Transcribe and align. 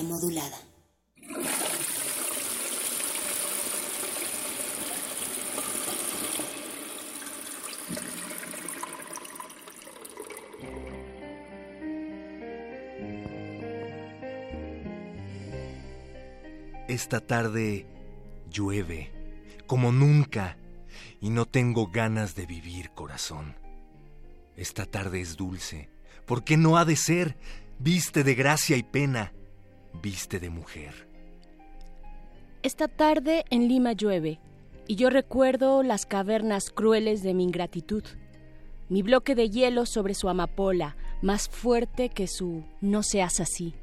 Modulada. 0.00 0.58
Esta 16.88 17.20
tarde 17.20 17.86
llueve, 18.50 19.12
como 19.66 19.92
nunca, 19.92 20.56
y 21.20 21.28
no 21.28 21.44
tengo 21.46 21.88
ganas 21.88 22.34
de 22.34 22.46
vivir, 22.46 22.90
corazón. 22.90 23.56
Esta 24.56 24.86
tarde 24.86 25.20
es 25.20 25.36
dulce, 25.36 25.90
¿por 26.26 26.44
qué 26.44 26.56
no 26.56 26.78
ha 26.78 26.86
de 26.86 26.96
ser? 26.96 27.36
Viste 27.78 28.24
de 28.24 28.34
gracia 28.34 28.76
y 28.76 28.82
pena, 28.82 29.32
viste 30.00 30.40
de 30.40 30.50
mujer. 30.50 31.08
Esta 32.62 32.88
tarde 32.88 33.44
en 33.50 33.68
Lima 33.68 33.92
llueve, 33.92 34.38
y 34.86 34.96
yo 34.96 35.10
recuerdo 35.10 35.82
las 35.82 36.06
cavernas 36.06 36.70
crueles 36.70 37.22
de 37.22 37.34
mi 37.34 37.44
ingratitud. 37.44 38.04
Mi 38.88 39.02
bloque 39.02 39.34
de 39.34 39.50
hielo 39.50 39.86
sobre 39.86 40.14
su 40.14 40.28
amapola, 40.28 40.96
más 41.22 41.48
fuerte 41.48 42.08
que 42.08 42.26
su 42.26 42.64
no 42.80 43.02
seas 43.02 43.40
así 43.40 43.74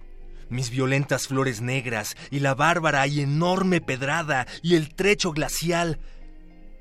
mis 0.50 0.72
violentas 0.72 1.28
flores 1.28 1.62
negras 1.62 2.16
y 2.32 2.40
la 2.40 2.56
bárbara 2.56 3.06
y 3.08 3.22
enorme 3.22 3.82
pedrada 3.82 4.48
y 4.62 4.76
el 4.76 4.94
trecho 4.94 5.32
glacial, 5.32 6.00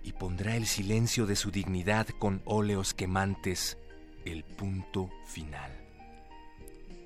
y 0.02 0.12
pondrá 0.12 0.56
el 0.56 0.66
silencio 0.66 1.26
de 1.26 1.36
su 1.36 1.50
dignidad 1.50 2.08
con 2.18 2.40
óleos 2.46 2.94
quemantes 2.94 3.76
el 4.24 4.42
punto 4.42 5.10
final. 5.26 5.70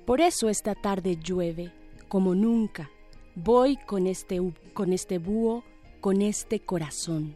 Por 0.05 0.21
eso 0.21 0.49
esta 0.49 0.73
tarde 0.73 1.17
llueve, 1.17 1.71
como 2.13 2.35
nunca. 2.35 2.91
Voy 3.33 3.75
con 3.75 4.05
este, 4.05 4.39
con 4.75 4.93
este 4.93 5.17
búho, 5.17 5.63
con 5.99 6.21
este 6.21 6.59
corazón. 6.59 7.35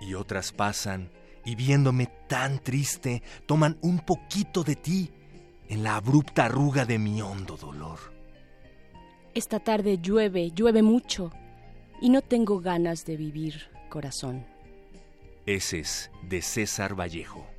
Y 0.00 0.14
otras 0.14 0.50
pasan, 0.50 1.08
y 1.44 1.54
viéndome 1.54 2.08
tan 2.26 2.58
triste, 2.58 3.22
toman 3.46 3.78
un 3.80 4.00
poquito 4.00 4.64
de 4.64 4.74
ti 4.74 5.08
en 5.68 5.84
la 5.84 5.94
abrupta 5.94 6.46
arruga 6.46 6.84
de 6.84 6.98
mi 6.98 7.22
hondo 7.22 7.56
dolor. 7.56 8.00
Esta 9.34 9.60
tarde 9.60 9.98
llueve, 10.02 10.50
llueve 10.50 10.82
mucho, 10.82 11.30
y 12.00 12.10
no 12.10 12.22
tengo 12.22 12.58
ganas 12.58 13.04
de 13.04 13.16
vivir, 13.16 13.68
corazón. 13.88 14.44
Ese 15.46 15.78
es 15.78 16.10
de 16.28 16.42
César 16.42 16.98
Vallejo. 16.98 17.51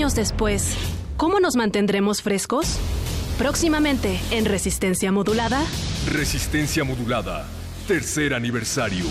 Años 0.00 0.14
después, 0.14 0.78
¿cómo 1.18 1.40
nos 1.40 1.56
mantendremos 1.56 2.22
frescos? 2.22 2.78
Próximamente 3.36 4.18
en 4.30 4.46
Resistencia 4.46 5.12
Modulada. 5.12 5.62
Resistencia 6.10 6.84
Modulada, 6.84 7.46
tercer 7.86 8.32
aniversario. 8.32 9.04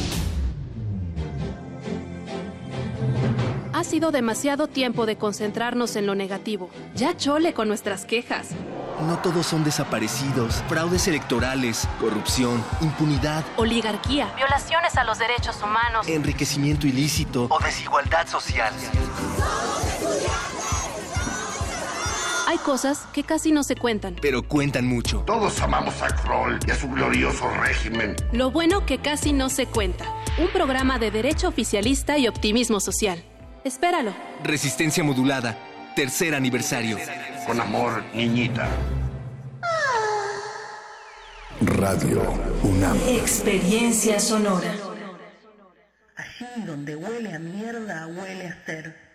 Ha 3.71 3.83
sido 3.83 4.09
demasiado 4.09 4.65
tiempo 4.65 5.05
de 5.05 5.15
concentrarnos 5.15 5.95
en 5.95 6.07
lo 6.07 6.15
negativo. 6.15 6.71
Ya 6.95 7.15
chole 7.15 7.53
con 7.53 7.67
nuestras 7.67 8.05
quejas. 8.05 8.47
No 9.07 9.19
todos 9.19 9.45
son 9.45 9.63
desaparecidos, 9.63 10.63
fraudes 10.67 11.07
electorales, 11.07 11.87
corrupción, 12.01 12.63
impunidad, 12.81 13.45
oligarquía, 13.57 14.33
violaciones 14.35 14.97
a 14.97 15.03
los 15.03 15.19
derechos 15.19 15.55
humanos, 15.61 16.07
enriquecimiento 16.07 16.87
ilícito 16.87 17.45
o 17.47 17.59
desigualdad 17.59 18.27
social. 18.27 18.73
Hay 22.49 22.57
cosas 22.57 23.05
que 23.13 23.23
casi 23.23 23.51
no 23.51 23.61
se 23.61 23.75
cuentan. 23.75 24.15
Pero 24.19 24.41
cuentan 24.41 24.87
mucho. 24.87 25.19
Todos 25.19 25.61
amamos 25.61 26.01
a 26.01 26.07
Kroll 26.07 26.57
y 26.67 26.71
a 26.71 26.75
su 26.75 26.89
glorioso 26.89 27.47
régimen. 27.61 28.15
Lo 28.31 28.49
bueno 28.49 28.87
que 28.87 28.97
casi 28.97 29.33
no 29.33 29.49
se 29.49 29.67
cuenta. 29.67 30.11
Un 30.39 30.47
programa 30.47 30.97
de 30.97 31.11
derecho 31.11 31.47
oficialista 31.47 32.17
y 32.17 32.27
optimismo 32.27 32.79
social. 32.79 33.23
Espéralo. 33.63 34.15
Resistencia 34.43 35.03
modulada. 35.03 35.59
Tercer 35.95 36.33
aniversario. 36.33 36.97
Con 37.45 37.61
amor, 37.61 38.03
niñita. 38.15 38.67
Radio 41.61 42.33
UNAM. 42.63 42.97
Experiencia 43.09 44.19
sonora. 44.19 44.73
Allí 46.15 46.63
donde 46.65 46.95
huele 46.95 47.31
a 47.31 47.37
mierda, 47.37 48.07
huele 48.07 48.47
a 48.47 48.65
ser. 48.65 49.08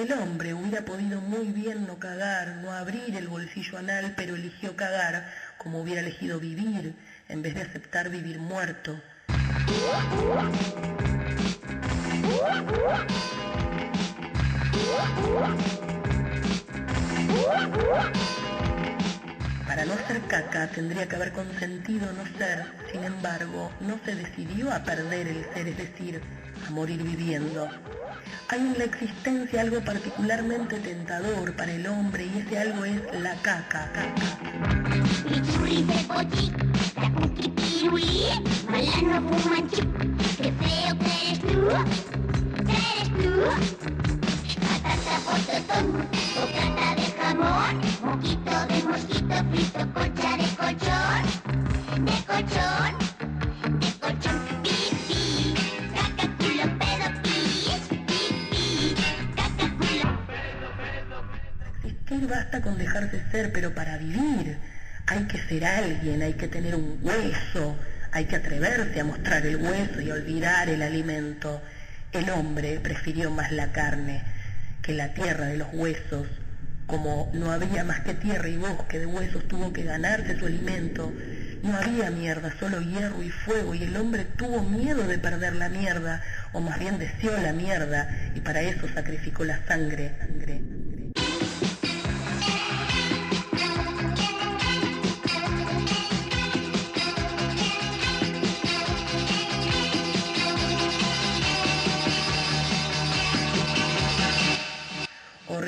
El 0.00 0.10
hombre 0.14 0.54
hubiera 0.54 0.82
podido 0.82 1.20
muy 1.20 1.48
bien 1.48 1.86
no 1.86 1.98
cagar, 1.98 2.56
no 2.62 2.72
abrir 2.72 3.14
el 3.16 3.28
bolsillo 3.28 3.76
anal, 3.76 4.14
pero 4.16 4.34
eligió 4.34 4.74
cagar, 4.74 5.30
como 5.58 5.82
hubiera 5.82 6.00
elegido 6.00 6.40
vivir, 6.40 6.94
en 7.28 7.42
vez 7.42 7.54
de 7.54 7.60
aceptar 7.60 8.08
vivir 8.08 8.38
muerto. 8.38 8.98
Para 19.66 19.84
no 19.84 19.94
ser 20.08 20.22
caca 20.28 20.66
tendría 20.68 21.06
que 21.06 21.16
haber 21.16 21.32
consentido 21.32 22.10
no 22.14 22.24
ser, 22.38 22.64
sin 22.90 23.04
embargo, 23.04 23.70
no 23.80 24.00
se 24.06 24.14
decidió 24.14 24.72
a 24.72 24.82
perder 24.82 25.28
el 25.28 25.44
ser, 25.52 25.68
es 25.68 25.76
decir, 25.76 26.22
morir 26.70 27.02
viviendo. 27.02 27.68
Hay 28.48 28.60
en 28.60 28.78
la 28.78 28.84
existencia 28.84 29.60
algo 29.60 29.80
particularmente 29.84 30.80
tentador 30.80 31.54
para 31.56 31.72
el 31.72 31.86
hombre 31.86 32.26
y 32.26 32.38
ese 32.40 32.58
algo 32.58 32.84
es 32.84 33.00
la 33.20 33.34
caca. 33.42 33.90
Bocata 46.36 46.94
de 46.96 47.06
jamón, 47.18 47.80
moquito 48.04 48.66
de 48.66 48.82
mosquito, 48.84 49.36
frito, 49.50 49.82
concha 49.94 50.36
de 50.36 50.48
colchón, 50.56 51.22
de 52.04 52.16
colchón, 52.26 53.09
Existir 62.10 62.28
basta 62.28 62.60
con 62.60 62.76
dejarse 62.76 63.22
ser, 63.30 63.52
pero 63.52 63.72
para 63.72 63.96
vivir 63.96 64.56
hay 65.06 65.24
que 65.26 65.38
ser 65.46 65.64
alguien, 65.64 66.22
hay 66.22 66.32
que 66.32 66.48
tener 66.48 66.74
un 66.74 66.98
hueso, 67.02 67.76
hay 68.10 68.24
que 68.24 68.34
atreverse 68.34 68.98
a 68.98 69.04
mostrar 69.04 69.46
el 69.46 69.54
hueso 69.54 70.00
y 70.00 70.10
olvidar 70.10 70.68
el 70.68 70.82
alimento. 70.82 71.62
El 72.10 72.28
hombre 72.30 72.80
prefirió 72.80 73.30
más 73.30 73.52
la 73.52 73.70
carne 73.70 74.22
que 74.82 74.92
la 74.92 75.14
tierra 75.14 75.46
de 75.46 75.58
los 75.58 75.68
huesos, 75.72 76.26
como 76.88 77.30
no 77.32 77.52
había 77.52 77.84
más 77.84 78.00
que 78.00 78.14
tierra 78.14 78.48
y 78.48 78.56
bosque 78.56 78.98
de 78.98 79.06
huesos, 79.06 79.46
tuvo 79.46 79.72
que 79.72 79.84
ganarse 79.84 80.36
su 80.36 80.46
alimento. 80.46 81.12
No 81.62 81.76
había 81.76 82.10
mierda, 82.10 82.52
solo 82.58 82.80
hierro 82.80 83.22
y 83.22 83.30
fuego, 83.30 83.72
y 83.72 83.84
el 83.84 83.96
hombre 83.96 84.24
tuvo 84.24 84.64
miedo 84.64 85.06
de 85.06 85.18
perder 85.18 85.54
la 85.54 85.68
mierda, 85.68 86.24
o 86.52 86.60
más 86.60 86.80
bien 86.80 86.98
deseó 86.98 87.38
la 87.38 87.52
mierda, 87.52 88.08
y 88.34 88.40
para 88.40 88.62
eso 88.62 88.88
sacrificó 88.92 89.44
la 89.44 89.64
sangre. 89.68 90.10
sangre. 90.18 90.79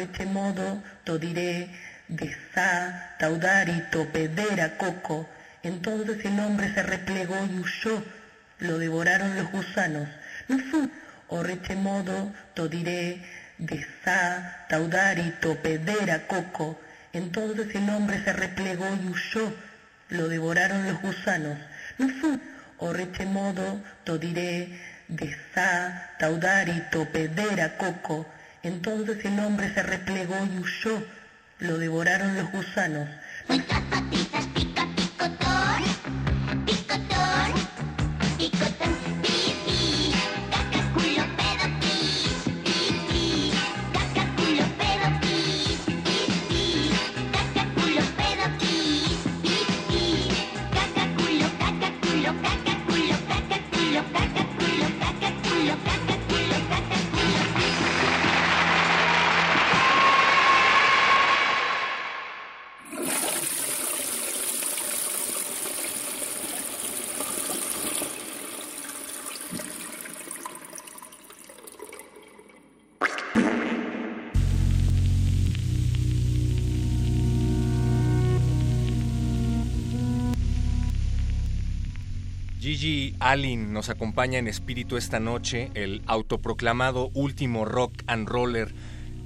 Orreche 0.03 0.27
modo, 0.27 0.83
to 1.05 1.17
diré, 1.17 1.71
de 2.09 2.37
sa, 2.53 3.15
taudari, 3.21 3.85
topedera, 3.93 4.77
coco. 4.77 5.29
Entonces 5.63 6.25
el 6.25 6.41
hombre 6.41 6.75
se 6.75 6.83
replegó 6.83 7.37
y 7.47 7.61
huyó, 7.61 8.03
lo 8.59 8.79
devoraron 8.79 9.37
los 9.37 9.53
gusanos. 9.53 10.09
No 10.49 10.59
fu, 10.59 10.91
orreche 11.29 11.77
modo, 11.77 12.33
to 12.55 12.67
diré, 12.67 13.23
de 13.59 13.87
sa, 14.03 14.67
taudari, 14.69 15.35
topedera, 15.41 16.27
coco. 16.27 16.81
Entonces 17.13 17.73
el 17.77 17.89
hombre 17.89 18.25
se 18.25 18.33
replegó 18.33 18.89
y 19.01 19.07
huyó, 19.07 19.55
lo 20.09 20.27
devoraron 20.27 20.85
los 20.85 21.01
gusanos. 21.01 21.59
No 21.99 22.09
fu, 22.09 22.41
orreche 22.79 23.25
modo, 23.25 23.81
to 24.03 24.19
diré, 24.19 24.81
de 25.07 25.37
sa, 25.55 26.11
topedera, 26.91 27.77
coco. 27.77 28.27
Entonces 28.63 29.25
el 29.25 29.39
hombre 29.41 29.73
se 29.75 29.83
replegó 29.83 30.37
y 30.47 30.59
huyó. 30.59 31.03
Lo 31.59 31.79
devoraron 31.79 32.37
los 32.37 32.51
gusanos. 32.51 33.09
Allen 83.23 83.73
nos 83.73 83.89
acompaña 83.89 84.41
en 84.41 84.49
espíritu 84.49 84.97
esta 84.97 85.21
noche, 85.21 85.71
el 85.75 86.03
autoproclamado 86.07 87.11
último 87.15 87.65
rock 87.65 88.03
and 88.09 88.29
roller 88.29 88.75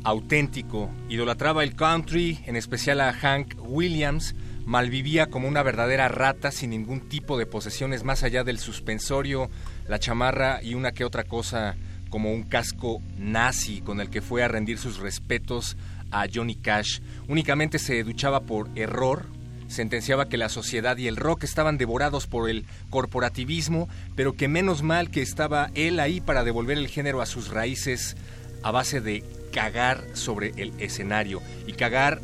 auténtico. 0.04 0.90
Idolatraba 1.08 1.64
el 1.64 1.74
country, 1.74 2.38
en 2.44 2.56
especial 2.56 3.00
a 3.00 3.14
Hank 3.14 3.54
Williams, 3.58 4.34
malvivía 4.66 5.28
como 5.28 5.48
una 5.48 5.62
verdadera 5.62 6.08
rata 6.08 6.50
sin 6.50 6.70
ningún 6.70 7.08
tipo 7.08 7.38
de 7.38 7.46
posesiones 7.46 8.04
más 8.04 8.22
allá 8.22 8.44
del 8.44 8.58
suspensorio, 8.58 9.48
la 9.88 9.98
chamarra 9.98 10.62
y 10.62 10.74
una 10.74 10.92
que 10.92 11.04
otra 11.04 11.24
cosa 11.24 11.74
como 12.10 12.32
un 12.32 12.42
casco 12.42 13.00
nazi 13.16 13.80
con 13.80 14.00
el 14.02 14.10
que 14.10 14.20
fue 14.20 14.42
a 14.42 14.48
rendir 14.48 14.76
sus 14.76 14.98
respetos 14.98 15.76
a 16.10 16.26
Johnny 16.32 16.54
Cash. 16.54 17.00
Únicamente 17.28 17.78
se 17.78 18.04
duchaba 18.04 18.40
por 18.40 18.68
error, 18.76 19.26
sentenciaba 19.68 20.28
que 20.28 20.36
la 20.36 20.48
sociedad 20.48 20.96
y 20.96 21.08
el 21.08 21.16
rock 21.16 21.44
estaban 21.44 21.78
devorados 21.78 22.26
por 22.26 22.48
el 22.48 22.66
corporativismo, 22.90 23.88
pero 24.14 24.34
que 24.34 24.48
menos 24.48 24.82
mal 24.82 25.10
que 25.10 25.22
estaba 25.22 25.70
él 25.74 26.00
ahí 26.00 26.20
para 26.20 26.44
devolver 26.44 26.78
el 26.78 26.88
género 26.88 27.20
a 27.22 27.26
sus 27.26 27.48
raíces 27.48 28.16
a 28.62 28.70
base 28.70 29.00
de 29.00 29.24
cagar 29.52 30.04
sobre 30.14 30.52
el 30.56 30.72
escenario. 30.78 31.42
Y 31.66 31.72
cagar 31.72 32.20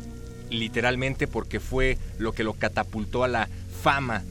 literalmente 0.49 1.27
porque 1.27 1.59
fue 1.59 1.97
lo 2.19 2.33
que 2.33 2.43
lo 2.43 2.53
catapultó 2.53 3.23
a 3.23 3.27
la 3.27 3.49
fama 3.81 4.23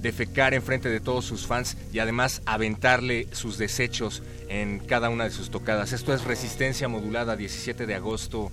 de 0.00 0.12
fecar 0.12 0.54
enfrente 0.54 0.88
de 0.88 1.00
todos 1.00 1.24
sus 1.24 1.46
fans 1.46 1.76
y 1.92 1.98
además 1.98 2.42
aventarle 2.46 3.28
sus 3.32 3.58
desechos 3.58 4.22
en 4.48 4.78
cada 4.78 5.10
una 5.10 5.24
de 5.24 5.30
sus 5.30 5.50
tocadas. 5.50 5.92
Esto 5.92 6.14
es 6.14 6.24
Resistencia 6.24 6.88
Modulada, 6.88 7.36
17 7.36 7.86
de 7.86 7.94
agosto 7.94 8.50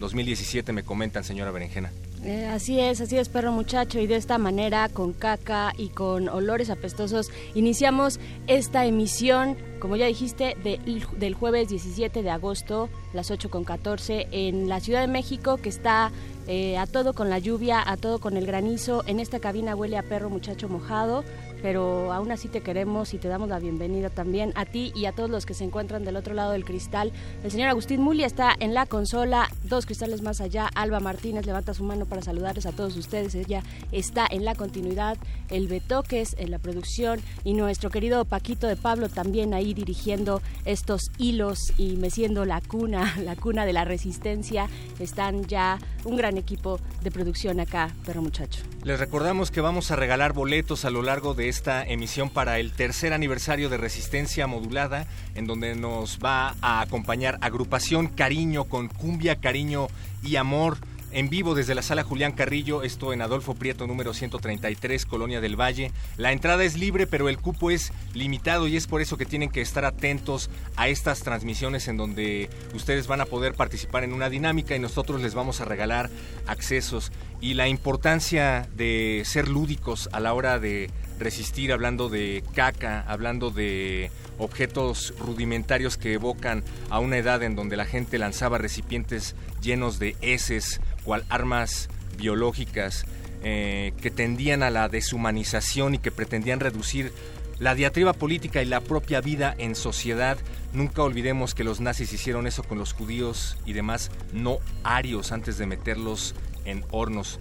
2017 0.00 0.72
me 0.72 0.82
comentan, 0.82 1.24
señora 1.24 1.50
Berenjena. 1.50 1.92
Eh, 2.24 2.46
así 2.46 2.80
es, 2.80 3.02
así 3.02 3.18
es, 3.18 3.28
perro 3.28 3.52
muchacho. 3.52 4.00
Y 4.00 4.06
de 4.06 4.16
esta 4.16 4.38
manera, 4.38 4.88
con 4.88 5.12
caca 5.12 5.74
y 5.76 5.88
con 5.88 6.28
olores 6.30 6.70
apestosos, 6.70 7.30
iniciamos 7.54 8.18
esta 8.46 8.86
emisión, 8.86 9.58
como 9.78 9.96
ya 9.96 10.06
dijiste, 10.06 10.56
de- 10.64 10.80
del 11.18 11.34
jueves 11.34 11.68
17 11.68 12.22
de 12.22 12.30
agosto, 12.30 12.88
las 13.12 13.30
8 13.30 13.50
con 13.50 13.64
14, 13.64 14.26
en 14.30 14.70
la 14.70 14.80
Ciudad 14.80 15.02
de 15.02 15.06
México, 15.08 15.58
que 15.58 15.68
está 15.68 16.12
eh, 16.46 16.76
a 16.76 16.86
todo 16.86 17.14
con 17.14 17.30
la 17.30 17.38
lluvia, 17.38 17.82
a 17.86 17.96
todo 17.96 18.18
con 18.20 18.36
el 18.36 18.44
granizo. 18.46 19.02
En 19.06 19.18
esta 19.20 19.38
cabina 19.40 19.74
huele 19.76 19.96
a 19.98 20.02
perro 20.02 20.28
muchacho 20.30 20.68
mojado. 20.68 21.24
Pero 21.62 22.12
aún 22.12 22.30
así 22.30 22.48
te 22.48 22.60
queremos 22.60 23.14
y 23.14 23.18
te 23.18 23.26
damos 23.28 23.48
la 23.48 23.58
bienvenida 23.58 24.10
también 24.10 24.52
a 24.54 24.66
ti 24.66 24.92
y 24.94 25.06
a 25.06 25.12
todos 25.12 25.30
los 25.30 25.46
que 25.46 25.54
se 25.54 25.64
encuentran 25.64 26.04
del 26.04 26.16
otro 26.16 26.34
lado 26.34 26.52
del 26.52 26.66
cristal. 26.66 27.10
El 27.42 27.50
señor 27.50 27.70
Agustín 27.70 28.02
Muli 28.02 28.22
está 28.22 28.54
en 28.60 28.74
la 28.74 28.84
consola, 28.84 29.48
dos 29.64 29.86
cristales 29.86 30.22
más 30.22 30.40
allá. 30.40 30.68
Alba 30.74 31.00
Martínez 31.00 31.46
levanta 31.46 31.74
su 31.74 31.84
mano 31.84 32.06
para 32.06 32.22
saludarles 32.22 32.66
a 32.66 32.72
todos 32.72 32.96
ustedes. 32.96 33.34
Ella 33.34 33.62
está 33.92 34.26
en 34.30 34.44
la 34.44 34.54
continuidad, 34.54 35.16
el 35.50 35.68
Betoques 35.68 36.36
en 36.38 36.50
la 36.50 36.58
producción 36.58 37.20
y 37.42 37.54
nuestro 37.54 37.90
querido 37.90 38.24
Paquito 38.24 38.66
de 38.66 38.76
Pablo 38.76 39.08
también 39.08 39.54
ahí 39.54 39.74
dirigiendo 39.74 40.42
estos 40.64 41.10
hilos 41.18 41.58
y 41.76 41.96
meciendo 41.96 42.44
la 42.44 42.60
cuna, 42.60 43.14
la 43.24 43.36
cuna 43.36 43.66
de 43.66 43.72
la 43.72 43.84
resistencia. 43.84 44.68
Están 44.98 45.46
ya 45.46 45.78
un 46.04 46.16
gran 46.16 46.36
equipo 46.36 46.78
de 47.02 47.10
producción 47.10 47.60
acá, 47.60 47.90
perro 48.04 48.22
muchacho. 48.22 48.62
Les 48.84 49.00
recordamos 49.00 49.50
que 49.50 49.62
vamos 49.62 49.90
a 49.90 49.96
regalar 49.96 50.34
boletos 50.34 50.84
a 50.84 50.90
lo 50.90 51.00
largo 51.00 51.32
de 51.32 51.48
esta 51.48 51.82
emisión 51.82 52.28
para 52.28 52.58
el 52.58 52.72
tercer 52.72 53.14
aniversario 53.14 53.70
de 53.70 53.78
Resistencia 53.78 54.46
Modulada, 54.46 55.06
en 55.34 55.46
donde 55.46 55.74
nos 55.74 56.18
va 56.18 56.54
a 56.60 56.82
acompañar 56.82 57.38
agrupación 57.40 58.08
Cariño 58.08 58.64
con 58.64 58.88
cumbia, 58.88 59.36
cariño 59.36 59.53
y 59.54 60.36
amor. 60.36 60.78
En 61.12 61.28
vivo 61.28 61.54
desde 61.54 61.76
la 61.76 61.82
sala 61.82 62.02
Julián 62.02 62.32
Carrillo, 62.32 62.82
esto 62.82 63.12
en 63.12 63.22
Adolfo 63.22 63.54
Prieto 63.54 63.86
número 63.86 64.12
133, 64.12 65.06
Colonia 65.06 65.40
del 65.40 65.54
Valle. 65.54 65.92
La 66.16 66.32
entrada 66.32 66.64
es 66.64 66.76
libre, 66.76 67.06
pero 67.06 67.28
el 67.28 67.38
cupo 67.38 67.70
es 67.70 67.92
limitado 68.14 68.66
y 68.66 68.76
es 68.76 68.88
por 68.88 69.00
eso 69.00 69.16
que 69.16 69.24
tienen 69.24 69.50
que 69.50 69.60
estar 69.60 69.84
atentos 69.84 70.50
a 70.74 70.88
estas 70.88 71.20
transmisiones 71.20 71.86
en 71.86 71.98
donde 71.98 72.50
ustedes 72.74 73.06
van 73.06 73.20
a 73.20 73.26
poder 73.26 73.54
participar 73.54 74.02
en 74.02 74.12
una 74.12 74.28
dinámica 74.28 74.74
y 74.74 74.80
nosotros 74.80 75.22
les 75.22 75.34
vamos 75.34 75.60
a 75.60 75.66
regalar 75.66 76.10
accesos. 76.48 77.12
Y 77.44 77.52
la 77.52 77.68
importancia 77.68 78.66
de 78.74 79.20
ser 79.26 79.48
lúdicos 79.48 80.08
a 80.12 80.20
la 80.20 80.32
hora 80.32 80.58
de 80.58 80.88
resistir, 81.18 81.74
hablando 81.74 82.08
de 82.08 82.42
caca, 82.54 83.04
hablando 83.06 83.50
de 83.50 84.10
objetos 84.38 85.12
rudimentarios 85.18 85.98
que 85.98 86.14
evocan 86.14 86.64
a 86.88 87.00
una 87.00 87.18
edad 87.18 87.42
en 87.42 87.54
donde 87.54 87.76
la 87.76 87.84
gente 87.84 88.16
lanzaba 88.16 88.56
recipientes 88.56 89.36
llenos 89.60 89.98
de 89.98 90.16
heces, 90.22 90.80
cual 91.04 91.26
armas 91.28 91.90
biológicas, 92.16 93.04
eh, 93.42 93.92
que 94.00 94.10
tendían 94.10 94.62
a 94.62 94.70
la 94.70 94.88
deshumanización 94.88 95.96
y 95.96 95.98
que 95.98 96.10
pretendían 96.10 96.60
reducir 96.60 97.12
la 97.58 97.74
diatriba 97.74 98.14
política 98.14 98.62
y 98.62 98.64
la 98.64 98.80
propia 98.80 99.20
vida 99.20 99.54
en 99.58 99.74
sociedad. 99.74 100.38
Nunca 100.72 101.02
olvidemos 101.02 101.54
que 101.54 101.62
los 101.62 101.78
nazis 101.78 102.14
hicieron 102.14 102.46
eso 102.46 102.62
con 102.62 102.78
los 102.78 102.94
judíos 102.94 103.58
y 103.66 103.74
demás 103.74 104.10
no 104.32 104.60
arios 104.82 105.30
antes 105.30 105.58
de 105.58 105.66
meterlos 105.66 106.34
en 106.64 106.84
hornos. 106.90 107.38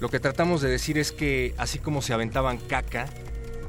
Lo 0.00 0.08
que 0.08 0.20
tratamos 0.20 0.60
de 0.60 0.68
decir 0.68 0.98
es 0.98 1.12
que 1.12 1.54
así 1.58 1.78
como 1.78 2.02
se 2.02 2.12
aventaban 2.12 2.58
caca, 2.58 3.06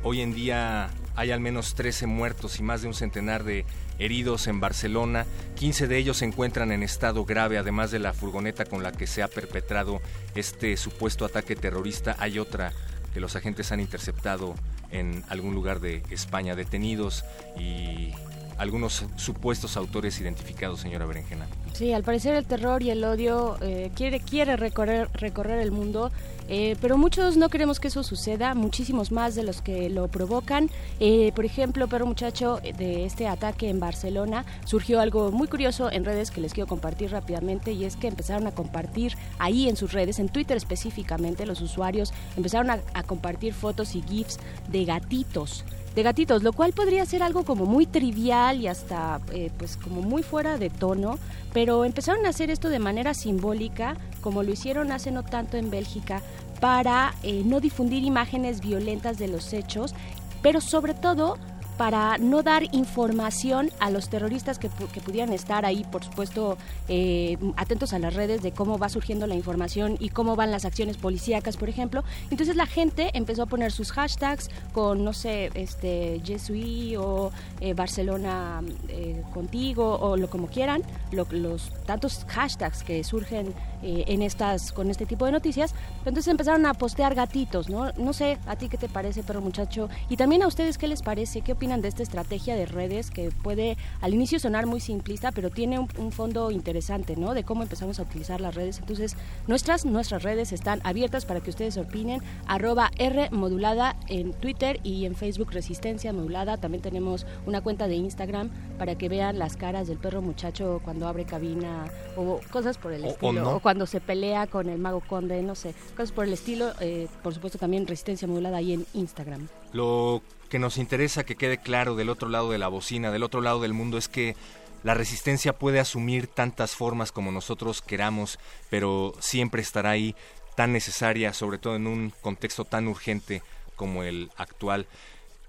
hoy 0.04 0.22
en 0.22 0.34
día 0.34 0.90
hay 1.16 1.32
al 1.32 1.40
menos 1.40 1.76
13 1.76 2.08
muertos 2.08 2.60
y 2.60 2.64
más 2.64 2.82
de 2.82 2.88
un 2.88 2.94
centenar 2.94 3.44
de 3.44 3.66
heridos 3.98 4.48
en 4.48 4.60
Barcelona. 4.60 5.26
15 5.56 5.88
de 5.88 5.98
ellos 5.98 6.18
se 6.18 6.26
encuentran 6.26 6.72
en 6.72 6.84
estado 6.84 7.26
grave, 7.26 7.58
además 7.58 7.92
de 7.92 8.00
la 8.00 8.14
furgoneta 8.14 8.66
con 8.66 8.84
la 8.84 8.92
que 8.92 9.08
se 9.08 9.24
ha 9.24 9.28
perpetrado 9.28 10.02
este 10.36 10.78
supuesto 10.78 11.26
ataque 11.26 11.56
terrorista. 11.56 12.16
Hay 12.20 12.40
otra 12.40 12.72
que 13.14 13.20
los 13.20 13.36
agentes 13.36 13.72
han 13.72 13.80
interceptado 13.80 14.56
en 14.92 15.24
algún 15.30 15.54
lugar 15.56 15.80
de 15.80 16.04
España, 16.10 16.56
detenidos 16.56 17.26
y 17.60 18.14
algunos 18.60 19.06
supuestos 19.16 19.78
autores 19.78 20.20
identificados, 20.20 20.82
señora 20.82 21.06
Berenjena. 21.06 21.48
Sí, 21.74 21.94
al 21.94 22.04
parecer 22.04 22.36
el 22.36 22.46
terror 22.46 22.84
y 22.84 22.90
el 22.90 23.04
odio 23.06 23.58
eh, 23.62 23.90
quiere, 23.96 24.20
quiere 24.20 24.58
recorrer, 24.58 25.10
recorrer 25.14 25.60
el 25.60 25.72
mundo, 25.72 26.12
eh, 26.50 26.76
pero 26.82 26.98
muchos 26.98 27.38
no 27.38 27.48
queremos 27.48 27.80
que 27.80 27.88
eso 27.88 28.04
suceda, 28.04 28.56
muchísimos 28.56 29.14
más 29.14 29.34
de 29.36 29.44
los 29.44 29.62
que 29.62 29.90
lo 29.90 30.10
provocan. 30.10 30.70
Eh, 31.00 31.32
por 31.36 31.46
ejemplo, 31.46 31.88
Perro 31.88 32.06
Muchacho, 32.06 32.60
de 32.60 33.06
este 33.06 33.30
ataque 33.30 33.70
en 33.70 33.80
Barcelona, 33.80 34.46
surgió 34.66 35.00
algo 35.00 35.32
muy 35.32 35.48
curioso 35.48 35.90
en 35.90 36.04
redes 36.04 36.30
que 36.30 36.42
les 36.42 36.54
quiero 36.54 36.68
compartir 36.68 37.12
rápidamente 37.12 37.72
y 37.72 37.86
es 37.86 37.96
que 37.96 38.08
empezaron 38.08 38.46
a 38.46 38.52
compartir 38.52 39.16
ahí 39.38 39.70
en 39.70 39.78
sus 39.78 39.94
redes, 39.94 40.20
en 40.20 40.28
Twitter 40.28 40.58
específicamente, 40.58 41.46
los 41.46 41.62
usuarios 41.62 42.12
empezaron 42.36 42.72
a, 42.72 42.80
a 42.94 43.04
compartir 43.04 43.54
fotos 43.54 43.96
y 43.96 44.02
GIFs 44.02 44.38
de 44.68 44.84
gatitos 44.84 45.64
de 45.96 46.04
gatitos, 46.04 46.44
lo 46.44 46.54
cual 46.54 46.74
podría 46.74 47.06
ser 47.06 47.24
algo 47.24 47.44
como 47.44 47.66
muy 47.66 47.86
trivial 47.86 48.62
y 48.62 48.68
hasta 48.68 49.20
eh, 49.32 49.52
pues 49.58 49.78
como 49.78 50.02
muy 50.02 50.24
fuera 50.24 50.58
de 50.58 50.70
tono, 50.70 51.18
pero 51.54 51.86
empezaron 51.86 52.26
a 52.26 52.30
hacer 52.30 52.50
esto 52.50 52.70
de 52.70 52.80
manera 52.80 53.14
simbólica, 53.14 53.98
como 54.22 54.44
lo 54.44 54.52
hicieron 54.52 54.92
hace 54.92 55.12
no 55.12 55.24
tanto 55.24 55.58
en 55.58 55.70
Bélgica, 55.70 56.22
para 56.60 57.16
eh, 57.24 57.44
no 57.46 57.60
difundir 57.60 58.04
imágenes 58.04 58.62
violentas 58.62 59.18
de 59.18 59.28
los 59.28 59.54
hechos, 59.54 59.96
pero 60.42 60.62
sobre 60.62 60.94
todo 60.94 61.38
para 61.80 62.18
no 62.18 62.44
dar 62.44 62.64
información 62.76 63.72
a 63.80 63.90
los 63.90 64.10
terroristas 64.10 64.60
que, 64.60 64.70
que 64.92 65.00
pudieran 65.00 65.32
estar 65.32 65.66
ahí, 65.66 65.86
por 65.90 66.04
supuesto, 66.04 66.58
eh, 66.90 67.38
atentos 67.56 67.94
a 67.94 68.00
las 68.00 68.16
redes 68.16 68.42
de 68.42 68.52
cómo 68.52 68.78
va 68.78 68.90
surgiendo 68.90 69.28
la 69.28 69.36
información 69.36 69.96
y 69.98 70.10
cómo 70.10 70.36
van 70.36 70.52
las 70.52 70.66
acciones 70.66 70.98
policíacas, 70.98 71.56
por 71.56 71.70
ejemplo. 71.70 72.04
Entonces 72.32 72.58
la 72.58 72.66
gente 72.66 73.12
empezó 73.14 73.44
a 73.44 73.46
poner 73.46 73.72
sus 73.72 73.94
hashtags 73.94 74.50
con, 74.74 75.06
no 75.06 75.14
sé, 75.14 75.52
este, 75.54 76.20
Jesui 76.26 76.98
o 76.98 77.32
eh, 77.62 77.74
Barcelona 77.74 78.62
eh, 78.90 79.24
contigo 79.34 79.98
o 80.02 80.18
lo 80.18 80.30
como 80.30 80.48
quieran, 80.48 80.84
lo- 81.14 81.28
los 81.32 81.72
tantos 81.86 82.26
hashtags 82.28 82.84
que 82.84 83.02
surgen 83.06 83.54
en 83.82 84.22
estas 84.24 84.74
con 84.74 84.90
este 84.90 85.06
tipo 85.06 85.26
de 85.26 85.32
noticias. 85.32 85.74
Entonces 86.00 86.28
empezaron 86.28 86.66
a 86.66 86.74
postear 86.74 87.16
gatitos, 87.16 87.70
¿no? 87.70 87.94
No 87.94 88.12
sé, 88.12 88.38
a 88.46 88.58
ti 88.58 88.68
qué 88.68 88.78
te 88.78 88.90
parece, 88.90 89.24
pero 89.24 89.40
muchacho, 89.40 89.88
y 90.10 90.18
también 90.18 90.44
a 90.44 90.48
ustedes 90.48 90.78
qué 90.78 90.90
les 90.90 91.02
parece, 91.02 91.40
qué 91.40 91.54
opinan 91.54 91.69
de 91.78 91.88
esta 91.88 92.02
estrategia 92.04 92.56
de 92.56 92.66
redes 92.66 93.12
que 93.12 93.30
puede 93.32 93.78
al 94.02 94.14
inicio 94.14 94.40
sonar 94.40 94.66
muy 94.66 94.80
simplista, 94.80 95.32
pero 95.32 95.50
tiene 95.52 95.78
un, 95.78 95.88
un 95.98 96.12
fondo 96.12 96.50
interesante, 96.52 97.16
¿no? 97.16 97.34
De 97.36 97.44
cómo 97.44 97.62
empezamos 97.64 98.00
a 98.00 98.04
utilizar 98.04 98.42
las 98.42 98.56
redes. 98.56 98.80
Entonces, 98.80 99.16
nuestras 99.48 99.86
nuestras 99.86 100.24
redes 100.24 100.52
están 100.52 100.82
abiertas 100.84 101.26
para 101.26 101.42
que 101.42 101.52
ustedes 101.52 101.78
opinen. 101.78 102.22
Arroba 102.48 102.90
R 102.98 103.30
modulada 103.32 103.96
en 104.08 104.34
Twitter 104.34 104.80
y 104.84 105.06
en 105.06 105.16
Facebook 105.16 105.52
Resistencia 105.52 106.12
Modulada. 106.12 106.58
También 106.58 106.82
tenemos 106.82 107.26
una 107.46 107.62
cuenta 107.62 107.88
de 107.88 107.96
Instagram 107.96 108.50
para 108.78 108.96
que 108.96 109.08
vean 109.10 109.38
las 109.38 109.56
caras 109.56 109.88
del 109.88 109.98
perro 110.00 110.22
muchacho 110.22 110.82
cuando 110.84 111.08
abre 111.08 111.26
cabina 111.26 111.86
o 112.18 112.40
cosas 112.52 112.78
por 112.78 112.92
el 112.94 113.04
O- 113.04 113.08
o 113.08 113.10
estilo. 113.12 113.32
no. 113.44 113.56
o 113.56 113.60
cuando 113.60 113.86
se 113.86 114.02
pelea 114.02 114.48
con 114.48 114.70
el 114.70 114.80
mago 114.80 115.02
conde, 115.08 115.42
no 115.44 115.54
sé, 115.56 115.74
cosas 115.96 116.12
por 116.12 116.26
el 116.26 116.34
estilo. 116.34 116.72
eh, 116.80 117.08
por 117.22 117.34
supuesto 117.34 117.58
también 117.60 117.86
Resistencia 117.88 118.28
Modulada 118.28 118.58
ahí 118.58 118.74
en 118.74 118.86
Instagram. 118.94 119.48
Lo 119.74 120.22
que 120.50 120.60
nos 120.60 120.78
interesa 120.78 121.24
que 121.24 121.36
quede 121.36 121.60
claro 121.60 121.96
del 121.96 122.10
otro 122.10 122.28
lado 122.28 122.52
de 122.52 122.58
la 122.58 122.68
bocina, 122.68 123.12
del 123.12 123.24
otro 123.24 123.42
lado 123.42 123.62
del 123.62 123.74
mundo, 123.74 123.98
es 123.98 124.10
que 124.10 124.36
la 124.84 124.94
resistencia 124.94 125.54
puede 125.54 125.80
asumir 125.80 126.28
tantas 126.28 126.76
formas 126.76 127.12
como 127.12 127.32
nosotros 127.32 127.82
queramos, 127.82 128.40
pero 128.70 129.14
siempre 129.20 129.62
estará 129.62 129.92
ahí 129.92 130.16
tan 130.56 130.74
necesaria, 130.74 131.34
sobre 131.34 131.58
todo 131.58 131.76
en 131.76 131.88
un 131.88 132.14
contexto 132.22 132.66
tan 132.66 132.88
urgente 132.88 133.42
como 133.76 134.04
el 134.04 134.32
actual. 134.38 134.88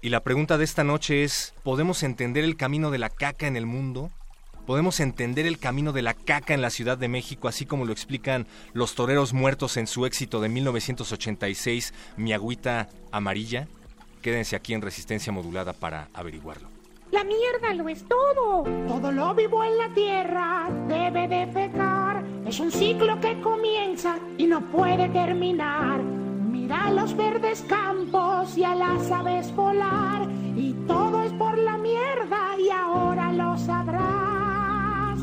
Y 0.01 0.09
la 0.09 0.21
pregunta 0.21 0.57
de 0.57 0.63
esta 0.63 0.83
noche 0.83 1.23
es, 1.23 1.53
¿podemos 1.63 2.03
entender 2.03 2.43
el 2.43 2.57
camino 2.57 2.91
de 2.91 2.97
la 2.97 3.09
caca 3.09 3.47
en 3.47 3.55
el 3.55 3.65
mundo? 3.65 4.09
¿Podemos 4.65 4.99
entender 4.99 5.45
el 5.45 5.59
camino 5.59 5.91
de 5.91 6.01
la 6.01 6.13
caca 6.13 6.53
en 6.53 6.61
la 6.61 6.69
Ciudad 6.69 6.97
de 6.97 7.07
México, 7.07 7.47
así 7.47 7.65
como 7.65 7.85
lo 7.85 7.91
explican 7.91 8.47
los 8.73 8.95
toreros 8.95 9.33
muertos 9.33 9.77
en 9.77 9.87
su 9.87 10.05
éxito 10.05 10.39
de 10.39 10.49
1986, 10.49 11.93
Mi 12.17 12.33
agüita 12.33 12.89
amarilla? 13.11 13.67
Quédense 14.21 14.55
aquí 14.55 14.73
en 14.73 14.81
Resistencia 14.81 15.33
Modulada 15.33 15.73
para 15.73 16.09
averiguarlo. 16.13 16.67
La 17.11 17.23
mierda 17.23 17.73
lo 17.73 17.89
es 17.89 18.07
todo. 18.07 18.63
Todo 18.87 19.11
lo 19.11 19.33
vivo 19.33 19.63
en 19.63 19.77
la 19.77 19.89
tierra 19.93 20.69
debe 20.87 21.27
de 21.27 21.47
pecar. 21.47 22.23
Es 22.45 22.59
un 22.59 22.71
ciclo 22.71 23.19
que 23.19 23.41
comienza 23.41 24.17
y 24.37 24.45
no 24.45 24.61
puede 24.61 25.09
terminar. 25.09 26.01
Mira 26.01 26.91
los 26.91 27.17
verdes 27.17 27.65
campos 27.67 28.57
y 28.57 28.63
a 28.63 28.75
las 28.75 29.11
aves 29.11 29.53
volar. 29.55 30.27
Y 30.55 30.73
todo 30.87 31.23
es 31.23 31.33
por 31.33 31.57
la 31.57 31.77
mierda 31.77 32.57
y 32.59 32.69
ahora 32.69 33.33
lo 33.33 33.57
sabrás. 33.57 35.19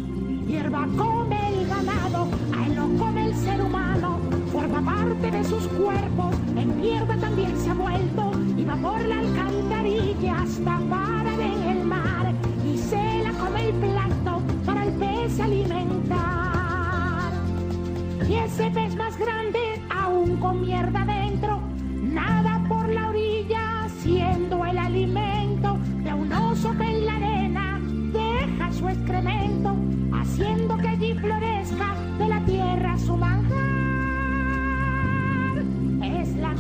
Hierba 0.47 0.88
come 0.97 1.49
el 1.49 1.69
ganado, 1.69 2.28
a 2.55 2.67
él 2.67 2.75
lo 2.75 2.88
come 2.99 3.26
el 3.26 3.37
ser 3.37 3.62
humano. 3.62 4.17
Forma 4.59 4.83
parte 4.83 5.31
de 5.31 5.45
sus 5.45 5.69
cuerpos, 5.69 6.35
en 6.57 6.81
mierda 6.81 7.17
también 7.17 7.57
se 7.61 7.71
ha 7.71 7.75
vuelto. 7.75 8.33
Y 8.57 8.65
va 8.65 8.75
por 8.75 9.00
la 9.07 9.21
alcantarilla 9.21 10.41
hasta 10.41 10.81
parar 10.91 11.41
en 11.41 11.62
el 11.62 11.85
mar. 11.85 12.35
Y 12.67 12.77
se 12.77 13.23
la 13.23 13.31
come 13.35 13.69
el 13.69 13.75
plancton 13.75 14.43
para 14.67 14.85
el 14.85 14.93
pez 14.95 15.38
alimentar. 15.38 16.19
ese 18.29 18.71
pez 18.73 18.97
más 18.97 19.17
grande, 19.17 19.61
aún 19.91 20.38
con 20.38 20.61
mierda 20.62 21.05
dentro, 21.05 21.61
nada 22.03 22.61
por 22.69 22.88
la 22.88 23.11
orilla, 23.11 23.87
siendo 24.03 24.65
el 24.65 24.77
alimento 24.77 25.79
de 26.03 26.15
un 26.15 26.33
oso 26.33 26.77
que 26.77 26.98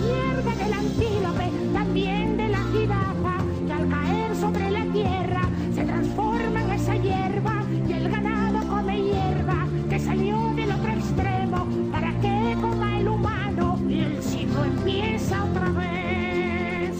Mierda 0.00 0.64
del 0.64 0.72
antílope, 0.72 1.50
también 1.72 2.36
de 2.36 2.48
la 2.48 2.58
jirafa, 2.72 3.38
que 3.66 3.72
al 3.72 3.88
caer 3.88 4.36
sobre 4.36 4.70
la 4.70 4.84
tierra 4.92 5.42
se 5.74 5.84
transforma 5.84 6.62
en 6.62 6.70
esa 6.70 6.96
hierba 6.96 7.62
y 7.88 7.92
el 7.92 8.10
ganado 8.10 8.66
come 8.68 9.02
hierba 9.02 9.66
que 9.88 9.98
salió 9.98 10.52
del 10.54 10.70
otro 10.72 10.90
extremo 10.92 11.66
para 11.90 12.10
que 12.20 12.56
coma 12.60 12.98
el 12.98 13.08
humano 13.08 13.78
y 13.88 14.00
el 14.00 14.22
ciclo 14.22 14.64
empieza 14.64 15.44
otra 15.44 15.70
vez. 15.70 16.96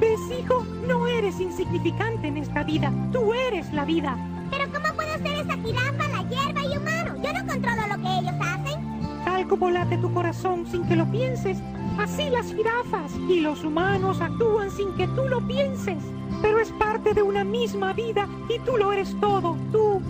¿Ves, 0.00 0.20
hijo? 0.38 0.64
No 0.86 1.06
eres 1.06 1.40
insignificante 1.40 2.28
en 2.28 2.38
esta 2.38 2.64
vida. 2.64 2.92
Tú 3.12 3.32
eres 3.32 3.72
la 3.72 3.84
vida. 3.84 4.16
Pero 4.50 4.64
¿cómo 4.72 4.94
puedo 4.96 5.12
ser 5.18 5.46
esa 5.46 5.56
jirafa, 5.58 6.08
la 6.08 6.28
hierba 6.28 6.64
y 6.64 6.76
humano? 6.76 7.14
Yo 7.22 7.32
no 7.32 7.46
controlo 7.46 7.82
lo 7.88 8.02
que 8.02 8.18
ellos 8.18 8.34
hacen. 8.40 9.24
Tal 9.24 9.46
como 9.46 9.70
late 9.70 9.98
tu 9.98 10.12
corazón 10.12 10.66
sin 10.66 10.84
que 10.86 10.96
lo 10.96 11.10
pienses, 11.10 11.58
así 12.00 12.30
las 12.30 12.52
jirafas 12.54 13.12
y 13.28 13.40
los 13.40 13.62
humanos 13.64 14.20
actúan 14.20 14.70
sin 14.70 14.92
que 14.94 15.06
tú 15.08 15.28
lo 15.28 15.40
pienses. 15.46 16.02
Pero 16.42 16.58
es 16.58 16.70
parte 16.72 17.12
de 17.12 17.22
una 17.22 17.44
misma 17.44 17.92
vida 17.92 18.26
y 18.48 18.58
tú 18.60 18.76
lo 18.76 18.92
eres 18.92 19.14
todo, 19.20 19.56
tú. 19.70 20.00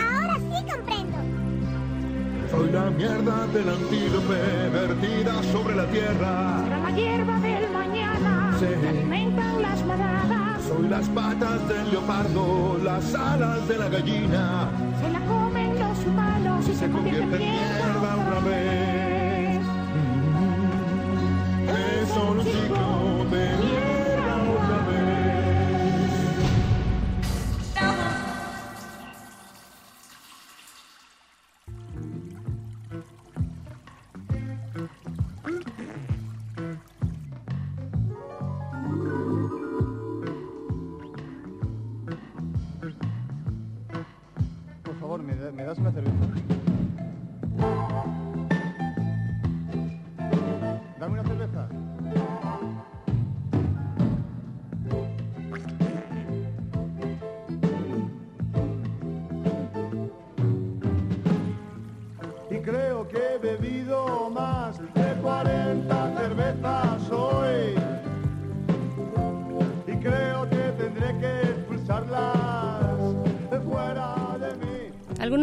Ahora 0.00 0.36
sí 0.38 0.70
comprendo. 0.70 1.16
Soy 2.50 2.70
la 2.70 2.90
mierda 2.90 3.46
del 3.48 3.68
antílope 3.68 4.68
vertida 4.72 5.42
sobre 5.52 5.76
la 5.76 5.86
tierra. 5.86 6.62
Será 6.64 6.80
la 6.80 6.90
hierba 6.90 7.40
del 7.40 7.70
mañana 7.70 8.56
Sí. 8.58 8.66
que 8.66 8.88
alimentan 8.88 9.62
las 9.62 9.84
manadas. 9.86 10.62
Soy 10.64 10.88
las 10.88 11.08
patas 11.10 11.68
del 11.68 11.90
leopardo, 11.90 12.78
las 12.82 13.14
alas 13.14 13.68
de 13.68 13.78
la 13.78 13.88
gallina. 13.88 14.68
Se 15.00 15.10
la 15.10 15.20
comen 15.20 15.78
los 15.78 15.98
humanos 16.06 16.68
y 16.68 16.74
se, 16.74 16.90
convierte 16.90 17.36
en 17.36 17.42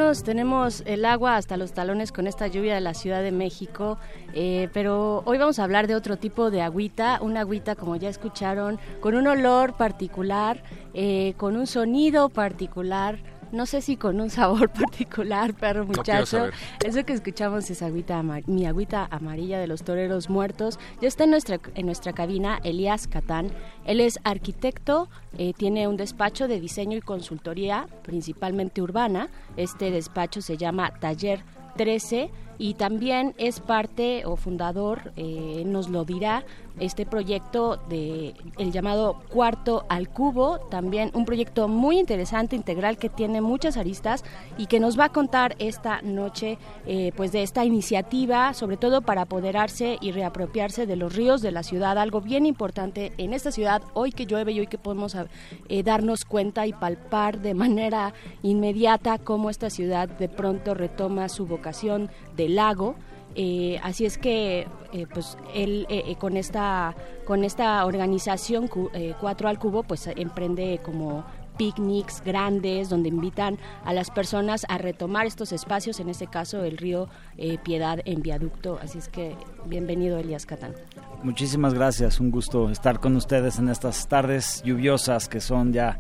Tenemos 0.06 0.84
el 0.86 1.04
agua 1.04 1.36
hasta 1.36 1.58
los 1.58 1.74
talones 1.74 2.12
con 2.12 2.28
esta 2.28 2.46
lluvia 2.46 2.76
de 2.76 2.80
la 2.82 2.94
Ciudad 2.94 3.24
de 3.24 3.32
México, 3.32 3.98
eh, 4.36 4.70
pero 4.72 5.24
hoy 5.26 5.39
vamos 5.39 5.58
a 5.58 5.63
hablar 5.63 5.88
de 5.88 5.96
otro 5.96 6.18
tipo 6.18 6.52
de 6.52 6.62
agüita, 6.62 7.18
una 7.22 7.39
agüita 7.39 7.74
como 7.74 7.96
ya 7.96 8.10
escucharon, 8.10 8.78
con 9.00 9.15
un 9.15 9.26
olor 9.26 9.74
particular, 9.74 10.62
eh, 10.94 11.34
con 11.38 11.58
un 11.58 11.65
sonido 11.65 12.30
particular. 12.30 13.18
No 13.56 13.65
sé 13.65 13.82
si 13.82 13.96
con 13.96 14.20
un 14.20 14.30
sabor 14.30 14.70
particular, 14.74 15.54
perro 15.54 15.86
muchacho. 15.86 16.50
Eso 16.84 17.06
que 17.06 17.13
escuchamos 17.13 17.70
es 17.70 17.82
agüita 17.82 18.22
mi 18.48 18.65
agüita 18.65 19.08
amarilla 19.10 19.60
de 19.60 19.68
los 19.68 19.84
toreros 19.84 20.30
muertos. 20.30 20.78
Ya 21.02 21.08
está 21.08 21.24
en 21.24 21.32
nuestra, 21.32 21.62
en 21.74 21.86
nuestra 21.86 22.12
cabina 22.12 22.60
Elías 22.65 23.08
Catán. 23.08 23.52
Él 23.86 24.02
es 24.02 24.20
arquitecto, 24.26 25.08
eh, 25.38 25.54
tiene 25.54 25.88
un 25.88 25.96
despacho 25.96 26.50
de 26.50 26.60
diseño 26.60 26.98
y 26.98 27.02
consultoría, 27.02 27.88
principalmente 28.04 28.82
urbana. 28.82 29.30
Este 29.56 29.89
despacho 29.89 30.41
se 30.41 30.58
llama 30.58 30.91
Taller 31.00 31.46
13 31.78 32.32
y 32.58 32.74
también 32.74 33.36
es 33.38 33.62
parte 33.62 34.24
o 34.26 34.36
fundador, 34.36 35.13
eh, 35.15 35.63
nos 35.65 35.89
lo 35.89 36.04
dirá, 36.04 36.44
este 36.80 37.06
proyecto 37.06 37.78
de 37.90 38.34
el 38.58 38.72
llamado 38.72 39.22
Cuarto 39.30 39.86
al 39.90 40.10
Cubo, 40.10 40.60
también 40.70 41.12
un 41.14 41.26
proyecto 41.26 41.68
muy 41.68 42.00
interesante, 42.00 42.56
integral, 42.56 42.98
que 42.98 43.10
tiene 43.10 43.42
muchas 43.42 43.78
aristas 43.78 44.24
y 44.58 44.68
que 44.68 44.80
nos 44.80 45.00
va 45.00 45.06
a 45.06 45.10
contar 45.10 45.56
esta 45.60 46.02
noche 46.02 46.58
eh, 46.86 47.12
pues 47.16 47.32
de 47.32 47.44
esta 47.44 47.66
iniciativa, 47.66 48.54
sobre 48.54 48.78
todo 48.78 49.02
para 49.02 49.24
apoderarse 49.24 49.98
y 50.02 50.12
reapropiarse 50.12 50.86
de 50.86 50.96
los 50.96 51.16
ríos 51.16 51.42
de 51.42 51.52
la 51.52 51.64
ciudad, 51.64 51.98
algo 51.98 52.22
bien 52.22 52.46
importante 52.46 53.14
en 53.18 53.34
esta 53.34 53.52
ciudad, 53.52 53.82
hoy 53.94 54.12
que 54.12 54.26
llueve 54.26 54.52
y 54.52 54.60
hoy 54.60 54.68
que 54.68 54.78
podemos 54.78 55.16
eh, 55.70 55.84
darnos 55.84 56.26
cuenta 56.26 56.68
y 56.68 56.74
palpar 56.74 57.40
de 57.42 57.54
manera 57.54 58.14
inmediata 58.44 59.18
cómo 59.18 59.50
esta 59.50 59.70
ciudad 59.70 60.10
de 60.10 60.30
pronto 60.30 60.74
retoma 60.74 61.30
su 61.30 61.46
vocación 61.46 62.10
de 62.36 62.50
lago. 62.50 62.96
Eh, 63.36 63.80
así 63.84 64.06
es 64.06 64.17
que 64.17 64.65
eh, 64.93 65.08
pues 65.13 65.38
él 65.54 65.86
eh, 65.89 66.04
eh, 66.08 66.15
con 66.15 66.38
esta 66.38 66.95
con 67.26 67.43
esta 67.43 67.86
organización 67.86 68.67
cu- 68.67 68.89
eh, 68.93 69.13
Cuatro 69.19 69.50
al 69.50 69.60
Cubo 69.60 69.84
pues 69.84 70.08
emprende 70.08 70.80
como 70.82 71.26
picnics 71.58 72.21
grandes 72.24 72.89
donde 72.89 73.10
invitan 73.10 73.58
a 73.84 73.93
las 73.93 74.10
personas 74.10 74.65
a 74.69 74.78
retomar 74.78 75.26
estos 75.26 75.52
espacios, 75.54 76.00
en 76.02 76.10
este 76.10 76.28
caso 76.28 76.63
el 76.63 76.78
río 76.78 77.08
Piedad 77.63 78.00
en 78.06 78.21
viaducto. 78.21 78.78
Así 78.82 78.98
es 79.00 79.08
que 79.10 79.36
bienvenido 79.65 80.17
Elías 80.17 80.45
Catán. 80.45 80.74
Muchísimas 81.24 81.74
gracias, 81.74 82.19
un 82.19 82.30
gusto 82.32 82.69
estar 82.69 83.00
con 83.00 83.15
ustedes 83.15 83.58
en 83.58 83.69
estas 83.69 84.08
tardes 84.08 84.62
lluviosas 84.63 85.28
que 85.28 85.39
son 85.41 85.71
ya 85.74 85.98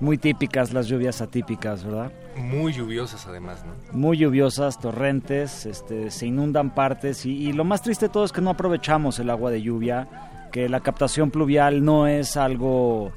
muy 0.00 0.18
típicas 0.18 0.72
las 0.72 0.88
lluvias 0.88 1.20
atípicas, 1.20 1.84
¿verdad? 1.84 2.12
Muy 2.36 2.72
lluviosas 2.72 3.26
además, 3.26 3.64
¿no? 3.64 3.98
Muy 3.98 4.18
lluviosas, 4.18 4.78
torrentes, 4.78 5.66
este, 5.66 6.10
se 6.10 6.26
inundan 6.26 6.74
partes 6.74 7.24
y, 7.24 7.48
y 7.48 7.52
lo 7.52 7.64
más 7.64 7.82
triste 7.82 8.06
de 8.06 8.12
todo 8.12 8.24
es 8.24 8.32
que 8.32 8.40
no 8.40 8.50
aprovechamos 8.50 9.18
el 9.18 9.30
agua 9.30 9.50
de 9.50 9.62
lluvia, 9.62 10.48
que 10.52 10.68
la 10.68 10.80
captación 10.80 11.30
pluvial 11.30 11.84
no 11.84 12.06
es 12.06 12.36
algo 12.36 13.12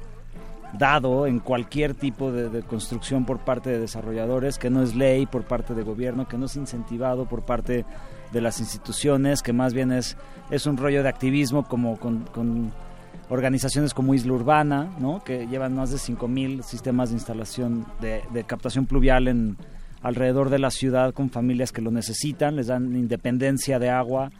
dado 0.78 1.26
en 1.26 1.40
cualquier 1.40 1.94
tipo 1.94 2.30
de, 2.30 2.48
de 2.48 2.62
construcción 2.62 3.24
por 3.24 3.40
parte 3.40 3.70
de 3.70 3.80
desarrolladores, 3.80 4.58
que 4.58 4.70
no 4.70 4.82
es 4.82 4.94
ley 4.94 5.26
por 5.26 5.42
parte 5.42 5.74
de 5.74 5.82
gobierno, 5.82 6.28
que 6.28 6.38
no 6.38 6.46
es 6.46 6.56
incentivado 6.56 7.26
por 7.26 7.42
parte 7.42 7.84
de 8.32 8.40
las 8.40 8.60
instituciones, 8.60 9.42
que 9.42 9.52
más 9.52 9.74
bien 9.74 9.92
es, 9.92 10.16
es 10.50 10.66
un 10.66 10.76
rollo 10.76 11.02
de 11.02 11.08
activismo 11.08 11.64
como 11.66 11.98
con, 11.98 12.20
con 12.32 12.72
organizaciones 13.30 13.94
como 13.94 14.12
Isla 14.12 14.32
Urbana, 14.32 14.90
¿no? 14.98 15.22
que 15.24 15.46
llevan 15.46 15.74
más 15.74 15.90
de 15.90 15.96
5.000 15.96 16.62
sistemas 16.62 17.10
de 17.10 17.16
instalación 17.16 17.86
de, 18.00 18.44
captación 18.44 18.86
pluvial 18.86 19.28
en 19.28 19.56
alrededor 20.02 20.50
de 20.50 20.58
la 20.58 20.70
ciudad 20.70 21.14
con 21.14 21.30
familias 21.30 21.70
que 21.70 21.80
lo 21.80 21.92
necesitan, 21.92 22.56
les 22.56 22.66
dan 22.66 22.96
independencia 22.96 23.78
de 23.78 23.88
agua 23.88 24.30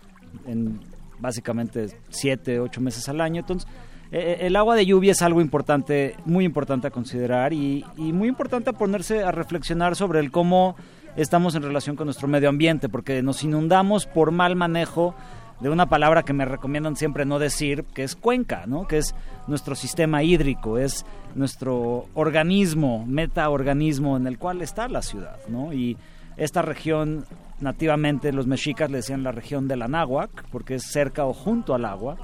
en 0.46 0.80
básicamente 1.20 1.88
7, 2.08 2.60
8 2.60 2.80
meses 2.80 3.08
al 3.08 3.20
año. 3.20 3.40
Entonces, 3.40 3.70
eh, 4.10 4.38
el 4.40 4.56
agua 4.56 4.74
de 4.74 4.84
lluvia 4.84 5.12
es 5.12 5.22
algo 5.22 5.40
importante, 5.40 6.16
muy 6.24 6.44
importante 6.44 6.88
a 6.88 6.90
considerar 6.90 7.52
y, 7.52 7.84
y 7.96 8.12
muy 8.12 8.28
importante 8.28 8.70
a 8.70 8.72
ponerse 8.72 9.22
a 9.22 9.30
reflexionar 9.30 9.94
sobre 9.94 10.18
el 10.18 10.32
cómo 10.32 10.74
estamos 11.14 11.54
en 11.54 11.62
relación 11.62 11.94
con 11.94 12.06
nuestro 12.06 12.26
medio 12.26 12.48
ambiente, 12.48 12.88
porque 12.88 13.22
nos 13.22 13.44
inundamos 13.44 14.06
por 14.06 14.32
mal 14.32 14.56
manejo 14.56 15.14
de 15.60 15.68
una 15.68 15.86
palabra 15.86 16.22
que 16.22 16.32
me 16.32 16.44
recomiendan 16.44 16.96
siempre 16.96 17.24
no 17.24 17.38
decir, 17.38 17.84
que 17.94 18.02
es 18.02 18.16
cuenca, 18.16 18.64
¿no? 18.66 18.86
que 18.86 18.98
es 18.98 19.14
nuestro 19.46 19.74
sistema 19.74 20.22
hídrico, 20.22 20.78
es 20.78 21.04
nuestro 21.34 22.06
organismo, 22.14 23.04
metaorganismo 23.06 24.16
en 24.16 24.26
el 24.26 24.38
cual 24.38 24.62
está 24.62 24.88
la 24.88 25.02
ciudad. 25.02 25.36
¿no? 25.48 25.72
Y 25.72 25.96
esta 26.36 26.62
región, 26.62 27.26
nativamente 27.60 28.32
los 28.32 28.46
mexicas 28.46 28.90
le 28.90 28.98
decían 28.98 29.22
la 29.22 29.32
región 29.32 29.68
del 29.68 29.82
Anáhuac, 29.82 30.44
porque 30.50 30.76
es 30.76 30.84
cerca 30.84 31.26
o 31.26 31.34
junto 31.34 31.74
al 31.74 31.84
agua, 31.84 32.16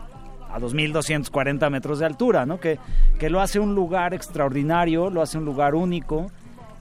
a 0.50 0.58
2.240 0.58 1.70
metros 1.70 1.98
de 1.98 2.06
altura, 2.06 2.46
¿no? 2.46 2.58
que, 2.58 2.78
que 3.18 3.28
lo 3.28 3.40
hace 3.40 3.60
un 3.60 3.74
lugar 3.74 4.14
extraordinario, 4.14 5.10
lo 5.10 5.20
hace 5.20 5.36
un 5.36 5.44
lugar 5.44 5.74
único 5.74 6.30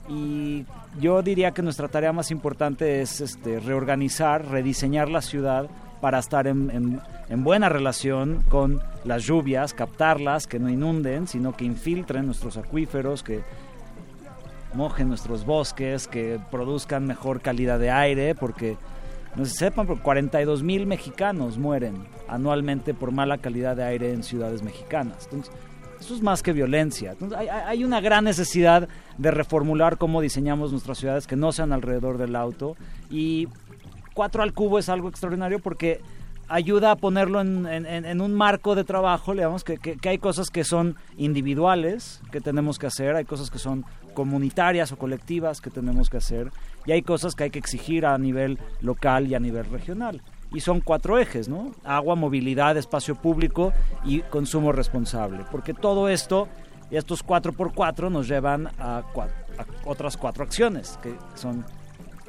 y 0.08 0.64
yo 1.00 1.20
diría 1.20 1.50
que 1.50 1.62
nuestra 1.62 1.88
tarea 1.88 2.12
más 2.12 2.30
importante 2.30 3.02
es 3.02 3.20
este, 3.20 3.60
reorganizar, 3.60 4.46
rediseñar 4.46 5.10
la 5.10 5.20
ciudad 5.20 5.68
para 6.00 6.18
estar 6.18 6.46
en, 6.46 6.70
en- 6.70 7.00
en 7.28 7.42
buena 7.44 7.68
relación 7.68 8.42
con 8.48 8.80
las 9.04 9.24
lluvias, 9.24 9.74
captarlas, 9.74 10.46
que 10.46 10.58
no 10.58 10.68
inunden, 10.70 11.26
sino 11.26 11.56
que 11.56 11.64
infiltren 11.64 12.26
nuestros 12.26 12.56
acuíferos, 12.56 13.22
que 13.22 13.40
mojen 14.74 15.08
nuestros 15.08 15.44
bosques, 15.46 16.06
que 16.06 16.38
produzcan 16.50 17.06
mejor 17.06 17.40
calidad 17.40 17.78
de 17.78 17.90
aire, 17.90 18.34
porque 18.34 18.76
no 19.34 19.44
se 19.44 19.54
sepan, 19.56 19.86
pero 19.86 20.02
42 20.02 20.62
mil 20.62 20.86
mexicanos 20.86 21.58
mueren 21.58 22.06
anualmente 22.28 22.94
por 22.94 23.10
mala 23.12 23.38
calidad 23.38 23.76
de 23.76 23.84
aire 23.84 24.12
en 24.12 24.22
ciudades 24.22 24.62
mexicanas. 24.62 25.24
Entonces, 25.24 25.52
eso 26.00 26.14
es 26.14 26.22
más 26.22 26.42
que 26.42 26.52
violencia. 26.52 27.14
Hay- 27.36 27.48
hay 27.48 27.84
una 27.84 28.00
gran 28.00 28.24
necesidad 28.24 28.88
de 29.16 29.30
reformular 29.30 29.96
cómo 29.98 30.20
diseñamos 30.20 30.70
nuestras 30.72 30.98
ciudades 30.98 31.26
que 31.26 31.36
no 31.36 31.52
sean 31.52 31.72
alrededor 31.72 32.18
del 32.18 32.36
auto. 32.36 32.76
Y 33.10 33.48
4 34.16 34.42
al 34.42 34.52
cubo 34.54 34.78
es 34.78 34.88
algo 34.88 35.08
extraordinario 35.10 35.60
porque 35.60 36.00
ayuda 36.48 36.92
a 36.92 36.96
ponerlo 36.96 37.40
en, 37.40 38.20
un 38.20 38.34
marco 38.34 38.74
de 38.74 38.84
trabajo, 38.84 39.32
digamos, 39.34 39.62
que, 39.62 39.76
que- 39.78 40.08
hay 40.08 40.18
cosas 40.18 40.48
que 40.48 40.64
son 40.64 40.96
individuales 41.18 42.20
que 42.32 42.40
tenemos 42.40 42.78
que 42.78 42.86
hacer, 42.86 43.14
hay 43.14 43.24
cosas 43.24 43.50
que 43.50 43.58
son 43.58 43.84
comunitarias 44.14 44.90
o 44.92 44.96
colectivas 44.96 45.60
que 45.60 45.68
tenemos 45.70 46.08
que 46.08 46.16
hacer, 46.16 46.50
y 46.86 46.92
hay 46.92 47.02
cosas 47.02 47.34
que 47.34 47.44
hay 47.44 47.50
que 47.50 47.58
exigir 47.58 48.06
a 48.06 48.16
nivel 48.16 48.58
local 48.80 49.26
y 49.26 49.34
a 49.34 49.40
nivel 49.40 49.66
regional. 49.66 50.22
Y 50.54 50.60
son 50.60 50.80
cuatro 50.80 51.18
ejes, 51.18 51.48
¿no? 51.48 51.72
Agua, 51.84 52.14
movilidad, 52.14 52.76
espacio 52.78 53.16
público 53.16 53.72
y 54.04 54.20
consumo 54.20 54.72
responsable. 54.72 55.44
Porque 55.50 55.74
todo 55.74 56.08
esto, 56.08 56.48
estos 56.90 57.22
cuatro 57.22 57.52
por 57.52 57.74
cuatro, 57.74 58.08
nos 58.08 58.28
llevan 58.28 58.68
a 58.78 59.02
otras 59.84 60.16
cuatro 60.16 60.44
acciones, 60.44 60.98
que 61.02 61.14
son 61.34 61.64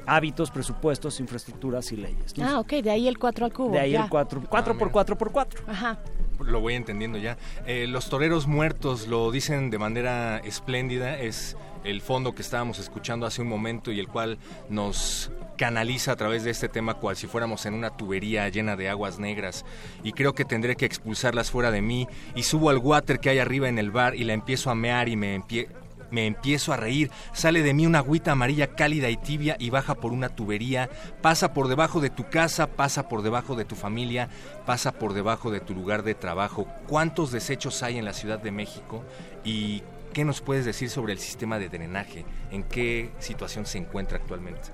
hábitos, 0.08 0.50
presupuestos, 0.50 1.20
infraestructuras 1.20 1.91
y 1.91 1.98
leyes. 1.98 2.17
Entonces, 2.30 2.43
Ah, 2.54 2.60
ok, 2.60 2.70
de 2.82 2.89
ahí 2.91 3.08
el 3.08 3.20
4 3.20 3.46
al 3.46 3.54
cubo. 3.54 3.72
de 3.74 3.80
ahí 3.80 3.91
ya. 3.91 4.04
el 4.06 4.10
4 4.10 4.41
4 4.50 4.78
por 4.78 4.91
4 4.91 5.17
por 5.17 5.32
4 5.32 5.62
Ajá. 5.67 6.00
Lo 6.39 6.60
voy 6.62 6.76
entendiendo 6.76 7.17
ya. 7.17 7.38
Eh, 7.65 7.88
los 7.88 8.10
toreros 8.10 8.46
muertos 8.48 9.08
lo 9.08 9.32
dicen 9.32 9.70
de 9.72 9.80
manera 9.80 10.38
espléndida. 10.38 11.17
Es 11.20 11.58
el 11.84 12.00
fondo 12.02 12.36
que 12.36 12.41
estábamos 12.43 12.78
escuchando 12.80 13.26
hace 13.26 13.41
un 13.41 13.48
momento 13.50 13.91
y 13.91 14.00
el 14.00 14.08
cual 14.08 14.38
nos 14.70 15.32
canaliza 15.58 16.12
a 16.12 16.15
través 16.15 16.43
de 16.43 16.52
este 16.52 16.70
tema 16.70 16.93
cual 16.93 17.15
si 17.15 17.26
fuéramos 17.26 17.65
en 17.65 17.74
una 17.74 17.89
tubería 17.89 18.48
llena 18.50 18.76
de 18.76 18.89
aguas 18.89 19.17
negras 19.17 19.65
y 20.04 20.12
creo 20.12 20.36
que 20.36 20.46
tendré 20.46 20.76
que 20.76 20.86
expulsarlas 20.86 21.50
fuera 21.50 21.72
de 21.72 21.82
mí 21.82 22.08
y 22.36 22.43
subo 22.43 22.70
al 22.70 22.78
water 22.78 23.20
que 23.20 23.32
hay 23.32 23.39
arriba 23.39 23.67
en 23.67 23.80
el 23.80 23.89
bar 23.89 24.13
y 24.13 24.24
la 24.24 24.34
empiezo 24.34 24.70
a 24.70 24.76
mear 24.76 25.10
y 25.10 25.15
me 25.15 25.36
empie- 25.39 25.67
me 26.12 26.26
empiezo 26.26 26.74
a 26.74 26.78
reír, 26.78 27.12
sale 27.34 27.63
de 27.63 27.74
mí 27.74 27.86
una 27.86 28.00
agüita 28.00 28.32
amarilla 28.32 28.67
cálida 28.67 29.10
y 29.10 29.17
tibia 29.17 29.56
y 29.60 29.70
baja 29.70 29.96
por 29.96 30.12
una 30.12 30.30
tubería, 30.30 30.89
pasa 31.22 31.54
por 31.54 31.67
debajo 31.67 32.00
de 32.02 32.10
tu 32.10 32.30
casa, 32.30 32.67
pasa 32.67 33.08
por 33.08 33.22
debajo 33.22 33.56
de 33.56 33.65
tu 33.65 33.76
familia, 33.76 34.30
pasa 34.65 34.93
por 34.93 35.13
debajo 35.13 35.52
de 35.52 35.60
tu 35.60 35.74
lugar 35.74 36.04
de 36.04 36.15
trabajo. 36.15 36.67
¿Cuántos 36.88 37.32
desechos 37.32 37.84
hay 37.84 37.98
en 37.98 38.06
la 38.06 38.13
Ciudad 38.13 38.39
de 38.39 38.52
México? 38.52 39.04
¿Y 39.43 39.84
qué 40.13 40.26
nos 40.26 40.41
puedes 40.41 40.65
decir 40.65 40.89
sobre 40.89 41.13
el 41.13 41.20
sistema 41.20 41.60
de 41.60 41.70
drenaje? 41.70 42.26
¿En 42.52 42.63
qué 42.63 43.12
situación 43.20 43.65
se 43.65 43.78
encuentra 43.78 44.17
actualmente? 44.17 44.70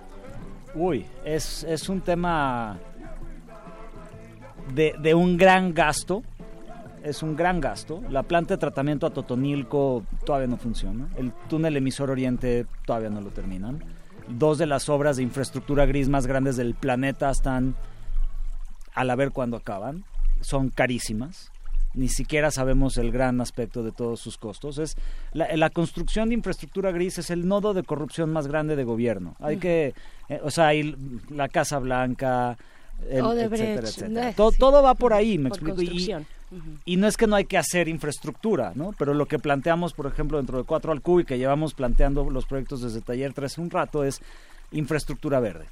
Uy, 0.75 1.05
es, 1.23 1.63
es 1.63 1.89
un 1.89 2.01
tema 2.01 2.79
de, 4.73 4.95
de 4.99 5.13
un 5.13 5.37
gran 5.37 5.73
gasto. 5.73 6.23
Es 7.03 7.21
un 7.21 7.35
gran 7.35 7.59
gasto. 7.59 8.01
La 8.09 8.23
planta 8.23 8.53
de 8.53 8.57
tratamiento 8.57 9.05
a 9.05 9.09
Totonilco 9.09 10.03
todavía 10.25 10.47
no 10.47 10.57
funciona. 10.57 11.09
El 11.17 11.33
túnel 11.49 11.75
emisor 11.77 12.09
oriente 12.09 12.65
todavía 12.85 13.09
no 13.09 13.19
lo 13.21 13.29
terminan. 13.29 13.83
Dos 14.29 14.57
de 14.57 14.65
las 14.67 14.87
obras 14.87 15.17
de 15.17 15.23
infraestructura 15.23 15.85
gris 15.85 16.07
más 16.07 16.27
grandes 16.27 16.55
del 16.55 16.75
planeta 16.75 17.29
están 17.29 17.75
a 18.93 19.03
la 19.03 19.15
ver 19.15 19.31
cuándo 19.31 19.57
acaban. 19.57 20.05
Son 20.41 20.69
carísimas. 20.69 21.51
Ni 21.93 22.07
siquiera 22.07 22.49
sabemos 22.51 22.97
el 22.97 23.11
gran 23.11 23.39
aspecto 23.41 23.83
de 23.83 23.91
todos 23.91 24.19
sus 24.21 24.37
costos. 24.37 24.77
Es 24.77 24.95
la, 25.33 25.55
la 25.57 25.69
construcción 25.69 26.29
de 26.29 26.35
infraestructura 26.35 26.91
gris 26.91 27.17
es 27.19 27.29
el 27.29 27.47
nodo 27.47 27.73
de 27.73 27.83
corrupción 27.83 28.31
más 28.31 28.47
grande 28.47 28.75
de 28.75 28.83
gobierno. 28.85 29.35
Hay 29.39 29.55
Ujú. 29.55 29.61
que, 29.61 29.93
eh, 30.29 30.39
o 30.41 30.49
sea, 30.49 30.67
hay 30.67 30.95
la 31.29 31.49
Casa 31.49 31.77
Blanca, 31.79 32.57
el- 33.09 33.25
etcétera, 33.25 33.87
etcétera. 33.87 34.29
eh, 34.29 34.33
todo, 34.57 34.81
va 34.81 34.95
por 34.95 35.13
ahí, 35.13 35.37
me 35.37 35.49
Por 35.49 35.57
explico. 35.59 35.81
Y, 35.81 36.15
y 36.85 36.97
no 36.97 37.07
es 37.07 37.17
que 37.17 37.27
no 37.27 37.35
hay 37.35 37.45
que 37.45 37.57
hacer 37.57 37.87
infraestructura, 37.87 38.71
¿no? 38.75 38.93
Pero 38.97 39.13
lo 39.13 39.25
que 39.27 39.39
planteamos, 39.39 39.93
por 39.93 40.05
ejemplo, 40.07 40.37
dentro 40.37 40.57
de 40.57 40.63
4 40.63 40.91
al 40.91 41.01
Q 41.01 41.21
y 41.21 41.25
que 41.25 41.37
llevamos 41.37 41.73
planteando 41.73 42.29
los 42.29 42.45
proyectos 42.45 42.81
desde 42.81 43.01
Taller 43.01 43.33
3 43.33 43.57
un 43.57 43.69
rato 43.69 44.03
es 44.03 44.19
infraestructura 44.71 45.39
verde. 45.39 45.65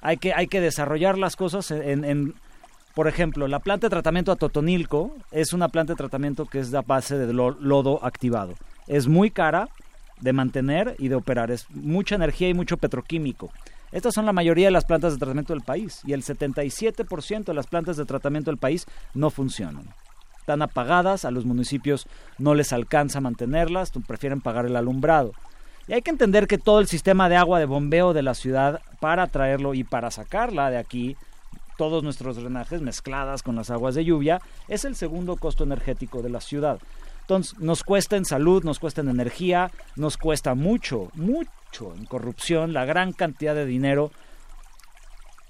Hay 0.00 0.16
que, 0.18 0.32
hay 0.34 0.46
que 0.46 0.60
desarrollar 0.60 1.18
las 1.18 1.36
cosas 1.36 1.70
en, 1.70 2.04
en- 2.04 2.34
por 2.94 3.08
ejemplo, 3.08 3.46
la 3.46 3.58
planta 3.58 3.86
de 3.88 3.90
tratamiento 3.90 4.32
a 4.32 4.36
Totonilco 4.36 5.14
es 5.30 5.52
una 5.52 5.68
planta 5.68 5.92
de 5.92 5.98
tratamiento 5.98 6.46
que 6.46 6.60
es 6.60 6.72
a 6.72 6.80
base 6.80 7.18
de 7.18 7.32
lo- 7.32 7.50
lodo 7.60 8.02
activado. 8.04 8.54
Es 8.86 9.06
muy 9.06 9.30
cara 9.30 9.68
de 10.20 10.32
mantener 10.32 10.96
y 10.98 11.08
de 11.08 11.14
operar, 11.14 11.50
es 11.50 11.66
mucha 11.70 12.14
energía 12.14 12.48
y 12.48 12.54
mucho 12.54 12.78
petroquímico. 12.78 13.50
Estas 13.92 14.14
son 14.14 14.24
la 14.26 14.32
mayoría 14.32 14.66
de 14.68 14.70
las 14.72 14.84
plantas 14.86 15.12
de 15.12 15.18
tratamiento 15.18 15.52
del 15.52 15.62
país 15.62 16.00
y 16.06 16.12
el 16.14 16.22
77% 16.22 17.44
de 17.44 17.54
las 17.54 17.66
plantas 17.66 17.96
de 17.98 18.04
tratamiento 18.06 18.50
del 18.50 18.58
país 18.58 18.86
no 19.14 19.28
funcionan. 19.30 19.84
Están 20.46 20.62
apagadas, 20.62 21.24
a 21.24 21.32
los 21.32 21.44
municipios 21.44 22.06
no 22.38 22.54
les 22.54 22.72
alcanza 22.72 23.20
mantenerlas, 23.20 23.90
prefieren 24.06 24.40
pagar 24.40 24.64
el 24.64 24.76
alumbrado. 24.76 25.32
Y 25.88 25.92
hay 25.94 26.02
que 26.02 26.10
entender 26.12 26.46
que 26.46 26.56
todo 26.56 26.78
el 26.78 26.86
sistema 26.86 27.28
de 27.28 27.34
agua 27.34 27.58
de 27.58 27.64
bombeo 27.66 28.12
de 28.12 28.22
la 28.22 28.34
ciudad, 28.34 28.80
para 29.00 29.26
traerlo 29.26 29.74
y 29.74 29.82
para 29.82 30.12
sacarla 30.12 30.70
de 30.70 30.78
aquí, 30.78 31.16
todos 31.76 32.04
nuestros 32.04 32.36
drenajes 32.36 32.80
mezcladas 32.80 33.42
con 33.42 33.56
las 33.56 33.70
aguas 33.70 33.96
de 33.96 34.04
lluvia, 34.04 34.40
es 34.68 34.84
el 34.84 34.94
segundo 34.94 35.34
costo 35.34 35.64
energético 35.64 36.22
de 36.22 36.30
la 36.30 36.40
ciudad. 36.40 36.78
Entonces, 37.22 37.58
nos 37.58 37.82
cuesta 37.82 38.16
en 38.16 38.24
salud, 38.24 38.62
nos 38.62 38.78
cuesta 38.78 39.00
en 39.00 39.08
energía, 39.08 39.72
nos 39.96 40.16
cuesta 40.16 40.54
mucho, 40.54 41.10
mucho 41.14 41.92
en 41.96 42.04
corrupción, 42.04 42.72
la 42.72 42.84
gran 42.84 43.12
cantidad 43.12 43.56
de 43.56 43.66
dinero. 43.66 44.12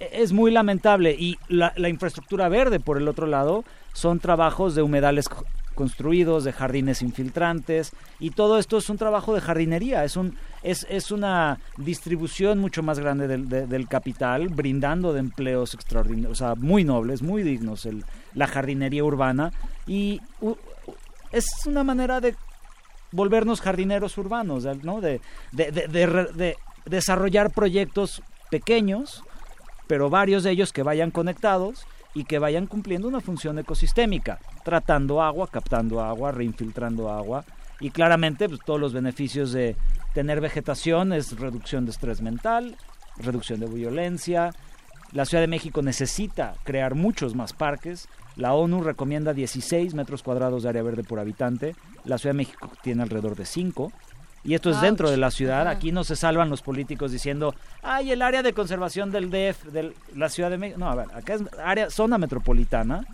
E- 0.00 0.22
Es 0.22 0.32
muy 0.32 0.50
lamentable. 0.50 1.14
Y 1.18 1.37
la, 1.48 1.74
la 1.76 1.90
infraestructura 1.90 2.48
verde, 2.48 2.80
por 2.80 2.96
el 2.96 3.09
otro 3.09 3.26
lado, 3.26 3.62
son 3.96 4.20
trabajos 4.20 4.74
de 4.74 4.82
humedales 4.82 5.28
co- 5.30 5.44
construidos, 5.74 6.44
de 6.44 6.52
jardines 6.52 7.00
infiltrantes, 7.02 7.92
y 8.20 8.30
todo 8.30 8.59
esto 8.59 8.76
es 8.78 8.88
un 8.90 8.96
trabajo 8.98 9.35
de 9.35 9.40
jardinería, 9.40 10.04
es, 10.04 10.16
un, 10.16 10.37
es, 10.62 10.87
es 10.90 11.11
una 11.11 11.59
distribución 11.78 12.59
mucho 12.59 12.82
más 12.82 12.98
grande 12.98 13.26
del, 13.26 13.48
de- 13.48 13.66
del 13.66 13.88
capital, 13.88 14.48
brindando 14.48 15.12
de 15.14 15.20
empleos 15.20 15.72
extraordinarios, 15.74 16.32
o 16.32 16.35
sea, 16.35 16.54
muy 16.54 16.85
nobles, 16.85 17.22
muy 17.22 17.42
dignos, 17.42 17.88
la 18.35 18.46
jardinería 18.46 19.02
urbana, 19.04 19.50
y 19.87 20.20
es 21.32 21.46
una 21.66 21.82
manera 21.85 22.20
de 22.20 22.35
volvernos 23.12 23.61
jardineros 23.61 24.16
urbanos, 24.18 24.64
¿no? 24.82 25.00
de, 25.00 25.20
de 25.52 26.56
desarrollar 26.85 27.50
proyectos 27.52 28.22
pequeños, 28.50 29.22
pero 29.87 30.09
varios 30.11 30.42
de 30.42 30.50
ellos 30.50 30.72
que 30.72 30.82
vayan 30.82 31.11
conectados 31.11 31.87
y 32.16 32.24
que 32.24 32.38
vayan 32.38 32.66
cumpliendo 32.66 33.07
una 33.07 33.20
función 33.20 33.59
ecosistémica, 33.59 34.38
tratando 34.64 35.20
agua, 35.20 35.48
captando 35.48 36.00
agua, 36.00 36.33
reinfiltrando 36.33 37.11
agua 37.11 37.44
y 37.79 37.90
claramente 37.90 38.48
pues, 38.48 38.61
todos 38.64 38.81
los 38.81 38.94
beneficios 38.94 39.52
de 39.52 39.76
tener 40.14 40.40
vegetación 40.40 41.12
es 41.12 41.38
reducción 41.38 41.85
de 41.85 41.90
estrés 41.90 42.22
mental, 42.22 42.79
reducción 43.18 43.61
de 43.61 43.66
violencia. 43.66 44.55
La 45.12 45.26
Ciudad 45.26 45.42
de 45.42 45.48
México 45.48 45.83
necesita 45.83 46.55
crear 46.64 46.94
muchos 46.94 47.35
más 47.35 47.52
parques. 47.52 48.09
La 48.35 48.55
ONU 48.55 48.83
recomienda 48.83 49.35
16 49.35 49.92
metros 49.92 50.22
cuadrados 50.22 50.62
de 50.62 50.70
área 50.70 50.83
verde 50.83 51.05
por 51.05 51.20
habitante. 51.20 51.76
La 52.07 52.16
Ciudad 52.16 52.33
de 52.33 52.38
México 52.38 52.72
tiene 52.83 53.02
alrededor 53.02 53.37
de 53.37 53.44
5. 53.44 53.92
Y 54.46 54.54
esto 54.54 54.70
es 54.70 54.76
Ouch. 54.76 54.85
dentro 54.85 55.11
de 55.11 55.16
la 55.16 55.32
ciudad. 55.32 55.66
Aquí 55.66 55.90
no 55.90 56.04
se 56.04 56.14
salvan 56.14 56.48
los 56.48 56.62
políticos 56.62 57.11
diciendo, 57.11 57.54
ay, 57.82 58.12
el 58.12 58.22
área 58.22 58.44
de 58.44 58.52
conservación 58.52 59.11
del 59.11 59.28
DF, 59.28 59.72
de 59.72 59.92
la 60.14 60.28
Ciudad 60.28 60.50
de 60.50 60.56
México. 60.56 60.78
No, 60.78 60.88
a 60.88 60.94
ver, 60.94 61.09
acá 61.12 61.35
es 61.35 61.42
área, 61.59 61.90
zona 61.90 62.16
metropolitana, 62.16 63.04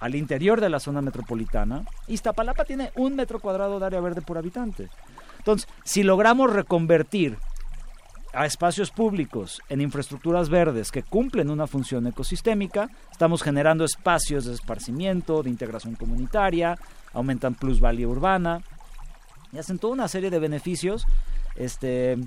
al 0.00 0.16
interior 0.16 0.60
de 0.60 0.68
la 0.68 0.80
zona 0.80 1.00
metropolitana. 1.00 1.84
Iztapalapa 2.08 2.64
tiene 2.64 2.90
un 2.96 3.14
metro 3.14 3.38
cuadrado 3.38 3.78
de 3.78 3.86
área 3.86 4.00
verde 4.00 4.20
por 4.20 4.36
habitante. 4.36 4.88
Entonces, 5.38 5.68
si 5.84 6.02
logramos 6.02 6.52
reconvertir 6.52 7.38
a 8.34 8.44
espacios 8.44 8.90
públicos 8.90 9.62
en 9.68 9.80
infraestructuras 9.80 10.48
verdes 10.48 10.90
que 10.90 11.04
cumplen 11.04 11.50
una 11.50 11.68
función 11.68 12.08
ecosistémica, 12.08 12.90
estamos 13.12 13.42
generando 13.42 13.84
espacios 13.84 14.44
de 14.44 14.54
esparcimiento, 14.54 15.44
de 15.44 15.50
integración 15.50 15.94
comunitaria, 15.94 16.76
aumentan 17.14 17.54
plusvalía 17.54 18.08
urbana 18.08 18.60
y 19.52 19.58
hacen 19.58 19.78
toda 19.78 19.92
una 19.94 20.08
serie 20.08 20.30
de 20.30 20.38
beneficios 20.38 21.04
este 21.56 22.18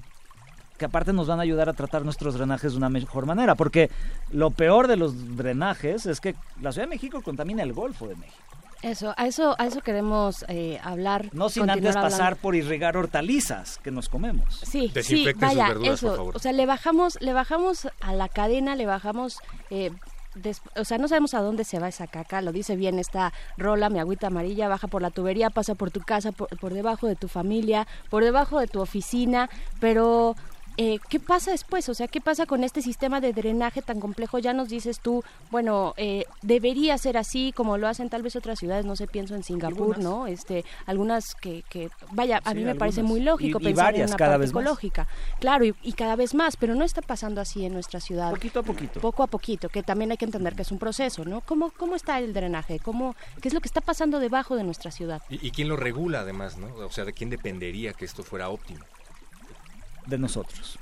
que 0.78 0.86
aparte 0.86 1.14
nos 1.14 1.28
van 1.28 1.38
a 1.38 1.44
ayudar 1.44 1.70
a 1.70 1.74
tratar 1.74 2.04
nuestros 2.04 2.34
drenajes 2.34 2.72
de 2.72 2.78
una 2.80 2.90
mejor 2.90 3.28
manera, 3.28 3.54
porque 3.54 3.92
lo 4.32 4.50
peor 4.50 4.88
de 4.88 4.98
los 4.98 5.38
drenajes 5.38 6.08
es 6.08 6.20
que 6.20 6.34
la 6.60 6.72
Ciudad 6.72 6.88
de 6.88 6.96
México 6.96 7.22
contamina 7.22 7.62
el 7.62 7.72
Golfo 7.74 8.08
de 8.08 8.16
México. 8.16 8.38
Eso, 8.82 9.14
a 9.16 9.28
eso, 9.28 9.56
a 9.60 9.68
eso 9.68 9.82
queremos 9.82 10.44
eh, 10.48 10.80
hablar. 10.84 11.30
No 11.34 11.50
sin 11.50 11.70
antes 11.70 11.94
pasar 11.94 12.14
hablando. 12.14 12.38
por 12.42 12.56
irrigar 12.56 12.98
hortalizas 12.98 13.78
que 13.84 13.92
nos 13.92 14.10
comemos. 14.10 14.56
Sí, 14.64 14.88
sí, 14.88 14.92
Desinfecten 14.92 15.50
sus 15.50 15.58
vaya, 15.60 15.68
verduras, 15.68 15.94
eso. 15.94 16.08
por 16.08 16.18
favor. 16.18 16.36
O 16.38 16.40
sea, 16.40 16.52
le 16.52 16.66
bajamos, 16.66 17.22
le 17.22 17.34
bajamos 17.34 17.88
a 18.00 18.14
la 18.16 18.28
cadena, 18.28 18.76
le 18.76 18.88
bajamos. 18.88 19.38
eh, 19.70 19.92
o 20.76 20.86
sea, 20.86 20.98
no 20.98 21.08
sabemos 21.08 21.34
a 21.34 21.41
dónde 21.41 21.63
se 21.63 21.80
va 21.80 21.88
esa 21.88 22.08
caca. 22.08 22.41
Lo 22.41 22.52
dice 22.52 22.76
bien 22.76 23.00
esta 23.00 23.34
rola, 23.58 23.89
mi 23.89 24.00
agüita 24.00 24.28
amarilla, 24.28 24.70
baja 24.70 24.88
por 24.88 25.02
la 25.02 25.10
tubería, 25.10 25.50
pasa 25.50 25.76
por 25.76 25.91
tu 25.91 26.02
casa, 26.02 26.32
por, 26.32 26.48
por 26.60 26.74
debajo 26.74 27.08
de 27.08 27.15
tu 27.15 27.28
familia, 27.28 27.88
por 28.10 28.24
debajo 28.24 28.60
de 28.60 28.67
tu 28.67 28.80
oficina. 28.80 29.50
Pero 29.80 30.36
eh, 30.78 31.00
¿qué 31.10 31.20
pasa 31.20 31.52
después? 31.52 31.88
O 31.90 31.94
sea, 31.94 32.08
¿qué 32.08 32.22
pasa 32.22 32.46
con 32.46 32.64
este 32.64 32.82
sistema 32.82 33.20
de 33.22 33.34
drenaje 33.34 33.82
tan 33.82 34.00
complejo? 34.00 34.40
Ya 34.40 34.54
nos 34.54 34.70
dices 34.70 35.00
tú, 35.00 35.24
bueno, 35.52 35.94
eh, 35.98 36.24
debería 36.42 36.98
ser 36.98 37.18
así 37.18 37.54
como 37.56 37.78
lo 37.78 37.88
hacen 37.88 38.10
tal 38.10 38.24
vez 38.24 38.36
otras 38.36 38.60
ciudades, 38.60 38.86
no 38.86 38.96
sé, 38.96 39.08
pienso 39.08 39.36
en 39.36 39.44
Singapur, 39.44 39.96
Algunas. 39.96 40.00
¿no? 40.04 40.28
Este, 40.28 40.64
algunas 40.86 41.36
que, 41.36 41.64
que 41.70 41.90
vaya, 42.12 42.42
a 42.44 42.52
Sí, 42.52 42.58
mí 42.58 42.64
me 42.66 42.76
parece 42.76 43.04
muy 43.04 43.20
lógico 43.22 43.60
Y- 43.60 43.64
y 43.64 43.66
pensar 43.66 43.86
varias, 43.86 44.10
en 44.10 44.12
una 44.12 44.18
cada 44.18 44.32
parte 44.32 44.40
vez 44.42 44.54
más. 44.54 44.62
ecológica. 44.64 45.08
Claro, 45.40 45.66
y, 45.66 45.76
y 45.84 45.94
cada 45.94 46.16
vez 46.16 46.34
más, 46.34 46.58
pero 46.58 46.76
no 46.76 46.84
está 46.86 47.02
pasando 47.02 47.42
así 47.42 47.66
en 47.66 47.74
nuestra 47.74 48.00
ciudad. 48.00 48.32
Poquito 48.32 48.60
a 48.60 48.64
poquito. 48.64 49.00
Poco 49.02 49.24
a 49.24 49.28
poquito, 49.28 49.70
que 49.70 49.84
también 49.84 50.12
hay 50.12 50.18
que 50.18 50.26
entender 50.26 50.56
que 50.56 50.62
es 50.64 50.72
un 50.72 50.80
proceso, 50.80 51.26
¿no? 51.26 51.42
¿Cómo, 51.42 51.72
cómo 51.72 51.96
está 51.96 52.20
el 52.20 52.34
drenaje? 52.34 52.80
¿Cómo, 52.80 53.16
¿Qué 53.42 53.48
es 53.48 53.54
lo 53.54 53.62
que 53.62 53.68
está 53.68 53.82
pasando 53.82 54.20
debajo 54.20 54.56
de 54.56 54.64
nuestra 54.64 54.92
ciudad? 54.92 55.22
¿Y, 55.30 55.46
y 55.48 55.52
quién 55.52 55.68
lo 55.68 55.76
regula 55.76 56.22
además, 56.22 56.58
no? 56.58 56.74
O 56.86 56.92
sea, 56.92 57.06
¿de 57.06 57.14
quién 57.14 57.30
dependería 57.30 57.94
que 57.94 58.06
esto 58.06 58.24
fuera 58.24 58.50
óptimo? 58.50 58.80
De 60.08 60.18
nosotros. 60.18 60.78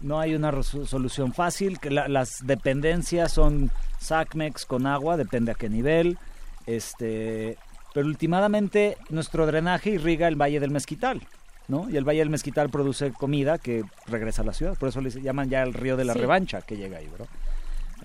No 0.00 0.18
hay 0.18 0.34
una 0.34 0.52
solución 0.62 1.32
fácil, 1.32 1.78
que 1.78 1.90
la- 1.90 2.08
las 2.08 2.44
dependencias 2.44 3.32
son 3.32 3.70
SACMEX 4.00 4.66
con 4.66 4.86
agua, 4.86 5.16
depende 5.16 5.52
a 5.52 5.54
qué 5.54 5.68
nivel. 5.68 6.18
Este, 6.66 7.56
pero 7.94 8.06
últimamente 8.06 8.96
nuestro 9.10 9.46
drenaje 9.46 9.90
irriga 9.90 10.26
el 10.28 10.40
Valle 10.40 10.58
del 10.60 10.70
Mezquital, 10.70 11.22
¿no? 11.68 11.88
Y 11.88 11.96
el 11.96 12.04
Valle 12.08 12.20
del 12.20 12.30
Mezquital 12.30 12.68
produce 12.70 13.12
comida 13.12 13.58
que 13.58 13.84
regresa 14.06 14.42
a 14.42 14.44
la 14.44 14.52
ciudad, 14.54 14.76
por 14.76 14.88
eso 14.88 15.00
le 15.00 15.10
llaman 15.10 15.50
ya 15.50 15.62
el 15.62 15.72
río 15.74 15.96
de 15.96 16.04
la 16.04 16.14
Sí. 16.14 16.18
revancha 16.20 16.62
que 16.62 16.76
llega 16.76 16.98
ahí, 16.98 17.06
¿verdad? 17.06 17.28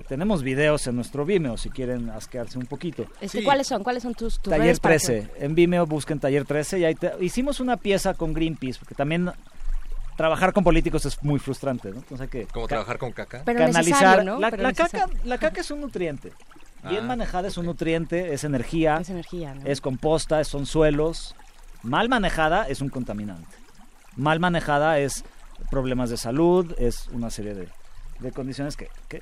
Tenemos 0.07 0.43
videos 0.43 0.85
en 0.85 0.95
nuestro 0.95 1.25
Vimeo 1.25 1.57
si 1.57 1.71
quieren 1.71 2.11
asquearse 2.11 2.59
un 2.59 2.67
poquito. 2.67 3.07
Este, 3.19 3.43
¿Cuáles 3.43 3.65
son? 3.65 3.81
¿Cuáles 3.83 4.03
son 4.03 4.13
tus, 4.13 4.35
tus 4.35 4.51
Taller 4.51 4.61
redes 4.67 4.79
para 4.79 4.97
que- 4.99 5.05
13. 5.05 5.31
En 5.39 5.55
Vimeo 5.55 5.87
busquen 5.87 6.19
Taller 6.19 6.45
13 6.45 6.77
y 6.77 6.85
ahí 6.85 6.93
te- 6.93 7.13
hicimos 7.21 7.59
una 7.59 7.77
pieza 7.77 8.13
con 8.13 8.31
Greenpeace, 8.33 8.77
porque 8.77 8.93
también 8.93 9.31
trabajar 10.17 10.51
con 10.51 10.63
políticos 10.65 11.05
es 11.05 11.23
muy 11.23 11.39
frustrante, 11.39 11.91
¿no? 11.91 11.97
Entonces 11.99 12.21
hay 12.21 12.27
que 12.27 12.45
¿Cómo 12.47 12.65
ca- 12.65 12.75
trabajar 12.75 12.97
con 12.97 13.11
caca? 13.13 13.43
Pero 13.45 13.59
canalizar. 13.59 14.25
¿no? 14.25 14.39
La, 14.39 14.49
Pero 14.51 14.63
la 14.63 14.73
caca, 14.73 15.05
la 15.23 15.37
caca 15.37 15.61
es 15.61 15.71
un 15.71 15.79
nutriente. 15.79 16.33
Bien 16.83 17.03
Ah, 17.05 17.07
manejada 17.07 17.47
es 17.47 17.57
un 17.57 17.65
nutriente, 17.65 18.33
es 18.33 18.43
energía, 18.43 18.97
Es 18.97 19.09
energía, 19.09 19.55
¿no? 19.55 19.65
es 19.65 19.79
composta, 19.79 20.43
son 20.43 20.65
suelos. 20.65 21.35
Mal 21.83 22.09
manejada 22.09 22.67
es 22.67 22.81
un 22.81 22.89
contaminante. 22.89 23.55
Mal 24.15 24.39
manejada 24.39 24.99
es 24.99 25.23
problemas 25.71 26.09
de 26.09 26.17
salud, 26.17 26.73
es 26.77 27.07
una 27.13 27.29
serie 27.29 27.53
de, 27.53 27.67
de 28.19 28.31
condiciones 28.31 28.75
que, 28.77 28.89
que 29.07 29.21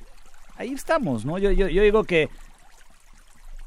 ahí 0.56 0.72
estamos, 0.72 1.24
¿no? 1.24 1.38
Yo, 1.38 1.50
yo, 1.50 1.68
yo 1.68 1.82
digo 1.82 2.04
que... 2.04 2.28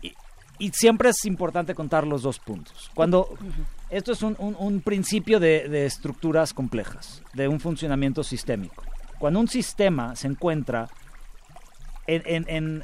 Y, 0.01 0.13
y 0.59 0.69
siempre 0.71 1.09
es 1.09 1.25
importante 1.25 1.75
contar 1.75 2.05
los 2.07 2.21
dos 2.23 2.39
puntos. 2.39 2.89
Cuando 2.95 3.29
esto 3.89 4.11
es 4.11 4.21
un, 4.21 4.35
un- 4.39 4.55
un 4.59 4.81
principio 4.81 5.39
de, 5.39 5.67
de 5.69 5.85
estructuras 5.85 6.53
complejas, 6.53 7.21
de 7.33 7.47
un 7.47 7.59
funcionamiento 7.59 8.23
sistémico. 8.23 8.83
Cuando 9.19 9.39
un 9.39 9.47
sistema 9.47 10.15
se 10.15 10.27
encuentra 10.27 10.87
en, 12.07 12.21
en- 12.25 12.45
en- 12.47 12.83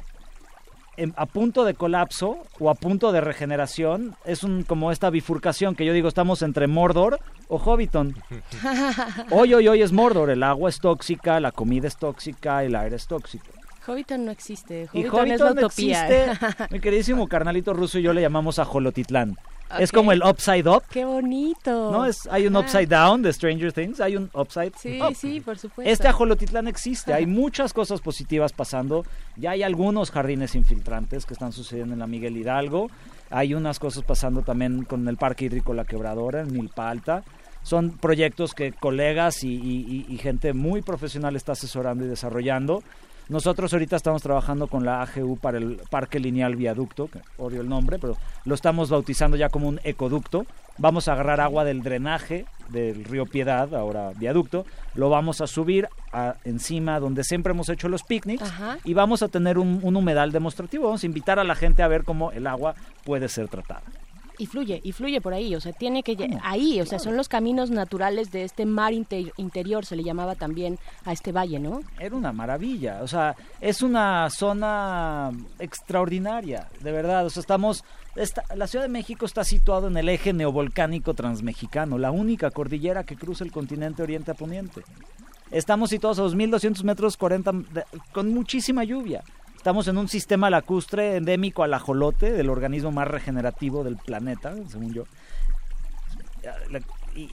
en- 0.98 1.12
a 1.16 1.26
punto 1.26 1.64
de 1.64 1.74
colapso 1.74 2.38
o 2.58 2.70
a 2.70 2.74
punto 2.74 3.12
de 3.12 3.20
regeneración, 3.20 4.16
es 4.24 4.42
un, 4.42 4.62
como 4.62 4.90
esta 4.92 5.10
bifurcación 5.10 5.74
que 5.74 5.84
yo 5.84 5.92
digo, 5.92 6.08
estamos 6.08 6.40
entre 6.42 6.66
Mordor 6.68 7.18
o 7.48 7.58
Hobbiton. 7.58 8.14
Hoy, 9.30 9.52
hoy, 9.54 9.68
hoy 9.68 9.82
es 9.82 9.92
Mordor, 9.92 10.30
el 10.30 10.42
agua 10.42 10.70
es 10.70 10.78
tóxica, 10.80 11.38
la 11.40 11.52
comida 11.52 11.86
es 11.88 11.96
tóxica, 11.96 12.64
el 12.64 12.74
aire 12.74 12.96
es 12.96 13.06
tóxico. 13.06 13.46
Hobbiton 13.86 14.24
no 14.24 14.32
existe. 14.32 14.88
Y 14.92 15.04
Hobbiton, 15.04 15.30
es 15.32 15.40
la 15.40 15.46
Hobbiton 15.46 15.58
utopía. 15.64 16.08
existe, 16.08 16.66
mi 16.70 16.80
queridísimo 16.80 17.28
carnalito 17.28 17.72
ruso 17.72 17.98
y 17.98 18.02
yo 18.02 18.12
le 18.12 18.20
llamamos 18.22 18.58
a 18.58 18.64
Jolotitlán. 18.64 19.36
Es 19.78 19.90
como 19.92 20.12
el 20.12 20.22
upside 20.22 20.68
up. 20.68 20.82
Qué 20.90 21.04
bonito. 21.04 21.90
¿No? 21.90 22.06
Es, 22.06 22.26
hay 22.30 22.46
un 22.46 22.56
Ah. 22.56 22.60
upside 22.60 22.86
down 22.86 23.22
de 23.22 23.32
Stranger 23.32 23.72
Things, 23.72 24.00
hay 24.00 24.16
un 24.16 24.30
upside 24.32 24.72
Sí, 24.78 25.00
up. 25.02 25.14
sí, 25.14 25.40
por 25.40 25.58
supuesto. 25.58 25.90
Este 25.90 26.08
ajolotitlán 26.08 26.68
existe, 26.68 27.12
hay 27.12 27.26
muchas 27.26 27.72
cosas 27.72 28.00
positivas 28.00 28.52
pasando. 28.52 29.04
Ya 29.36 29.50
hay 29.50 29.62
algunos 29.62 30.10
jardines 30.10 30.54
infiltrantes 30.54 31.26
que 31.26 31.34
están 31.34 31.52
sucediendo 31.52 31.94
en 31.94 31.98
la 32.00 32.06
Miguel 32.06 32.36
Hidalgo. 32.36 32.88
Hay 33.30 33.54
unas 33.54 33.78
cosas 33.78 34.04
pasando 34.04 34.42
también 34.42 34.84
con 34.84 35.06
el 35.08 35.16
Parque 35.16 35.46
Hídrico 35.46 35.74
La 35.74 35.84
Quebradora, 35.84 36.42
en 36.42 36.52
Milpa 36.52 36.88
Alta. 36.88 37.24
Son 37.62 37.98
proyectos 37.98 38.54
que 38.54 38.70
colegas 38.72 39.42
y, 39.42 39.48
y- 39.48 40.06
y- 40.08 40.14
y 40.14 40.18
gente 40.18 40.52
muy 40.52 40.82
profesional 40.82 41.34
está 41.34 41.52
asesorando 41.52 42.04
y 42.04 42.08
desarrollando. 42.08 42.84
Nosotros 43.28 43.72
ahorita 43.72 43.96
estamos 43.96 44.22
trabajando 44.22 44.68
con 44.68 44.84
la 44.84 45.02
AGU 45.02 45.36
para 45.36 45.58
el 45.58 45.80
Parque 45.90 46.20
Lineal 46.20 46.54
Viaducto, 46.54 47.08
que 47.08 47.20
odio 47.38 47.60
el 47.60 47.68
nombre, 47.68 47.98
pero 47.98 48.16
lo 48.44 48.54
estamos 48.54 48.88
bautizando 48.88 49.36
ya 49.36 49.48
como 49.48 49.66
un 49.68 49.80
ecoducto. 49.82 50.46
Vamos 50.78 51.08
a 51.08 51.14
agarrar 51.14 51.40
agua 51.40 51.64
del 51.64 51.82
drenaje 51.82 52.46
del 52.68 53.04
río 53.04 53.26
Piedad, 53.26 53.74
ahora 53.74 54.10
viaducto, 54.16 54.64
lo 54.94 55.08
vamos 55.10 55.40
a 55.40 55.46
subir 55.48 55.88
a- 56.12 56.34
encima 56.44 57.00
donde 57.00 57.24
siempre 57.24 57.52
hemos 57.52 57.68
hecho 57.68 57.88
los 57.88 58.02
picnics 58.04 58.42
Ajá. 58.42 58.78
y 58.84 58.92
vamos 58.94 59.22
a 59.22 59.28
tener 59.28 59.58
un, 59.58 59.80
un 59.82 59.96
humedal 59.96 60.30
demostrativo. 60.30 60.84
Vamos 60.84 61.02
a 61.02 61.06
invitar 61.06 61.38
a 61.40 61.44
la 61.44 61.54
gente 61.56 61.82
a 61.82 61.88
ver 61.88 62.04
cómo 62.04 62.30
el 62.32 62.46
agua 62.46 62.74
puede 63.04 63.28
ser 63.28 63.48
tratada. 63.48 63.82
Y 64.38 64.46
fluye, 64.46 64.80
y 64.84 64.92
fluye 64.92 65.20
por 65.20 65.32
ahí, 65.32 65.54
o 65.54 65.60
sea, 65.60 65.72
tiene 65.72 66.02
que 66.02 66.16
lle- 66.16 66.38
ahí, 66.42 66.80
o 66.80 66.86
sea, 66.86 66.98
son 66.98 67.16
los 67.16 67.28
caminos 67.28 67.70
naturales 67.70 68.30
de 68.30 68.44
este 68.44 68.66
mar 68.66 68.92
inte- 68.92 69.32
interior, 69.38 69.86
se 69.86 69.96
le 69.96 70.04
llamaba 70.04 70.34
también 70.34 70.78
a 71.04 71.12
este 71.12 71.32
valle, 71.32 71.58
¿no? 71.58 71.80
Era 71.98 72.14
una 72.14 72.32
maravilla, 72.32 73.00
o 73.02 73.08
sea, 73.08 73.34
es 73.62 73.80
una 73.80 74.28
zona 74.28 75.30
extraordinaria, 75.58 76.68
de 76.80 76.92
verdad. 76.92 77.24
O 77.26 77.30
sea, 77.30 77.40
estamos, 77.40 77.84
esta- 78.16 78.44
la 78.54 78.66
Ciudad 78.66 78.84
de 78.84 78.90
México 78.90 79.24
está 79.26 79.44
situado 79.44 79.88
en 79.88 79.96
el 79.96 80.08
eje 80.08 80.32
neovolcánico 80.32 81.14
transmexicano, 81.14 81.98
la 81.98 82.10
única 82.10 82.50
cordillera 82.50 83.04
que 83.04 83.16
cruza 83.16 83.44
el 83.44 83.52
continente 83.52 84.02
oriente 84.02 84.30
a 84.30 84.34
poniente. 84.34 84.82
Estamos 85.50 85.90
situados 85.90 86.18
a 86.18 86.22
2.200 86.22 86.82
metros 86.84 87.16
40, 87.16 87.52
de- 87.52 87.84
con 88.12 88.28
muchísima 88.34 88.82
lluvia. 88.84 89.22
Estamos 89.66 89.88
en 89.88 89.98
un 89.98 90.06
sistema 90.06 90.48
lacustre 90.48 91.16
endémico 91.16 91.64
al 91.64 91.74
ajolote, 91.74 92.30
del 92.30 92.50
organismo 92.50 92.92
más 92.92 93.08
regenerativo 93.08 93.82
del 93.82 93.96
planeta, 93.96 94.54
según 94.68 94.94
yo. 94.94 95.06
Y 97.16 97.30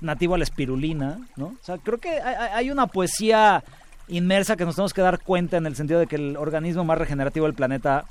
nativo 0.00 0.36
a 0.36 0.38
la 0.38 0.44
espirulina, 0.44 1.26
¿no? 1.34 1.46
O 1.46 1.58
sea, 1.62 1.78
creo 1.78 1.98
que 1.98 2.20
hay, 2.20 2.70
una 2.70 2.86
poesía 2.86 3.64
inmersa 4.06 4.54
que 4.54 4.64
nos 4.64 4.76
tenemos 4.76 4.94
que 4.94 5.00
dar 5.00 5.20
cuenta 5.20 5.56
en 5.56 5.66
el 5.66 5.74
sentido 5.74 5.98
de 5.98 6.06
que 6.06 6.14
el 6.14 6.36
organismo 6.36 6.84
más 6.84 6.96
regenerativo 6.96 7.44
del 7.46 7.56
planeta 7.56 8.04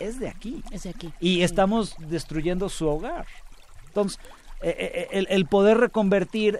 es 0.00 0.18
de 0.18 0.26
aquí. 0.26 0.64
Es 0.72 0.82
de 0.82 0.90
aquí. 0.90 1.12
Y 1.20 1.42
estamos 1.42 1.94
destruyendo 2.00 2.68
su 2.68 2.88
hogar. 2.88 3.26
Entonces, 3.86 4.18
eh, 4.60 4.74
eh, 4.76 5.08
el, 5.12 5.28
el 5.30 5.46
poder 5.46 5.78
reconvertir 5.78 6.58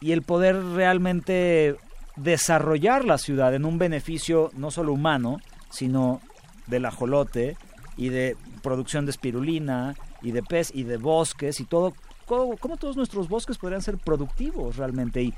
y 0.00 0.12
el 0.12 0.22
poder 0.22 0.56
realmente 0.64 1.76
desarrollar 2.22 3.04
la 3.04 3.18
ciudad 3.18 3.54
en 3.54 3.64
un 3.64 3.78
beneficio 3.78 4.50
no 4.54 4.70
solo 4.70 4.92
humano, 4.92 5.40
sino 5.70 6.20
del 6.66 6.86
ajolote 6.86 7.56
y 7.96 8.08
de 8.08 8.36
producción 8.62 9.06
de 9.06 9.10
espirulina 9.10 9.94
y 10.22 10.32
de 10.32 10.42
pez 10.42 10.70
y 10.74 10.84
de 10.84 10.96
bosques 10.96 11.60
y 11.60 11.64
todo, 11.64 11.94
cómo, 12.26 12.56
cómo 12.56 12.76
todos 12.76 12.96
nuestros 12.96 13.28
bosques 13.28 13.58
podrían 13.58 13.82
ser 13.82 13.98
productivos 13.98 14.76
realmente 14.76 15.22
y 15.22 15.34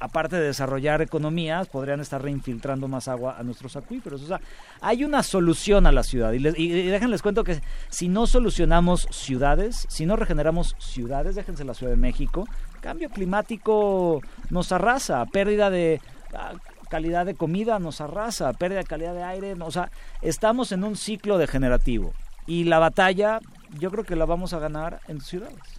aparte 0.00 0.36
de 0.36 0.46
desarrollar 0.46 1.02
economías, 1.02 1.68
podrían 1.68 2.00
estar 2.00 2.22
reinfiltrando 2.22 2.88
más 2.88 3.08
agua 3.08 3.36
a 3.38 3.42
nuestros 3.42 3.76
acuíferos. 3.76 4.22
O 4.22 4.26
sea, 4.26 4.40
hay 4.80 5.04
una 5.04 5.22
solución 5.22 5.86
a 5.86 5.92
la 5.92 6.02
ciudad. 6.02 6.32
Y, 6.32 6.38
les, 6.38 6.58
y, 6.58 6.68
déjenles 6.68 7.22
cuento 7.22 7.44
que 7.44 7.60
si 7.88 8.08
no 8.08 8.26
solucionamos 8.26 9.08
ciudades, 9.10 9.86
si 9.88 10.06
no 10.06 10.16
regeneramos 10.16 10.76
ciudades, 10.78 11.34
déjense 11.34 11.64
la 11.64 11.74
Ciudad 11.74 11.92
de 11.92 11.98
México, 11.98 12.46
cambio 12.80 13.10
climático 13.10 14.20
nos 14.50 14.72
arrasa, 14.72 15.24
pérdida 15.26 15.70
de 15.70 16.00
ah, 16.34 16.52
calidad 16.88 17.26
de 17.26 17.34
comida 17.34 17.78
nos 17.78 18.00
arrasa, 18.00 18.52
pérdida 18.52 18.80
de 18.80 18.86
calidad 18.86 19.14
de 19.14 19.22
aire, 19.22 19.54
o 19.60 19.70
sea, 19.70 19.90
estamos 20.22 20.72
en 20.72 20.84
un 20.84 20.96
ciclo 20.96 21.38
degenerativo. 21.38 22.12
Y 22.46 22.64
la 22.64 22.78
batalla 22.78 23.40
yo 23.78 23.90
creo 23.90 24.04
que 24.04 24.16
la 24.16 24.24
vamos 24.24 24.52
a 24.54 24.58
ganar 24.58 25.00
en 25.08 25.20
ciudades. 25.20 25.77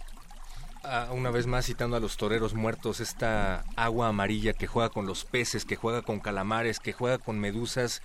Ah, 0.82 1.08
una 1.12 1.30
vez 1.30 1.46
más 1.46 1.66
citando 1.66 1.96
a 1.96 2.00
los 2.00 2.16
toreros 2.16 2.54
muertos, 2.54 3.00
esta 3.00 3.64
agua 3.76 4.08
amarilla 4.08 4.54
que 4.54 4.66
juega 4.66 4.88
con 4.88 5.06
los 5.06 5.24
peces, 5.24 5.64
que 5.64 5.76
juega 5.76 6.02
con 6.02 6.20
calamares, 6.20 6.80
que 6.80 6.92
juega 6.92 7.18
con 7.18 7.38
medusas 7.38 8.02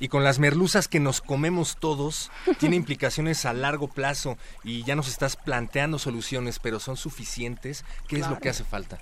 y 0.00 0.08
con 0.08 0.24
las 0.24 0.38
merluzas 0.38 0.88
que 0.88 1.00
nos 1.00 1.20
comemos 1.20 1.76
todos, 1.78 2.30
tiene 2.58 2.76
implicaciones 2.76 3.46
a 3.46 3.52
largo 3.52 3.88
plazo 3.88 4.36
y 4.64 4.82
ya 4.82 4.96
nos 4.96 5.08
estás 5.08 5.36
planteando 5.36 5.98
soluciones, 5.98 6.58
pero 6.58 6.80
son 6.80 6.96
suficientes. 6.96 7.84
¿Qué 8.08 8.18
es 8.18 8.28
lo 8.28 8.38
que 8.38 8.48
hace 8.48 8.64
falta? 8.64 8.98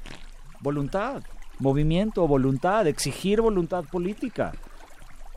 voluntad, 0.64 1.22
movimiento, 1.58 2.26
voluntad, 2.26 2.86
exigir 2.86 3.40
voluntad 3.42 3.84
política. 3.84 4.52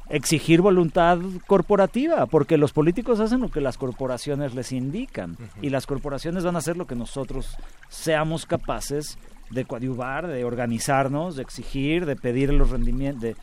Exigir 0.09 0.61
voluntad 0.61 1.19
corporativa, 1.47 2.25
porque 2.27 2.57
los 2.57 2.71
políticos 2.73 3.19
hacen 3.19 3.41
lo 3.41 3.49
que 3.51 3.61
las 3.61 3.77
corporaciones 3.77 4.53
les 4.55 4.71
indican 4.71 5.37
y 5.61 5.69
las 5.69 5.85
corporaciones 5.85 6.43
van 6.43 6.55
a 6.55 6.59
hacer 6.59 6.77
lo 6.77 6.87
que 6.87 6.95
nosotros 6.95 7.55
seamos 7.89 8.45
capaces 8.45 9.17
de 9.49 9.65
coadyuvar, 9.65 10.27
de 10.27 10.43
organizarnos, 10.45 11.35
de 11.35 11.41
exigir, 11.43 12.05
de 12.05 12.15
pedir 12.15 12.53
los 12.53 12.69
rendimientos, 12.69 13.21
de 13.21 13.35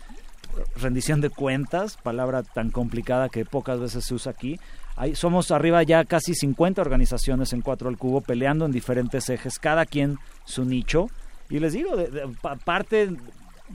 rendición 0.76 1.20
de 1.20 1.30
cuentas, 1.30 1.96
palabra 2.02 2.42
tan 2.42 2.70
complicada 2.70 3.28
que 3.28 3.44
pocas 3.44 3.80
veces 3.80 4.04
se 4.04 4.14
usa 4.14 4.32
aquí. 4.32 4.58
Hay, 4.96 5.16
somos 5.16 5.50
arriba 5.50 5.82
ya 5.82 6.04
casi 6.04 6.34
50 6.34 6.80
organizaciones 6.80 7.52
en 7.52 7.60
Cuatro 7.62 7.88
al 7.88 7.98
Cubo 7.98 8.20
peleando 8.20 8.64
en 8.64 8.70
diferentes 8.72 9.28
ejes, 9.28 9.58
cada 9.58 9.84
quien 9.86 10.16
su 10.44 10.64
nicho. 10.64 11.08
Y 11.50 11.58
les 11.58 11.72
digo, 11.72 11.96
de, 11.96 12.08
de, 12.10 12.28
pa- 12.40 12.56
parte 12.56 13.10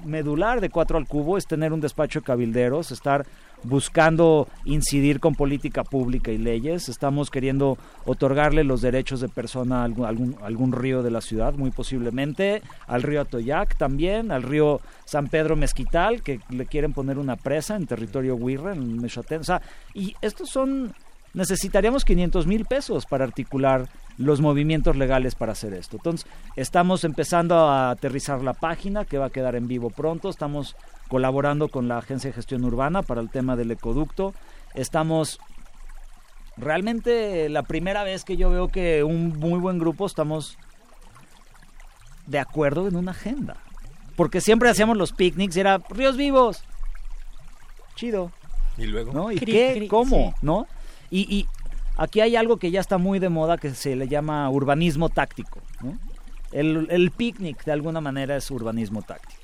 medular 0.06 0.62
de 0.62 0.70
Cuatro 0.70 0.98
al 0.98 1.08
Cubo 1.08 1.38
es 1.38 1.46
tener 1.46 1.74
un 1.74 1.82
despacho 1.82 2.20
de 2.20 2.26
cabilderos, 2.26 2.92
estar 2.92 3.26
buscando 3.64 4.48
incidir 4.66 5.20
con 5.20 5.36
política 5.36 5.84
pública 5.84 6.32
y 6.32 6.38
leyes. 6.38 6.90
Estamos 6.90 7.30
queriendo 7.30 7.78
otorgarle 8.06 8.64
los 8.64 8.82
derechos 8.82 9.22
de 9.22 9.30
persona 9.30 9.82
a 9.82 9.84
algún, 9.84 10.06
algún, 10.06 10.36
algún 10.42 10.72
río 10.72 11.04
de 11.04 11.12
la 11.12 11.22
ciudad, 11.22 11.54
muy 11.54 11.72
posiblemente, 11.72 12.62
al 12.88 13.04
río 13.04 13.22
Atoyac 13.22 13.78
también, 13.78 14.32
al 14.32 14.44
río 14.44 14.82
San 15.06 15.28
Pedro 15.28 15.56
Mezquital, 15.56 16.22
que 16.22 16.40
le 16.50 16.66
quieren 16.66 16.94
poner 16.94 17.18
una 17.18 17.36
presa 17.36 17.76
en 17.76 17.88
territorio 17.88 18.36
Huirra, 18.36 18.74
en 18.74 19.02
Mexotén. 19.02 19.42
O 19.42 19.44
sea, 19.44 19.62
y 19.94 20.16
estos 20.22 20.50
son 20.50 20.94
necesitaríamos 21.34 22.06
500 22.06 22.48
mil 22.48 22.66
pesos 22.66 23.06
para 23.06 23.24
articular 23.24 23.88
los 24.20 24.42
movimientos 24.42 24.98
legales 24.98 25.34
para 25.34 25.54
hacer 25.54 25.74
esto. 25.74 25.96
Entonces, 25.96 26.30
estamos 26.58 27.06
empezando 27.06 27.56
a 27.56 27.90
aterrizar 27.90 28.44
la 28.44 28.54
página 28.54 29.06
que 29.06 29.18
va 29.18 29.28
a 29.28 29.30
quedar 29.30 29.56
en 29.56 29.70
vivo 29.70 29.90
pronto. 29.90 30.30
Estamos 30.30 30.76
colaborando 31.08 31.70
con 31.70 31.88
la 31.88 32.00
Agencia 32.00 32.30
de 32.30 32.36
Gestión 32.36 32.66
Urbana 32.66 33.02
para 33.02 33.22
el 33.22 33.30
tema 33.30 33.56
del 33.56 33.72
ecoducto. 33.72 34.34
Estamos 34.76 35.40
realmente 36.58 37.48
la 37.48 37.64
primera 37.64 38.04
vez 38.04 38.26
que 38.26 38.36
yo 38.36 38.50
veo 38.50 38.68
que 38.68 39.06
un 39.06 39.40
muy 39.40 39.58
buen 39.58 39.80
grupo 39.80 40.06
estamos 40.06 40.58
de 42.28 42.40
acuerdo 42.40 42.90
en 42.90 42.98
una 42.98 43.12
agenda. 43.12 43.56
Porque 44.18 44.42
siempre 44.42 44.70
hacíamos 44.70 44.98
los 44.98 45.14
picnics 45.14 45.56
y 45.56 45.62
era 45.62 45.80
ríos 45.90 46.18
vivos. 46.18 46.62
Chido. 47.96 48.34
Y 48.78 48.86
luego. 48.86 49.14
¿no? 49.14 49.32
¿Y 49.32 49.38
Cri, 49.38 49.52
qué? 49.54 49.74
cri, 49.78 49.88
¿Cómo? 49.88 50.32
sí. 50.32 50.40
¿No? 50.42 50.68
Y, 51.10 51.22
y 51.34 51.48
aquí 52.00 52.22
hay 52.22 52.36
algo 52.36 52.58
que 52.58 52.72
ya 52.72 52.80
está 52.80 52.98
muy 52.98 53.20
de 53.20 53.30
moda 53.30 53.58
que 53.58 53.72
se 53.76 53.96
le 53.96 54.08
llama 54.08 54.50
urbanismo 54.50 55.10
táctico. 55.10 55.60
¿no? 55.82 55.98
El, 56.52 56.88
el 56.90 57.12
picnic, 57.12 57.64
de 57.66 57.72
alguna 57.72 58.02
manera, 58.02 58.36
es 58.36 58.50
urbanismo 58.50 59.02
táctico. 59.04 59.40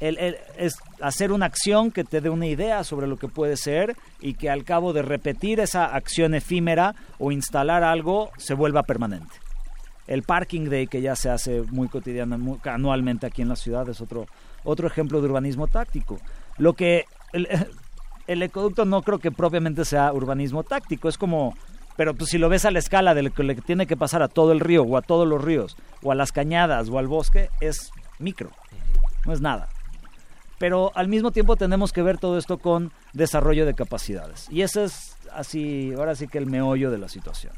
El- 0.00 0.18
el- 0.18 0.36
es 0.58 0.76
hacer 1.00 1.32
una 1.32 1.46
acción 1.46 1.90
que 1.90 2.04
te 2.04 2.20
dé 2.20 2.28
una 2.30 2.46
idea 2.46 2.84
sobre 2.84 3.06
lo 3.06 3.16
que 3.16 3.26
puede 3.26 3.56
ser 3.56 3.96
y 4.20 4.34
que 4.34 4.50
al 4.50 4.64
cabo 4.64 4.92
de 4.92 5.02
repetir 5.02 5.60
esa 5.60 5.86
acción 5.86 6.34
efímera 6.34 6.94
o 7.18 7.32
instalar 7.32 7.82
algo 7.82 8.30
se 8.36 8.54
vuelva 8.54 8.82
permanente. 8.82 9.34
El 10.06 10.22
Parking 10.22 10.68
Day 10.68 10.86
que 10.86 11.00
ya 11.00 11.16
se 11.16 11.30
hace 11.30 11.62
muy 11.62 11.88
cotidiana, 11.88 12.36
muy- 12.38 12.58
anualmente 12.64 13.26
aquí 13.26 13.42
en 13.42 13.48
la 13.48 13.56
ciudad 13.56 13.88
es 13.88 14.00
otro, 14.00 14.26
otro 14.62 14.86
ejemplo 14.86 15.20
de 15.20 15.26
urbanismo 15.28 15.66
táctico. 15.66 16.18
Lo 16.58 16.74
que 16.74 17.06
el, 17.32 17.48
el 18.28 18.42
ecoducto 18.42 18.84
no 18.84 19.02
creo 19.02 19.18
que 19.18 19.32
propiamente 19.32 19.84
sea 19.84 20.12
urbanismo 20.12 20.62
táctico, 20.64 21.08
es 21.08 21.16
como, 21.18 21.56
pero 21.96 22.14
pues 22.14 22.30
si 22.30 22.38
lo 22.38 22.48
ves 22.48 22.64
a 22.64 22.70
la 22.70 22.78
escala 22.78 23.14
de 23.14 23.22
lo 23.22 23.32
que 23.32 23.54
tiene 23.56 23.86
que 23.86 23.96
pasar 23.96 24.22
a 24.22 24.28
todo 24.28 24.52
el 24.52 24.60
río 24.60 24.82
o 24.82 24.96
a 24.96 25.02
todos 25.02 25.26
los 25.26 25.42
ríos 25.42 25.76
o 26.02 26.12
a 26.12 26.14
las 26.14 26.32
cañadas 26.32 26.88
o 26.88 26.98
al 26.98 27.06
bosque, 27.06 27.50
es 27.60 27.90
micro, 28.18 28.50
no 29.24 29.32
es 29.32 29.40
nada. 29.40 29.68
Pero 30.58 30.92
al 30.94 31.08
mismo 31.08 31.32
tiempo 31.32 31.56
tenemos 31.56 31.92
que 31.92 32.02
ver 32.02 32.18
todo 32.18 32.38
esto 32.38 32.58
con 32.58 32.92
desarrollo 33.12 33.66
de 33.66 33.74
capacidades. 33.74 34.46
Y 34.50 34.62
ese 34.62 34.84
es 34.84 35.16
así, 35.32 35.92
ahora 35.96 36.14
sí 36.14 36.28
que 36.28 36.38
el 36.38 36.46
meollo 36.46 36.90
de 36.90 36.98
la 36.98 37.08
situación. 37.08 37.52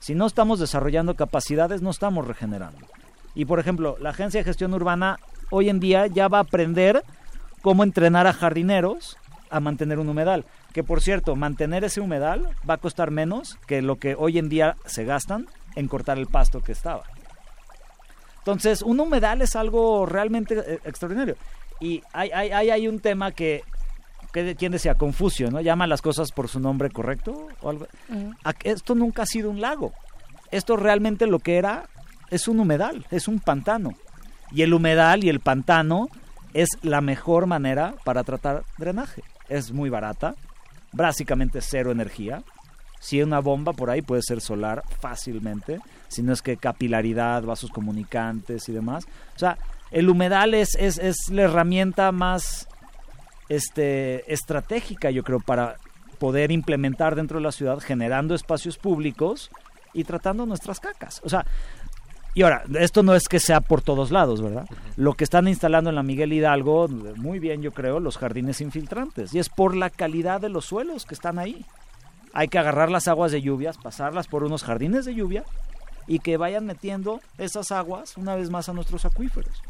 Si 0.00 0.14
no 0.14 0.26
estamos 0.26 0.58
desarrollando 0.58 1.14
capacidades, 1.14 1.82
no 1.82 1.90
estamos 1.90 2.26
regenerando. 2.26 2.86
Y 3.34 3.46
por 3.46 3.58
ejemplo, 3.58 3.96
la 4.00 4.10
Agencia 4.10 4.40
de 4.40 4.44
Gestión 4.44 4.74
Urbana 4.74 5.18
hoy 5.50 5.68
en 5.68 5.80
día 5.80 6.06
ya 6.06 6.28
va 6.28 6.38
a 6.38 6.42
aprender 6.42 7.02
cómo 7.62 7.84
entrenar 7.84 8.26
a 8.26 8.32
jardineros 8.32 9.16
a 9.50 9.60
mantener 9.60 9.98
un 9.98 10.08
humedal. 10.08 10.44
Que 10.76 10.84
por 10.84 11.00
cierto, 11.00 11.36
mantener 11.36 11.84
ese 11.84 12.02
humedal 12.02 12.50
va 12.68 12.74
a 12.74 12.76
costar 12.76 13.10
menos 13.10 13.56
que 13.66 13.80
lo 13.80 13.96
que 13.96 14.14
hoy 14.14 14.36
en 14.36 14.50
día 14.50 14.76
se 14.84 15.06
gastan 15.06 15.46
en 15.74 15.88
cortar 15.88 16.18
el 16.18 16.26
pasto 16.26 16.60
que 16.62 16.72
estaba. 16.72 17.04
Entonces, 18.40 18.82
un 18.82 19.00
humedal 19.00 19.40
es 19.40 19.56
algo 19.56 20.04
realmente 20.04 20.54
eh, 20.58 20.78
extraordinario. 20.84 21.36
Y 21.80 22.02
hay, 22.12 22.30
hay, 22.30 22.68
hay, 22.68 22.88
un 22.88 23.00
tema 23.00 23.32
que, 23.32 23.62
que, 24.34 24.54
¿quién 24.54 24.72
decía? 24.72 24.96
Confucio, 24.96 25.50
¿no? 25.50 25.62
Llama 25.62 25.86
las 25.86 26.02
cosas 26.02 26.30
por 26.30 26.46
su 26.48 26.60
nombre 26.60 26.90
correcto. 26.90 27.48
O 27.62 27.70
algo. 27.70 27.86
A- 28.44 28.52
Esto 28.64 28.94
nunca 28.94 29.22
ha 29.22 29.26
sido 29.26 29.48
un 29.48 29.62
lago. 29.62 29.94
Esto 30.50 30.76
realmente 30.76 31.26
lo 31.26 31.38
que 31.38 31.56
era 31.56 31.88
es 32.30 32.48
un 32.48 32.60
humedal, 32.60 33.06
es 33.10 33.28
un 33.28 33.40
pantano. 33.40 33.94
Y 34.52 34.60
el 34.60 34.74
humedal 34.74 35.24
y 35.24 35.30
el 35.30 35.40
pantano 35.40 36.08
es 36.52 36.68
la 36.82 37.00
mejor 37.00 37.46
manera 37.46 37.94
para 38.04 38.24
tratar 38.24 38.64
drenaje. 38.76 39.22
Es 39.48 39.72
muy 39.72 39.88
barata, 39.88 40.34
básicamente 40.96 41.60
cero 41.60 41.92
energía. 41.92 42.42
Si 43.00 43.22
una 43.22 43.40
bomba 43.40 43.72
por 43.72 43.90
ahí 43.90 44.02
puede 44.02 44.22
ser 44.22 44.40
solar 44.40 44.82
fácilmente, 45.00 45.80
si 46.08 46.22
no 46.22 46.32
es 46.32 46.42
que 46.42 46.56
capilaridad, 46.56 47.42
vasos 47.42 47.70
comunicantes 47.70 48.68
y 48.68 48.72
demás. 48.72 49.06
O 49.36 49.38
sea, 49.38 49.58
el 49.90 50.08
humedal 50.08 50.54
es, 50.54 50.74
es, 50.76 50.98
es 50.98 51.28
la 51.30 51.42
herramienta 51.42 52.10
más 52.10 52.66
este, 53.48 54.32
estratégica, 54.32 55.10
yo 55.10 55.22
creo, 55.22 55.40
para 55.40 55.76
poder 56.18 56.50
implementar 56.50 57.14
dentro 57.14 57.38
de 57.38 57.44
la 57.44 57.52
ciudad, 57.52 57.78
generando 57.78 58.34
espacios 58.34 58.78
públicos 58.78 59.50
y 59.92 60.04
tratando 60.04 60.46
nuestras 60.46 60.80
cacas. 60.80 61.20
O 61.24 61.28
sea, 61.28 61.46
y 62.36 62.42
ahora, 62.42 62.64
esto 62.78 63.02
no 63.02 63.14
es 63.14 63.28
que 63.28 63.40
sea 63.40 63.62
por 63.62 63.80
todos 63.80 64.10
lados, 64.10 64.42
¿verdad? 64.42 64.68
Lo 64.98 65.14
que 65.14 65.24
están 65.24 65.48
instalando 65.48 65.88
en 65.88 65.96
la 65.96 66.02
Miguel 66.02 66.34
Hidalgo, 66.34 66.86
muy 66.86 67.38
bien 67.38 67.62
yo 67.62 67.72
creo, 67.72 67.98
los 67.98 68.18
jardines 68.18 68.60
infiltrantes. 68.60 69.32
Y 69.32 69.38
es 69.38 69.48
por 69.48 69.74
la 69.74 69.88
calidad 69.88 70.42
de 70.42 70.50
los 70.50 70.66
suelos 70.66 71.06
que 71.06 71.14
están 71.14 71.38
ahí. 71.38 71.64
Hay 72.34 72.48
que 72.48 72.58
agarrar 72.58 72.90
las 72.90 73.08
aguas 73.08 73.32
de 73.32 73.40
lluvias, 73.40 73.78
pasarlas 73.78 74.28
por 74.28 74.44
unos 74.44 74.64
jardines 74.64 75.06
de 75.06 75.14
lluvia 75.14 75.44
y 76.06 76.18
que 76.18 76.36
vayan 76.36 76.66
metiendo 76.66 77.22
esas 77.38 77.72
aguas 77.72 78.18
una 78.18 78.36
vez 78.36 78.50
más 78.50 78.68
a 78.68 78.74
nuestros 78.74 79.06
acuíferos. 79.06 79.62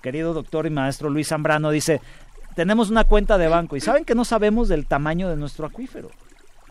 Querido 0.00 0.32
doctor 0.32 0.64
y 0.66 0.70
maestro 0.70 1.10
Luis 1.10 1.26
Zambrano 1.26 1.70
dice, 1.70 2.00
tenemos 2.54 2.88
una 2.88 3.02
cuenta 3.02 3.36
de 3.36 3.48
banco 3.48 3.74
y 3.74 3.80
saben 3.80 4.04
que 4.04 4.14
no 4.14 4.24
sabemos 4.24 4.68
del 4.68 4.86
tamaño 4.86 5.28
de 5.28 5.34
nuestro 5.34 5.66
acuífero. 5.66 6.10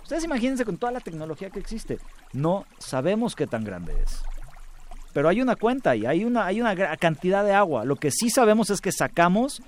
Ustedes 0.01 0.23
imagínense 0.23 0.63
con 0.63 0.77
toda 0.77 0.93
la 0.93 1.01
tecnología 1.01 1.49
que 1.49 1.59
existe, 1.59 1.99
no 2.31 2.65
sabemos 2.79 3.35
qué 3.35 3.47
tan 3.47 3.65
grande 3.65 4.01
es. 4.01 4.21
Pero 5.15 5.29
hay 5.29 5.41
una 5.41 5.55
cuenta 5.55 5.95
y 5.95 6.05
hay 6.05 6.25
una, 6.25 6.45
hay 6.45 6.59
una 6.59 6.75
cantidad 6.97 7.45
de 7.45 7.53
agua. 7.53 7.85
Lo 7.85 7.95
que 7.95 8.11
sí 8.11 8.29
sabemos 8.29 8.69
es 8.69 8.81
que 8.81 8.91
sacamos 8.91 9.61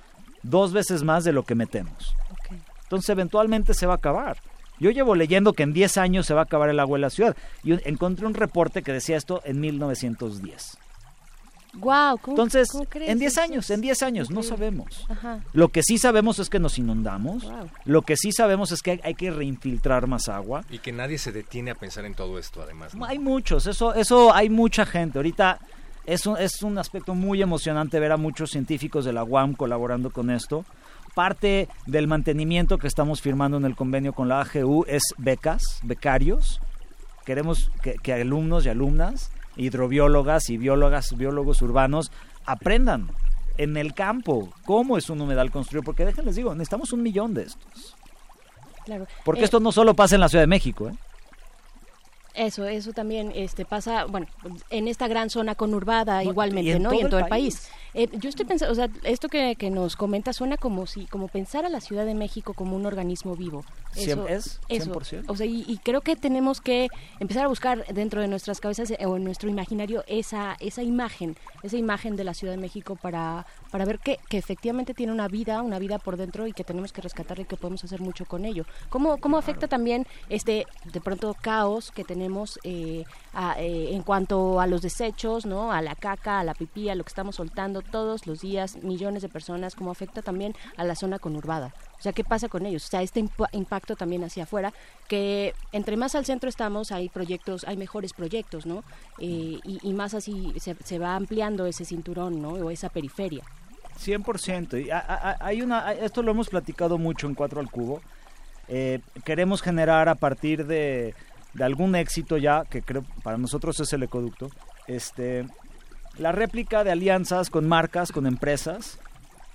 dos 0.44 0.74
veces 0.74 1.04
más 1.04 1.24
de 1.24 1.32
lo 1.32 1.44
que 1.44 1.56
metemos. 1.56 2.14
Entonces 2.84 3.10
eventualmente 3.12 3.74
se 3.74 3.86
va 3.86 3.94
a 3.94 3.96
acabar. 3.96 4.40
Yo 4.78 4.92
llevo 4.92 5.16
leyendo 5.16 5.54
que 5.54 5.64
en 5.64 5.72
10 5.72 6.00
años 6.00 6.26
se 6.26 6.34
va 6.34 6.42
a 6.42 6.44
acabar 6.44 6.68
el 6.68 6.82
agua 6.82 6.98
en 6.98 7.04
la 7.04 7.10
ciudad. 7.10 7.38
Y 7.64 7.72
encontré 7.88 8.28
un 8.28 8.34
reporte 8.34 8.84
que 8.84 8.92
decía 8.92 9.16
esto 9.16 9.42
en 9.46 9.62
1910. 9.62 10.78
Wow, 11.74 12.18
¿cómo, 12.20 12.36
Entonces, 12.36 12.70
cómo 12.72 12.86
crees? 12.86 13.10
en 13.10 13.20
10 13.20 13.38
años, 13.38 13.70
en 13.70 13.82
10 13.82 14.04
años, 14.04 14.30
no 14.32 14.42
sabemos. 14.42 15.06
Ajá. 15.10 15.42
Lo 15.54 15.70
que 15.70 15.84
sí 15.84 15.98
sabemos 15.98 16.40
es 16.40 16.50
que 16.50 16.60
nos 16.60 16.80
inundamos. 16.80 17.44
Wow. 17.44 17.70
Lo 17.86 18.02
que 18.02 18.18
sí 18.18 18.32
sabemos 18.32 18.72
es 18.72 18.82
que 18.82 18.92
hay, 18.92 19.02
hay 19.04 19.16
que 19.16 19.30
reinfiltrar 19.32 20.08
más 20.08 20.28
agua. 20.28 20.64
Y 20.70 20.80
que 20.80 20.92
nadie 20.92 21.18
se 21.18 21.32
detiene 21.32 21.72
a 21.72 21.76
pensar 21.76 22.06
en 22.06 22.16
todo 22.16 22.40
esto, 22.40 22.62
además. 22.62 22.96
¿no? 22.96 23.06
Hay 23.06 23.20
muchos, 23.20 23.68
eso, 23.68 23.94
eso 23.94 24.34
hay 24.34 24.50
mucha 24.50 24.86
gente. 24.86 25.20
Ahorita 25.20 25.60
es 26.08 26.26
un, 26.26 26.38
es 26.38 26.64
un 26.64 26.78
aspecto 26.78 27.14
muy 27.14 27.42
emocionante 27.42 28.00
ver 28.00 28.14
a 28.14 28.18
muchos 28.18 28.52
científicos 28.52 29.06
de 29.06 29.14
la 29.14 29.24
UAM 29.24 29.54
colaborando 29.54 30.10
con 30.10 30.32
esto. 30.32 30.66
Parte 31.14 31.68
del 31.86 32.08
mantenimiento 32.08 32.78
que 32.78 32.88
estamos 32.88 33.22
firmando 33.22 33.58
en 33.58 33.66
el 33.66 33.76
convenio 33.76 34.14
con 34.14 34.30
la 34.30 34.42
AGU 34.42 34.86
es 34.88 35.04
becas, 35.18 35.80
becarios. 35.84 36.62
Queremos 37.26 37.72
que, 37.84 37.96
que 37.96 38.14
alumnos 38.14 38.66
y 38.66 38.70
alumnas, 38.70 39.32
hidrobiólogas 39.58 40.50
y 40.50 40.58
biólogas, 40.58 41.16
biólogos 41.18 41.62
urbanos 41.62 42.12
aprendan 42.46 43.10
en 43.58 43.76
el 43.78 43.94
campo 43.94 44.54
cómo 44.66 44.98
es 44.98 45.10
un 45.10 45.22
humedal 45.22 45.52
construido. 45.52 45.84
Porque 45.84 46.06
déjenles 46.06 46.36
digo, 46.36 46.54
necesitamos 46.54 46.94
un 46.94 47.04
millón 47.04 47.34
de 47.34 47.44
estos. 47.44 47.96
Claro. 48.86 49.08
Porque 49.26 49.42
Eh, 49.42 49.46
esto 49.46 49.60
no 49.60 49.72
solo 49.72 49.96
pasa 49.96 50.16
en 50.16 50.22
la 50.22 50.30
Ciudad 50.30 50.44
de 50.44 50.48
México, 50.48 50.90
¿eh? 50.90 50.94
Eso, 52.38 52.66
eso 52.68 52.94
también 52.94 53.32
este, 53.36 53.66
pasa, 53.66 54.06
bueno, 54.06 54.28
en 54.70 54.88
esta 54.88 55.08
gran 55.08 55.32
zona 55.32 55.56
conurbada 55.56 56.24
No, 56.24 56.30
igualmente, 56.30 56.70
y 56.70 56.74
en 56.74 56.84
¿no? 56.84 56.94
y 56.94 57.00
en 57.00 57.10
todo 57.10 57.20
el 57.20 57.28
país. 57.28 57.56
país. 57.56 57.72
Eh, 57.94 58.10
yo 58.20 58.30
estoy 58.30 58.46
pensando, 58.46 58.72
o 58.72 58.76
sea, 58.76 58.90
esto 59.04 59.28
que, 59.28 59.56
que 59.56 59.72
nos 59.72 59.96
comenta 59.96 60.32
suena 60.34 60.56
como 60.56 60.86
si, 60.86 61.08
como 61.08 61.30
pensar 61.30 61.66
a 61.66 61.70
la 61.70 61.82
Ciudad 61.82 62.06
de 62.06 62.14
México 62.14 62.54
como 62.54 62.76
un 62.76 62.86
organismo 62.86 63.36
vivo. 63.36 63.66
Eso, 63.96 64.28
es, 64.28 64.60
eso. 64.70 64.92
100%. 64.94 65.24
O 65.28 65.36
sea, 65.36 65.48
y, 65.48 65.66
y 65.68 65.80
creo 65.80 66.02
que 66.02 66.16
tenemos 66.16 66.62
que 66.62 66.90
empezar 67.20 67.46
a 67.46 67.48
buscar 67.48 67.86
dentro 67.88 68.22
de 68.22 68.28
nuestras 68.28 68.60
cabezas 68.60 68.92
eh, 68.92 69.06
o 69.08 69.18
en 69.18 69.24
nuestro 69.24 69.50
imaginario 69.50 70.04
esa, 70.06 70.58
esa 70.60 70.84
imagen, 70.84 71.36
esa 71.64 71.78
imagen 71.78 72.16
de 72.16 72.24
la 72.24 72.36
Ciudad 72.36 72.54
de 72.54 72.62
México 72.62 72.96
para, 72.96 73.48
para 73.72 73.86
ver 73.86 73.98
que, 73.98 74.20
que 74.30 74.38
efectivamente 74.38 74.94
tiene 74.94 75.12
una 75.12 75.28
vida, 75.28 75.64
una 75.64 75.80
vida 75.80 75.98
por 75.98 76.18
dentro 76.18 76.46
y 76.46 76.54
que 76.54 76.64
tenemos 76.64 76.94
que 76.94 77.02
rescatarla 77.02 77.42
y 77.42 77.48
que 77.48 77.58
podemos 77.58 77.84
hacer 77.84 78.00
mucho 78.00 78.26
con 78.26 78.46
ello. 78.46 78.66
¿Cómo, 78.90 79.18
cómo 79.18 79.40
afecta 79.40 79.68
también 79.68 80.06
este, 80.30 80.68
de 80.94 81.02
pronto, 81.02 81.36
caos 81.42 81.92
que 81.92 82.04
tenemos 82.04 82.27
eh, 82.64 83.06
a- 83.34 83.60
eh, 83.60 83.94
en 83.94 84.02
cuanto 84.04 84.60
a 84.60 84.68
los 84.68 84.82
desechos, 84.82 85.46
¿no? 85.46 85.72
A 85.72 85.82
la 85.82 85.96
caca, 85.96 86.40
a 86.40 86.44
la 86.44 86.54
pipí, 86.54 86.90
a 86.90 86.96
lo 86.96 87.04
que 87.04 87.10
estamos 87.10 87.36
soltando 87.36 87.82
todos 87.82 88.28
los 88.28 88.42
días, 88.42 88.78
millones 88.84 89.22
de 89.22 89.30
personas, 89.30 89.76
cómo 89.76 89.92
afecta 89.92 90.22
también 90.22 90.54
a 90.78 90.84
la 90.84 90.96
zona 90.96 91.20
conurbada. 91.20 91.74
O 92.00 92.02
sea, 92.02 92.12
¿qué 92.14 92.24
pasa 92.24 92.48
con 92.48 92.66
ellos? 92.66 92.86
O 92.86 92.90
sea, 92.90 93.02
este 93.02 93.22
impa- 93.24 93.50
impacto 93.54 93.96
también 93.96 94.24
hacia 94.24 94.44
afuera, 94.44 94.72
que 95.08 95.54
entre 95.72 95.98
más 95.98 96.14
al 96.16 96.26
centro 96.26 96.48
estamos, 96.50 96.92
hay 96.92 97.10
proyectos, 97.10 97.64
hay 97.68 97.76
mejores 97.78 98.14
proyectos, 98.14 98.66
¿no? 98.66 98.84
Eh, 99.20 99.60
y, 99.64 99.80
y 99.82 99.94
más 99.94 100.14
así 100.14 100.54
se, 100.60 100.76
se 100.84 101.00
va 101.00 101.16
ampliando 101.16 101.66
ese 101.66 101.86
cinturón, 101.86 102.42
¿no? 102.42 102.50
O 102.52 102.70
esa 102.70 102.90
periferia. 102.90 103.44
100%. 104.00 104.78
Y 104.78 104.90
hay 104.92 105.62
una, 105.62 105.92
esto 105.94 106.22
lo 106.22 106.32
hemos 106.32 106.50
platicado 106.50 106.98
mucho 106.98 107.26
en 107.28 107.34
Cuatro 107.34 107.60
al 107.60 107.70
Cubo. 107.72 108.00
Eh, 108.68 109.00
queremos 109.24 109.62
generar 109.62 110.08
a 110.10 110.16
partir 110.16 110.66
de, 110.68 111.16
de 111.58 111.64
algún 111.64 111.96
éxito 111.96 112.38
ya, 112.38 112.64
que 112.70 112.84
creo 112.84 113.04
para 113.24 113.38
nosotros 113.38 113.80
es 113.80 113.92
el 113.92 114.04
ecoducto, 114.04 114.50
este, 114.86 115.48
la 116.20 116.32
réplica 116.32 116.84
de 116.84 116.92
alianzas 116.92 117.50
con 117.50 117.68
marcas, 117.68 118.12
con 118.12 118.28
empresas 118.28 119.00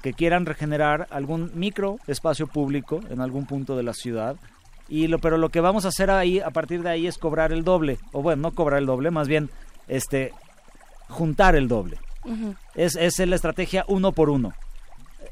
que 0.03 0.13
quieran 0.13 0.45
regenerar 0.45 1.07
algún 1.11 1.53
micro 1.55 1.99
espacio 2.09 2.49
público 2.49 3.01
en 3.09 3.21
algún 3.21 3.47
punto 3.47 3.77
de 3.77 3.85
la 3.85 3.95
ciudad. 3.95 4.37
Y 4.89 5.07
lo, 5.07 5.21
pero 5.21 5.39
lo 5.39 5.51
que 5.51 5.61
vamos 5.61 5.85
a 5.85 5.89
hacer 5.89 6.11
ahí, 6.11 6.41
a 6.41 6.51
partir 6.51 6.83
de 6.83 6.91
ahí, 6.91 7.07
es 7.07 7.19
cobrar 7.19 7.53
el 7.53 7.63
doble. 7.63 7.99
O 8.11 8.21
bueno, 8.21 8.43
no 8.43 8.53
cobrar 8.53 8.81
el 8.81 8.87
doble, 8.87 9.13
más 9.13 9.29
bien 9.29 9.49
este, 9.87 10.33
juntar 11.09 11.55
el 11.55 11.69
doble. 11.69 11.99
Es, 12.75 12.97
es 12.97 13.19
la 13.21 13.37
estrategia 13.37 13.85
uno 13.87 14.11
por 14.11 14.29
uno. 14.29 14.53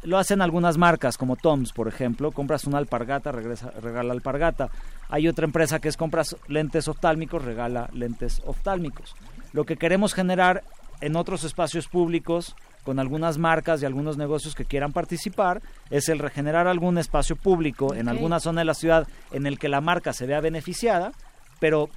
Lo 0.02 0.16
hacen 0.16 0.40
algunas 0.40 0.78
marcas, 0.78 1.18
como 1.18 1.36
Toms, 1.36 1.72
por 1.72 1.86
ejemplo. 1.86 2.32
Compras 2.32 2.64
una 2.64 2.78
alpargata, 2.78 3.32
regresa, 3.32 3.70
regala 3.82 4.12
alpargata. 4.12 4.70
Hay 5.10 5.28
otra 5.28 5.44
empresa 5.44 5.78
que 5.78 5.88
es 5.88 5.96
compras 5.96 6.36
lentes 6.48 6.88
oftálmicos, 6.88 7.44
regala 7.44 7.90
lentes 7.92 8.40
oftálmicos. 8.46 9.14
Lo 9.52 9.64
que 9.64 9.76
queremos 9.76 10.14
generar 10.14 10.62
en 11.02 11.16
otros 11.16 11.44
espacios 11.44 11.86
públicos, 11.86 12.54
con 12.84 12.98
algunas 12.98 13.36
marcas 13.36 13.82
y 13.82 13.86
algunos 13.86 14.16
negocios 14.16 14.54
que 14.54 14.64
quieran 14.64 14.92
participar, 14.92 15.60
es 15.90 16.08
el 16.08 16.18
regenerar 16.18 16.66
algún 16.66 16.96
espacio 16.96 17.36
público 17.36 17.94
en 17.94 18.08
alguna 18.08 18.40
zona 18.40 18.62
de 18.62 18.66
la 18.66 18.74
ciudad 18.74 19.06
en 19.32 19.46
el 19.46 19.58
que 19.58 19.68
la 19.68 19.80
marca 19.80 20.12
se 20.12 20.26
vea 20.26 20.40
beneficiada, 20.40 21.12
pero 21.58 21.90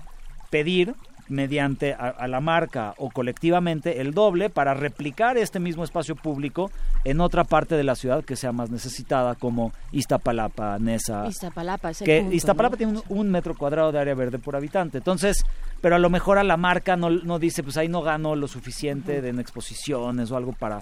pedir 0.49 0.93
mediante 1.29 1.93
a, 1.93 2.09
a 2.09 2.27
la 2.27 2.39
marca 2.41 2.93
o 2.97 3.09
colectivamente 3.09 4.01
el 4.01 4.13
doble 4.13 4.49
para 4.49 4.73
replicar 4.73 5.37
este 5.37 5.59
mismo 5.59 5.83
espacio 5.83 6.15
público 6.15 6.69
en 7.05 7.21
otra 7.21 7.43
parte 7.43 7.75
de 7.75 7.83
la 7.83 7.95
ciudad 7.95 8.23
que 8.25 8.35
sea 8.35 8.51
más 8.51 8.69
necesitada 8.69 9.35
como 9.35 9.71
Iztapalapa, 9.91 10.77
Nesa. 10.79 11.27
Iztapalapa 11.27 11.91
es 11.91 12.01
el 12.01 12.05
que 12.05 12.19
punto, 12.21 12.35
Iztapalapa 12.35 12.73
¿no? 12.73 12.77
tiene 12.77 12.93
un, 12.93 13.03
un 13.19 13.29
metro 13.31 13.55
cuadrado 13.55 13.91
de 13.91 13.99
área 13.99 14.15
verde 14.15 14.37
por 14.39 14.55
habitante. 14.55 14.97
Entonces, 14.99 15.43
pero 15.81 15.95
a 15.95 15.99
lo 15.99 16.09
mejor 16.09 16.37
a 16.37 16.43
la 16.43 16.57
marca 16.57 16.95
no, 16.95 17.09
no 17.09 17.39
dice, 17.39 17.63
pues 17.63 17.77
ahí 17.77 17.87
no 17.87 18.01
gano 18.01 18.35
lo 18.35 18.47
suficiente 18.47 19.21
de 19.21 19.29
en 19.29 19.39
exposiciones 19.39 20.29
o 20.31 20.37
algo 20.37 20.53
para, 20.53 20.81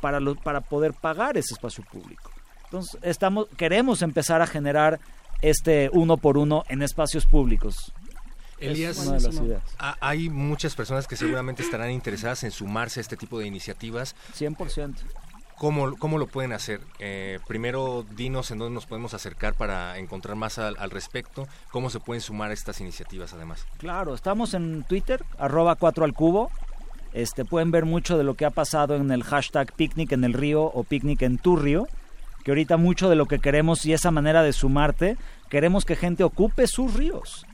para, 0.00 0.18
lo- 0.20 0.34
para 0.34 0.60
poder 0.60 0.92
pagar 0.94 1.36
ese 1.36 1.54
espacio 1.54 1.84
público. 1.90 2.30
Entonces, 2.64 2.98
estamos, 3.02 3.48
queremos 3.56 4.02
empezar 4.02 4.40
a 4.42 4.46
generar 4.46 4.98
este 5.42 5.90
uno 5.92 6.16
por 6.16 6.38
uno 6.38 6.62
en 6.68 6.82
espacios 6.82 7.26
públicos. 7.26 7.92
Elías, 8.70 8.98
Es 8.98 9.06
una 9.06 9.16
de 9.18 9.22
las 9.22 9.34
ideas. 9.36 9.62
ha- 9.78 9.96
hay 10.00 10.28
muchas 10.30 10.74
personas 10.74 11.06
que 11.06 11.16
seguramente 11.16 11.62
estarán 11.62 11.90
interesadas 11.90 12.42
en 12.44 12.50
sumarse 12.50 13.00
a 13.00 13.02
este 13.02 13.16
tipo 13.16 13.38
de 13.38 13.46
iniciativas. 13.46 14.14
100%. 14.36 14.94
¿Cómo, 15.56 15.96
cómo 15.96 16.18
lo 16.18 16.26
pueden 16.26 16.52
hacer? 16.52 16.80
Eh, 16.98 17.38
primero, 17.46 18.04
dinos 18.16 18.50
en 18.50 18.58
dónde 18.58 18.74
nos 18.74 18.86
podemos 18.86 19.14
acercar 19.14 19.54
para 19.54 19.96
encontrar 19.98 20.34
más 20.34 20.58
al, 20.58 20.76
al 20.78 20.90
respecto. 20.90 21.46
¿Cómo 21.70 21.88
se 21.88 22.00
pueden 22.00 22.20
sumar 22.20 22.50
a 22.50 22.54
estas 22.54 22.80
iniciativas 22.80 23.32
además? 23.32 23.64
Claro, 23.78 24.14
estamos 24.14 24.54
en 24.54 24.82
Twitter, 24.82 25.24
arroba 25.38 25.76
4 25.76 26.04
al 26.04 26.14
cubo. 26.14 26.50
Este, 27.12 27.44
pueden 27.44 27.70
ver 27.70 27.84
mucho 27.84 28.18
de 28.18 28.24
lo 28.24 28.34
que 28.34 28.44
ha 28.44 28.50
pasado 28.50 28.96
en 28.96 29.10
el 29.12 29.22
hashtag 29.22 29.72
picnic 29.74 30.10
en 30.12 30.24
el 30.24 30.32
río 30.32 30.62
o 30.64 30.82
picnic 30.82 31.22
en 31.22 31.38
tu 31.38 31.56
río. 31.56 31.86
Que 32.42 32.50
ahorita 32.50 32.76
mucho 32.76 33.08
de 33.08 33.14
lo 33.14 33.26
que 33.26 33.38
queremos 33.38 33.86
y 33.86 33.92
esa 33.92 34.10
manera 34.10 34.42
de 34.42 34.52
sumarte, 34.52 35.16
queremos 35.48 35.84
que 35.84 35.94
gente 35.94 36.24
ocupe 36.24 36.66
sus 36.66 36.94
ríos. 36.94 37.46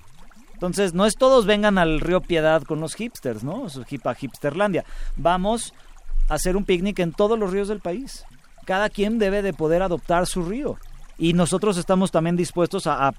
Entonces, 0.59 0.93
no 0.93 1.07
es 1.07 1.15
todos 1.15 1.47
vengan 1.47 1.79
al 1.79 2.01
río 2.01 2.21
Piedad 2.21 2.65
con 2.65 2.81
los 2.81 2.97
hipsters, 2.97 3.45
¿no? 3.45 3.69
A 3.69 4.15
Hipsterlandia. 4.21 4.85
Vamos 5.17 5.73
a 6.29 6.35
hacer 6.35 6.57
un 6.57 6.65
picnic 6.65 6.99
en 6.99 7.13
todos 7.13 7.39
los 7.39 7.53
ríos 7.53 7.69
del 7.69 7.79
país. 7.79 8.25
Cada 8.65 8.91
quien 8.91 9.21
debe 9.21 9.41
de 9.41 9.53
poder 9.53 9.83
adoptar 9.83 10.27
su 10.27 10.43
río. 10.43 10.77
Y 11.17 11.33
nosotros 11.33 11.79
estamos 11.79 12.11
también 12.11 12.35
dispuestos 12.35 12.89
a, 12.89 13.15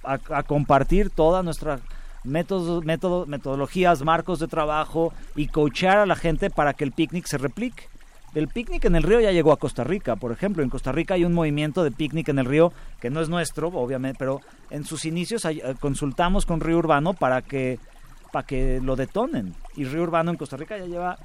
compartir 0.47 1.11
toda 1.11 1.41
nuestra 1.41 1.79
métodos, 2.25 2.83
método, 2.83 3.25
metodologías, 3.25 4.03
marcos 4.03 4.39
de 4.39 4.49
trabajo 4.49 5.13
y 5.37 5.47
coachear 5.47 5.99
a 5.99 6.05
la 6.05 6.17
gente 6.17 6.49
para 6.49 6.73
que 6.73 6.83
el 6.83 6.91
picnic 6.91 7.25
se 7.25 7.37
replique. 7.37 7.87
El 8.35 8.47
picnic 8.47 8.85
en 8.85 8.95
el 8.95 9.03
río 9.03 9.19
ya 9.19 9.31
llegó 9.31 9.51
a 9.51 9.57
Costa 9.57 9.83
Rica, 9.83 10.15
por 10.15 10.31
ejemplo. 10.31 10.61
En 10.63 10.69
Costa 10.69 10.91
Rica 10.91 11.15
hay 11.15 11.25
un 11.25 11.33
movimiento 11.33 11.83
de 11.83 11.91
picnic 11.91 12.29
en 12.29 12.39
el 12.39 12.45
río 12.45 12.71
que 12.99 13.09
no 13.09 13.21
es 13.21 13.29
nuestro, 13.29 13.69
obviamente, 13.69 14.17
pero 14.19 14.41
en 14.69 14.85
sus 14.85 15.05
inicios 15.05 15.43
eh, 15.45 15.61
consultamos 15.79 16.45
con 16.45 16.59
Río 16.61 16.77
Urbano 16.77 17.13
para 17.13 17.41
que, 17.41 17.79
para 18.31 18.45
que 18.45 18.79
lo 18.83 18.95
detonen. 18.95 19.55
Y 19.75 19.85
Río 19.85 20.03
Urbano 20.03 20.29
en 20.31 20.37
Costa 20.37 20.57
Rica 20.57 20.77
ya 20.77 20.85
lleva 20.85 21.17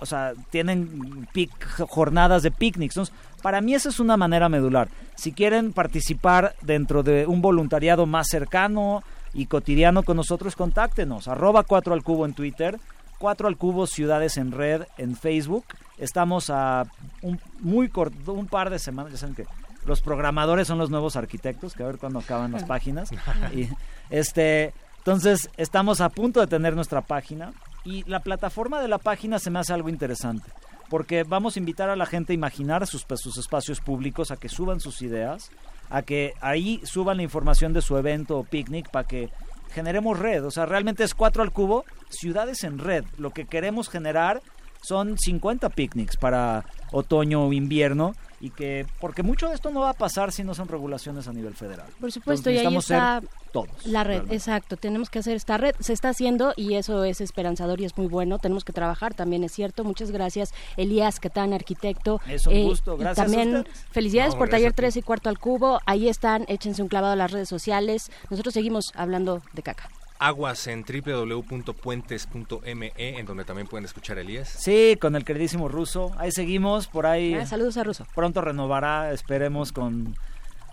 o 0.00 0.06
sea, 0.06 0.32
tienen 0.50 1.26
pic- 1.32 1.86
jornadas 1.88 2.42
de 2.42 2.50
picnics. 2.50 2.96
Entonces, 2.96 3.14
para 3.42 3.60
mí 3.60 3.74
esa 3.74 3.88
es 3.88 4.00
una 4.00 4.16
manera 4.16 4.48
medular. 4.48 4.88
Si 5.14 5.32
quieren 5.32 5.72
participar 5.72 6.56
dentro 6.62 7.02
de 7.02 7.26
un 7.26 7.40
voluntariado 7.40 8.04
más 8.04 8.26
cercano 8.28 9.02
y 9.32 9.46
cotidiano 9.46 10.02
con 10.02 10.16
nosotros, 10.16 10.56
contáctenos. 10.56 11.28
Arroba 11.28 11.62
4 11.62 11.94
al 11.94 12.02
cubo 12.02 12.26
en 12.26 12.34
Twitter, 12.34 12.78
4 13.24 13.48
al 13.48 13.56
cubo 13.56 13.86
Ciudades 13.86 14.36
en 14.36 14.52
Red 14.52 14.82
en 14.98 15.16
Facebook. 15.16 15.64
Estamos 15.96 16.50
a 16.50 16.84
un, 17.22 17.40
muy 17.60 17.88
corto, 17.88 18.34
un 18.34 18.48
par 18.48 18.68
de 18.68 18.78
semanas, 18.78 19.12
ya 19.12 19.18
saben 19.18 19.34
que 19.34 19.46
los 19.86 20.02
programadores 20.02 20.68
son 20.68 20.76
los 20.76 20.90
nuevos 20.90 21.16
arquitectos, 21.16 21.72
que 21.72 21.82
a 21.82 21.86
ver 21.86 21.96
cuándo 21.96 22.18
acaban 22.18 22.52
las 22.52 22.64
páginas. 22.64 23.08
Y, 23.54 23.70
este, 24.10 24.74
entonces, 24.98 25.48
estamos 25.56 26.02
a 26.02 26.10
punto 26.10 26.38
de 26.40 26.48
tener 26.48 26.74
nuestra 26.74 27.00
página 27.00 27.54
y 27.82 28.02
la 28.02 28.20
plataforma 28.20 28.82
de 28.82 28.88
la 28.88 28.98
página 28.98 29.38
se 29.38 29.48
me 29.48 29.58
hace 29.58 29.72
algo 29.72 29.88
interesante, 29.88 30.50
porque 30.90 31.22
vamos 31.22 31.56
a 31.56 31.60
invitar 31.60 31.88
a 31.88 31.96
la 31.96 32.04
gente 32.04 32.34
a 32.34 32.34
imaginar 32.34 32.86
sus, 32.86 33.06
pues, 33.06 33.20
sus 33.22 33.38
espacios 33.38 33.80
públicos, 33.80 34.32
a 34.32 34.36
que 34.36 34.50
suban 34.50 34.80
sus 34.80 35.00
ideas, 35.00 35.50
a 35.88 36.02
que 36.02 36.34
ahí 36.42 36.82
suban 36.84 37.16
la 37.16 37.22
información 37.22 37.72
de 37.72 37.80
su 37.80 37.96
evento 37.96 38.36
o 38.36 38.44
picnic 38.44 38.90
para 38.90 39.08
que 39.08 39.30
generemos 39.72 40.18
red. 40.18 40.44
O 40.44 40.50
sea, 40.50 40.66
realmente 40.66 41.04
es 41.04 41.14
cuatro 41.14 41.42
al 41.42 41.52
cubo, 41.52 41.84
ciudades 42.08 42.64
en 42.64 42.78
red. 42.78 43.04
Lo 43.18 43.30
que 43.30 43.46
queremos 43.46 43.88
generar 43.88 44.42
son 44.86 45.16
50 45.18 45.68
picnics 45.70 46.16
para 46.16 46.64
otoño 46.92 47.46
o 47.46 47.52
invierno 47.52 48.14
y 48.40 48.50
que 48.50 48.86
porque 49.00 49.22
mucho 49.22 49.48
de 49.48 49.54
esto 49.54 49.70
no 49.70 49.80
va 49.80 49.90
a 49.90 49.94
pasar 49.94 50.30
si 50.30 50.44
no 50.44 50.54
son 50.54 50.68
regulaciones 50.68 51.26
a 51.28 51.32
nivel 51.32 51.54
federal. 51.54 51.86
Por 51.98 52.12
supuesto, 52.12 52.50
Entonces, 52.50 52.62
y 52.62 52.66
ahí 52.66 52.76
está 52.76 53.22
todos. 53.52 53.86
la 53.86 54.04
red, 54.04 54.10
realmente. 54.16 54.34
exacto. 54.36 54.76
Tenemos 54.76 55.08
que 55.08 55.20
hacer 55.20 55.34
esta 55.36 55.56
red, 55.56 55.74
se 55.80 55.94
está 55.94 56.10
haciendo 56.10 56.52
y 56.54 56.74
eso 56.74 57.04
es 57.04 57.22
esperanzador 57.22 57.80
y 57.80 57.86
es 57.86 57.96
muy 57.96 58.06
bueno. 58.06 58.38
Tenemos 58.38 58.64
que 58.64 58.74
trabajar, 58.74 59.14
también 59.14 59.44
es 59.44 59.52
cierto. 59.52 59.82
Muchas 59.82 60.10
gracias, 60.10 60.52
Elías 60.76 61.20
Catán, 61.20 61.54
arquitecto. 61.54 62.20
Eh, 62.26 62.34
Es 62.34 62.46
un 62.46 62.62
gusto, 62.64 62.96
y 62.96 62.98
gracias 62.98 63.18
a 63.18 63.30
también 63.30 63.66
felicidades 63.92 64.34
No, 64.34 64.38
por 64.40 64.50
Taller 64.50 64.68
a 64.68 64.72
ti. 64.72 64.76
3 64.76 64.96
y 64.98 65.02
Cuarto 65.02 65.30
al 65.30 65.38
Cubo. 65.38 65.80
Ahí 65.86 66.08
están, 66.08 66.44
échense 66.48 66.82
un 66.82 66.88
clavado 66.88 67.14
a 67.14 67.16
las 67.16 67.30
redes 67.30 67.48
sociales. 67.48 68.10
Nosotros 68.28 68.52
seguimos 68.52 68.92
hablando 68.94 69.40
de 69.54 69.62
caca. 69.62 69.88
Aguas 70.18 70.66
en 70.66 70.84
www.puentes.me, 70.84 72.92
en 72.96 73.26
donde 73.26 73.44
también 73.44 73.66
pueden 73.66 73.84
escuchar 73.84 74.18
a 74.18 74.20
Elías. 74.20 74.48
Sí, 74.48 74.96
con 75.00 75.16
el 75.16 75.24
queridísimo 75.24 75.68
Ruso. 75.68 76.12
Ahí 76.18 76.32
seguimos, 76.32 76.86
por 76.86 77.06
ahí. 77.06 77.34
Ah, 77.34 77.46
saludos 77.46 77.76
a 77.76 77.84
Ruso. 77.84 78.06
Pronto 78.14 78.40
renovará, 78.40 79.12
esperemos 79.12 79.72
con 79.72 80.16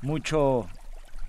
mucho 0.01 0.67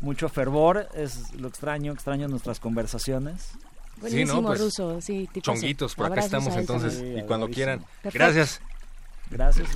mucho 0.00 0.28
fervor. 0.28 0.88
Es 0.94 1.32
lo 1.34 1.48
extraño, 1.48 1.92
extraño 1.92 2.28
nuestras 2.28 2.60
conversaciones. 2.60 3.52
Buenísimo, 4.00 4.42
pues, 4.42 4.60
Ruso. 4.60 5.00
Sí. 5.00 5.28
Chonguitos, 5.40 5.94
por 5.94 6.06
acá 6.06 6.20
estamos 6.20 6.54
entonces, 6.56 7.02
y 7.02 7.22
cuando 7.22 7.48
quieran. 7.48 7.80
Perfecto. 8.02 8.18
Gracias. 8.18 8.60
Gracias. 9.30 9.68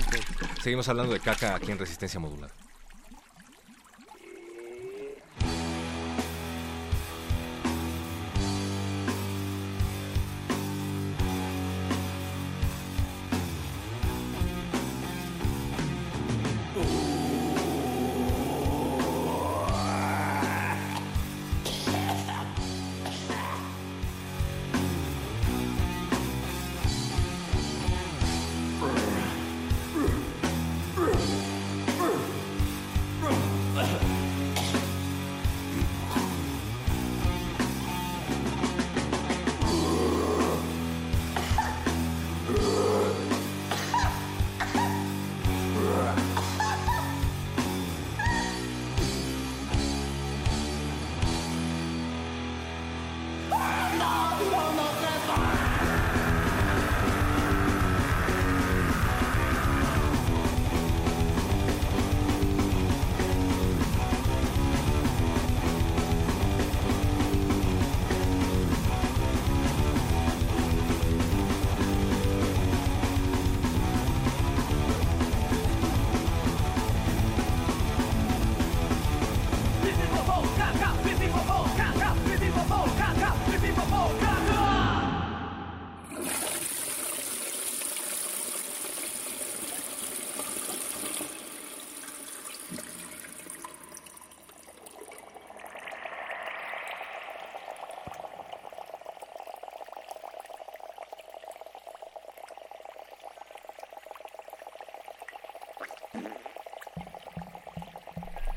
Seguimos 0.61 0.87
hablando 0.87 1.13
de 1.13 1.19
caca 1.19 1.55
aquí 1.55 1.71
en 1.71 1.79
Resistencia 1.79 2.19
Modular. 2.19 2.51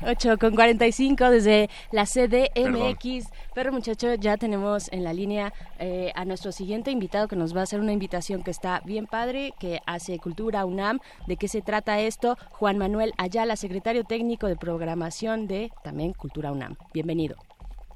8 0.05 0.37
con 0.39 0.55
45 0.55 1.29
desde 1.29 1.69
la 1.91 2.05
CDMX. 2.05 3.31
Pero 3.53 3.71
muchacho, 3.71 4.13
ya 4.15 4.37
tenemos 4.37 4.91
en 4.91 5.03
la 5.03 5.13
línea 5.13 5.53
eh, 5.79 6.11
a 6.15 6.25
nuestro 6.25 6.51
siguiente 6.51 6.91
invitado 6.91 7.27
que 7.27 7.35
nos 7.35 7.55
va 7.55 7.61
a 7.61 7.63
hacer 7.63 7.79
una 7.79 7.93
invitación 7.93 8.43
que 8.43 8.51
está 8.51 8.81
bien 8.85 9.05
padre, 9.05 9.53
que 9.59 9.79
hace 9.85 10.19
Cultura 10.19 10.65
UNAM. 10.65 10.99
¿De 11.27 11.37
qué 11.37 11.47
se 11.47 11.61
trata 11.61 11.99
esto? 11.99 12.37
Juan 12.51 12.77
Manuel 12.77 13.13
Ayala, 13.17 13.55
secretario 13.55 14.03
técnico 14.03 14.47
de 14.47 14.55
programación 14.55 15.47
de 15.47 15.71
también 15.83 16.13
Cultura 16.13 16.51
UNAM. 16.51 16.75
Bienvenido. 16.93 17.35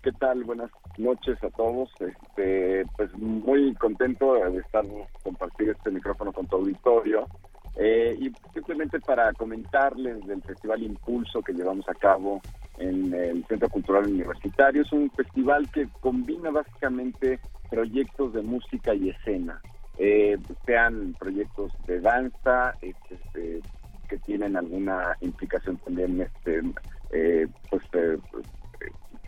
¿Qué 0.03 0.11
tal? 0.11 0.43
Buenas 0.43 0.69
noches 0.99 1.43
a 1.43 1.49
todos. 1.49 1.89
Este, 1.99 2.85
pues 2.95 3.11
muy 3.17 3.73
contento 3.75 4.35
de 4.35 4.59
estar 4.59 4.85
compartir 5.23 5.69
este 5.69 5.89
micrófono 5.89 6.31
con 6.31 6.45
tu 6.45 6.57
auditorio. 6.57 7.27
Eh, 7.78 8.15
y 8.19 8.32
simplemente 8.53 8.99
para 9.01 9.34
comentarles 9.34 10.26
del 10.26 10.41
Festival 10.41 10.82
Impulso 10.82 11.41
que 11.41 11.53
llevamos 11.53 11.88
a 11.89 11.93
cabo 11.93 12.41
en 12.78 13.13
el 13.13 13.45
Centro 13.45 13.69
Cultural 13.69 14.05
Universitario. 14.05 14.82
Es 14.82 14.91
un 14.91 15.09
festival 15.11 15.69
que 15.71 15.88
combina 15.99 16.51
básicamente 16.51 17.39
proyectos 17.69 18.34
de 18.34 18.41
música 18.41 18.93
y 18.93 19.09
escena, 19.09 19.61
eh, 19.97 20.38
sean 20.65 21.15
proyectos 21.19 21.71
de 21.88 21.99
danza, 21.99 22.76
este, 22.82 23.15
este, 23.15 23.61
que 24.07 24.17
tienen 24.19 24.55
alguna 24.55 25.17
implicación 25.21 25.78
también, 25.78 26.21
este, 26.21 26.61
eh, 27.11 27.47
pues, 27.69 27.84
eh, 27.93 28.17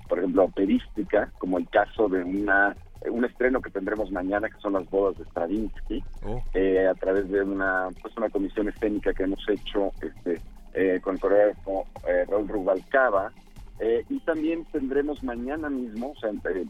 por 0.07 0.19
ejemplo, 0.19 0.45
operística, 0.45 1.31
como 1.37 1.57
el 1.57 1.67
caso 1.69 2.07
de 2.07 2.23
una 2.23 2.75
un 3.11 3.25
estreno 3.25 3.61
que 3.61 3.69
tendremos 3.69 4.11
mañana, 4.11 4.49
que 4.49 4.59
son 4.59 4.73
las 4.73 4.89
bodas 4.89 5.17
de 5.17 5.23
Stravinsky, 5.25 6.03
Oh. 6.25 6.41
eh, 6.53 6.87
a 6.87 6.93
través 6.95 7.29
de 7.29 7.41
una 7.41 7.89
pues 8.01 8.15
una 8.17 8.29
comisión 8.29 8.67
escénica 8.69 9.13
que 9.13 9.23
hemos 9.23 9.47
hecho 9.49 9.91
este, 10.01 10.41
eh, 10.73 10.99
con 11.01 11.15
el 11.15 11.21
coreógrafo 11.21 11.85
eh, 12.07 12.25
Raúl 12.29 12.47
Rubalcaba. 12.47 13.31
Eh, 13.79 14.03
y 14.09 14.19
también 14.21 14.65
tendremos 14.71 15.21
mañana 15.23 15.69
mismo, 15.69 16.11
o 16.11 16.19
sea, 16.19 16.31
entre 16.31 16.65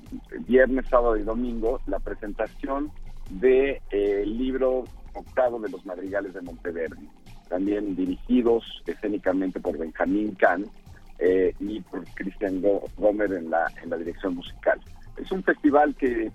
viernes, 0.45 0.85
sábado 0.89 1.15
y 1.15 1.23
domingo, 1.23 1.79
la 1.87 1.99
presentación 1.99 2.91
del 3.29 3.39
de, 3.39 3.81
eh, 3.91 4.25
libro 4.25 4.83
octavo 5.13 5.57
de 5.59 5.69
los 5.69 5.85
madrigales 5.85 6.33
de 6.33 6.41
Monteverdi, 6.41 7.07
también 7.49 7.95
dirigidos 7.95 8.63
escénicamente 8.85 9.59
por 9.61 9.77
Benjamín 9.77 10.35
Kahn 10.35 10.65
eh, 11.19 11.53
y 11.61 11.79
por 11.81 12.03
Christian 12.13 12.61
Go- 12.61 12.83
Gomer 12.97 13.31
en 13.33 13.49
la, 13.49 13.65
en 13.81 13.89
la 13.89 13.97
dirección 13.97 14.35
musical. 14.35 14.79
Es 15.17 15.31
un 15.31 15.43
festival 15.43 15.95
que 15.95 16.31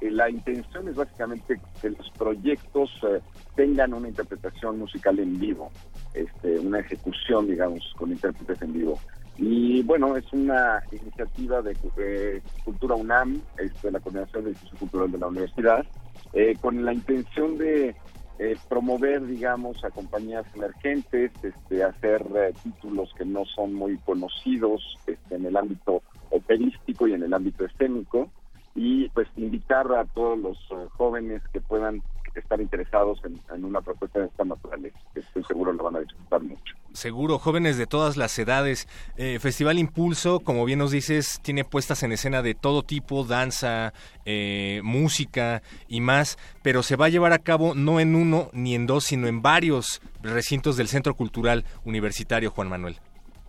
eh, 0.00 0.10
la 0.10 0.30
intención 0.30 0.88
es 0.88 0.96
básicamente 0.96 1.60
que 1.80 1.90
los 1.90 2.10
proyectos 2.10 2.90
eh, 3.02 3.20
tengan 3.54 3.94
una 3.94 4.08
interpretación 4.08 4.78
musical 4.78 5.18
en 5.18 5.38
vivo, 5.38 5.70
este, 6.14 6.58
una 6.58 6.80
ejecución, 6.80 7.46
digamos, 7.46 7.94
con 7.96 8.12
intérpretes 8.12 8.60
en 8.62 8.72
vivo. 8.72 8.98
Y 9.38 9.82
bueno, 9.82 10.16
es 10.16 10.32
una 10.32 10.82
iniciativa 10.90 11.60
de 11.60 11.76
eh, 11.98 12.42
Cultura 12.64 12.94
UNAM, 12.94 13.40
este, 13.58 13.90
la 13.90 14.00
Coordinación 14.00 14.44
del 14.44 14.52
Instituto 14.54 14.78
Cultural 14.80 15.12
de 15.12 15.18
la 15.18 15.26
Universidad, 15.26 15.86
eh, 16.32 16.56
con 16.60 16.84
la 16.84 16.94
intención 16.94 17.58
de 17.58 17.94
eh, 18.38 18.56
promover, 18.68 19.26
digamos, 19.26 19.84
a 19.84 19.90
compañías 19.90 20.46
emergentes, 20.54 21.32
este, 21.42 21.84
hacer 21.84 22.24
títulos 22.62 23.12
que 23.16 23.26
no 23.26 23.44
son 23.44 23.74
muy 23.74 23.98
conocidos 23.98 24.98
este, 25.06 25.34
en 25.34 25.44
el 25.44 25.56
ámbito 25.56 26.02
operístico 26.30 27.06
y 27.08 27.14
en 27.14 27.22
el 27.22 27.34
ámbito 27.34 27.64
escénico, 27.64 28.30
y 28.74 29.08
pues 29.10 29.28
invitar 29.36 29.90
a 29.92 30.04
todos 30.04 30.38
los 30.38 30.58
eh, 30.70 30.88
jóvenes 30.96 31.42
que 31.52 31.60
puedan 31.60 32.02
estar 32.38 32.60
interesados 32.60 33.20
en, 33.24 33.64
una 33.64 33.80
propuesta 33.80 34.20
de 34.20 34.26
esta 34.26 34.44
naturaleza, 34.44 34.98
que 35.14 35.20
estoy 35.20 35.42
seguro 35.44 35.72
lo 35.72 35.84
van 35.84 35.96
a 35.96 36.00
disfrutar 36.00 36.42
mucho. 36.42 36.74
Seguro, 36.92 37.38
jóvenes 37.38 37.76
de 37.76 37.86
todas 37.86 38.16
las 38.16 38.38
edades. 38.38 38.88
Eh, 39.16 39.38
Festival 39.40 39.78
Impulso, 39.78 40.40
como 40.40 40.64
bien 40.64 40.78
nos 40.78 40.90
dices, 40.90 41.40
tiene 41.42 41.64
puestas 41.64 42.02
en 42.02 42.12
escena 42.12 42.42
de 42.42 42.54
todo 42.54 42.82
tipo, 42.82 43.24
danza, 43.24 43.92
eh, 44.24 44.80
música 44.82 45.62
y 45.88 46.00
más, 46.00 46.38
pero 46.62 46.82
se 46.82 46.96
va 46.96 47.06
a 47.06 47.10
llevar 47.10 47.32
a 47.32 47.38
cabo 47.38 47.74
no 47.74 48.00
en 48.00 48.14
uno 48.14 48.50
ni 48.52 48.74
en 48.74 48.86
dos, 48.86 49.04
sino 49.04 49.26
en 49.26 49.42
varios 49.42 50.00
recintos 50.22 50.76
del 50.76 50.88
Centro 50.88 51.14
Cultural 51.14 51.64
Universitario, 51.84 52.50
Juan 52.50 52.68
Manuel. 52.68 52.96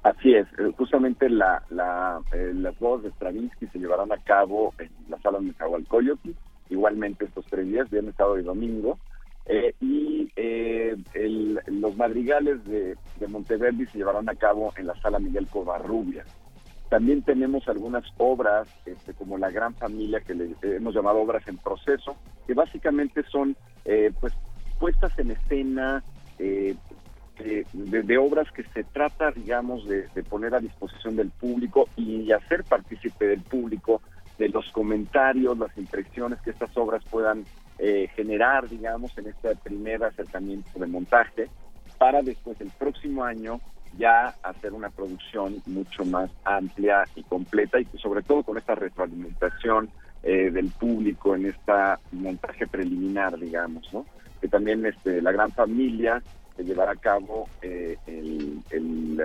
Así 0.04 0.34
es, 0.34 0.48
eh, 0.58 0.72
justamente 0.78 1.30
la, 1.30 1.64
la, 1.70 2.22
eh, 2.32 2.52
las 2.54 2.78
bodas 2.80 3.04
de 3.04 3.10
Stravinsky 3.12 3.68
se 3.68 3.80
llevarán 3.80 4.12
a 4.12 4.18
cabo 4.18 4.74
en 4.78 4.90
la 5.10 5.20
sala 5.20 5.40
de 5.40 5.46
Nezahualcóyotl, 5.48 6.30
igualmente 6.70 7.26
estos 7.26 7.46
tres 7.50 7.66
días, 7.68 7.90
viernes, 7.90 8.16
sábado 8.16 8.40
y 8.40 8.44
domingo, 8.44 9.00
eh, 9.46 9.74
y 9.82 10.30
eh, 10.36 10.96
el- 11.14 11.60
los 11.68 11.98
madrigales 11.98 12.64
de, 12.66 12.96
Monteverdi 13.28 13.86
se 13.88 13.98
llevarán 13.98 14.30
a 14.30 14.36
cabo 14.36 14.72
en 14.78 14.88
la 14.88 14.96
sala 15.02 15.20
Miguel 15.20 15.48
Covarrubias. 15.48 16.28
También 16.90 17.22
tenemos 17.24 17.68
algunas 17.68 18.06
obras, 18.18 18.68
este, 18.86 19.14
como 19.14 19.38
La 19.38 19.50
Gran 19.52 19.74
Familia, 19.76 20.22
que 20.22 20.34
le 20.36 20.56
hemos 20.62 20.96
llamado 20.96 21.20
obras 21.20 21.46
en 21.48 21.58
proceso, 21.58 22.16
que 22.46 22.54
básicamente 22.54 23.24
son 23.24 23.58
pues 24.22 24.34
puestas 24.80 25.18
en 25.18 25.32
escena 25.32 26.04
eh, 26.40 26.76
eh, 27.40 27.66
de, 27.74 28.04
de 28.04 28.18
obras 28.18 28.52
que 28.52 28.64
se 28.74 28.84
trata, 28.84 29.32
digamos, 29.32 29.88
de, 29.88 30.08
poner 30.30 30.56
a 30.56 30.60
disposición 30.60 31.16
del 31.16 31.30
público 31.30 31.88
y 31.96 32.32
hacer 32.32 32.64
partícipe 32.64 33.28
del 33.28 33.42
público 33.42 34.02
de 34.38 34.50
los 34.50 34.70
comentarios, 34.72 35.58
las 35.58 35.76
impresiones 35.78 36.40
que 36.42 36.52
estas 36.52 36.76
obras 36.78 37.04
puedan 37.10 37.46
eh, 37.80 38.08
generar, 38.16 38.68
digamos, 38.68 39.18
en 39.18 39.28
este 39.28 39.56
primer 39.56 40.04
acercamiento 40.04 40.80
de 40.80 40.88
montaje, 40.88 41.50
para 41.98 42.22
después 42.22 42.60
el 42.62 42.72
próximo 42.72 43.24
año 43.24 43.60
ya 43.98 44.36
hacer 44.44 44.74
una 44.74 44.90
producción 44.90 45.56
mucho 45.66 46.06
más 46.06 46.30
amplia 46.44 47.04
y 47.16 47.24
completa 47.24 47.80
y 47.80 47.86
sobre 47.98 48.22
todo 48.22 48.44
con 48.44 48.58
esta 48.58 48.76
retroalimentación 48.76 49.90
eh, 50.24 50.52
del 50.52 50.70
público 50.72 51.36
en 51.36 51.46
esta 51.48 52.00
montaje 52.12 52.68
preliminar, 52.68 53.40
digamos, 53.40 53.92
¿no? 53.94 54.06
Que 54.42 54.48
también 54.48 54.86
este, 54.86 55.22
la 55.22 55.32
gran 55.32 55.52
familia 55.52 56.22
se 56.58 56.64
llevará 56.64 56.92
a 56.92 56.96
cabo 56.96 57.48
eh, 57.62 57.98
eh, 58.08 58.60
el 58.72 59.22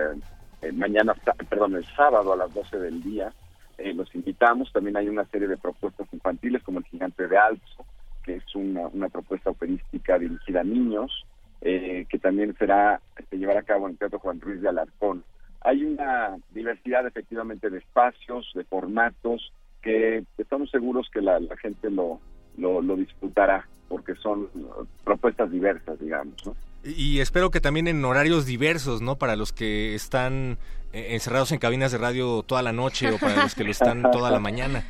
mañana, 0.71 1.13
perdón, 1.49 1.75
el 1.75 1.85
sábado 1.95 2.31
a 2.31 2.37
las 2.37 2.53
12 2.53 2.79
del 2.79 3.03
día. 3.03 3.33
Eh, 3.77 3.93
los 3.93 4.13
invitamos. 4.15 4.71
También 4.71 4.95
hay 4.97 5.09
una 5.09 5.25
serie 5.25 5.47
de 5.47 5.57
propuestas 5.57 6.07
infantiles 6.13 6.63
como 6.63 6.79
El 6.79 6.85
Gigante 6.85 7.27
de 7.27 7.37
Alzo, 7.37 7.85
que 8.23 8.35
es 8.35 8.55
una, 8.55 8.87
una 8.87 9.09
propuesta 9.09 9.49
operística 9.49 10.17
dirigida 10.17 10.61
a 10.61 10.63
niños, 10.63 11.25
eh, 11.61 12.05
que 12.09 12.19
también 12.19 12.55
será, 12.57 13.01
se 13.29 13.37
llevará 13.37 13.61
a 13.61 13.63
cabo 13.63 13.87
en 13.87 13.93
el 13.93 13.97
Teatro 13.97 14.19
Juan 14.19 14.39
Ruiz 14.39 14.61
de 14.61 14.69
Alarcón. 14.69 15.23
Hay 15.61 15.83
una 15.83 16.37
diversidad 16.51 17.07
efectivamente 17.07 17.69
de 17.69 17.79
espacios, 17.79 18.51
de 18.53 18.63
formatos, 18.63 19.51
que 19.81 20.23
estamos 20.37 20.69
seguros 20.69 21.09
que 21.11 21.21
la, 21.21 21.39
la 21.39 21.57
gente 21.57 21.89
lo, 21.89 22.19
lo, 22.57 22.81
lo 22.81 22.95
disfrutará, 22.95 23.67
porque 23.89 24.15
son 24.15 24.49
uh, 24.53 24.85
propuestas 25.03 25.51
diversas, 25.51 25.99
digamos, 25.99 26.35
¿no? 26.45 26.55
Y 26.83 27.19
espero 27.19 27.49
que 27.49 27.61
también 27.61 27.87
en 27.87 28.03
horarios 28.03 28.45
diversos, 28.45 29.01
¿no? 29.01 29.15
Para 29.15 29.35
los 29.35 29.53
que 29.53 29.95
están 29.95 30.57
eh, 30.91 31.07
encerrados 31.11 31.51
en 31.53 31.59
cabinas 31.59 31.91
de 31.91 31.97
radio 31.97 32.43
toda 32.43 32.61
la 32.61 32.73
noche 32.73 33.09
o 33.09 33.17
para 33.17 33.43
los 33.43 33.55
que 33.55 33.63
lo 33.63 33.71
están 33.71 34.03
toda 34.11 34.31
la 34.31 34.39
mañana. 34.39 34.83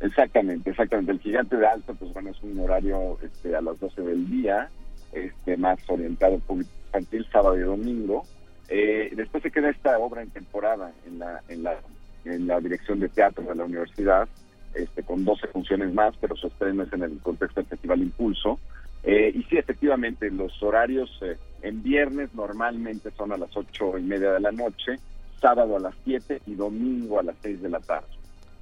Exactamente, 0.00 0.70
exactamente. 0.70 1.12
El 1.12 1.20
gigante 1.20 1.56
de 1.56 1.66
alto, 1.66 1.94
pues 1.94 2.12
bueno, 2.12 2.30
es 2.30 2.42
un 2.42 2.58
horario 2.60 3.18
este, 3.22 3.56
a 3.56 3.60
las 3.60 3.78
12 3.80 4.02
del 4.02 4.30
día, 4.30 4.68
este, 5.12 5.56
más 5.56 5.78
orientado 5.88 6.38
público 6.38 6.70
infantil, 6.86 7.26
sábado 7.32 7.58
y 7.58 7.62
domingo. 7.62 8.24
Eh, 8.68 9.10
después 9.14 9.42
se 9.42 9.50
queda 9.50 9.70
esta 9.70 9.98
obra 9.98 10.22
en 10.22 10.30
temporada 10.30 10.92
en 11.06 11.18
la, 11.18 11.42
en 11.48 11.62
la, 11.62 11.76
en 12.24 12.46
la 12.46 12.60
dirección 12.60 13.00
de 13.00 13.08
teatro 13.08 13.44
de 13.44 13.54
la 13.54 13.64
universidad, 13.64 14.28
este, 14.74 15.02
con 15.02 15.24
12 15.24 15.48
funciones 15.48 15.92
más, 15.92 16.14
pero 16.20 16.36
su 16.36 16.46
estreno 16.46 16.84
es 16.84 16.92
en 16.92 17.02
el 17.02 17.18
contexto 17.18 17.60
del 17.60 17.68
Festival 17.68 18.00
Impulso. 18.00 18.58
Eh, 19.04 19.32
y 19.34 19.42
sí, 19.44 19.58
efectivamente, 19.58 20.30
los 20.30 20.62
horarios 20.62 21.10
eh, 21.22 21.36
en 21.62 21.82
viernes 21.82 22.32
normalmente 22.34 23.10
son 23.16 23.32
a 23.32 23.36
las 23.36 23.54
ocho 23.56 23.98
y 23.98 24.02
media 24.02 24.32
de 24.32 24.40
la 24.40 24.50
noche, 24.52 24.96
sábado 25.40 25.76
a 25.76 25.80
las 25.80 25.94
7 26.04 26.40
y 26.46 26.54
domingo 26.54 27.20
a 27.20 27.22
las 27.22 27.36
6 27.42 27.60
de 27.62 27.68
la 27.68 27.80
tarde. 27.80 28.06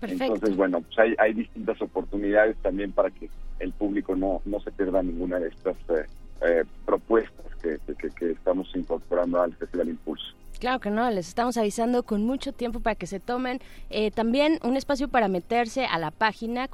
Perfecto. 0.00 0.24
Entonces, 0.34 0.56
bueno, 0.56 0.80
pues 0.80 0.98
hay, 0.98 1.14
hay 1.18 1.32
distintas 1.34 1.80
oportunidades 1.80 2.56
también 2.60 2.90
para 2.90 3.10
que 3.10 3.30
el 3.60 3.72
público 3.72 4.16
no, 4.16 4.42
no 4.44 4.58
se 4.60 4.72
pierda 4.72 5.00
ninguna 5.02 5.38
de 5.38 5.48
estas 5.48 5.76
eh, 5.90 6.06
eh, 6.44 6.64
propuestas 6.84 7.46
que, 7.62 7.78
que- 7.94 8.10
que 8.10 8.30
estamos 8.32 8.68
incorporando 8.74 9.40
al 9.40 9.54
Festival 9.54 9.88
Impulso. 9.90 10.24
Claro 10.58 10.80
que 10.80 10.90
no, 10.90 11.08
les 11.10 11.28
estamos 11.28 11.56
avisando 11.56 12.02
con 12.02 12.24
mucho 12.24 12.52
tiempo 12.52 12.80
para 12.80 12.96
que 12.96 13.06
se 13.06 13.20
tomen 13.20 13.60
eh, 13.90 14.10
también 14.10 14.58
un 14.64 14.76
espacio 14.76 15.06
para 15.06 15.28
meterse 15.28 15.86
a 15.86 15.98
la 16.00 16.10
página 16.10 16.66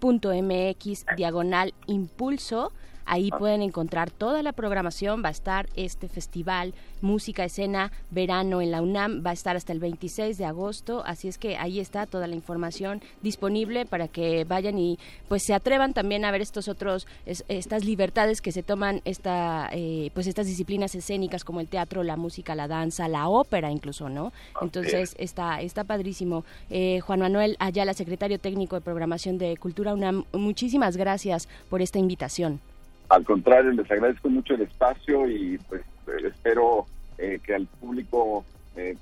cultura.unam.mx 0.00 1.04
diagonal 1.16 1.74
impulso. 1.86 2.72
Ahí 3.12 3.30
Ah. 3.32 3.38
pueden 3.38 3.60
encontrar 3.62 4.12
toda 4.12 4.40
la 4.44 4.52
programación. 4.52 5.20
Va 5.24 5.28
a 5.28 5.32
estar 5.32 5.68
este 5.74 6.08
festival 6.08 6.74
Música 7.02 7.44
Escena 7.44 7.90
Verano 8.12 8.60
en 8.60 8.70
la 8.70 8.82
UNAM. 8.82 9.22
Va 9.26 9.30
a 9.30 9.32
estar 9.32 9.56
hasta 9.56 9.72
el 9.72 9.80
26 9.80 10.38
de 10.38 10.44
agosto. 10.44 11.02
Así 11.04 11.26
es 11.26 11.36
que 11.36 11.56
ahí 11.56 11.80
está 11.80 12.06
toda 12.06 12.28
la 12.28 12.36
información 12.36 13.02
disponible 13.20 13.84
para 13.84 14.06
que 14.06 14.44
vayan 14.44 14.78
y 14.78 14.96
pues 15.28 15.42
se 15.42 15.54
atrevan 15.54 15.92
también 15.92 16.24
a 16.24 16.30
ver 16.30 16.40
estos 16.40 16.68
otros, 16.68 17.08
es- 17.26 17.44
estas 17.48 17.84
libertades 17.84 18.40
que 18.40 18.52
se 18.52 18.62
toman 18.62 19.00
esta, 19.04 19.68
eh, 19.72 20.10
pues 20.14 20.28
estas 20.28 20.46
disciplinas 20.46 20.94
escénicas 20.94 21.42
como 21.42 21.58
el 21.60 21.66
teatro, 21.66 22.04
la 22.04 22.16
música, 22.16 22.54
la 22.54 22.68
danza, 22.68 23.08
la 23.08 23.28
ópera 23.28 23.72
incluso, 23.72 24.08
¿no? 24.08 24.32
Entonces 24.62 25.16
está, 25.18 25.60
está 25.62 25.82
padrísimo. 25.82 26.44
Eh, 26.70 27.00
Juan 27.00 27.18
Manuel 27.20 27.56
Ayala, 27.58 27.92
secretario 27.94 28.38
técnico 28.38 28.76
de 28.76 28.82
programación 28.82 29.36
de 29.36 29.56
Cultura 29.56 29.94
UNAM, 29.94 30.24
muchísimas 30.32 30.96
gracias 30.96 31.48
por 31.68 31.82
esta 31.82 31.98
invitación. 31.98 32.60
Al 33.10 33.24
contrario, 33.24 33.70
les 33.72 33.90
agradezco 33.90 34.28
mucho 34.30 34.54
el 34.54 34.62
espacio 34.62 35.28
y 35.28 35.58
pues 35.68 35.82
eh, 36.06 36.28
espero 36.28 36.86
eh, 37.18 37.38
que 37.44 37.54
al 37.54 37.66
público 37.66 38.44
eh, 38.76 38.96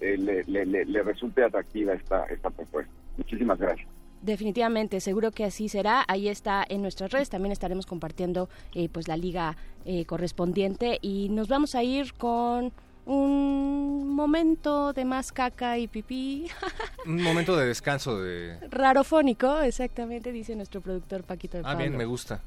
eh, 0.00 0.16
le, 0.18 0.44
le- 0.44 0.66
le- 0.66 0.84
le 0.84 1.02
resulte 1.02 1.42
atractiva 1.42 1.94
esta, 1.94 2.24
esta 2.26 2.50
propuesta. 2.50 2.92
Muchísimas 3.16 3.58
gracias. 3.58 3.88
Definitivamente, 4.22 5.00
seguro 5.00 5.30
que 5.30 5.44
así 5.44 5.68
será. 5.68 6.04
Ahí 6.08 6.28
está 6.28 6.64
en 6.68 6.82
nuestras 6.82 7.10
redes. 7.12 7.28
También 7.30 7.52
estaremos 7.52 7.86
compartiendo 7.86 8.48
eh, 8.74 8.88
pues 8.90 9.06
la 9.06 9.16
liga 9.16 9.56
eh, 9.84 10.04
correspondiente 10.06 10.98
y 11.02 11.28
nos 11.28 11.46
vamos 11.48 11.74
a 11.74 11.82
ir 11.82 12.14
con 12.14 12.72
un 13.06 14.08
momento 14.14 14.92
de 14.94 15.04
más 15.04 15.30
caca 15.30 15.76
y 15.78 15.88
pipí 15.88 16.46
Un 17.06 17.22
momento 17.22 17.54
de 17.56 17.66
descanso 17.66 18.20
de... 18.22 18.56
rarofónico, 18.70 19.60
exactamente, 19.60 20.32
dice 20.32 20.56
nuestro 20.56 20.80
productor 20.80 21.22
Paquito 21.22 21.58
de 21.58 21.64
Ah, 21.66 21.74
bien, 21.74 21.90
Pablo. 21.90 21.98
me 21.98 22.04
gusta. 22.06 22.40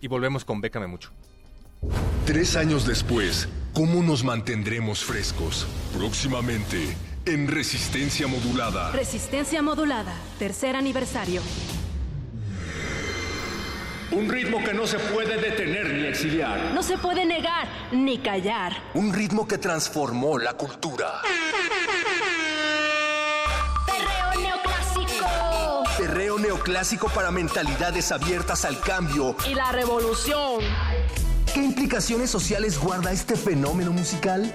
Y 0.00 0.08
volvemos 0.08 0.44
con 0.44 0.60
Bécame 0.60 0.86
Mucho. 0.86 1.10
Tres 2.24 2.56
años 2.56 2.86
después, 2.86 3.48
¿cómo 3.72 4.02
nos 4.02 4.22
mantendremos 4.24 5.04
frescos? 5.04 5.66
Próximamente, 5.96 6.96
en 7.24 7.48
Resistencia 7.48 8.26
Modulada. 8.26 8.92
Resistencia 8.92 9.62
modulada, 9.62 10.14
tercer 10.38 10.76
aniversario. 10.76 11.42
Un 14.10 14.28
ritmo 14.28 14.64
que 14.64 14.72
no 14.72 14.86
se 14.86 14.98
puede 14.98 15.38
detener 15.38 15.92
ni 15.92 16.06
exiliar. 16.06 16.72
No 16.72 16.82
se 16.82 16.96
puede 16.96 17.26
negar 17.26 17.68
ni 17.92 18.18
callar. 18.18 18.72
Un 18.94 19.12
ritmo 19.12 19.46
que 19.46 19.58
transformó 19.58 20.38
la 20.38 20.54
cultura. 20.54 21.20
Perreo 25.98 26.38
neoclásico 26.38 27.08
para 27.08 27.32
mentalidades 27.32 28.12
abiertas 28.12 28.64
al 28.64 28.78
cambio. 28.78 29.34
Y 29.50 29.54
la 29.54 29.72
revolución. 29.72 30.62
¿Qué 31.52 31.60
implicaciones 31.60 32.30
sociales 32.30 32.78
guarda 32.78 33.10
este 33.10 33.34
fenómeno 33.34 33.90
musical? 33.90 34.52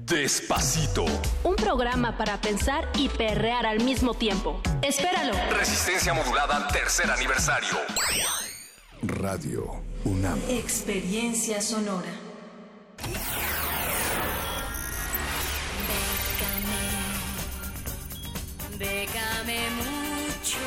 Despacito. 0.00 1.04
Un 1.44 1.54
programa 1.54 2.18
para 2.18 2.40
pensar 2.40 2.90
y 2.98 3.08
perrear 3.08 3.66
al 3.66 3.84
mismo 3.84 4.14
tiempo. 4.14 4.60
Espéralo. 4.82 5.32
Resistencia 5.56 6.12
Modulada, 6.14 6.66
tercer 6.68 7.08
aniversario. 7.08 7.78
Radio 9.00 9.80
UNAM. 10.04 10.40
Experiencia 10.48 11.62
sonora. 11.62 12.10
Bécame 18.82 19.60
mucho. 19.76 20.58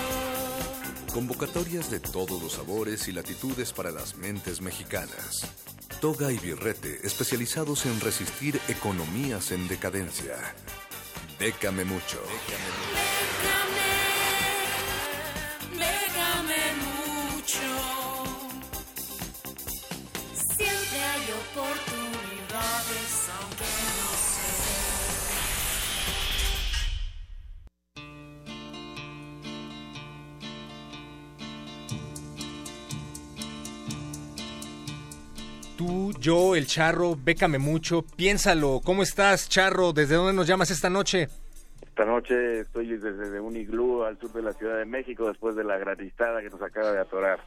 Convocatorias 1.13 1.91
de 1.91 1.99
todos 1.99 2.41
los 2.41 2.53
sabores 2.53 3.09
y 3.09 3.11
latitudes 3.11 3.73
para 3.73 3.91
las 3.91 4.15
mentes 4.15 4.61
mexicanas. 4.61 5.45
Toga 5.99 6.31
y 6.31 6.37
Birrete, 6.37 7.05
especializados 7.05 7.85
en 7.85 7.99
resistir 7.99 8.57
economías 8.69 9.51
en 9.51 9.67
decadencia. 9.67 10.37
Bécame 11.37 11.83
mucho. 11.83 12.21
Bécame 15.73 16.61
mucho. 16.87 17.59
Siempre 20.55 21.03
hay 21.03 21.25
oportunidades, 21.51 21.94
Tú, 35.77 36.13
yo, 36.19 36.55
el 36.55 36.67
Charro, 36.67 37.15
Bécame 37.21 37.59
Mucho, 37.59 38.03
piénsalo. 38.15 38.79
¿Cómo 38.83 39.03
estás, 39.03 39.49
Charro? 39.49 39.91
¿Desde 39.91 40.15
dónde 40.15 40.31
nos 40.33 40.47
llamas 40.47 40.71
esta 40.71 40.89
noche? 40.89 41.27
Esta 41.81 42.05
noche 42.05 42.61
estoy 42.61 42.87
desde 42.97 43.39
un 43.41 43.55
iglú 43.57 44.03
al 44.03 44.17
sur 44.19 44.31
de 44.31 44.41
la 44.41 44.53
Ciudad 44.53 44.77
de 44.77 44.85
México 44.85 45.27
después 45.27 45.55
de 45.55 45.63
la 45.65 45.77
granizada 45.77 46.41
que 46.41 46.49
nos 46.49 46.61
acaba 46.61 46.91
de 46.91 46.99
atorar. 46.99 47.39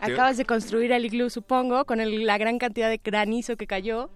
Acabas 0.00 0.36
de 0.36 0.44
construir 0.44 0.90
el 0.92 1.04
iglú, 1.04 1.30
supongo, 1.30 1.84
con 1.84 2.00
el- 2.00 2.24
la 2.26 2.38
gran 2.38 2.58
cantidad 2.58 2.88
de 2.88 2.98
granizo 3.02 3.56
que 3.56 3.66
cayó. 3.66 4.10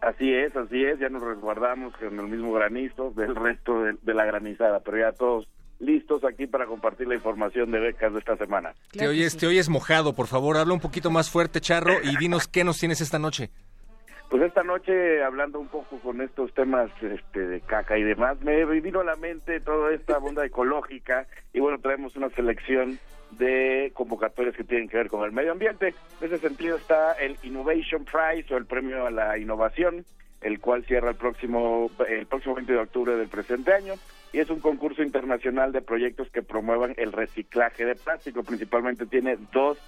Así 0.00 0.32
es, 0.32 0.54
así 0.56 0.84
es, 0.84 0.98
ya 0.98 1.08
nos 1.08 1.22
resguardamos 1.22 1.94
con 1.96 2.18
el 2.18 2.26
mismo 2.26 2.52
granizo 2.52 3.12
del 3.12 3.36
resto 3.36 3.82
de, 3.84 3.96
de 4.02 4.14
la 4.14 4.24
granizada, 4.24 4.80
pero 4.80 4.98
ya 4.98 5.12
todos 5.12 5.46
listos 5.82 6.24
aquí 6.24 6.46
para 6.46 6.66
compartir 6.66 7.08
la 7.08 7.16
información 7.16 7.70
de 7.70 7.80
becas 7.80 8.12
de 8.12 8.20
esta 8.20 8.36
semana. 8.36 8.72
te, 8.92 9.08
oyes, 9.08 9.36
te 9.36 9.46
oyes 9.46 9.68
mojado, 9.68 10.14
por 10.14 10.28
favor, 10.28 10.56
habla 10.56 10.72
un 10.72 10.80
poquito 10.80 11.10
más 11.10 11.28
fuerte, 11.28 11.60
Charro, 11.60 11.94
y 12.02 12.16
dinos 12.16 12.46
qué 12.48 12.64
nos 12.64 12.78
tienes 12.78 13.00
esta 13.00 13.18
noche. 13.18 13.50
Pues 14.32 14.44
esta 14.44 14.62
noche, 14.62 15.22
hablando 15.22 15.60
un 15.60 15.68
poco 15.68 15.98
con 15.98 16.22
estos 16.22 16.54
temas 16.54 16.90
este, 17.02 17.38
de 17.38 17.60
caca 17.60 17.98
y 17.98 18.02
demás, 18.02 18.40
me 18.40 18.64
vino 18.80 19.00
a 19.00 19.04
la 19.04 19.14
mente 19.16 19.60
toda 19.60 19.92
esta 19.92 20.16
onda 20.22 20.46
ecológica 20.46 21.26
y 21.52 21.60
bueno, 21.60 21.78
traemos 21.80 22.16
una 22.16 22.30
selección 22.30 22.98
de 23.32 23.90
convocatorias 23.92 24.56
que 24.56 24.64
tienen 24.64 24.88
que 24.88 24.96
ver 24.96 25.08
con 25.08 25.22
el 25.26 25.32
medio 25.32 25.52
ambiente. 25.52 25.94
En 26.22 26.26
ese 26.32 26.38
sentido 26.38 26.78
está 26.78 27.12
el 27.12 27.36
Innovation 27.42 28.06
Prize 28.06 28.54
o 28.54 28.56
el 28.56 28.64
premio 28.64 29.04
a 29.04 29.10
la 29.10 29.36
innovación, 29.36 30.06
el 30.40 30.60
cual 30.60 30.86
cierra 30.86 31.10
el 31.10 31.16
próximo, 31.16 31.90
el 32.08 32.24
próximo 32.24 32.54
20 32.54 32.72
de 32.72 32.78
octubre 32.78 33.14
del 33.16 33.28
presente 33.28 33.74
año 33.74 33.96
y 34.32 34.38
es 34.38 34.50
un 34.50 34.60
concurso 34.60 35.02
internacional 35.02 35.72
de 35.72 35.82
proyectos 35.82 36.30
que 36.30 36.42
promuevan 36.42 36.94
el 36.96 37.12
reciclaje 37.12 37.84
de 37.84 37.94
plástico. 37.94 38.42
Principalmente 38.42 39.06
tiene 39.06 39.36
dos 39.52 39.78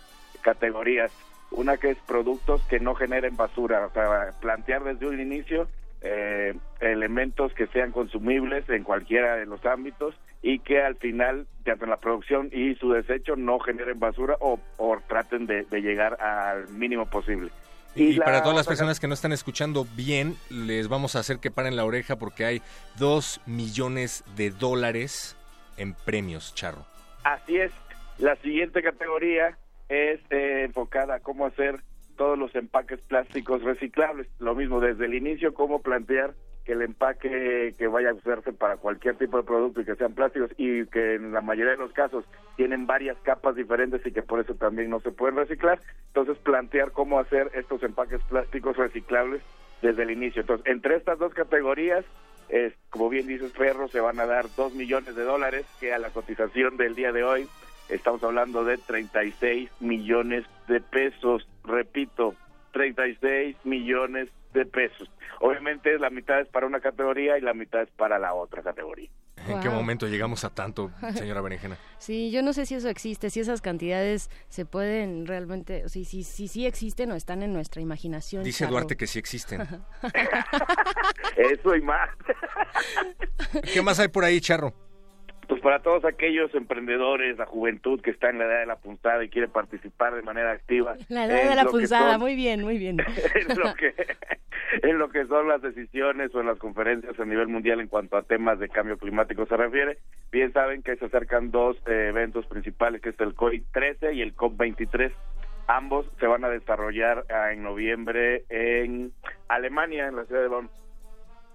categorías. 0.43 1.13
Una 1.51 1.77
que 1.77 1.91
es 1.91 1.99
productos 2.07 2.63
que 2.69 2.81
no 2.81 2.95
generen 2.95 3.37
basura, 3.37 3.87
o 3.87 3.91
sea, 3.91 4.31
plantear 4.41 4.85
desde 4.85 5.07
un 5.07 5.21
inicio 5.21 5.69
eh, 6.03 6.55
elementos 6.81 7.55
que 7.55 7.67
sean 7.69 7.93
consumibles 7.93 8.69
en 8.69 8.83
cualquiera 8.83 9.37
de 9.37 9.47
los 9.47 9.65
ámbitos 9.65 10.15
y 10.43 10.59
que 10.59 10.83
al 10.83 10.97
final, 10.97 11.47
tanto 11.65 11.87
la 11.87 11.97
producción 11.97 12.51
y 12.53 12.75
su 12.75 12.93
desecho, 12.93 13.37
no 13.37 13.59
generen 13.61 13.99
basura 13.99 14.37
o, 14.41 14.59
traten 15.09 15.47
de 15.47 15.65
llegar 15.81 16.21
al 16.21 16.69
mínimo 16.69 17.07
posible. 17.07 17.51
Y, 17.97 18.15
la 18.15 18.25
para 18.25 18.43
todas 18.43 18.57
las 18.57 18.67
personas 18.67 18.99
que 18.99 19.07
no 19.07 19.15
están 19.15 19.33
escuchando 19.33 19.87
bien, 19.95 20.37
les 20.51 20.89
vamos 20.89 21.17
a 21.17 21.21
hacer 21.21 21.39
que 21.39 21.51
paren 21.51 21.77
la 21.77 21.85
oreja 21.85 22.17
porque 22.17 22.45
hay 22.45 22.63
dos 22.99 23.41
millones 23.47 24.25
de 24.37 24.51
dólares 24.51 25.37
en 25.77 25.95
premios, 25.95 26.55
Charro. 26.55 26.87
Así 27.23 27.57
es. 27.57 27.73
La 28.19 28.37
siguiente 28.37 28.83
categoría 28.83 29.59
es 29.89 30.21
eh, 30.31 30.65
enfocada 30.65 31.17
a 31.17 31.21
cómo 31.21 31.47
hacer 31.47 31.83
todos 32.17 32.39
los 32.39 32.55
empaques 32.55 33.01
plásticos 33.01 33.63
reciclables. 33.63 34.29
Lo 34.39 34.55
mismo 34.55 34.81
desde 34.81 35.07
el 35.07 35.15
inicio, 35.15 35.55
cómo 35.55 35.83
plantear 35.83 36.35
que 36.65 36.73
el 36.73 36.83
empaque 36.83 37.75
que 37.77 37.87
vaya 37.87 38.11
a 38.11 38.15
usarse 38.15 38.53
para 38.53 38.77
cualquier 38.77 39.17
tipo 39.17 39.37
de 39.37 39.43
producto 39.43 39.81
y 39.81 39.85
que 39.85 39.97
sean 39.97 40.15
plásticos 40.15 40.51
y 40.57 40.87
que 40.87 41.15
en 41.15 41.33
la 41.33 41.41
mayoría 41.41 41.73
de 41.73 41.79
los 41.79 41.93
casos 41.93 42.25
tienen 42.57 42.87
varias 42.87 43.19
capas 43.23 43.55
diferentes 43.55 44.05
y 44.07 44.13
que 44.13 44.23
por 44.23 44.41
eso 44.41 44.55
también 44.55 44.91
no 44.91 45.01
se 45.01 45.13
pueden 45.13 45.37
reciclar. 45.37 45.79
Entonces 46.09 46.39
plantear 46.39 46.93
cómo 46.93 47.19
hacer 47.19 47.51
estos 47.55 47.83
empaques 47.83 48.23
plásticos 48.29 48.77
reciclables 48.77 49.43
desde 49.83 50.03
el 50.03 50.11
inicio. 50.11 50.41
Entonces, 50.41 50.67
entre 50.67 50.97
estas 50.97 51.19
dos 51.19 51.35
categorías, 51.35 52.05
es, 52.49 52.73
como 52.91 53.09
bien 53.09 53.27
dices, 53.27 53.53
Ferro, 53.53 53.89
se 53.89 54.01
van 54.01 54.19
a 54.21 54.27
dar 54.27 54.47
dos 54.57 54.75
millones 54.75 55.15
de 55.15 55.23
dólares, 55.25 55.67
que 55.81 55.93
a 55.93 55.99
la 55.99 56.11
cotización 56.11 56.77
del 56.77 56.95
día 56.95 57.13
de 57.13 57.25
hoy 57.25 57.49
estamos 57.89 58.23
hablando 58.23 58.65
de 58.65 58.79
36 58.79 59.71
millones 59.81 60.45
de 60.69 60.81
pesos. 60.81 61.47
Repito, 61.65 62.35
36 62.73 63.57
millones 63.65 64.29
pesos. 64.65 65.11
Obviamente 65.41 65.99
la 65.99 66.11
mitad 66.11 66.41
es 66.41 66.49
para 66.49 66.67
una 66.67 66.81
categoría 66.81 67.37
y 67.37 67.41
la 67.41 67.55
mitad 67.55 67.83
es 67.83 67.91
para 67.91 68.19
la 68.19 68.35
otra 68.35 68.63
categoría. 68.63 69.11
¿En 69.47 69.61
qué 69.61 69.69
momento 69.69 70.07
llegamos 70.07 70.45
a 70.45 70.51
tanto, 70.51 70.91
señora 71.15 71.41
Berenjena? 71.41 71.77
Sí, 71.99 72.31
yo 72.31 72.43
no 72.43 72.53
sé 72.53 72.67
si 72.67 72.77
eso 72.77 72.89
existe, 72.89 73.31
si 73.31 73.41
esas 73.41 73.61
cantidades 73.61 74.31
se 74.49 74.65
pueden 74.65 75.27
realmente, 75.27 75.85
o 75.85 75.89
sea, 75.89 76.05
si, 76.05 76.23
si 76.23 76.49
sí 76.49 76.67
existen 76.67 77.11
o 77.13 77.15
están 77.15 77.43
en 77.43 77.53
nuestra 77.53 77.83
imaginación. 77.83 78.45
Dice 78.45 78.61
Charro. 78.61 78.73
Duarte 78.73 78.97
que 78.97 79.07
sí 79.07 79.19
existen. 79.19 79.61
Eso 81.37 81.75
y 81.75 81.83
más. 81.83 82.09
¿Qué 83.73 83.83
más 83.83 83.99
hay 83.99 84.09
por 84.09 84.25
ahí, 84.25 84.41
Charro? 84.41 84.73
Pues 85.55 85.63
para 85.63 85.83
todos 85.83 86.05
aquellos 86.05 86.53
emprendedores, 86.55 87.39
la 87.39 87.47
juventud 87.47 88.01
que 88.01 88.11
está 88.11 88.29
en 88.29 88.39
la 88.39 88.47
edad 88.47 88.59
de 88.59 88.67
la 88.67 88.75
punzada 88.75 89.23
y 89.23 89.29
quiere 89.29 89.47
participar 89.47 90.13
de 90.13 90.23
manera 90.23 90.51
activa. 90.51 90.97
La 91.09 91.27
edad 91.27 91.49
de 91.49 91.55
la 91.55 91.65
punzada, 91.67 92.13
son- 92.15 92.21
muy 92.23 92.35
bien, 92.35 92.63
muy 92.63 92.77
bien. 92.77 92.99
en 93.35 93.57
lo 93.57 93.73
que 93.75 93.95
en 94.83 94.99
lo 94.99 95.11
que 95.11 95.25
son 95.27 95.47
las 95.47 95.63
decisiones 95.63 96.35
o 96.35 96.41
en 96.41 96.49
las 96.49 96.59
conferencias 96.59 97.19
a 97.21 97.25
nivel 97.25 97.47
mundial 97.47 97.81
en 97.81 97.87
cuanto 97.87 98.17
a 98.17 98.23
temas 98.23 98.59
de 98.59 98.69
cambio 98.69 98.99
climático 98.99 99.47
se 99.47 99.57
refiere. 99.57 99.99
Bien 100.33 100.53
saben 100.53 100.83
que 100.83 100.97
se 100.97 101.05
acercan 101.05 101.53
dos 101.53 101.77
eh, 101.87 102.09
eventos 102.09 102.47
principales, 102.47 103.01
que 103.01 103.11
es 103.11 103.21
el 103.21 103.35
COI 103.35 103.63
13 103.73 104.15
y 104.15 104.23
el 104.23 104.35
COP 104.35 104.57
23. 104.57 105.13
Ambos 105.69 106.07
se 106.19 106.27
van 106.27 106.45
a 106.45 106.49
desarrollar 106.49 107.25
ah, 107.31 107.53
en 107.53 107.63
noviembre 107.63 108.43
en 108.49 109.13
Alemania, 109.47 110.09
en 110.09 110.17
la 110.17 110.25
ciudad 110.25 110.43
de 110.43 110.49
Bonn. 110.49 110.69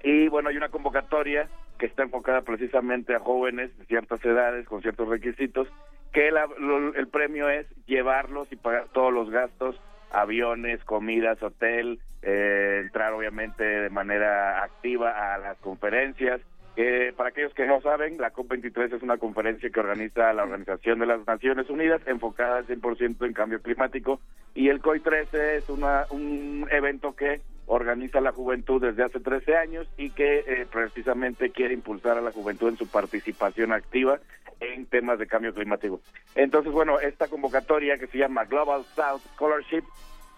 Y 0.04 0.30
bueno, 0.30 0.48
hay 0.48 0.56
una 0.56 0.70
convocatoria 0.70 1.50
que 1.80 1.88
está 1.88 2.04
enfocada 2.04 2.42
precisamente 2.42 3.16
a 3.16 3.20
jóvenes 3.20 3.76
de 3.80 3.86
ciertas 3.86 4.24
edades, 4.24 4.68
con 4.68 4.82
ciertos 4.82 5.08
requisitos, 5.10 5.68
que 6.14 6.30
la- 6.32 6.48
lo- 6.60 6.94
el 6.94 7.08
premio 7.08 7.50
es 7.50 7.66
llevarlos 7.88 8.52
y 8.52 8.56
pagar 8.58 8.88
todos 8.94 9.12
los 9.14 9.30
gastos, 9.32 9.80
aviones, 10.12 10.84
comidas, 10.84 11.42
hotel, 11.42 12.00
eh, 12.22 12.82
entrar 12.84 13.14
obviamente 13.14 13.64
de 13.64 13.90
manera 13.90 14.64
activa 14.64 15.34
a 15.34 15.38
las 15.38 15.58
conferencias. 15.60 16.42
Eh, 16.76 17.14
para 17.16 17.30
aquellos 17.30 17.54
que 17.54 17.66
no 17.66 17.82
saben, 17.82 18.18
la 18.20 18.32
COP23 18.32 18.94
es 18.96 19.02
una 19.04 19.18
conferencia 19.18 19.70
que 19.70 19.80
organiza 19.80 20.32
la 20.34 20.44
Organización 20.44 21.00
de 21.00 21.06
las 21.08 21.26
Naciones 21.28 21.70
Unidas, 21.70 22.02
enfocada 22.06 22.58
al 22.58 22.68
100% 22.68 23.26
en 23.26 23.34
cambio 23.34 23.62
climático, 23.62 24.20
y 24.54 24.70
el 24.70 24.80
COI 24.82 25.00
13 25.02 25.58
es 25.58 25.70
una, 25.70 26.06
un 26.10 26.68
evento 26.72 27.16
que 27.16 27.42
organiza 27.70 28.20
la 28.20 28.32
juventud 28.32 28.82
desde 28.82 29.04
hace 29.04 29.20
13 29.20 29.56
años 29.56 29.88
y 29.96 30.10
que 30.10 30.40
eh, 30.40 30.68
precisamente 30.72 31.52
quiere 31.52 31.76
impulsar 31.76 32.18
a 32.18 32.22
la 32.22 32.32
juventud 32.32 32.68
en 32.68 32.78
su 32.78 32.88
participación 32.88 33.72
activa 33.72 34.20
en 34.60 34.88
temas 34.88 35.20
de 35.20 35.28
cambio 35.28 35.54
climático. 35.54 36.02
Entonces, 36.34 36.74
bueno, 36.74 37.00
esta 37.00 37.28
convocatoria 37.28 37.98
que 38.00 38.08
se 38.08 38.18
llama 38.18 38.46
Global 38.46 38.84
South 38.96 39.22
Scholarship 39.36 39.84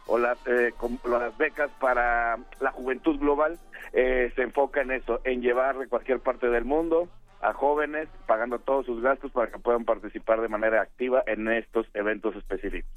o 0.08 0.18
las, 0.18 0.38
eh, 0.46 0.74
las 1.06 1.38
becas 1.38 1.72
para 1.80 2.38
la 2.60 2.72
juventud 2.72 3.18
global 3.18 3.58
eh, 3.94 4.32
se 4.36 4.42
enfoca 4.42 4.82
en 4.82 4.92
eso, 4.92 5.22
en 5.24 5.42
llevar 5.42 5.78
de 5.78 5.88
cualquier 5.88 6.20
parte 6.20 6.50
del 6.50 6.66
mundo 6.66 7.08
a 7.42 7.54
jóvenes 7.54 8.10
pagando 8.28 8.60
todos 8.60 8.86
sus 8.86 9.02
gastos 9.02 9.32
para 9.32 9.50
que 9.50 9.58
puedan 9.58 9.86
participar 9.86 10.42
de 10.42 10.50
manera 10.50 10.82
activa 10.82 11.24
en 11.26 11.48
estos 11.48 11.88
eventos 11.94 12.36
específicos. 12.36 12.92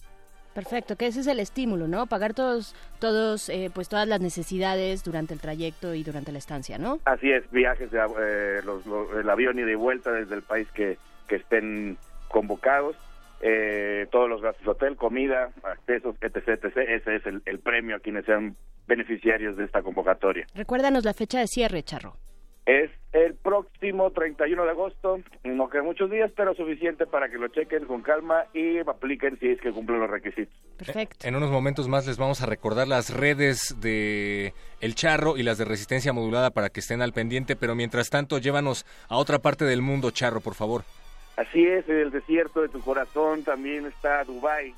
Perfecto, 0.55 0.97
que 0.97 1.07
ese 1.09 1.21
es 1.21 1.27
el 1.27 1.41
estímulo, 1.41 1.89
¿no? 1.89 2.07
Pagar 2.07 2.33
todos, 2.33 2.75
todos, 3.01 3.49
eh, 3.49 3.71
pues 3.75 3.89
todas 3.89 4.07
las 4.07 4.21
necesidades 4.21 5.03
durante 5.03 5.35
el 5.35 5.41
trayecto 5.41 5.95
y 5.95 6.05
durante 6.05 6.31
la 6.33 6.39
estancia, 6.39 6.79
¿no? 6.79 7.01
Así 7.05 7.31
es, 7.33 7.51
viajes, 7.51 7.91
de, 7.91 7.99
eh, 7.99 8.61
los, 8.65 8.87
los- 8.87 9.11
el 9.17 9.29
avión 9.29 9.59
y 9.59 9.63
de 9.63 9.75
vuelta 9.77 10.13
desde 10.13 10.37
el 10.37 10.43
país 10.43 10.69
que, 10.73 10.97
que 11.29 11.37
estén 11.37 11.99
convocados, 12.29 12.95
eh, 13.41 14.07
todos 14.13 14.29
los 14.29 14.41
gastos 14.41 14.65
de 14.65 14.71
hotel, 14.71 14.97
comida, 14.97 15.51
accesos, 15.65 16.15
etc, 16.21 16.49
etc. 16.49 16.77
Ese 16.89 17.17
es 17.17 17.27
el, 17.27 17.43
el 17.47 17.59
premio 17.59 17.97
a 17.97 17.99
quienes 18.01 18.25
sean 18.25 18.55
beneficiarios 18.87 19.57
de 19.57 19.65
esta 19.65 19.83
convocatoria. 19.83 20.47
Recuérdanos 20.55 21.05
la 21.05 21.15
fecha 21.15 21.41
de 21.41 21.47
cierre, 21.49 21.83
Charro. 21.83 22.17
Es 22.67 22.91
el 23.13 23.35
próximo 23.35 24.11
31 24.13 24.65
de 24.65 24.71
agosto, 24.71 25.21
no 25.45 25.69
quedan 25.69 25.85
muchos 25.85 26.11
días, 26.11 26.31
pero 26.35 26.55
suficiente 26.55 27.07
para 27.07 27.29
que 27.29 27.37
lo 27.37 27.49
chequen 27.49 27.85
con 27.85 28.01
calma 28.01 28.45
y 28.55 28.79
apliquen 28.79 29.39
si 29.39 29.51
es 29.51 29.61
que 29.61 29.71
cumplen 29.71 30.01
los 30.01 30.09
requisitos. 30.09 30.55
Perfecto. 30.79 31.29
En 31.29 31.37
unos 31.37 31.51
momentos 31.51 31.89
más 31.89 32.07
les 32.07 32.17
vamos 32.17 32.41
a 32.41 32.47
recordar 32.47 32.89
las 32.89 33.13
redes 33.15 33.77
de 33.83 34.55
El 34.81 34.95
Charro 34.95 35.37
y 35.37 35.43
las 35.43 35.59
de 35.59 35.67
Resistencia 35.67 36.15
Modulada 36.15 36.51
para 36.53 36.71
que 36.71 36.81
estén 36.81 37.03
al 37.03 37.13
pendiente, 37.13 37.55
pero 37.55 37.75
mientras 37.75 38.09
tanto 38.09 38.39
llévanos 38.39 38.87
a 39.11 39.19
otra 39.19 39.39
parte 39.41 39.67
del 39.67 39.83
mundo, 39.83 40.11
Charro, 40.11 40.41
por 40.41 40.55
favor. 40.55 40.85
Así 41.37 41.67
es, 41.67 41.87
en 41.89 41.97
el 41.99 42.11
desierto 42.13 42.63
de 42.63 42.69
tu 42.71 42.81
corazón 42.81 43.45
también 43.45 43.85
está 43.87 44.25
Dubai. 44.25 44.75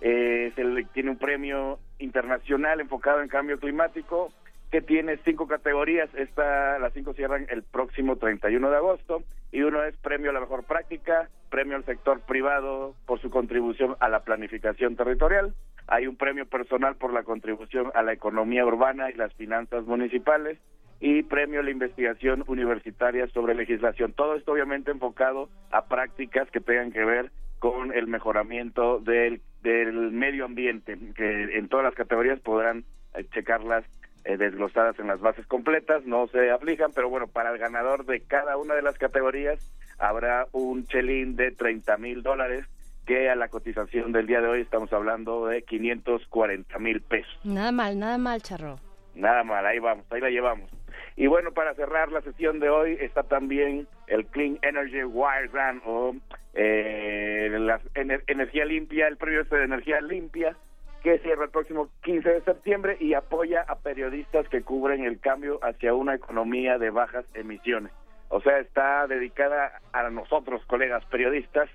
Eh, 0.00 0.52
se 0.56 0.64
le- 0.64 0.84
tiene 0.86 1.10
un 1.10 1.18
premio 1.18 1.78
internacional 2.00 2.80
enfocado 2.80 3.22
en 3.22 3.28
cambio 3.28 3.58
climático 3.60 4.32
que 4.70 4.82
tiene 4.82 5.18
cinco 5.24 5.46
categorías. 5.46 6.10
Esta, 6.14 6.78
las 6.78 6.92
cinco 6.92 7.14
cierran 7.14 7.46
el 7.50 7.62
próximo 7.62 8.16
31 8.16 8.70
de 8.70 8.76
agosto 8.76 9.22
y 9.50 9.62
uno 9.62 9.82
es 9.82 9.96
premio 9.96 10.30
a 10.30 10.34
la 10.34 10.40
mejor 10.40 10.64
práctica, 10.64 11.28
premio 11.50 11.76
al 11.76 11.84
sector 11.84 12.20
privado 12.20 12.94
por 13.06 13.20
su 13.20 13.30
contribución 13.30 13.96
a 14.00 14.08
la 14.08 14.20
planificación 14.20 14.96
territorial. 14.96 15.54
Hay 15.86 16.06
un 16.06 16.16
premio 16.16 16.46
personal 16.46 16.96
por 16.96 17.12
la 17.14 17.22
contribución 17.22 17.90
a 17.94 18.02
la 18.02 18.12
economía 18.12 18.66
urbana 18.66 19.10
y 19.10 19.14
las 19.14 19.32
finanzas 19.34 19.84
municipales 19.86 20.58
y 21.00 21.22
premio 21.22 21.60
a 21.60 21.62
la 21.62 21.70
investigación 21.70 22.44
universitaria 22.46 23.26
sobre 23.28 23.54
legislación. 23.54 24.12
Todo 24.12 24.34
esto 24.34 24.52
obviamente 24.52 24.90
enfocado 24.90 25.48
a 25.70 25.86
prácticas 25.86 26.50
que 26.50 26.60
tengan 26.60 26.92
que 26.92 27.04
ver 27.04 27.30
con 27.58 27.92
el 27.92 28.06
mejoramiento 28.06 29.00
del, 29.00 29.40
del 29.62 30.12
medio 30.12 30.44
ambiente, 30.44 30.98
que 31.14 31.56
en 31.56 31.68
todas 31.68 31.84
las 31.84 31.94
categorías 31.94 32.40
podrán 32.40 32.84
eh, 33.14 33.24
checarlas 33.32 33.84
eh, 34.28 34.36
desglosadas 34.36 34.98
en 34.98 35.06
las 35.06 35.20
bases 35.20 35.46
completas, 35.46 36.04
no 36.04 36.26
se 36.28 36.50
aplican, 36.50 36.92
pero 36.94 37.08
bueno, 37.08 37.26
para 37.28 37.50
el 37.50 37.56
ganador 37.58 38.04
de 38.04 38.20
cada 38.20 38.58
una 38.58 38.74
de 38.74 38.82
las 38.82 38.98
categorías 38.98 39.58
habrá 39.98 40.46
un 40.52 40.84
chelín 40.86 41.34
de 41.34 41.50
30 41.50 41.96
mil 41.96 42.22
dólares 42.22 42.66
que 43.06 43.30
a 43.30 43.34
la 43.36 43.48
cotización 43.48 44.12
del 44.12 44.26
día 44.26 44.42
de 44.42 44.48
hoy 44.48 44.60
estamos 44.60 44.92
hablando 44.92 45.46
de 45.46 45.62
540 45.62 46.78
mil 46.78 47.00
pesos. 47.00 47.40
Nada 47.42 47.72
mal, 47.72 47.98
nada 47.98 48.18
mal, 48.18 48.42
Charro. 48.42 48.78
Nada 49.14 49.42
mal, 49.44 49.64
ahí 49.64 49.78
vamos, 49.78 50.04
ahí 50.12 50.20
la 50.20 50.28
llevamos. 50.28 50.70
Y 51.16 51.26
bueno, 51.26 51.52
para 51.52 51.74
cerrar 51.74 52.12
la 52.12 52.20
sesión 52.20 52.60
de 52.60 52.68
hoy 52.68 52.98
está 53.00 53.22
también 53.22 53.88
el 54.08 54.26
Clean 54.26 54.58
Energy 54.62 55.02
Wire 55.04 55.48
Grant 55.50 55.82
o 55.86 56.14
eh, 56.52 57.48
la 57.58 57.80
ener- 57.94 58.22
energía 58.26 58.64
limpia, 58.66 59.08
el 59.08 59.16
premio 59.16 59.40
este 59.40 59.56
de 59.56 59.64
energía 59.64 60.00
limpia 60.02 60.54
que 61.02 61.18
cierra 61.20 61.44
el 61.44 61.50
próximo 61.50 61.88
15 62.02 62.28
de 62.28 62.40
septiembre 62.42 62.96
y 63.00 63.14
apoya 63.14 63.64
a 63.68 63.76
periodistas 63.76 64.48
que 64.48 64.62
cubren 64.62 65.04
el 65.04 65.20
cambio 65.20 65.60
hacia 65.62 65.94
una 65.94 66.14
economía 66.14 66.78
de 66.78 66.90
bajas 66.90 67.24
emisiones. 67.34 67.92
O 68.28 68.40
sea, 68.40 68.58
está 68.58 69.06
dedicada 69.06 69.80
a 69.92 70.10
nosotros, 70.10 70.62
colegas 70.66 71.04
periodistas, 71.06 71.70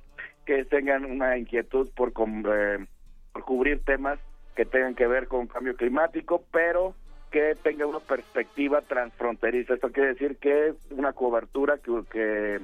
que 0.46 0.66
tengan 0.66 1.06
una 1.06 1.38
inquietud 1.38 1.90
por, 1.96 2.10
eh, 2.10 2.86
por 3.32 3.44
cubrir 3.44 3.84
temas 3.84 4.20
que 4.56 4.66
tengan 4.66 4.94
que 4.94 5.08
ver 5.08 5.28
con 5.28 5.48
cambio 5.48 5.76
climático, 5.76 6.44
pero 6.52 6.94
que 7.32 7.56
tenga 7.64 7.88
una 7.88 8.00
perspectiva 8.00 8.82
transfronteriza. 8.82 9.74
Esto 9.74 9.92
quiere 9.92 10.10
decir 10.10 10.38
que 10.38 10.74
una 10.92 11.14
cobertura 11.14 11.80
que, 11.80 12.62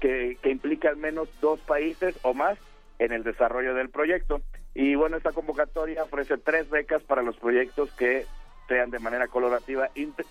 que 0.00 0.50
implica 0.50 0.90
al 0.90 0.98
menos 0.98 1.30
dos 1.40 1.60
países 1.60 2.18
o 2.22 2.34
más 2.34 2.58
en 2.98 3.12
el 3.12 3.22
desarrollo 3.22 3.74
del 3.74 3.88
proyecto. 3.88 4.42
Y 4.80 4.94
bueno, 4.94 5.16
esta 5.16 5.32
convocatoria 5.32 6.04
ofrece 6.04 6.38
tres 6.38 6.70
becas 6.70 7.02
para 7.02 7.22
los 7.22 7.36
proyectos 7.36 7.90
que 7.94 8.26
sean 8.68 8.90
de 8.90 9.00
manera 9.00 9.26
colaborativa, 9.26 9.88
inter- 9.96 10.24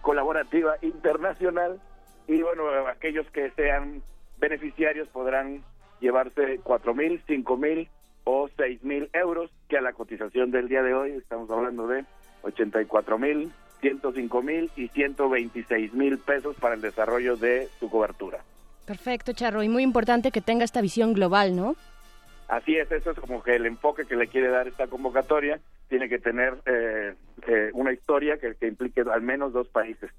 colaborativa 0.00 0.76
internacional. 0.80 1.78
Y 2.26 2.40
bueno, 2.40 2.62
aquellos 2.88 3.26
que 3.32 3.50
sean 3.50 4.02
beneficiarios 4.38 5.08
podrán 5.08 5.62
llevarse 6.00 6.58
cuatro 6.62 6.94
mil, 6.94 7.22
cinco 7.26 7.58
mil 7.58 7.86
o 8.24 8.48
seis 8.56 8.82
mil 8.82 9.10
euros, 9.12 9.50
que 9.68 9.76
a 9.76 9.82
la 9.82 9.92
cotización 9.92 10.50
del 10.50 10.68
día 10.68 10.82
de 10.82 10.94
hoy 10.94 11.10
estamos 11.10 11.50
hablando 11.50 11.86
de 11.86 12.06
84 12.44 13.18
mil, 13.18 13.52
105 13.82 14.42
mil 14.42 14.70
y 14.74 14.88
126 14.88 15.92
mil 15.92 16.16
pesos 16.18 16.56
para 16.56 16.76
el 16.76 16.80
desarrollo 16.80 17.36
de 17.36 17.68
su 17.78 17.90
cobertura. 17.90 18.38
Perfecto, 18.86 19.32
Charro. 19.34 19.62
Y 19.62 19.68
muy 19.68 19.82
importante 19.82 20.30
que 20.30 20.40
tenga 20.40 20.64
esta 20.64 20.80
visión 20.80 21.12
global, 21.12 21.54
¿no? 21.54 21.76
Así 22.52 22.76
es, 22.76 22.92
eso 22.92 23.12
es 23.12 23.18
como 23.18 23.42
que 23.42 23.56
el 23.56 23.64
enfoque 23.64 24.04
que 24.04 24.14
le 24.14 24.26
quiere 24.26 24.48
dar 24.48 24.68
esta 24.68 24.86
convocatoria 24.86 25.58
tiene 25.88 26.10
que 26.10 26.18
tener 26.18 26.58
eh, 26.66 27.14
eh, 27.46 27.70
una 27.72 27.94
historia 27.94 28.36
que, 28.36 28.54
que 28.56 28.66
implique 28.66 29.00
al 29.10 29.22
menos 29.22 29.54
dos 29.54 29.68
países. 29.68 30.10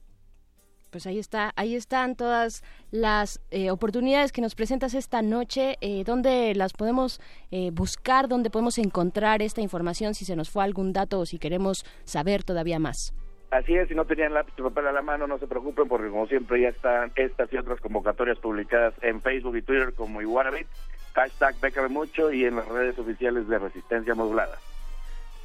Pues 0.90 1.06
ahí 1.06 1.20
está, 1.20 1.54
ahí 1.56 1.76
están 1.76 2.16
todas 2.16 2.64
las 2.90 3.40
eh, 3.52 3.70
oportunidades 3.70 4.32
que 4.32 4.42
nos 4.42 4.56
presentas 4.56 4.96
esta 4.96 5.22
noche. 5.22 5.76
Eh, 5.82 6.04
¿Dónde 6.06 6.56
las 6.56 6.74
podemos 6.74 7.22
eh, 7.52 7.70
buscar? 7.72 8.28
¿Dónde 8.28 8.50
podemos 8.50 8.80
encontrar 8.80 9.44
esta 9.44 9.62
información 9.62 10.16
si 10.16 10.26
se 10.26 10.36
nos 10.36 10.50
fue 10.50 10.64
algún 10.64 10.92
dato 10.92 11.20
o 11.20 11.28
si 11.28 11.38
queremos 11.38 11.86
saber 12.04 12.44
todavía 12.44 12.80
más? 12.80 13.14
Así 13.52 13.76
es, 13.76 13.88
si 13.88 13.94
no 13.94 14.06
tenían 14.06 14.34
lápiz 14.34 14.54
y 14.58 14.64
papel 14.64 14.88
a 14.88 14.92
la 14.92 15.04
mano, 15.04 15.28
no 15.28 15.38
se 15.38 15.46
preocupen 15.46 15.88
porque 15.88 16.10
como 16.10 16.26
siempre 16.26 16.60
ya 16.60 16.70
están 16.70 17.12
estas 17.16 17.54
y 17.54 17.58
otras 17.58 17.80
convocatorias 17.80 18.40
publicadas 18.40 18.96
en 19.04 19.22
Facebook 19.22 19.56
y 19.56 19.62
Twitter 19.62 19.94
como 19.94 20.24
Iguanabit, 20.24 20.66
hashtag 21.14 21.60
Bécame 21.60 21.90
Mucho 21.90 22.32
y 22.32 22.46
en 22.46 22.56
las 22.56 22.68
redes 22.68 22.98
oficiales 23.00 23.48
de 23.48 23.60
Resistencia 23.60 24.16
Modulada. 24.16 24.58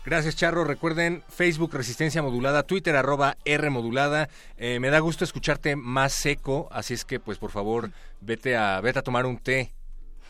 Gracias, 0.05 0.37
Charro. 0.37 0.65
Recuerden 0.65 1.23
Facebook 1.29 1.75
Resistencia 1.75 2.23
Modulada, 2.23 2.63
Twitter 2.63 2.97
arroba 2.97 3.37
R 3.45 3.69
Modulada. 3.69 4.29
Eh, 4.57 4.81
me 4.81 4.89
da 4.91 5.01
gusto 5.01 5.25
escucharte 5.25 5.77
más 5.77 6.13
seco, 6.13 6.69
así 6.71 6.95
es 6.95 7.05
que, 7.05 7.21
pues, 7.21 7.37
por 7.39 7.51
favor, 7.51 7.91
vete 8.21 8.57
a, 8.57 8.81
vete 8.81 9.01
a 9.01 9.03
tomar 9.03 9.27
un 9.27 9.39
té. 9.39 9.73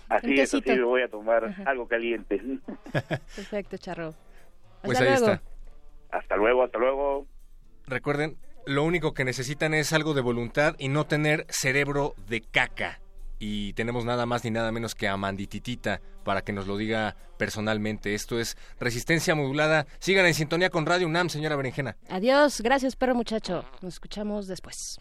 Así 0.08 0.40
es, 0.40 0.52
así 0.54 0.62
me 0.70 0.82
voy 0.82 1.02
a 1.02 1.08
tomar 1.08 1.54
algo 1.66 1.86
caliente. 1.86 2.40
Perfecto, 3.36 3.76
Charro. 3.76 4.08
Hasta 4.08 4.82
Pues 4.82 5.00
ahí 5.00 5.08
luego. 5.10 5.26
está. 5.32 5.42
Hasta 6.10 6.36
luego, 6.36 6.64
hasta 6.64 6.78
luego. 6.78 7.26
Recuerden, 7.86 8.36
lo 8.66 8.82
único 8.84 9.12
que 9.12 9.24
necesitan 9.24 9.74
es 9.74 9.92
algo 9.92 10.14
de 10.14 10.22
voluntad 10.22 10.74
y 10.78 10.88
no 10.88 11.06
tener 11.06 11.46
cerebro 11.50 12.14
de 12.26 12.40
caca 12.40 13.00
y 13.38 13.72
tenemos 13.74 14.04
nada 14.04 14.26
más 14.26 14.44
ni 14.44 14.50
nada 14.50 14.72
menos 14.72 14.94
que 14.94 15.08
a 15.08 15.16
Mandititita 15.16 16.00
para 16.24 16.42
que 16.42 16.52
nos 16.52 16.66
lo 16.66 16.76
diga 16.76 17.16
personalmente. 17.36 18.14
Esto 18.14 18.38
es 18.38 18.56
Resistencia 18.80 19.34
Modulada. 19.34 19.86
Sigan 19.98 20.26
en 20.26 20.34
sintonía 20.34 20.70
con 20.70 20.86
Radio 20.86 21.06
UNAM, 21.06 21.28
señora 21.28 21.56
Berenjena. 21.56 21.96
Adiós, 22.08 22.60
gracias, 22.60 22.96
perro 22.96 23.14
muchacho. 23.14 23.64
Nos 23.80 23.94
escuchamos 23.94 24.46
después. 24.46 24.98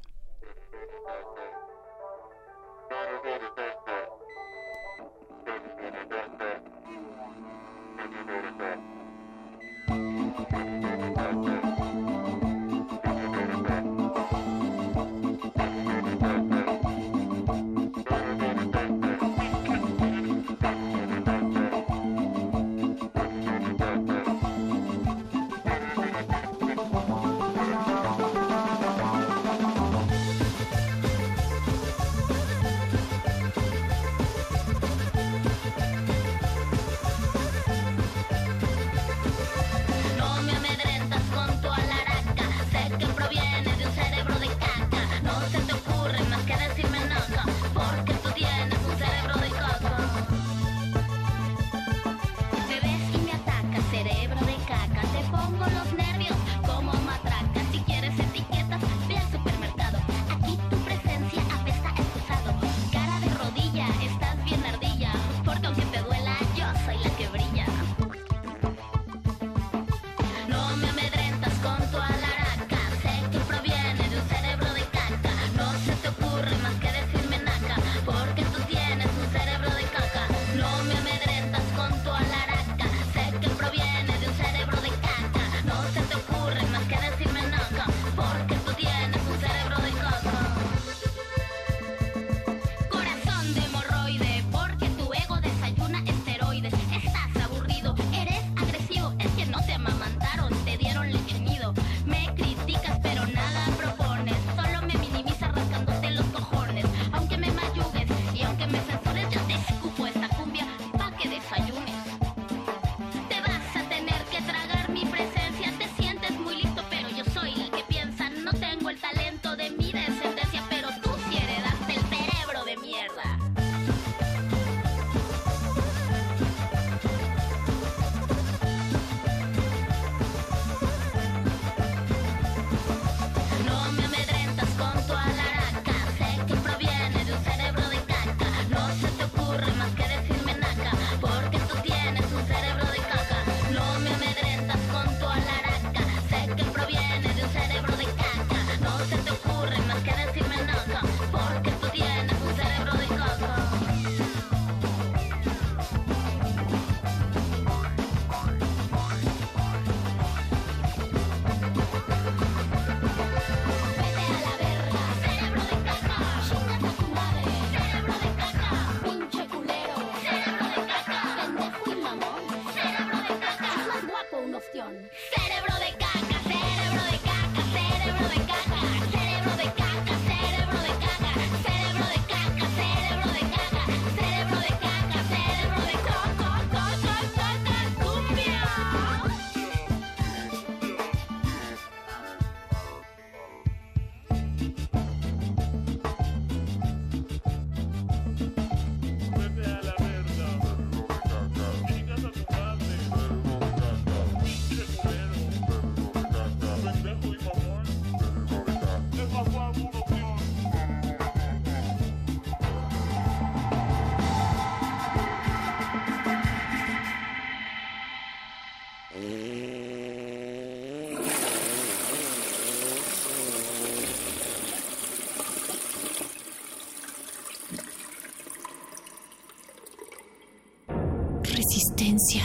resistencia 231.97 232.43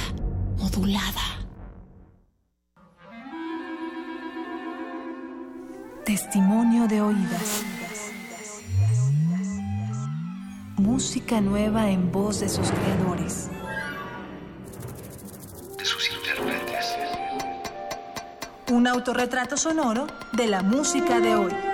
modulada. 0.58 1.20
Testimonio 6.06 6.88
de 6.88 7.02
oídas. 7.02 7.62
Música 10.76 11.40
nueva 11.40 11.90
en 11.90 12.10
voz 12.10 12.40
de 12.40 12.48
sus 12.48 12.70
creadores. 12.70 13.50
De 15.76 15.84
sus 15.84 16.10
intérpretes. 16.10 16.96
Un 18.70 18.86
autorretrato 18.86 19.56
sonoro 19.56 20.06
de 20.32 20.46
la 20.46 20.62
música 20.62 21.20
de 21.20 21.36
hoy. 21.36 21.71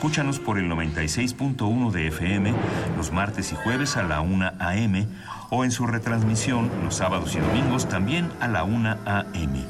Escúchanos 0.00 0.38
por 0.38 0.56
el 0.56 0.64
96.1 0.70 1.90
de 1.90 2.06
FM 2.06 2.54
los 2.96 3.12
martes 3.12 3.52
y 3.52 3.54
jueves 3.56 3.98
a 3.98 4.02
la 4.02 4.22
1 4.22 4.52
a.m. 4.58 5.06
o 5.50 5.62
en 5.62 5.70
su 5.70 5.86
retransmisión 5.86 6.70
los 6.82 6.94
sábados 6.94 7.36
y 7.36 7.38
domingos 7.38 7.86
también 7.86 8.32
a 8.40 8.48
la 8.48 8.64
1 8.64 8.96
a.m. 9.04 9.66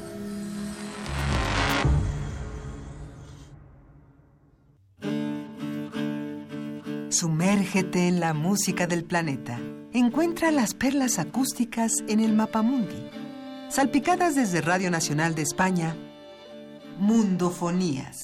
Sumérgete 7.09 8.07
en 8.07 8.21
la 8.21 8.33
música 8.33 8.87
del 8.87 9.03
planeta. 9.03 9.59
Encuentra 9.91 10.51
las 10.51 10.73
perlas 10.73 11.19
acústicas 11.19 11.91
en 12.07 12.21
el 12.21 12.31
Mapamundi. 12.31 13.09
Salpicadas 13.67 14.35
desde 14.35 14.61
Radio 14.61 14.91
Nacional 14.91 15.35
de 15.35 15.41
España, 15.41 15.93
Mundofonías 16.99 18.23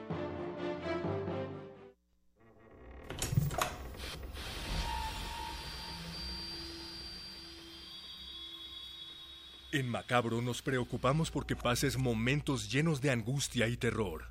En 9.73 9.87
Macabro 9.87 10.41
nos 10.41 10.61
preocupamos 10.61 11.31
porque 11.31 11.55
pases 11.55 11.97
momentos 11.97 12.69
llenos 12.69 12.99
de 12.99 13.09
angustia 13.09 13.69
y 13.69 13.77
terror. 13.77 14.25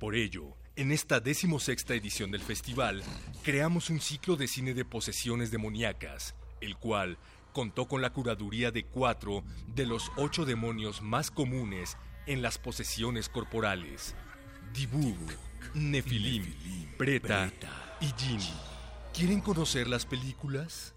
Por 0.00 0.16
ello, 0.16 0.56
en 0.74 0.90
esta 0.90 1.20
decimosexta 1.20 1.94
edición 1.94 2.32
del 2.32 2.40
festival, 2.40 3.04
creamos 3.44 3.90
un 3.90 4.00
ciclo 4.00 4.34
de 4.34 4.48
cine 4.48 4.74
de 4.74 4.84
posesiones 4.84 5.52
demoníacas, 5.52 6.34
el 6.60 6.76
cual 6.76 7.16
contó 7.52 7.86
con 7.86 8.02
la 8.02 8.12
curaduría 8.12 8.72
de 8.72 8.84
cuatro 8.84 9.44
de 9.68 9.86
los 9.86 10.10
ocho 10.16 10.44
demonios 10.44 11.00
más 11.00 11.30
comunes 11.30 11.96
en 12.26 12.42
las 12.42 12.58
posesiones 12.58 13.28
corporales: 13.28 14.16
Dibug, 14.74 15.16
Nefilim, 15.74 16.44
Preta 16.98 17.52
y 18.00 18.06
Jin. 18.20 18.40
¿Quieren 19.14 19.40
conocer 19.40 19.86
las 19.86 20.06
películas? 20.06 20.96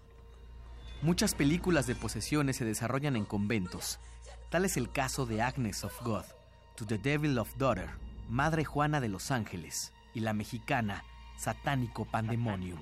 Muchas 1.02 1.34
películas 1.34 1.86
de 1.86 1.94
posesiones 1.94 2.56
se 2.56 2.64
desarrollan 2.64 3.16
en 3.16 3.24
conventos. 3.24 3.98
Tal 4.50 4.64
es 4.64 4.76
el 4.76 4.90
caso 4.90 5.26
de 5.26 5.42
Agnes 5.42 5.84
of 5.84 6.02
God, 6.02 6.24
To 6.76 6.86
the 6.86 6.98
Devil 6.98 7.38
of 7.38 7.54
Daughter, 7.56 7.90
Madre 8.28 8.64
Juana 8.64 9.00
de 9.00 9.08
los 9.08 9.30
Ángeles, 9.30 9.92
y 10.14 10.20
la 10.20 10.32
mexicana 10.32 11.04
Satánico 11.36 12.06
Pandemonium. 12.06 12.80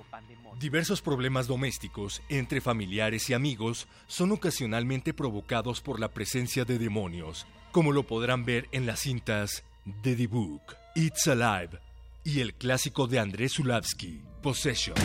Diversos 0.59 1.03
problemas 1.03 1.49
domésticos 1.49 2.23
entre 2.29 2.61
familiares 2.61 3.29
y 3.29 3.35
amigos 3.35 3.89
son 4.07 4.31
ocasionalmente 4.33 5.12
provocados 5.12 5.81
por 5.81 5.99
la 5.99 6.09
presencia 6.09 6.65
de 6.65 6.79
demonios, 6.79 7.47
como 7.73 7.93
lo 7.93 8.05
podrán 8.05 8.45
ver 8.45 8.69
en 8.71 8.87
las 8.87 9.01
cintas 9.01 9.65
de 9.85 10.15
The 10.15 10.29
Book, 10.29 10.62
It's 10.95 11.27
Alive 11.27 11.81
y 12.23 12.41
el 12.41 12.55
clásico 12.55 13.09
de 13.09 13.19
Andrés 13.19 13.55
Zulavsky, 13.55 14.23
Possession. 14.41 14.97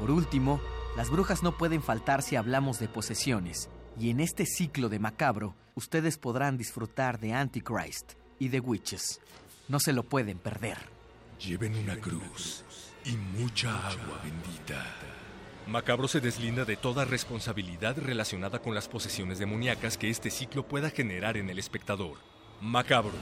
Por 0.00 0.10
último, 0.10 0.60
las 0.96 1.10
brujas 1.10 1.42
no 1.42 1.58
pueden 1.58 1.82
faltar 1.82 2.22
si 2.22 2.34
hablamos 2.34 2.78
de 2.78 2.88
posesiones, 2.88 3.68
y 3.98 4.08
en 4.08 4.20
este 4.20 4.46
ciclo 4.46 4.88
de 4.88 4.98
macabro, 4.98 5.54
ustedes 5.74 6.16
podrán 6.16 6.56
disfrutar 6.56 7.20
de 7.20 7.34
Antichrist 7.34 8.12
y 8.38 8.48
de 8.48 8.60
Witches. 8.60 9.20
No 9.68 9.78
se 9.78 9.92
lo 9.92 10.02
pueden 10.02 10.38
perder. 10.38 10.78
Lleven 11.38 11.76
una 11.76 11.96
cruz 11.96 12.64
y 13.04 13.14
mucha 13.38 13.74
agua 13.88 14.20
bendita. 14.24 14.82
Macabro 15.66 16.08
se 16.08 16.20
deslinda 16.20 16.64
de 16.64 16.76
toda 16.76 17.04
responsabilidad 17.04 17.98
relacionada 17.98 18.58
con 18.60 18.74
las 18.74 18.88
posesiones 18.88 19.38
demoníacas 19.38 19.98
que 19.98 20.08
este 20.08 20.30
ciclo 20.30 20.66
pueda 20.66 20.88
generar 20.88 21.36
en 21.36 21.50
el 21.50 21.58
espectador. 21.58 22.16
Macabro, 22.62 23.18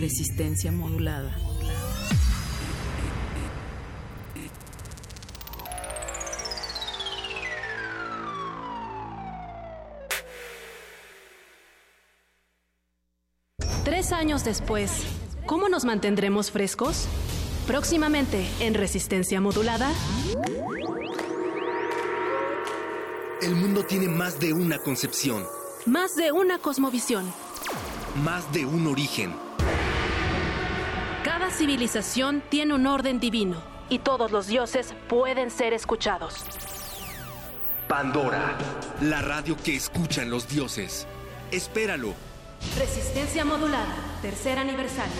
Resistencia 0.00 0.70
modulada. 0.70 1.34
Tres 13.84 14.12
años 14.12 14.44
después, 14.44 15.04
¿cómo 15.46 15.68
nos 15.68 15.84
mantendremos 15.84 16.52
frescos? 16.52 17.08
Próximamente 17.66 18.46
en 18.60 18.74
Resistencia 18.74 19.40
Modulada. 19.40 19.90
El 23.40 23.56
mundo 23.56 23.84
tiene 23.84 24.06
más 24.06 24.38
de 24.38 24.52
una 24.52 24.78
concepción, 24.78 25.44
Más 25.86 26.14
de 26.14 26.30
una 26.30 26.58
cosmovisión. 26.58 27.24
Más 28.16 28.52
de 28.52 28.66
un 28.66 28.86
origen. 28.86 29.34
Cada 31.24 31.50
civilización 31.50 32.42
tiene 32.48 32.74
un 32.74 32.86
orden 32.86 33.20
divino 33.20 33.56
y 33.88 33.98
todos 33.98 34.30
los 34.30 34.46
dioses 34.46 34.94
pueden 35.08 35.50
ser 35.50 35.72
escuchados. 35.72 36.44
Pandora, 37.88 38.56
la 39.02 39.20
radio 39.22 39.56
que 39.56 39.76
escuchan 39.76 40.30
los 40.30 40.48
dioses. 40.48 41.06
Espéralo. 41.50 42.14
Resistencia 42.78 43.44
Modulada, 43.44 43.94
tercer 44.22 44.58
aniversario. 44.58 45.12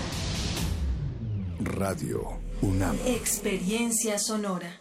Radio 1.60 2.40
UNAM. 2.62 2.96
Experiencia 3.06 4.18
sonora. 4.18 4.80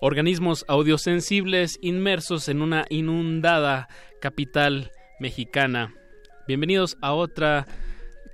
Organismos 0.00 0.64
audiosensibles 0.68 1.78
inmersos 1.80 2.48
en 2.48 2.62
una 2.62 2.84
inundada 2.90 3.88
capital 4.20 4.90
mexicana. 5.20 5.94
Bienvenidos 6.46 6.96
a 7.00 7.12
otra 7.12 7.66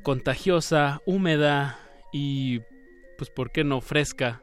contagiosa, 0.02 1.00
húmeda 1.06 1.78
y, 2.12 2.60
pues, 3.16 3.30
¿por 3.30 3.50
qué 3.52 3.64
no 3.64 3.80
fresca 3.80 4.42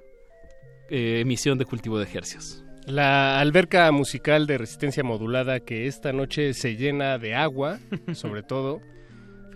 eh, 0.90 1.20
emisión 1.22 1.58
de 1.58 1.66
cultivo 1.66 1.98
de 2.00 2.06
ejercicios? 2.06 2.64
La 2.86 3.40
alberca 3.40 3.92
musical 3.92 4.48
de 4.48 4.58
resistencia 4.58 5.04
modulada 5.04 5.60
que 5.60 5.86
esta 5.86 6.12
noche 6.14 6.54
se 6.54 6.76
llena 6.76 7.18
de 7.20 7.36
agua, 7.36 7.80
sobre 8.14 8.42
todo. 8.42 8.82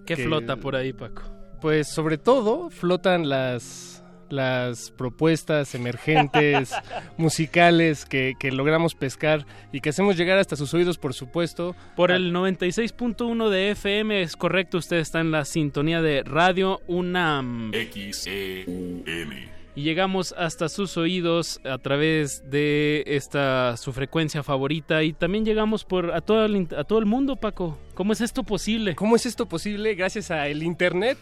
¿Qué 0.06 0.16
que- 0.16 0.26
flota 0.26 0.58
por 0.58 0.76
ahí, 0.76 0.94
Paco? 0.94 1.24
Pues 1.62 1.88
sobre 1.88 2.18
todo 2.18 2.70
flotan 2.70 3.30
las, 3.30 4.03
las 4.34 4.92
propuestas 4.92 5.76
emergentes 5.76 6.74
musicales 7.18 8.06
que, 8.06 8.34
que 8.40 8.52
logramos 8.52 8.96
pescar 8.96 9.46
y 9.72 9.82
que 9.82 9.90
hacemos 9.90 10.18
llegar 10.18 10.40
hasta 10.40 10.56
sus 10.56 10.74
oídos, 10.74 10.98
por 10.98 11.14
supuesto. 11.14 11.76
Por 11.96 12.12
el 12.12 12.34
96.1 12.34 13.50
de 13.50 13.72
FM, 13.72 14.22
es 14.22 14.36
correcto, 14.36 14.78
usted 14.78 14.98
está 14.98 15.22
en 15.22 15.32
la 15.32 15.46
sintonía 15.46 16.02
de 16.02 16.24
Radio 16.24 16.82
UNAM. 16.88 17.72
XEUN. 17.72 19.63
Y 19.76 19.82
llegamos 19.82 20.36
hasta 20.38 20.70
sus 20.70 20.98
oídos 20.98 21.60
a 21.64 21.80
través 21.80 22.48
de 22.50 23.04
esta 23.08 23.76
su 23.78 23.92
frecuencia 23.92 24.44
favorita 24.44 25.02
y 25.02 25.14
también 25.14 25.46
llegamos 25.46 25.84
por 25.84 26.12
a 26.12 26.22
todo 26.22 26.46
el, 26.46 26.68
a 26.78 26.84
todo 26.84 27.00
el 27.00 27.06
mundo, 27.06 27.38
Paco. 27.38 27.80
¿Cómo 27.96 28.14
es 28.14 28.22
esto 28.22 28.44
posible? 28.44 28.94
¿Cómo 28.96 29.16
es 29.16 29.26
esto 29.26 29.48
posible? 29.48 29.96
Gracias 29.96 30.30
a 30.30 30.48
el 30.48 30.62
internet 30.62 31.18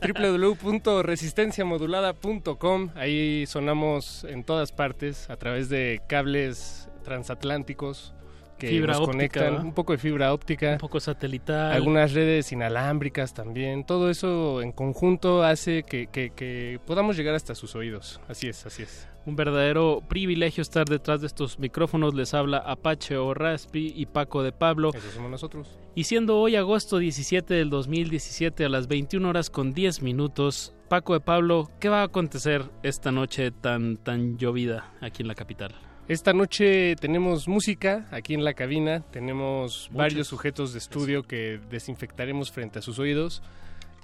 www.resistenciamodulada.com. 0.62 2.90
Ahí 2.94 3.46
sonamos 3.46 4.22
en 4.24 4.44
todas 4.44 4.70
partes 4.70 5.28
a 5.28 5.36
través 5.36 5.68
de 5.68 6.02
cables 6.08 6.88
transatlánticos 7.02 8.14
que 8.58 8.68
Fibra 8.68 8.94
nos 8.94 9.02
óptica, 9.08 9.40
conectan, 9.40 9.66
un 9.66 9.72
poco 9.74 9.92
de 9.92 9.98
fibra 9.98 10.32
óptica, 10.32 10.72
Un 10.72 10.78
poco 10.78 10.98
satelital. 11.00 11.72
algunas 11.72 12.12
redes 12.12 12.50
inalámbricas 12.52 13.34
también. 13.34 13.84
Todo 13.84 14.10
eso 14.10 14.62
en 14.62 14.72
conjunto 14.72 15.42
hace 15.42 15.82
que, 15.82 16.06
que- 16.06 16.30
que 16.30 16.80
podamos 16.86 17.16
llegar 17.16 17.34
hasta 17.34 17.54
sus 17.54 17.74
oídos. 17.76 18.20
Así 18.28 18.48
es, 18.48 18.64
así 18.66 18.82
es. 18.82 19.08
Un 19.26 19.34
verdadero 19.34 20.02
privilegio 20.08 20.62
estar 20.62 20.86
detrás 20.86 21.20
de 21.20 21.26
estos 21.26 21.58
micrófonos. 21.58 22.14
Les 22.14 22.32
habla 22.32 22.58
Apache 22.58 23.16
o 23.16 23.34
Raspi 23.34 23.92
y 23.96 24.06
Paco 24.06 24.42
de 24.44 24.52
Pablo. 24.52 24.90
Eso 24.94 25.10
somos 25.10 25.30
nosotros. 25.30 25.68
Y 25.96 26.04
siendo 26.04 26.38
hoy 26.38 26.54
agosto 26.54 26.98
17 26.98 27.52
del 27.54 27.68
2017 27.70 28.64
a 28.64 28.68
las 28.68 28.86
21 28.86 29.28
horas 29.28 29.50
con 29.50 29.74
10 29.74 30.02
minutos, 30.02 30.74
Paco 30.88 31.14
de 31.14 31.20
Pablo, 31.20 31.68
¿qué 31.80 31.88
va 31.88 32.02
a 32.02 32.04
acontecer 32.04 32.62
esta 32.84 33.10
noche 33.10 33.50
tan, 33.50 33.96
tan 33.96 34.38
llovida 34.38 34.92
aquí 35.00 35.22
en 35.22 35.28
la 35.28 35.34
capital? 35.34 35.74
Esta 36.08 36.32
noche 36.32 36.94
tenemos 36.96 37.48
música 37.48 38.06
aquí 38.12 38.34
en 38.34 38.44
la 38.44 38.54
cabina, 38.54 39.00
tenemos 39.10 39.88
Muchos. 39.90 39.96
varios 39.96 40.28
sujetos 40.28 40.72
de 40.72 40.78
estudio 40.78 41.24
que 41.24 41.58
desinfectaremos 41.68 42.52
frente 42.52 42.78
a 42.78 42.82
sus 42.82 43.00
oídos. 43.00 43.42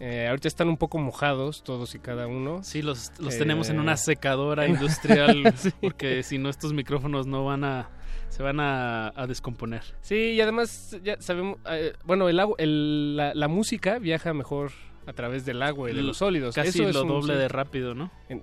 Eh, 0.00 0.26
ahorita 0.28 0.48
están 0.48 0.68
un 0.68 0.76
poco 0.78 0.98
mojados 0.98 1.62
todos 1.62 1.94
y 1.94 2.00
cada 2.00 2.26
uno. 2.26 2.64
Sí, 2.64 2.82
los, 2.82 3.12
los 3.20 3.34
Eh, 3.34 3.38
tenemos 3.38 3.70
en 3.70 3.78
una 3.78 3.96
secadora 3.96 4.66
industrial, 4.68 5.55
porque 5.80 6.24
si 6.24 6.38
no 6.38 6.48
estos 6.48 6.72
micrófonos 6.72 7.28
no 7.28 7.44
van 7.44 7.62
a... 7.62 7.88
se 8.30 8.42
van 8.42 8.59
a, 8.59 9.12
a 9.14 9.26
descomponer. 9.28 9.82
Sí, 10.00 10.16
y 10.32 10.40
además 10.40 10.98
ya 11.05 11.20
sabemos, 11.20 11.59
eh, 11.70 11.92
bueno, 12.05 12.28
el 12.28 12.40
agua, 12.40 12.57
el- 12.59 13.16
la, 13.16 13.32
la 13.32 13.46
música 13.46 14.00
viaja 14.00 14.34
mejor 14.34 14.72
a 15.07 15.12
través 15.12 15.44
del 15.46 15.62
agua 15.62 15.88
y 15.88 15.94
de 15.94 16.03
los 16.03 16.16
sólidos. 16.16 16.57
Casi 16.57 16.82
Eso 16.82 16.90
lo 16.92 17.05
doble 17.05 17.36
de 17.36 17.46
rápido, 17.46 17.94
¿no? 17.94 18.11
En- 18.28 18.42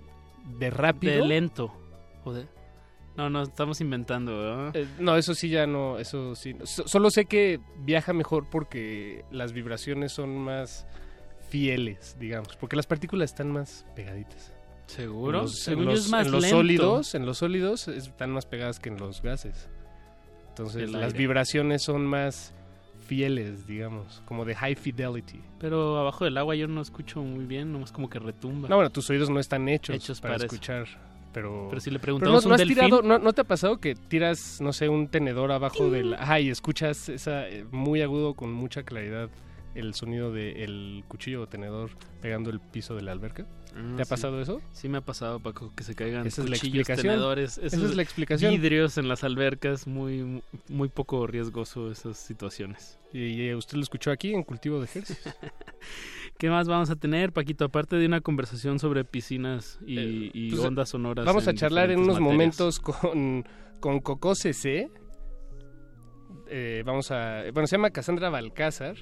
¿De 0.59 0.69
rápido? 0.69 1.13
De 1.23 1.25
lento. 1.27 1.73
o 2.23 2.31
de- 2.31 2.47
No, 3.19 3.29
no, 3.29 3.43
estamos 3.43 3.81
inventando, 3.81 4.37
¿verdad? 4.39 4.75
Eh, 4.77 4.87
no, 4.97 5.17
eso 5.17 5.35
sí 5.35 5.49
ya 5.49 5.67
no, 5.67 5.99
eso 5.99 6.35
sí. 6.35 6.55
So- 6.63 6.87
solo 6.87 7.11
sé 7.11 7.25
que 7.25 7.59
viaja 7.79 8.13
mejor 8.13 8.49
porque 8.49 9.25
las 9.29 9.51
vibraciones 9.51 10.13
son 10.13 10.37
más 10.37 10.87
fieles, 11.49 12.15
digamos, 12.17 12.55
porque 12.55 12.77
las 12.77 12.87
partículas 12.87 13.31
están 13.31 13.51
más 13.51 13.85
pegaditas. 13.93 14.53
¿Seguro? 14.87 15.39
En 15.39 15.43
los, 15.43 15.59
Según 15.59 15.83
en 15.83 15.89
yo 15.89 15.95
los- 15.95 16.05
es 16.05 16.09
más 16.11 16.25
en 16.27 16.31
los 16.31 16.41
lento. 16.43 16.57
sólidos, 16.57 17.15
en 17.15 17.25
los 17.25 17.37
sólidos 17.39 17.87
están 17.89 18.31
más 18.31 18.45
pegadas 18.45 18.79
que 18.79 18.87
en 18.87 18.97
los 18.97 19.21
gases. 19.21 19.67
Entonces 20.47 20.89
las 20.89 21.11
vibraciones 21.13 21.81
son 21.83 22.05
más 22.05 22.53
fieles, 23.05 23.67
digamos, 23.67 24.21
como 24.25 24.45
de 24.45 24.55
high 24.55 24.75
fidelity. 24.75 25.41
Pero 25.59 25.97
abajo 25.97 26.23
del 26.23 26.37
agua 26.37 26.55
yo 26.55 26.67
no 26.69 26.79
escucho 26.81 27.21
muy 27.21 27.43
bien, 27.45 27.73
nomás 27.73 27.91
como 27.91 28.09
que 28.09 28.19
retumba. 28.19 28.69
No, 28.69 28.75
bueno, 28.75 28.91
tus 28.91 29.09
oídos 29.09 29.29
no 29.29 29.39
están 29.41 29.67
hechos, 29.67 29.95
Hechos 29.95 30.21
para 30.21 30.35
escuchar, 30.37 30.87
pero... 31.33 31.67
Pero 31.69 31.79
si 31.81 31.89
le 31.91 31.99
Pero 31.99 32.17
preguntamos 32.17 32.43
no, 32.43 32.49
no 32.49 32.55
has 32.55 32.61
delfín- 32.61 32.67
tirado, 32.75 33.01
no, 33.01 33.19
¿no 33.19 33.33
te 33.33 33.41
ha 33.41 33.45
pasado 33.45 33.79
que 33.79 33.95
tiras, 33.95 34.59
no 34.61 34.73
sé, 34.73 34.89
un 34.89 35.07
tenedor 35.07 35.51
abajo 35.51 35.89
del... 35.89 36.13
Ajá, 36.15 36.39
y 36.39 36.49
escuchas 36.49 37.09
esa 37.09 37.47
eh, 37.47 37.65
muy 37.71 38.01
agudo 38.01 38.33
con 38.33 38.51
mucha 38.53 38.83
claridad 38.83 39.29
el 39.75 39.93
sonido 39.93 40.33
del 40.33 41.03
cuchillo 41.07 41.43
o 41.43 41.47
tenedor 41.47 41.91
pegando 42.21 42.49
el 42.49 42.59
piso 42.59 42.95
de 42.95 43.03
la 43.03 43.11
alberca? 43.11 43.45
Ah, 43.75 43.93
¿Te 43.95 44.01
ha 44.01 44.05
sí. 44.05 44.09
pasado 44.09 44.41
eso? 44.41 44.61
Sí 44.71 44.89
me 44.89 44.97
ha 44.97 45.01
pasado, 45.01 45.39
Paco, 45.39 45.71
que 45.75 45.83
se 45.83 45.93
caigan 45.93 46.25
Esa 46.25 46.41
es 46.41 46.49
la 46.49 46.55
cuchillos, 46.57 46.79
explicación. 46.79 47.13
tenedores, 47.13 47.57
Esa 47.59 47.67
esos 47.77 47.91
es 47.91 47.95
la 47.95 48.01
explicación. 48.01 48.51
vidrios 48.51 48.97
en 48.97 49.07
las 49.07 49.23
albercas, 49.23 49.85
muy 49.85 50.41
muy 50.67 50.89
poco 50.89 51.27
riesgoso 51.27 51.91
esas 51.91 52.17
situaciones. 52.17 52.97
Y, 53.13 53.43
y 53.43 53.53
usted 53.53 53.77
lo 53.77 53.83
escuchó 53.83 54.09
aquí 54.11 54.33
en 54.33 54.41
Cultivo 54.43 54.79
de 54.79 54.85
Ejercicios. 54.85 55.35
¿Qué 56.39 56.49
más 56.49 56.69
vamos 56.69 56.89
a 56.89 56.95
tener, 56.95 57.33
Paquito? 57.33 57.65
Aparte 57.65 57.97
de 57.97 58.05
una 58.05 58.21
conversación 58.21 58.79
sobre 58.79 59.03
piscinas 59.03 59.77
y, 59.85 60.31
y 60.33 60.51
Pues, 60.51 60.63
ondas 60.63 60.87
sonoras. 60.87 61.25
Vamos 61.25 61.49
a 61.49 61.53
charlar 61.53 61.91
en 61.91 61.99
unos 61.99 62.21
momentos 62.21 62.79
con, 62.79 63.45
con 63.81 63.99
Coco 63.99 64.33
CC. 64.35 64.89
Eh, 66.47 66.81
vamos 66.85 67.11
a. 67.11 67.43
Bueno, 67.53 67.67
se 67.67 67.75
llama 67.75 67.89
Cassandra 67.89 68.29
Balcázar. 68.29 68.95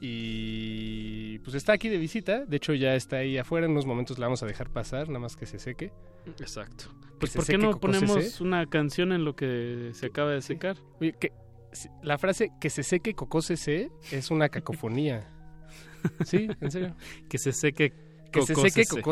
Y 0.00 1.40
pues 1.40 1.56
está 1.56 1.74
aquí 1.74 1.90
de 1.90 1.98
visita. 1.98 2.46
De 2.46 2.56
hecho, 2.56 2.72
ya 2.72 2.94
está 2.94 3.16
ahí 3.18 3.36
afuera. 3.36 3.66
En 3.66 3.72
unos 3.72 3.84
momentos 3.84 4.18
la 4.18 4.24
vamos 4.24 4.42
a 4.42 4.46
dejar 4.46 4.70
pasar, 4.70 5.08
nada 5.08 5.18
más 5.18 5.36
que 5.36 5.44
se 5.44 5.58
seque. 5.58 5.92
Exacto. 6.40 6.86
Pues, 7.20 7.34
¿por 7.34 7.44
qué 7.44 7.58
no 7.58 7.72
Coco 7.72 7.80
ponemos 7.80 8.12
CC. 8.12 8.42
una 8.42 8.64
canción 8.64 9.12
en 9.12 9.26
lo 9.26 9.36
que 9.36 9.90
se 9.92 10.06
acaba 10.06 10.30
de 10.30 10.40
secar? 10.40 10.78
Oye, 11.02 11.12
que 11.20 11.32
la 12.02 12.16
frase 12.16 12.50
que 12.62 12.70
se 12.70 12.82
seque 12.82 13.12
Coco 13.12 13.42
CC 13.42 13.90
es 14.10 14.30
una 14.30 14.48
cacofonía. 14.48 15.34
Sí, 16.24 16.48
en 16.60 16.70
serio. 16.70 16.94
Que 17.28 17.38
se 17.38 17.52
seque 17.52 17.92
Que 18.30 18.42
se 18.42 18.54
seque. 18.70 19.02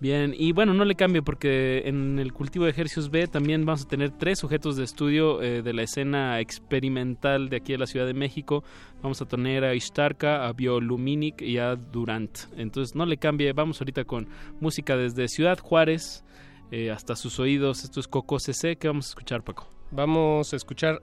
Bien, 0.00 0.32
y 0.38 0.52
bueno, 0.52 0.74
no 0.74 0.84
le 0.84 0.94
cambio 0.94 1.24
porque 1.24 1.82
en 1.86 2.20
el 2.20 2.32
cultivo 2.32 2.64
de 2.66 2.70
ejercicios 2.70 3.10
B 3.10 3.26
también 3.26 3.66
vamos 3.66 3.84
a 3.84 3.88
tener 3.88 4.12
tres 4.12 4.38
sujetos 4.38 4.76
de 4.76 4.84
estudio 4.84 5.42
eh, 5.42 5.60
de 5.62 5.72
la 5.72 5.82
escena 5.82 6.38
experimental 6.38 7.48
de 7.48 7.56
aquí 7.56 7.72
de 7.72 7.78
la 7.78 7.86
Ciudad 7.88 8.06
de 8.06 8.14
México. 8.14 8.62
Vamos 9.02 9.20
a 9.22 9.26
tener 9.26 9.64
a 9.64 9.74
Ishtarka, 9.74 10.46
a 10.46 10.52
Bioluminic 10.52 11.42
y 11.42 11.58
a 11.58 11.74
Durant. 11.74 12.38
Entonces 12.56 12.94
no 12.94 13.06
le 13.06 13.16
cambie, 13.16 13.52
vamos 13.52 13.80
ahorita 13.80 14.04
con 14.04 14.28
música 14.60 14.96
desde 14.96 15.26
Ciudad 15.26 15.58
Juárez 15.58 16.24
eh, 16.70 16.92
hasta 16.92 17.16
sus 17.16 17.40
oídos. 17.40 17.82
Esto 17.82 17.98
es 17.98 18.06
Coco 18.06 18.38
CC. 18.38 18.76
¿Qué 18.76 18.86
vamos 18.86 19.06
a 19.06 19.10
escuchar, 19.10 19.42
Paco? 19.42 19.68
Vamos 19.90 20.52
a 20.52 20.56
escuchar. 20.56 21.02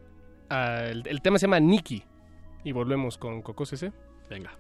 a- 0.50 0.86
el, 0.86 1.06
el 1.06 1.22
tema 1.22 1.38
se 1.38 1.48
llama 1.48 1.60
Nikki. 1.60 2.02
Y 2.64 2.72
volvemos 2.72 3.18
con 3.18 3.42
Coco 3.42 3.66
CC. 3.66 3.92
Venga. 4.30 4.58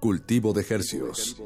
Cultivo 0.00 0.52
de 0.52 0.64
Hercios. 0.68 1.36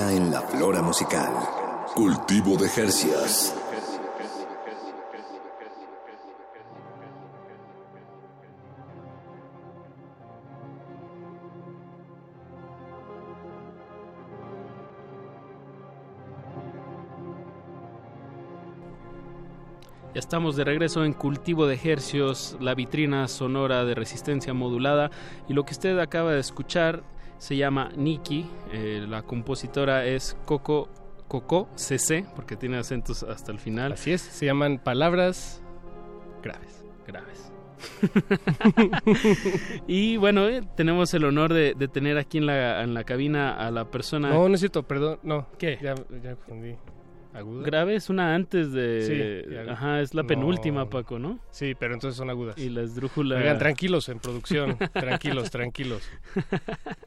En 0.00 0.30
la 0.30 0.42
flora 0.42 0.80
musical. 0.80 1.28
Cultivo 1.92 2.56
de 2.56 2.68
Jercias. 2.68 3.52
Ya 20.14 20.20
estamos 20.20 20.54
de 20.54 20.62
regreso 20.62 21.04
en 21.04 21.12
Cultivo 21.12 21.66
de 21.66 21.74
Hercios, 21.74 22.56
la 22.60 22.76
vitrina 22.76 23.26
sonora 23.26 23.84
de 23.84 23.96
resistencia 23.96 24.54
modulada. 24.54 25.10
Y 25.48 25.54
lo 25.54 25.64
que 25.64 25.72
usted 25.72 25.98
acaba 25.98 26.32
de 26.32 26.40
escuchar 26.40 27.02
se 27.38 27.56
llama 27.56 27.90
Nikki. 27.96 28.46
eh, 28.72 29.04
la 29.08 29.22
compositora 29.22 30.04
es 30.06 30.36
Coco, 30.44 30.88
Coco 31.28 31.68
CC, 31.76 32.24
porque 32.34 32.56
tiene 32.56 32.78
acentos 32.78 33.22
hasta 33.22 33.52
el 33.52 33.58
final. 33.58 33.92
Así 33.92 34.12
es, 34.12 34.20
se 34.20 34.46
llaman 34.46 34.78
palabras 34.78 35.62
graves. 36.42 36.84
Graves. 37.06 37.52
y 39.86 40.16
bueno, 40.16 40.48
eh, 40.48 40.62
tenemos 40.76 41.14
el 41.14 41.24
honor 41.24 41.52
de, 41.52 41.74
de 41.74 41.88
tener 41.88 42.18
aquí 42.18 42.38
en 42.38 42.46
la, 42.46 42.82
en 42.82 42.92
la 42.92 43.04
cabina 43.04 43.54
a 43.54 43.70
la 43.70 43.90
persona. 43.90 44.30
No, 44.30 44.48
no 44.48 44.54
es 44.54 44.60
cierto, 44.60 44.82
perdón, 44.82 45.20
no. 45.22 45.46
¿Qué? 45.58 45.78
Ya, 45.80 45.94
ya 46.22 46.34
confundí. 46.36 46.74
¿Aguda? 47.38 47.64
Grave 47.64 47.94
es 47.96 48.10
una 48.10 48.34
antes 48.34 48.72
de. 48.72 49.46
Sí, 49.50 49.56
Ajá, 49.70 50.00
es 50.00 50.14
la 50.14 50.22
no. 50.22 50.28
penúltima, 50.28 50.88
Paco, 50.88 51.18
¿no? 51.18 51.38
Sí, 51.50 51.74
pero 51.78 51.94
entonces 51.94 52.16
son 52.16 52.30
agudas. 52.30 52.58
Y 52.58 52.68
la 52.68 52.82
esdrújula. 52.82 53.36
Oigan, 53.36 53.58
tranquilos 53.58 54.08
en 54.08 54.18
producción, 54.18 54.76
tranquilos, 54.92 55.50
tranquilos. 55.50 56.02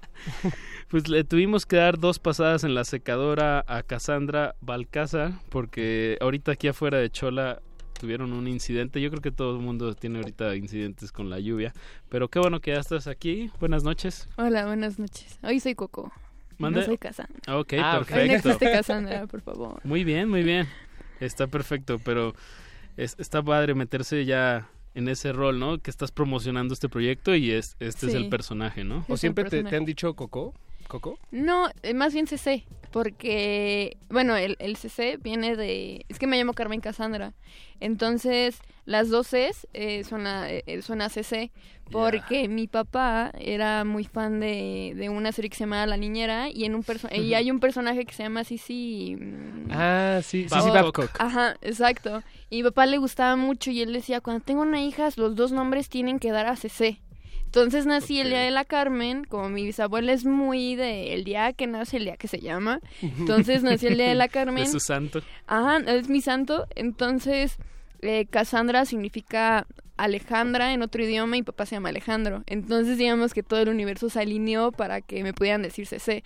Pues 0.89 1.07
le 1.07 1.23
tuvimos 1.23 1.65
que 1.65 1.77
dar 1.77 1.97
dos 1.97 2.19
pasadas 2.19 2.63
en 2.65 2.75
la 2.75 2.83
secadora 2.83 3.63
a 3.65 3.81
Cassandra 3.81 4.55
Balcázar, 4.61 5.31
porque 5.49 6.17
ahorita 6.19 6.51
aquí 6.51 6.67
afuera 6.67 6.97
de 6.97 7.09
Chola 7.09 7.61
tuvieron 7.99 8.33
un 8.33 8.47
incidente. 8.47 8.99
Yo 9.01 9.09
creo 9.09 9.21
que 9.21 9.31
todo 9.31 9.55
el 9.55 9.61
mundo 9.61 9.93
tiene 9.95 10.19
ahorita 10.19 10.55
incidentes 10.55 11.11
con 11.11 11.29
la 11.29 11.39
lluvia. 11.39 11.71
Pero 12.09 12.27
qué 12.27 12.39
bueno 12.39 12.59
que 12.59 12.71
ya 12.73 12.79
estás 12.79 13.07
aquí. 13.07 13.51
Buenas 13.59 13.83
noches. 13.83 14.27
Hola, 14.37 14.65
buenas 14.65 14.99
noches. 14.99 15.39
Hoy 15.43 15.59
soy 15.59 15.75
Coco. 15.75 16.11
¿Mande? 16.61 16.79
No 16.81 16.85
soy 16.85 16.97
Cassandra. 16.97 17.39
Ah, 17.47 17.57
ok, 17.59 17.73
no 17.73 17.99
perfecto. 18.05 18.33
existe 18.49 18.71
Cassandra, 18.71 19.27
por 19.27 19.41
favor. 19.41 19.81
Muy 19.83 20.03
bien, 20.03 20.29
muy 20.29 20.43
bien. 20.43 20.67
Está 21.19 21.47
perfecto, 21.47 21.99
pero 22.03 22.33
es- 22.97 23.15
está 23.19 23.41
padre 23.43 23.73
meterse 23.75 24.25
ya 24.25 24.67
en 24.95 25.07
ese 25.07 25.31
rol, 25.33 25.59
¿no? 25.59 25.77
Que 25.79 25.89
estás 25.91 26.11
promocionando 26.11 26.73
este 26.73 26.89
proyecto 26.89 27.35
y 27.35 27.51
es, 27.51 27.75
este 27.79 28.07
es 28.07 28.13
el 28.13 28.29
personaje, 28.29 28.83
¿no? 28.83 28.99
Es 28.99 29.09
¿O 29.09 29.17
siempre 29.17 29.45
te, 29.45 29.63
te 29.63 29.75
han 29.75 29.85
dicho 29.85 30.13
Coco? 30.15 30.53
¿Coco? 30.87 31.17
No, 31.31 31.69
eh, 31.83 31.93
más 31.93 32.13
bien 32.13 32.27
CC, 32.27 32.65
porque, 32.91 33.97
bueno, 34.09 34.35
el, 34.35 34.57
el 34.59 34.75
CC 34.75 35.17
viene 35.17 35.55
de... 35.55 36.05
Es 36.09 36.19
que 36.19 36.27
me 36.27 36.37
llamo 36.37 36.53
Carmen 36.53 36.81
Cassandra. 36.81 37.33
Entonces, 37.79 38.59
las 38.85 39.09
dos 39.09 39.27
Cs 39.27 39.67
eh, 39.73 40.03
suena, 40.03 40.49
eh, 40.49 40.81
suena 40.81 41.09
CC, 41.09 41.51
porque 41.89 42.47
mi 42.47 42.67
papá 42.67 43.31
era 43.39 43.83
muy 43.83 44.03
fan 44.03 44.39
de, 44.39 44.93
de 44.95 45.09
una 45.09 45.31
serie 45.31 45.49
que 45.49 45.55
se 45.57 45.63
llama 45.63 45.85
La 45.87 45.97
Niñera, 45.97 46.49
y, 46.49 46.65
en 46.65 46.75
un 46.75 46.85
y 47.11 47.33
hay 47.33 47.49
un 47.49 47.59
personaje 47.59 48.05
que 48.05 48.13
se 48.13 48.23
llama 48.23 48.43
Sisi... 48.43 49.17
mm, 49.19 49.69
Ah, 49.71 50.19
sí, 50.23 50.45
Babcock. 50.49 50.73
Babcock. 50.73 51.11
Ajá, 51.19 51.55
exacto. 51.61 52.21
Y 52.49 52.57
mi 52.57 52.63
papá 52.69 52.85
le 52.85 52.97
gustaba 52.97 53.35
mucho 53.35 53.71
y 53.71 53.81
él 53.81 53.93
decía, 53.93 54.21
cuando 54.21 54.43
tengo 54.43 54.61
una 54.61 54.81
hija, 54.81 55.09
los 55.15 55.35
dos 55.35 55.51
nombres 55.51 55.89
tienen 55.89 56.19
que 56.19 56.31
dar 56.31 56.45
a 56.45 56.55
CC. 56.55 57.01
Entonces 57.51 57.85
nací 57.85 58.17
el 58.21 58.29
día 58.29 58.39
de 58.39 58.51
la 58.51 58.63
Carmen, 58.63 59.25
como 59.25 59.49
mi 59.49 59.65
bisabuela 59.65 60.13
es 60.13 60.23
muy 60.23 60.77
de 60.77 61.13
el 61.13 61.25
día 61.25 61.51
que 61.51 61.67
nace, 61.67 61.97
el 61.97 62.05
día 62.05 62.15
que 62.15 62.29
se 62.29 62.39
llama. 62.39 62.79
Entonces 63.01 63.61
nací 63.61 63.87
el 63.87 63.97
día 63.97 64.07
de 64.07 64.15
la 64.15 64.27
Carmen. 64.29 64.63
De 64.63 64.71
su 64.71 64.79
santo. 64.79 65.19
Ajá, 65.47 65.79
es 65.79 66.07
mi 66.07 66.21
santo. 66.21 66.65
Entonces, 66.75 67.57
eh, 68.01 68.25
Cassandra 68.29 68.85
significa 68.85 69.67
Alejandra 69.97 70.73
en 70.73 70.81
otro 70.81 71.03
idioma 71.03 71.35
y 71.35 71.43
papá 71.43 71.65
se 71.65 71.75
llama 71.75 71.89
Alejandro. 71.89 72.43
Entonces, 72.47 72.97
digamos 72.97 73.33
que 73.33 73.43
todo 73.43 73.59
el 73.59 73.67
universo 73.67 74.09
se 74.09 74.21
alineó 74.21 74.71
para 74.71 75.01
que 75.01 75.21
me 75.21 75.33
pudieran 75.33 75.61
decir 75.61 75.87
CC. 75.87 76.23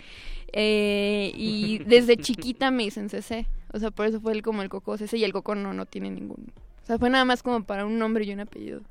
Eh, 0.54 1.32
y 1.34 1.80
desde 1.88 2.18
chiquita 2.18 2.70
me 2.70 2.84
dicen 2.84 3.10
CC. 3.10 3.48
O 3.74 3.80
sea, 3.80 3.90
por 3.90 4.06
eso 4.06 4.22
fue 4.22 4.34
el, 4.34 4.44
como 4.44 4.62
el 4.62 4.70
Coco 4.70 4.96
CC 4.96 5.18
y 5.18 5.24
el 5.24 5.34
Coco 5.34 5.56
no, 5.56 5.74
no 5.74 5.88
tiene 5.88 6.12
ningún. 6.12 6.54
O 6.84 6.86
sea, 6.86 7.00
fue 7.00 7.10
nada 7.10 7.26
más 7.26 7.42
como 7.42 7.64
para 7.64 7.84
un 7.84 7.98
nombre 7.98 8.26
y 8.26 8.32
un 8.32 8.42
apellido. 8.42 8.82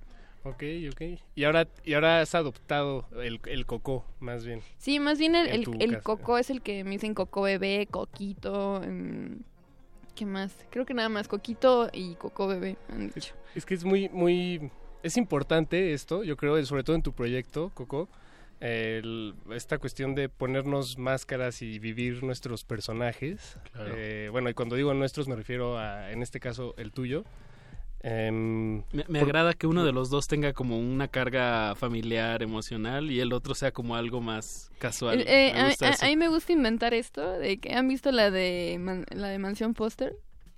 Ok, 0.44 0.62
ok. 0.92 1.02
Y 1.34 1.44
ahora, 1.44 1.66
y 1.84 1.94
ahora 1.94 2.20
has 2.20 2.34
adoptado 2.34 3.06
el, 3.22 3.40
el 3.46 3.66
Coco, 3.66 4.04
más 4.20 4.44
bien. 4.44 4.60
Sí, 4.78 5.00
más 5.00 5.18
bien 5.18 5.34
el, 5.34 5.48
el, 5.48 5.66
el 5.80 6.02
es 6.38 6.50
el 6.50 6.60
que 6.62 6.84
me 6.84 6.90
dicen 6.90 7.14
Coco 7.14 7.42
bebé, 7.42 7.86
Coquito. 7.90 8.82
em, 8.82 9.40
¿Qué 10.14 10.26
más? 10.26 10.54
Creo 10.70 10.84
que 10.86 10.94
nada 10.94 11.08
más 11.08 11.26
Coquito 11.28 11.88
y 11.92 12.14
Coco 12.14 12.46
bebé 12.46 12.76
han 12.88 13.08
dicho. 13.10 13.34
Es 13.54 13.64
que 13.66 13.74
es 13.74 13.84
muy, 13.84 14.08
muy... 14.10 14.70
Es 15.02 15.16
importante 15.16 15.92
esto, 15.92 16.22
yo 16.24 16.36
creo, 16.36 16.64
sobre 16.64 16.84
todo 16.84 16.94
en 16.96 17.02
tu 17.02 17.12
proyecto, 17.12 17.70
Coco, 17.74 18.08
el- 18.60 19.34
esta 19.52 19.78
cuestión 19.78 20.14
de 20.14 20.28
ponernos 20.28 20.98
máscaras 20.98 21.62
y 21.62 21.78
vivir 21.78 22.22
nuestros 22.22 22.64
personajes. 22.64 23.58
Claro. 23.72 23.94
Eh, 23.96 24.28
bueno, 24.30 24.48
y 24.50 24.54
cuando 24.54 24.76
digo 24.76 24.94
nuestros 24.94 25.26
me 25.26 25.36
refiero 25.36 25.78
a, 25.78 26.12
en 26.12 26.22
este 26.22 26.38
caso, 26.38 26.74
el 26.78 26.92
tuyo. 26.92 27.24
Em, 28.06 28.82
Me, 28.92 29.04
me 29.08 29.20
por- 29.20 29.28
agrada 29.28 29.54
que 29.54 29.66
uno 29.66 29.82
de 29.82 29.92
los 29.92 30.10
dos 30.10 30.26
tenga 30.28 30.52
como 30.52 30.78
una 30.78 31.08
carga 31.08 31.74
familiar, 31.74 32.42
emocional, 32.42 33.10
y 33.10 33.20
el 33.20 33.32
otro 33.32 33.54
sea 33.54 33.72
como 33.72 33.96
algo 33.96 34.20
más 34.20 34.70
casual. 34.78 35.22
Eh, 35.26 35.52
Me 35.54 35.86
a, 35.86 35.94
a- 35.98 36.06
mí 36.08 36.16
me 36.16 36.28
gusta 36.28 36.52
inventar 36.52 36.92
esto, 36.92 37.26
de 37.38 37.56
que 37.58 37.72
han 37.74 37.88
visto 37.88 38.12
la 38.12 38.30
de 38.30 38.76
Man- 38.78 39.06
la 39.10 39.28
de 39.28 39.38
Mansión 39.38 39.72
Póster. 39.72 40.14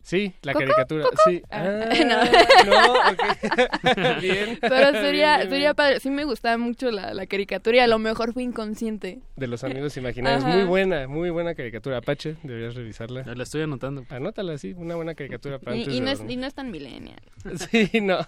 Sí, 0.07 0.33
la 0.43 0.53
¿Coco? 0.53 0.65
caricatura. 0.67 1.03
¿Coco? 1.03 1.17
Sí. 1.27 1.43
Ah, 1.51 1.81
Ah, 1.91 1.95
no. 2.65 2.71
no. 2.71 4.21
Bien. 4.21 4.57
Pero 4.61 4.93
sería, 4.93 5.39
Bien, 5.39 5.41
bien, 5.41 5.51
sería 5.51 5.59
bien. 5.71 5.75
padre. 5.75 5.99
Sí 5.99 6.11
me 6.11 6.23
gustaba 6.23 6.57
mucho 6.59 6.93
la, 6.93 7.13
la 7.13 7.27
caricatura 7.27 7.77
y 7.79 7.81
a 7.81 7.89
lo 7.89 7.99
mejor 7.99 8.33
fue 8.33 8.45
inconsciente. 8.45 9.19
De 9.35 9.47
los 9.49 9.65
amigos 9.65 9.97
imaginarios. 9.97 10.45
Ajá. 10.45 10.55
Muy 10.55 10.65
buena, 10.65 11.09
muy 11.09 11.31
buena 11.31 11.57
caricatura. 11.57 11.97
Apache, 11.99 12.37
deberías 12.45 12.77
revisarla. 12.77 13.25
La 13.35 13.43
estoy 13.43 13.63
anotando. 13.63 14.05
Anótala, 14.09 14.57
sí, 14.59 14.75
una 14.77 14.95
buena 14.95 15.17
caricatura 15.17 15.59
para 15.59 15.75
Y, 15.75 15.81
antes 15.81 15.95
y 15.95 15.99
de 15.99 16.05
no 16.05 16.11
es, 16.13 16.23
y 16.29 16.37
no 16.37 16.47
es 16.47 16.55
tan 16.55 16.71
millennial. 16.71 17.21
Sí, 17.71 18.01
no. 18.01 18.19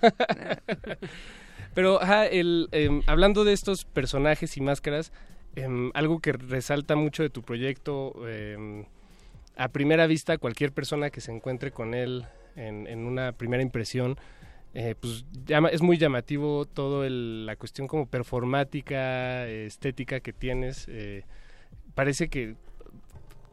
Pero, 1.74 2.02
ajá, 2.02 2.26
el, 2.26 2.68
em, 2.72 3.02
hablando 3.06 3.44
de 3.44 3.52
estos 3.52 3.84
personajes 3.84 4.56
y 4.56 4.60
máscaras, 4.60 5.12
em, 5.55 5.90
algo 5.94 6.18
que 6.20 6.32
resalta 6.32 6.96
mucho 6.96 7.22
de 7.22 7.30
tu 7.30 7.42
proyecto, 7.42 8.14
em, 8.28 8.84
a 9.59 9.68
primera 9.68 10.06
vista, 10.06 10.39
cualquier 10.39 10.72
persona 10.72 11.10
que 11.10 11.20
se 11.20 11.32
encuentre 11.32 11.70
con 11.72 11.93
él 11.94 12.24
en, 12.56 12.86
en 12.86 13.01
una 13.05 13.32
primera 13.32 13.62
impresión, 13.62 14.16
eh, 14.74 14.94
pues 14.98 15.24
llama, 15.47 15.68
es 15.68 15.82
muy 15.82 15.98
llamativo 15.98 16.64
todo 16.66 17.05
el- 17.05 17.44
la 17.47 17.56
cuestión 17.56 17.89
como 17.89 18.06
performática, 18.06 19.47
estética 19.48 20.20
que 20.20 20.32
tienes. 20.32 20.86
eh, 20.89 21.24
parece 21.94 22.28
que, 22.28 22.55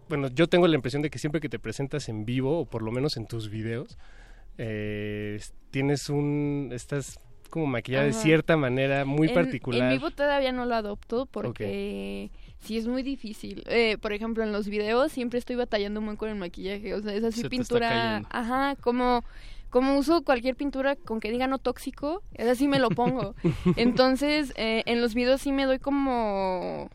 bueno, 0.08 0.28
yo 0.28 0.48
tengo 0.48 0.68
la 0.68 0.76
impresión 0.76 1.02
de 1.02 1.10
que 1.10 1.18
siempre 1.20 1.42
que 1.42 1.50
te 1.50 1.58
presentas 1.60 2.08
en 2.10 2.26
vivo, 2.26 2.60
o 2.60 2.66
por 2.66 2.82
lo 2.84 2.92
menos 2.92 3.18
en 3.18 3.26
tus 3.28 3.50
videos, 3.50 3.98
eh, 4.58 5.40
tienes 5.72 6.10
un, 6.10 6.70
estás 6.74 7.20
como 7.50 7.66
maquillada 7.68 8.06
de 8.06 8.14
cierta 8.14 8.58
manera 8.58 9.06
muy 9.06 9.28
En- 9.30 9.34
particular. 9.34 9.92
En 9.92 9.98
vivo 9.98 10.12
todavía 10.12 10.52
no 10.52 10.66
lo 10.66 10.76
adopto 10.76 11.26
porque 11.26 12.30
sí 12.66 12.78
es 12.78 12.88
muy 12.88 13.04
difícil. 13.04 13.64
Eh, 13.68 13.98
por 14.02 14.14
ejemplo, 14.14 14.44
en 14.44 14.52
los 14.52 14.68
videos 14.68 15.12
siempre 15.12 15.40
estoy 15.40 15.56
batallando 15.56 16.02
muy 16.02 16.18
con 16.18 16.30
el 16.30 16.36
maquillaje. 16.36 16.94
O 16.94 17.02
sea, 17.02 17.14
es 17.14 17.24
así 17.24 17.42
Se 17.42 17.50
pintura. 17.50 18.24
Ajá, 18.30 18.76
como, 18.82 19.24
como 19.70 19.98
uso 19.98 20.24
cualquier 20.24 20.56
pintura 20.56 20.96
con 20.96 21.20
que 21.20 21.32
diga 21.32 21.48
no 21.48 21.60
tóxico, 21.60 22.22
es 22.34 22.48
así 22.48 22.68
me 22.68 22.80
lo 22.80 22.90
pongo. 22.90 23.36
Entonces, 23.78 24.54
eh, 24.56 24.84
en 24.86 25.02
los 25.02 25.14
videos 25.14 25.42
sí 25.42 25.52
me 25.52 25.66
doy 25.66 25.80
como. 25.80 26.90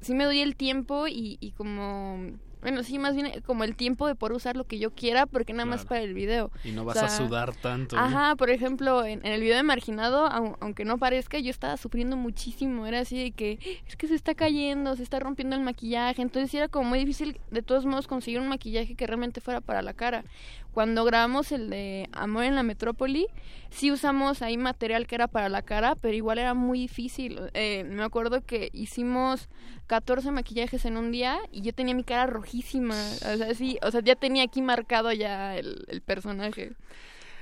Sí 0.00 0.14
me 0.14 0.24
doy 0.24 0.40
el 0.40 0.56
tiempo 0.56 1.08
y, 1.08 1.38
y 1.40 1.50
como. 1.52 2.18
Bueno, 2.60 2.82
sí, 2.82 2.98
más 2.98 3.14
bien 3.14 3.40
como 3.46 3.64
el 3.64 3.76
tiempo 3.76 4.06
de 4.06 4.14
poder 4.14 4.34
usar 4.36 4.56
lo 4.56 4.64
que 4.64 4.78
yo 4.78 4.90
quiera 4.92 5.26
porque 5.26 5.52
nada 5.52 5.64
más 5.66 5.84
para 5.86 6.00
el 6.02 6.14
video. 6.14 6.50
Y 6.64 6.72
no 6.72 6.82
O 6.82 6.84
vas 6.86 6.98
a 6.98 7.08
sudar 7.08 7.54
tanto. 7.54 7.96
¿no? 7.96 8.02
Ajá, 8.02 8.36
por 8.36 8.50
ejemplo, 8.50 9.04
en, 9.04 9.24
en 9.24 9.32
el 9.32 9.40
video 9.40 9.56
de 9.56 9.62
Marginado, 9.62 10.26
au- 10.28 10.56
aunque 10.60 10.84
no 10.84 10.98
parezca, 10.98 11.38
yo 11.38 11.50
estaba 11.50 11.76
sufriendo 11.76 12.16
muchísimo. 12.16 12.86
Era 12.86 13.00
así 13.00 13.18
de 13.22 13.30
que 13.32 13.58
es 13.86 13.96
que 13.96 14.08
se 14.08 14.14
está 14.14 14.34
cayendo, 14.34 14.96
se 14.96 15.02
está 15.02 15.20
rompiendo 15.20 15.54
el 15.56 15.62
maquillaje. 15.62 16.20
Entonces 16.22 16.52
era 16.54 16.68
como 16.68 16.88
muy 16.88 16.98
difícil, 16.98 17.40
de 17.50 17.62
todos 17.62 17.86
modos, 17.86 18.06
conseguir 18.06 18.40
un 18.40 18.48
maquillaje 18.48 18.94
que 18.94 19.06
realmente 19.06 19.40
fuera 19.40 19.60
para 19.60 19.82
la 19.82 19.94
cara. 19.94 20.24
Cuando 20.72 21.04
grabamos 21.04 21.50
el 21.50 21.70
de 21.70 22.08
Amor 22.12 22.44
en 22.44 22.54
la 22.54 22.62
Metrópoli, 22.62 23.26
sí 23.70 23.90
usamos 23.90 24.42
ahí 24.42 24.56
material 24.56 25.06
que 25.08 25.16
era 25.16 25.26
para 25.26 25.48
la 25.48 25.62
cara, 25.62 25.96
pero 25.96 26.14
igual 26.14 26.38
era 26.38 26.54
muy 26.54 26.78
difícil. 26.80 27.40
Eh, 27.54 27.84
me 27.84 28.02
acuerdo 28.04 28.42
que 28.44 28.68
hicimos 28.72 29.48
14 29.88 30.30
maquillajes 30.30 30.84
en 30.84 30.96
un 30.96 31.10
día 31.10 31.38
y 31.50 31.62
yo 31.62 31.72
tenía 31.72 31.94
mi 31.94 32.04
cara 32.04 32.26
rojísima. 32.48 32.94
O 32.94 33.36
sea, 33.36 33.54
sí, 33.54 33.78
o 33.82 33.90
sea, 33.90 34.00
ya 34.00 34.16
tenía 34.16 34.44
aquí 34.44 34.62
marcado 34.62 35.12
ya 35.12 35.56
el, 35.56 35.84
el 35.88 36.00
personaje. 36.00 36.72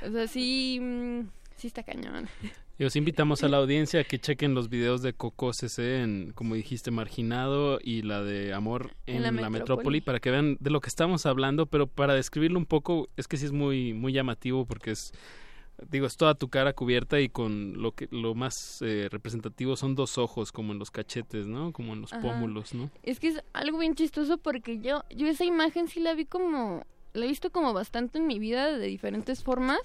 O 0.03 0.11
sea, 0.11 0.27
sí, 0.27 0.79
mm, 0.81 1.21
sí 1.57 1.69
está 1.69 1.83
cañón. 1.83 2.29
Y 2.79 2.85
os 2.85 2.95
invitamos 2.95 3.43
a 3.43 3.49
la 3.49 3.57
audiencia 3.57 4.01
a 4.01 4.05
que 4.05 4.19
chequen 4.19 4.53
los 4.53 4.69
videos 4.69 5.01
de 5.01 5.15
Coco 5.15 5.55
CC 5.55 6.03
en, 6.03 6.33
como 6.35 6.55
dijiste, 6.55 6.91
Marginado 6.91 7.79
y 7.83 8.03
la 8.03 8.23
de 8.23 8.53
Amor 8.53 8.95
en, 9.07 9.17
En 9.17 9.23
la 9.23 9.31
la, 9.31 9.49
Metrópoli. 9.49 9.61
Metrópoli 9.61 10.01
para 10.03 10.21
que 10.21 10.31
vean 10.31 10.59
de 10.61 10.69
lo 10.69 10.83
que 10.83 10.89
estamos 10.89 11.25
hablando, 11.25 11.65
pero 11.65 11.87
para 11.87 12.13
describirlo 12.13 12.59
un 12.59 12.67
poco 12.67 13.09
es 13.17 13.29
que 13.29 13.39
sí 13.39 13.47
es 13.47 13.53
muy 13.53 13.95
muy 13.95 14.13
llamativo 14.13 14.67
porque 14.67 14.91
es 14.91 15.15
digo, 15.91 16.07
es 16.07 16.17
toda 16.17 16.35
tu 16.35 16.49
cara 16.49 16.73
cubierta 16.73 17.21
y 17.21 17.29
con 17.29 17.81
lo 17.81 17.93
que 17.93 18.09
lo 18.11 18.35
más 18.35 18.81
eh, 18.83 19.09
representativo 19.11 19.77
son 19.77 19.95
dos 19.95 20.19
ojos 20.19 20.53
como 20.53 20.73
en 20.73 20.79
los 20.79 20.91
cachetes, 20.91 21.47
¿no? 21.47 21.73
Como 21.73 21.93
en 21.93 22.01
los 22.01 22.13
Ajá. 22.13 22.23
pómulos, 22.23 22.75
¿no? 22.75 22.91
Es 23.03 23.21
que 23.21 23.29
es 23.29 23.43
algo 23.53 23.79
bien 23.79 23.95
chistoso 23.95 24.39
porque 24.39 24.79
yo, 24.79 25.03
yo 25.11 25.27
esa 25.27 25.45
imagen 25.45 25.89
sí 25.89 26.01
la 26.01 26.15
vi 26.15 26.25
como, 26.25 26.85
la 27.13 27.25
he 27.25 27.29
visto 27.29 27.51
como 27.51 27.73
bastante 27.73 28.19
en 28.19 28.27
mi 28.27 28.39
vida 28.39 28.77
de 28.77 28.87
diferentes 28.87 29.43
formas, 29.43 29.81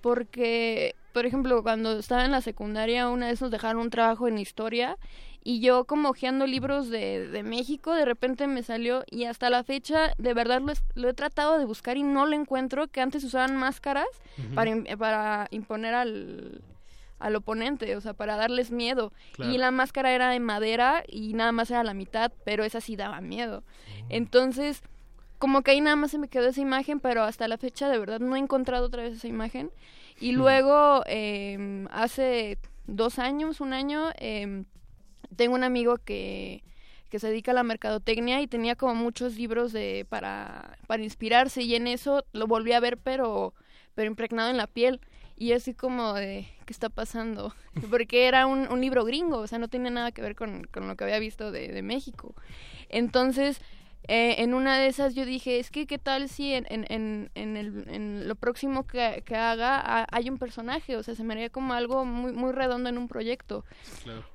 porque, 0.00 0.94
por 1.12 1.26
ejemplo, 1.26 1.62
cuando 1.62 1.98
estaba 1.98 2.24
en 2.24 2.30
la 2.30 2.40
secundaria, 2.40 3.08
una 3.08 3.28
vez 3.28 3.40
nos 3.40 3.50
dejaron 3.50 3.82
un 3.82 3.90
trabajo 3.90 4.28
en 4.28 4.38
historia 4.38 4.98
y 5.44 5.60
yo 5.60 5.84
como 5.84 6.08
hojeando 6.08 6.46
libros 6.46 6.88
de, 6.88 7.28
de 7.28 7.42
México, 7.42 7.94
de 7.94 8.04
repente 8.06 8.46
me 8.46 8.62
salió 8.62 9.04
y 9.10 9.24
hasta 9.24 9.50
la 9.50 9.62
fecha, 9.62 10.12
de 10.18 10.34
verdad 10.34 10.60
lo, 10.62 10.72
es- 10.72 10.82
lo 10.94 11.08
he 11.10 11.14
tratado 11.14 11.58
de 11.58 11.66
buscar 11.66 11.96
y 11.98 12.02
no 12.02 12.26
lo 12.26 12.34
encuentro, 12.34 12.88
que 12.88 13.00
antes 13.02 13.22
usaban 13.24 13.54
máscaras 13.56 14.06
para, 14.54 14.72
para 14.98 15.46
imponer 15.50 15.94
al 15.94 16.62
al 17.20 17.36
oponente, 17.36 17.96
o 17.96 18.00
sea, 18.02 18.12
para 18.12 18.36
darles 18.36 18.70
miedo. 18.70 19.10
Claro. 19.32 19.52
Y 19.52 19.56
la 19.56 19.70
máscara 19.70 20.12
era 20.12 20.28
de 20.28 20.40
madera 20.40 21.04
y 21.08 21.32
nada 21.32 21.52
más 21.52 21.70
era 21.70 21.82
la 21.82 21.94
mitad, 21.94 22.30
pero 22.44 22.64
esa 22.64 22.82
sí 22.82 22.96
daba 22.96 23.20
miedo. 23.22 23.62
Entonces, 24.10 24.82
como 25.38 25.62
que 25.62 25.70
ahí 25.70 25.80
nada 25.80 25.96
más 25.96 26.10
se 26.10 26.18
me 26.18 26.28
quedó 26.28 26.48
esa 26.48 26.60
imagen, 26.60 27.00
pero 27.00 27.22
hasta 27.22 27.48
la 27.48 27.56
fecha 27.56 27.88
de 27.88 27.98
verdad 27.98 28.20
no 28.20 28.36
he 28.36 28.38
encontrado 28.40 28.86
otra 28.86 29.02
vez 29.04 29.14
esa 29.14 29.28
imagen. 29.28 29.70
Y 30.20 30.32
Hmm. 30.32 30.36
luego, 30.38 31.02
eh, 31.06 31.86
hace 31.90 32.58
dos 32.86 33.18
años, 33.18 33.60
un 33.62 33.72
año, 33.72 34.10
eh, 34.18 34.64
tengo 35.34 35.54
un 35.54 35.64
amigo 35.64 35.96
que, 35.98 36.62
que 37.10 37.18
se 37.18 37.28
dedica 37.28 37.50
a 37.52 37.54
la 37.54 37.62
mercadotecnia 37.62 38.40
y 38.40 38.46
tenía 38.46 38.74
como 38.76 38.94
muchos 38.94 39.36
libros 39.36 39.72
de 39.72 40.06
para, 40.08 40.76
para 40.86 41.02
inspirarse 41.02 41.62
y 41.62 41.74
en 41.74 41.86
eso 41.86 42.24
lo 42.32 42.46
volví 42.46 42.72
a 42.72 42.80
ver, 42.80 42.96
pero, 42.98 43.54
pero 43.94 44.08
impregnado 44.08 44.50
en 44.50 44.56
la 44.56 44.66
piel. 44.66 45.00
Y 45.36 45.50
así 45.52 45.74
como 45.74 46.14
de, 46.14 46.46
¿qué 46.64 46.72
está 46.72 46.88
pasando? 46.90 47.54
Porque 47.90 48.26
era 48.28 48.46
un, 48.46 48.68
un 48.70 48.80
libro 48.80 49.04
gringo, 49.04 49.38
o 49.38 49.46
sea, 49.48 49.58
no 49.58 49.66
tenía 49.68 49.90
nada 49.90 50.12
que 50.12 50.22
ver 50.22 50.36
con, 50.36 50.64
con 50.72 50.86
lo 50.86 50.96
que 50.96 51.02
había 51.04 51.18
visto 51.18 51.50
de, 51.50 51.68
de 51.68 51.82
México. 51.82 52.34
Entonces, 52.88 53.60
eh, 54.06 54.36
en 54.38 54.54
una 54.54 54.78
de 54.78 54.86
esas 54.86 55.14
yo 55.16 55.24
dije, 55.24 55.58
es 55.58 55.70
que 55.72 55.86
qué 55.86 55.98
tal 55.98 56.28
si 56.28 56.52
en, 56.54 56.66
en, 56.68 56.84
en, 56.88 57.30
en, 57.34 57.56
el, 57.56 57.84
en 57.88 58.28
lo 58.28 58.34
próximo 58.36 58.86
que, 58.86 59.22
que 59.24 59.34
haga 59.34 59.80
ha- 59.80 60.06
hay 60.12 60.28
un 60.30 60.38
personaje, 60.38 60.96
o 60.96 61.02
sea, 61.02 61.14
se 61.16 61.24
me 61.24 61.34
haría 61.34 61.50
como 61.50 61.72
algo 61.74 62.04
muy, 62.04 62.32
muy 62.32 62.52
redondo 62.52 62.88
en 62.88 62.98
un 62.98 63.08
proyecto. 63.08 63.64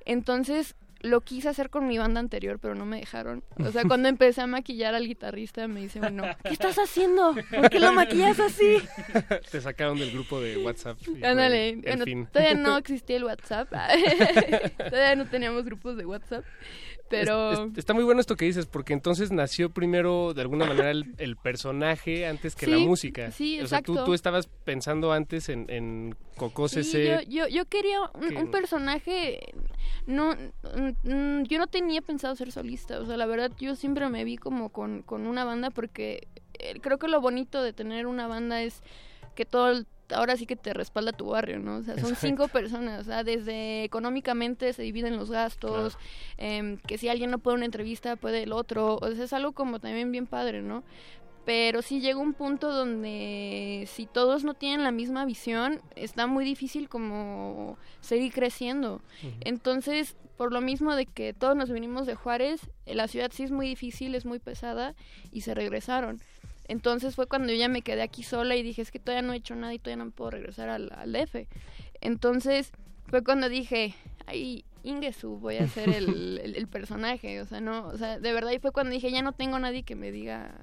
Entonces 0.04 0.74
lo 1.00 1.20
quise 1.22 1.48
hacer 1.48 1.70
con 1.70 1.86
mi 1.86 1.98
banda 1.98 2.20
anterior, 2.20 2.58
pero 2.58 2.74
no 2.74 2.86
me 2.86 2.98
dejaron. 2.98 3.42
O 3.64 3.70
sea, 3.70 3.84
cuando 3.88 4.08
empecé 4.08 4.40
a 4.42 4.46
maquillar 4.46 4.94
al 4.94 5.06
guitarrista 5.06 5.66
me 5.68 5.80
dice 5.80 6.00
uno, 6.00 6.24
¿qué 6.44 6.52
estás 6.52 6.76
haciendo? 6.76 7.34
¿Por 7.50 7.70
qué 7.70 7.80
lo 7.80 7.92
maquillas 7.92 8.38
así? 8.40 8.78
Te 9.50 9.60
sacaron 9.60 9.98
del 9.98 10.10
grupo 10.12 10.40
de 10.40 10.58
WhatsApp. 10.58 10.98
Ándale, 11.22 11.76
bueno, 11.76 12.04
todavía 12.32 12.54
no 12.54 12.76
existía 12.78 13.16
el 13.16 13.24
WhatsApp. 13.24 13.70
todavía 14.76 15.16
no 15.16 15.26
teníamos 15.26 15.64
grupos 15.64 15.96
de 15.96 16.06
WhatsApp. 16.06 16.44
Pero 17.10 17.52
Es- 17.52 17.58
es- 17.72 17.78
está 17.78 17.92
muy 17.92 18.04
bueno 18.04 18.20
esto 18.20 18.36
que 18.36 18.44
dices, 18.46 18.66
porque 18.66 18.92
entonces 18.92 19.32
nació 19.32 19.68
primero 19.70 20.32
de 20.32 20.40
alguna 20.42 20.64
manera 20.64 20.90
el, 20.92 21.12
el 21.18 21.36
personaje 21.36 22.26
antes 22.26 22.54
que 22.54 22.66
la 22.68 22.78
música. 22.78 23.30
sí, 23.32 23.60
O 23.60 23.66
sea, 23.66 23.82
tú, 23.82 23.96
tú 24.04 24.14
estabas 24.14 24.46
pensando 24.64 25.12
antes 25.12 25.48
en, 25.48 25.66
en 25.68 26.14
Coco 26.36 26.68
Sí, 26.68 26.84
CC. 26.84 27.04
yo, 27.04 27.20
yo, 27.28 27.48
yo 27.48 27.64
quería 27.66 28.00
un, 28.14 28.28
que- 28.28 28.36
un 28.36 28.50
personaje, 28.50 29.40
no, 30.06 30.34
mm, 30.34 31.10
mm, 31.12 31.42
yo 31.44 31.58
no 31.58 31.66
tenía 31.66 32.00
pensado 32.00 32.34
ser 32.36 32.52
solista, 32.52 33.00
o 33.00 33.06
sea, 33.06 33.16
la 33.16 33.26
verdad 33.26 33.50
yo 33.58 33.74
siempre 33.76 34.08
me 34.08 34.24
vi 34.24 34.36
como 34.36 34.68
con, 34.70 35.02
con 35.02 35.26
una 35.26 35.44
banda 35.44 35.70
porque 35.70 36.28
eh, 36.60 36.78
creo 36.80 36.98
que 36.98 37.08
lo 37.08 37.20
bonito 37.20 37.62
de 37.62 37.72
tener 37.72 38.06
una 38.06 38.26
banda 38.28 38.62
es 38.62 38.82
que 39.34 39.44
todo 39.44 39.70
el- 39.70 39.86
ahora 40.14 40.36
sí 40.36 40.46
que 40.46 40.56
te 40.56 40.72
respalda 40.72 41.12
tu 41.12 41.26
barrio, 41.26 41.58
¿no? 41.58 41.76
O 41.76 41.82
sea, 41.82 41.94
son 41.94 42.10
Exacto. 42.10 42.26
cinco 42.26 42.48
personas, 42.48 43.00
o 43.00 43.04
sea, 43.04 43.24
desde 43.24 43.84
económicamente 43.84 44.72
se 44.72 44.82
dividen 44.82 45.16
los 45.16 45.30
gastos, 45.30 45.96
em, 46.36 46.78
que 46.78 46.98
si 46.98 47.08
alguien 47.08 47.30
no 47.30 47.38
puede 47.38 47.56
una 47.56 47.66
entrevista, 47.66 48.16
puede 48.16 48.42
el 48.42 48.52
otro, 48.52 48.98
o 49.00 49.10
sea, 49.12 49.24
es 49.24 49.32
algo 49.32 49.52
como 49.52 49.80
también 49.80 50.12
bien 50.12 50.26
padre, 50.26 50.62
¿no? 50.62 50.82
Pero 51.44 51.82
sí 51.82 52.00
llega 52.00 52.18
un 52.18 52.34
punto 52.34 52.72
donde 52.72 53.84
si 53.90 54.06
todos 54.06 54.44
no 54.44 54.54
tienen 54.54 54.84
la 54.84 54.92
misma 54.92 55.24
visión, 55.24 55.80
está 55.96 56.26
muy 56.26 56.44
difícil 56.44 56.88
como 56.88 57.78
seguir 58.00 58.32
creciendo. 58.32 59.00
Entonces, 59.40 60.16
por 60.36 60.52
lo 60.52 60.60
mismo 60.60 60.94
de 60.94 61.06
que 61.06 61.32
todos 61.32 61.56
nos 61.56 61.70
venimos 61.70 62.06
de 62.06 62.14
Juárez, 62.14 62.70
la 62.86 63.08
ciudad 63.08 63.30
sí 63.32 63.42
es 63.42 63.50
muy 63.50 63.66
difícil, 63.66 64.14
es 64.14 64.26
muy 64.26 64.38
pesada 64.38 64.94
y 65.32 65.40
se 65.40 65.54
regresaron. 65.54 66.20
Entonces 66.70 67.16
fue 67.16 67.26
cuando 67.26 67.52
yo 67.52 67.58
ya 67.58 67.68
me 67.68 67.82
quedé 67.82 68.00
aquí 68.02 68.22
sola 68.22 68.54
y 68.54 68.62
dije, 68.62 68.80
es 68.80 68.92
que 68.92 69.00
todavía 69.00 69.26
no 69.26 69.32
he 69.32 69.36
hecho 69.38 69.56
nada 69.56 69.74
y 69.74 69.78
todavía 69.80 70.04
no 70.04 70.10
puedo 70.12 70.30
regresar 70.30 70.68
al, 70.68 70.92
al 70.94 71.12
DF. 71.12 71.46
Entonces 72.00 72.70
fue 73.08 73.24
cuando 73.24 73.48
dije, 73.48 73.94
ay, 74.26 74.64
Ingesu, 74.84 75.36
voy 75.38 75.56
a 75.56 75.66
ser 75.66 75.88
el, 75.90 76.38
el- 76.44 76.54
el 76.56 76.68
personaje. 76.68 77.40
O 77.40 77.46
sea, 77.46 77.60
no, 77.60 77.88
o 77.88 77.98
sea, 77.98 78.20
de 78.20 78.32
verdad 78.32 78.52
y 78.52 78.60
fue 78.60 78.70
cuando 78.70 78.92
dije, 78.92 79.10
ya 79.10 79.20
no 79.20 79.32
tengo 79.32 79.58
nadie 79.58 79.82
que 79.82 79.96
me 79.96 80.12
diga, 80.12 80.54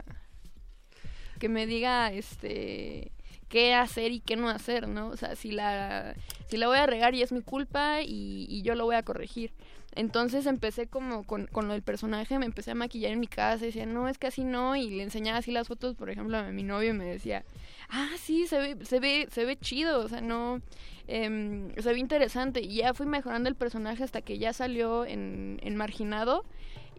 que 1.39 1.49
me 1.49 1.67
diga, 1.67 2.11
este, 2.13 3.11
qué 3.49 3.73
hacer 3.75 4.11
y 4.11 4.21
qué 4.21 4.35
no 4.37 4.49
hacer, 4.49 4.87
¿no? 4.87 5.09
O 5.09 5.17
sea, 5.17 5.35
si 5.35 5.51
la, 5.51 6.15
si 6.49 6.57
la 6.57 6.67
voy 6.67 6.77
a 6.77 6.85
regar 6.87 7.15
y 7.15 7.21
es 7.21 7.31
mi 7.31 7.41
culpa 7.41 8.01
y, 8.01 8.45
y 8.49 8.61
yo 8.63 8.75
lo 8.75 8.85
voy 8.85 8.95
a 8.95 9.03
corregir. 9.03 9.51
Entonces 9.97 10.45
empecé 10.45 10.85
como 10.85 11.23
con, 11.23 11.47
con 11.47 11.67
lo 11.67 11.73
del 11.73 11.81
personaje, 11.81 12.37
me 12.37 12.45
empecé 12.45 12.69
a 12.69 12.75
maquillar 12.75 13.11
en 13.11 13.19
mi 13.19 13.25
casa 13.25 13.65
decía, 13.65 13.87
no, 13.87 14.07
es 14.07 14.19
que 14.19 14.27
así 14.27 14.43
no, 14.43 14.75
y 14.75 14.91
le 14.91 15.01
enseñaba 15.01 15.39
así 15.39 15.51
las 15.51 15.67
fotos, 15.67 15.95
por 15.95 16.11
ejemplo, 16.11 16.37
a 16.37 16.51
mi 16.51 16.61
novio 16.61 16.91
y 16.91 16.93
me 16.93 17.05
decía, 17.05 17.43
ah, 17.89 18.11
sí, 18.19 18.45
se 18.45 18.59
ve, 18.59 18.85
se 18.85 18.99
ve, 18.99 19.27
se 19.31 19.43
ve 19.43 19.57
chido, 19.57 19.99
o 20.01 20.07
sea, 20.07 20.21
no, 20.21 20.61
em, 21.07 21.73
se 21.75 21.93
ve 21.93 21.97
interesante. 21.97 22.61
Y 22.61 22.75
ya 22.75 22.93
fui 22.93 23.07
mejorando 23.07 23.49
el 23.49 23.55
personaje 23.55 24.03
hasta 24.03 24.21
que 24.21 24.37
ya 24.37 24.53
salió 24.53 25.03
en, 25.03 25.59
en 25.63 25.75
Marginado 25.75 26.45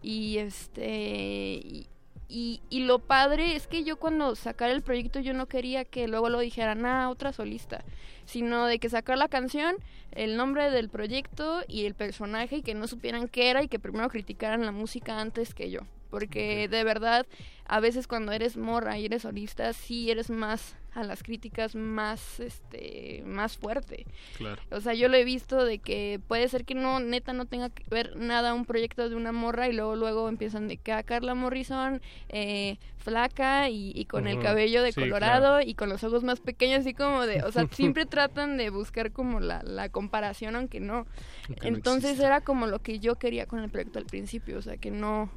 y 0.01 0.37
este... 0.39 1.87
y, 2.29 2.61
y 2.69 2.81
lo 2.81 2.99
padre 2.99 3.55
es 3.55 3.67
que 3.67 3.83
yo 3.83 3.97
cuando 3.97 4.35
sacara 4.35 4.71
el 4.71 4.83
proyecto 4.83 5.19
yo 5.19 5.33
no 5.33 5.47
quería 5.47 5.83
que 5.83 6.07
luego 6.07 6.29
lo 6.29 6.39
dijeran, 6.39 6.85
ah, 6.85 7.09
otra 7.09 7.33
solista, 7.33 7.83
sino 8.25 8.67
de 8.67 8.77
que 8.77 8.87
sacar 8.87 9.17
la 9.17 9.27
canción, 9.27 9.75
el 10.11 10.37
nombre 10.37 10.69
del 10.69 10.89
proyecto 10.89 11.63
y 11.67 11.85
el 11.85 11.95
personaje 11.95 12.57
y 12.57 12.61
que 12.61 12.75
no 12.75 12.87
supieran 12.87 13.27
qué 13.27 13.49
era 13.49 13.63
y 13.63 13.67
que 13.67 13.79
primero 13.79 14.09
criticaran 14.09 14.63
la 14.63 14.71
música 14.71 15.19
antes 15.19 15.55
que 15.55 15.71
yo. 15.71 15.81
Porque 16.11 16.67
de 16.67 16.83
verdad, 16.83 17.25
a 17.65 17.79
veces 17.79 18.07
cuando 18.07 18.31
eres 18.31 18.57
morra 18.57 18.97
y 18.97 19.05
eres 19.05 19.23
solista, 19.23 19.73
sí 19.73 20.11
eres 20.11 20.29
más 20.29 20.75
a 20.93 21.03
las 21.03 21.23
críticas 21.23 21.75
más, 21.75 22.39
este, 22.39 23.23
más 23.25 23.57
fuerte. 23.57 24.05
Claro. 24.37 24.61
O 24.71 24.81
sea, 24.81 24.93
yo 24.93 25.07
lo 25.07 25.17
he 25.17 25.23
visto 25.23 25.63
de 25.63 25.79
que 25.79 26.19
puede 26.27 26.47
ser 26.47 26.65
que 26.65 26.75
no, 26.75 26.99
neta, 26.99 27.33
no 27.33 27.45
tenga 27.45 27.69
que 27.69 27.83
ver 27.89 28.15
nada 28.15 28.53
un 28.53 28.65
proyecto 28.65 29.07
de 29.07 29.15
una 29.15 29.31
morra 29.31 29.67
y 29.67 29.73
luego 29.73 29.95
luego 29.95 30.29
empiezan 30.29 30.67
de 30.67 30.77
que 30.77 30.91
a 30.91 31.03
Carla 31.03 31.35
Morrison 31.35 32.01
eh, 32.29 32.77
flaca 32.97 33.69
y, 33.69 33.91
y 33.95 34.05
con 34.05 34.27
el 34.27 34.39
cabello 34.41 34.83
de 34.83 34.91
Sí, 34.91 34.99
colorado 35.01 35.55
claro. 35.57 35.61
y 35.69 35.73
con 35.75 35.89
los 35.89 36.03
ojos 36.03 36.23
más 36.23 36.39
pequeños, 36.39 36.79
así 36.81 36.93
como 36.93 37.25
de, 37.25 37.43
o 37.43 37.51
sea, 37.51 37.67
siempre 37.71 38.05
tratan 38.05 38.57
de 38.57 38.69
buscar 38.71 39.11
como 39.11 39.39
la, 39.39 39.61
la 39.63 39.89
comparación, 39.89 40.55
aunque 40.55 40.79
no. 40.79 41.05
Aunque 41.47 41.67
Entonces 41.67 42.19
era 42.19 42.41
como 42.41 42.65
lo 42.67 42.79
que 42.79 42.99
yo 42.99 43.15
quería 43.15 43.45
con 43.45 43.59
el 43.59 43.69
proyecto 43.69 43.99
al 43.99 44.05
principio, 44.05 44.57
o 44.57 44.61
sea, 44.61 44.77
que 44.77 44.91
no, 44.91 45.29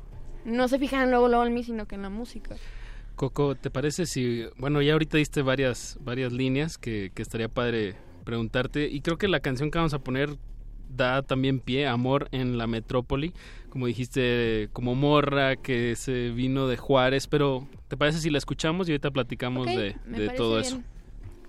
no 0.44 0.66
se 0.68 0.78
fijaran 0.78 1.10
luego, 1.10 1.28
luego 1.28 1.44
en 1.44 1.54
mí, 1.54 1.62
sino 1.62 1.86
que 1.86 1.94
en 1.94 2.02
la 2.02 2.10
música. 2.10 2.56
Coco, 3.22 3.54
¿te 3.54 3.70
parece 3.70 4.06
si, 4.06 4.46
bueno, 4.58 4.82
ya 4.82 4.94
ahorita 4.94 5.16
diste 5.16 5.42
varias, 5.42 5.96
varias 6.00 6.32
líneas 6.32 6.76
que, 6.76 7.12
que 7.14 7.22
estaría 7.22 7.48
padre 7.48 7.94
preguntarte 8.24 8.88
y 8.88 9.00
creo 9.00 9.16
que 9.16 9.28
la 9.28 9.38
canción 9.38 9.70
que 9.70 9.78
vamos 9.78 9.94
a 9.94 10.00
poner 10.00 10.38
da 10.88 11.22
también 11.22 11.60
pie, 11.60 11.86
Amor 11.86 12.26
en 12.32 12.58
la 12.58 12.66
Metrópoli, 12.66 13.32
como 13.68 13.86
dijiste, 13.86 14.70
como 14.72 14.96
morra 14.96 15.54
que 15.54 15.94
se 15.94 16.30
vino 16.30 16.66
de 16.66 16.76
Juárez, 16.76 17.28
pero 17.28 17.68
¿te 17.86 17.96
parece 17.96 18.18
si 18.18 18.28
la 18.28 18.38
escuchamos 18.38 18.88
y 18.88 18.90
ahorita 18.90 19.12
platicamos 19.12 19.68
de, 19.68 19.94
me 20.04 20.18
de 20.18 20.30
todo 20.30 20.56
bien. 20.56 20.66
eso? 20.66 20.82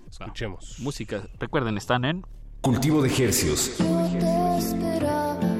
Escuchemos. 0.08 0.76
música, 0.78 1.26
recuerden, 1.40 1.76
están 1.76 2.04
en 2.04 2.24
Cultivo 2.60 3.02
de 3.02 3.08
Hercios. 3.08 3.76
Yo 3.78 4.20
te 4.20 4.58
esperaba 4.58 5.53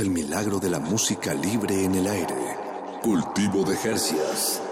El 0.00 0.10
milagro 0.10 0.58
de 0.58 0.68
la 0.68 0.78
música 0.78 1.32
libre 1.32 1.84
en 1.84 1.94
el 1.94 2.06
aire. 2.06 2.34
Cultivo 3.02 3.64
de 3.64 3.76
Jercias. 3.76 4.62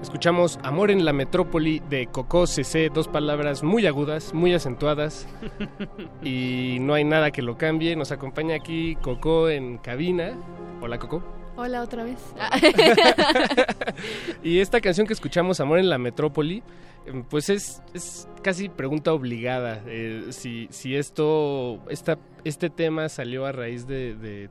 Escuchamos 0.00 0.60
Amor 0.62 0.92
en 0.92 1.04
la 1.04 1.12
Metrópoli 1.12 1.80
de 1.90 2.06
Coco 2.06 2.46
CC, 2.46 2.90
dos 2.94 3.08
palabras 3.08 3.64
muy 3.64 3.86
agudas, 3.86 4.32
muy 4.32 4.54
acentuadas 4.54 5.26
y 6.22 6.76
no 6.80 6.94
hay 6.94 7.02
nada 7.02 7.32
que 7.32 7.42
lo 7.42 7.58
cambie. 7.58 7.96
Nos 7.96 8.12
acompaña 8.12 8.54
aquí 8.54 8.94
Coco 8.96 9.48
en 9.48 9.78
cabina. 9.78 10.34
Hola 10.80 11.00
Coco. 11.00 11.41
Hola 11.56 11.82
otra 11.82 12.04
vez. 12.04 12.18
Y 14.42 14.58
esta 14.60 14.80
canción 14.80 15.06
que 15.06 15.12
escuchamos, 15.12 15.60
Amor 15.60 15.78
en 15.78 15.88
la 15.88 15.98
Metrópoli, 15.98 16.62
eh, 17.06 17.22
pues 17.28 17.48
es, 17.48 17.82
es 17.94 18.28
casi 18.42 18.68
pregunta 18.68 19.12
obligada. 19.12 19.82
eh, 19.86 20.26
si, 20.30 20.68
si 20.70 20.96
esto, 20.96 21.80
esta, 21.88 22.18
este 22.44 22.70
tema 22.70 23.08
salió 23.08 23.46
a 23.46 23.52
raíz 23.52 23.86
de, 23.86 24.14
de, 24.16 24.50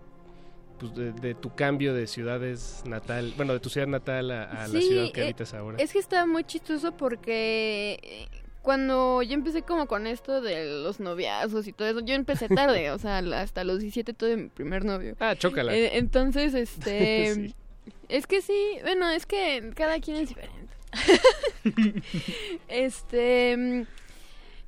pues, 0.79 0.95
de- 0.95 1.11
de 1.11 1.35
tu 1.35 1.53
cambio 1.53 1.93
de 1.93 2.07
ciudades 2.07 2.83
natal, 2.85 3.33
bueno, 3.35 3.53
de 3.53 3.59
tu 3.59 3.69
ciudad 3.69 3.87
natal 3.87 4.31
a, 4.31 4.43
a 4.43 4.67
la 4.67 4.79
ciudad 4.79 5.11
que 5.11 5.21
eh, 5.21 5.23
habitas 5.25 5.53
ahora. 5.53 5.77
Es 5.79 5.91
que 5.91 5.99
está 5.99 6.25
muy 6.25 6.43
chistoso 6.45 6.93
porque 6.93 7.99
eh, 8.01 8.27
cuando 8.61 9.21
yo 9.23 9.33
empecé 9.33 9.63
como 9.63 9.87
con 9.87 10.07
esto 10.07 10.41
de 10.41 10.83
los 10.83 10.99
noviazgos 10.99 11.67
y 11.67 11.73
todo 11.73 11.87
eso, 11.87 11.99
yo 12.01 12.13
empecé 12.13 12.47
tarde, 12.47 12.91
o 12.91 12.97
sea, 12.97 13.17
hasta 13.17 13.63
los 13.63 13.79
17 13.79 14.13
tuve 14.13 14.37
mi 14.37 14.49
primer 14.49 14.85
novio. 14.85 15.15
Ah, 15.19 15.35
chócala. 15.35 15.73
Eh, 15.75 15.97
entonces, 15.97 16.53
este... 16.53 17.51
Sí. 17.83 17.87
Es 18.09 18.27
que 18.27 18.41
sí, 18.41 18.77
bueno, 18.83 19.09
es 19.09 19.25
que 19.25 19.71
cada 19.73 19.99
quien 19.99 20.17
es 20.17 20.29
diferente. 20.29 20.75
este... 22.67 23.87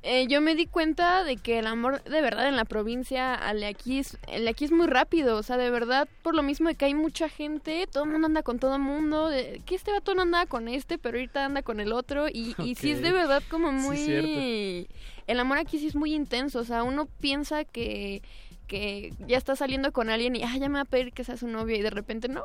eh, 0.06 0.26
yo 0.28 0.42
me 0.42 0.54
di 0.54 0.66
cuenta 0.66 1.24
de 1.24 1.38
que 1.38 1.58
el 1.58 1.66
amor 1.66 2.02
de 2.02 2.20
verdad 2.20 2.46
en 2.46 2.56
la 2.56 2.66
provincia, 2.66 3.34
al 3.34 3.60
de 3.60 3.66
aquí 3.66 3.98
es, 3.98 4.18
el 4.28 4.44
de 4.44 4.50
aquí 4.50 4.66
es 4.66 4.70
muy 4.70 4.86
rápido, 4.86 5.38
o 5.38 5.42
sea, 5.42 5.56
de 5.56 5.70
verdad, 5.70 6.06
por 6.22 6.34
lo 6.34 6.42
mismo 6.42 6.68
de 6.68 6.74
que 6.74 6.84
hay 6.84 6.92
mucha 6.92 7.30
gente, 7.30 7.88
todo 7.90 8.04
el 8.04 8.10
mundo 8.10 8.26
anda 8.26 8.42
con 8.42 8.58
todo 8.58 8.74
el 8.74 8.82
mundo, 8.82 9.30
de, 9.30 9.62
que 9.64 9.74
este 9.74 9.92
vato 9.92 10.14
no 10.14 10.20
anda 10.20 10.44
con 10.44 10.68
este, 10.68 10.98
pero 10.98 11.16
ahorita 11.16 11.46
anda 11.46 11.62
con 11.62 11.80
el 11.80 11.90
otro, 11.90 12.28
y, 12.28 12.54
y 12.58 12.74
sí 12.74 12.90
es 12.90 13.00
de 13.00 13.12
verdad 13.12 13.42
como 13.48 13.72
muy... 13.72 14.86
el 15.26 15.40
amor 15.40 15.56
aquí 15.56 15.78
sí 15.78 15.86
es 15.86 15.96
muy 15.96 16.12
intenso, 16.12 16.60
o 16.60 16.64
sea, 16.64 16.82
uno 16.82 17.08
piensa 17.20 17.64
que, 17.64 18.20
que 18.66 19.14
ya 19.26 19.38
está 19.38 19.56
saliendo 19.56 19.90
con 19.90 20.10
alguien 20.10 20.36
y, 20.36 20.42
ah, 20.42 20.54
ya 20.58 20.68
me 20.68 20.74
va 20.74 20.82
a 20.82 20.84
pedir 20.84 21.14
que 21.14 21.24
sea 21.24 21.38
su 21.38 21.48
novio, 21.48 21.76
y 21.76 21.80
de 21.80 21.88
repente 21.88 22.28
no. 22.28 22.42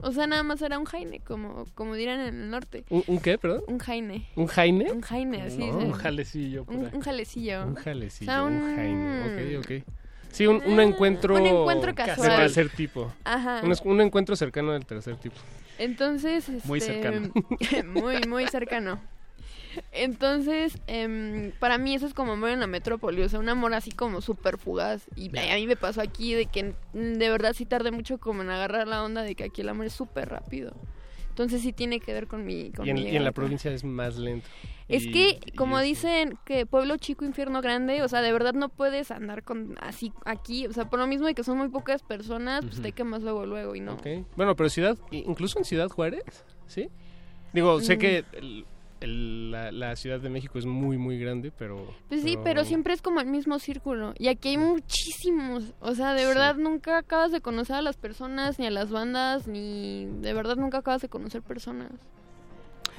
O 0.00 0.12
sea, 0.12 0.26
nada 0.26 0.42
más 0.42 0.62
era 0.62 0.78
un 0.78 0.84
jaine, 0.84 1.20
como, 1.20 1.64
como 1.74 1.94
dirán 1.94 2.20
en 2.20 2.34
el 2.42 2.50
norte. 2.50 2.84
¿Un, 2.90 3.02
un 3.06 3.18
qué, 3.20 3.36
perdón? 3.38 3.62
Un 3.66 3.78
jaine. 3.78 4.26
¿Un 4.36 4.46
jaine? 4.46 4.92
Un 4.92 5.00
jaine, 5.02 5.42
así 5.42 5.58
No, 5.58 5.78
un 5.78 5.92
jalecillo 5.92 6.64
por 6.64 6.74
Un, 6.76 6.90
un 6.94 7.00
jalecillo. 7.00 7.66
Un 7.66 7.74
jalecillo, 7.74 8.30
O 8.30 8.34
sea, 8.34 8.42
un 8.44 8.52
un- 8.54 8.76
jaine. 8.76 9.58
Ok, 9.58 9.64
ok. 9.64 9.84
Sí, 10.30 10.46
un, 10.46 10.62
un 10.66 10.80
encuentro... 10.80 11.34
un 11.36 11.46
encuentro 11.46 11.88
De 11.88 11.94
casual. 11.94 12.36
tercer 12.36 12.68
tipo. 12.70 13.12
Ajá. 13.24 13.62
Un, 13.84 14.00
encuentro 14.00 14.36
cercano 14.36 14.72
del 14.72 14.84
tercer 14.86 15.16
tipo. 15.16 15.36
Entonces, 15.78 16.48
este, 16.48 16.68
Muy 16.68 16.80
cercano. 16.80 17.30
muy, 17.86 18.16
muy 18.28 18.46
cercano. 18.46 19.00
Entonces, 19.92 20.78
em, 20.86 21.52
para 21.58 21.78
mí 21.78 21.94
eso 21.94 22.06
es 22.06 22.14
como 22.14 22.32
amor 22.32 22.50
en 22.50 22.60
la 22.60 22.66
metrópoli, 22.66 23.22
o 23.22 23.28
sea, 23.28 23.38
un 23.40 23.48
amor 23.48 23.74
así 23.74 23.90
como 23.90 24.20
súper 24.20 24.58
fugaz. 24.58 25.06
Y 25.16 25.36
a 25.38 25.54
mí 25.56 25.66
me 25.66 25.76
pasó 25.76 26.00
aquí 26.00 26.34
de 26.34 26.46
que 26.46 26.74
mm, 26.92 27.14
de 27.14 27.28
verdad 27.30 27.52
sí 27.54 27.66
tardé 27.66 27.90
mucho 27.90 28.18
como 28.18 28.42
en 28.42 28.50
agarrar 28.50 28.86
la 28.88 29.02
onda 29.04 29.22
de 29.22 29.34
que 29.34 29.44
aquí 29.44 29.60
el 29.62 29.68
amor 29.68 29.86
es 29.86 29.92
súper 29.92 30.28
rápido. 30.28 30.74
Entonces 31.30 31.62
sí 31.62 31.72
tiene 31.72 32.00
que 32.00 32.12
ver 32.12 32.26
con 32.26 32.44
mi... 32.44 32.72
Con 32.72 32.84
Y 32.84 32.90
en, 32.90 32.96
mi 32.96 33.02
y 33.10 33.16
en 33.16 33.22
la 33.22 33.30
provincia 33.30 33.70
es 33.70 33.84
más 33.84 34.16
lento. 34.16 34.48
Es 34.88 35.04
Y- 35.06 35.12
que, 35.12 35.38
como 35.56 35.78
dicen, 35.80 36.36
que 36.44 36.66
pueblo 36.66 36.96
chico, 36.96 37.24
infierno 37.24 37.60
grande, 37.62 38.02
o 38.02 38.08
sea, 38.08 38.22
de 38.22 38.32
verdad 38.32 38.54
no 38.54 38.68
puedes 38.70 39.12
andar 39.12 39.44
con 39.44 39.76
así 39.80 40.12
aquí, 40.24 40.66
o 40.66 40.72
sea, 40.72 40.90
por 40.90 40.98
lo 40.98 41.06
mismo 41.06 41.28
de 41.28 41.34
que 41.34 41.44
son 41.44 41.56
muy 41.58 41.68
pocas 41.68 42.02
personas, 42.02 42.62
pues 42.64 42.74
Ujú. 42.74 42.82
te 42.82 42.92
quemas 42.92 43.22
luego, 43.22 43.46
luego, 43.46 43.76
y 43.76 43.80
no. 43.80 43.92
Ok. 43.94 44.06
Bueno, 44.34 44.56
pero 44.56 44.68
ciudad, 44.68 44.98
incluso 45.12 45.60
en 45.60 45.64
Ciudad 45.64 45.88
Juárez, 45.88 46.24
¿sí? 46.66 46.88
Digo, 47.52 47.80
sé 47.82 47.96
Mm. 47.96 47.98
que 48.00 48.24
el- 48.32 48.64
el- 49.00 49.50
la, 49.50 49.70
la 49.72 49.96
Ciudad 49.96 50.20
de 50.20 50.28
México 50.30 50.58
es 50.58 50.66
muy, 50.66 50.98
muy 50.98 51.18
grande, 51.18 51.50
pero... 51.56 51.94
Pues 52.08 52.22
sí, 52.22 52.36
pero 52.44 52.64
siempre 52.64 52.94
es 52.94 53.02
como 53.02 53.20
el 53.20 53.26
mismo 53.26 53.58
círculo. 53.58 54.14
Y 54.18 54.28
aquí 54.28 54.50
hay 54.50 54.58
muchísimos. 54.58 55.64
O 55.80 55.94
sea, 55.94 56.14
de 56.14 56.24
verdad 56.26 56.56
nunca 56.56 56.98
acabas 56.98 57.32
de 57.32 57.40
conocer 57.40 57.76
a 57.76 57.82
las 57.82 57.96
personas, 57.96 58.58
ni 58.58 58.66
a 58.66 58.70
las 58.70 58.90
bandas, 58.90 59.46
ni 59.46 60.06
de 60.20 60.32
verdad 60.34 60.56
nunca 60.56 60.78
acabas 60.78 61.02
de 61.02 61.08
conocer 61.08 61.42
personas. 61.42 61.90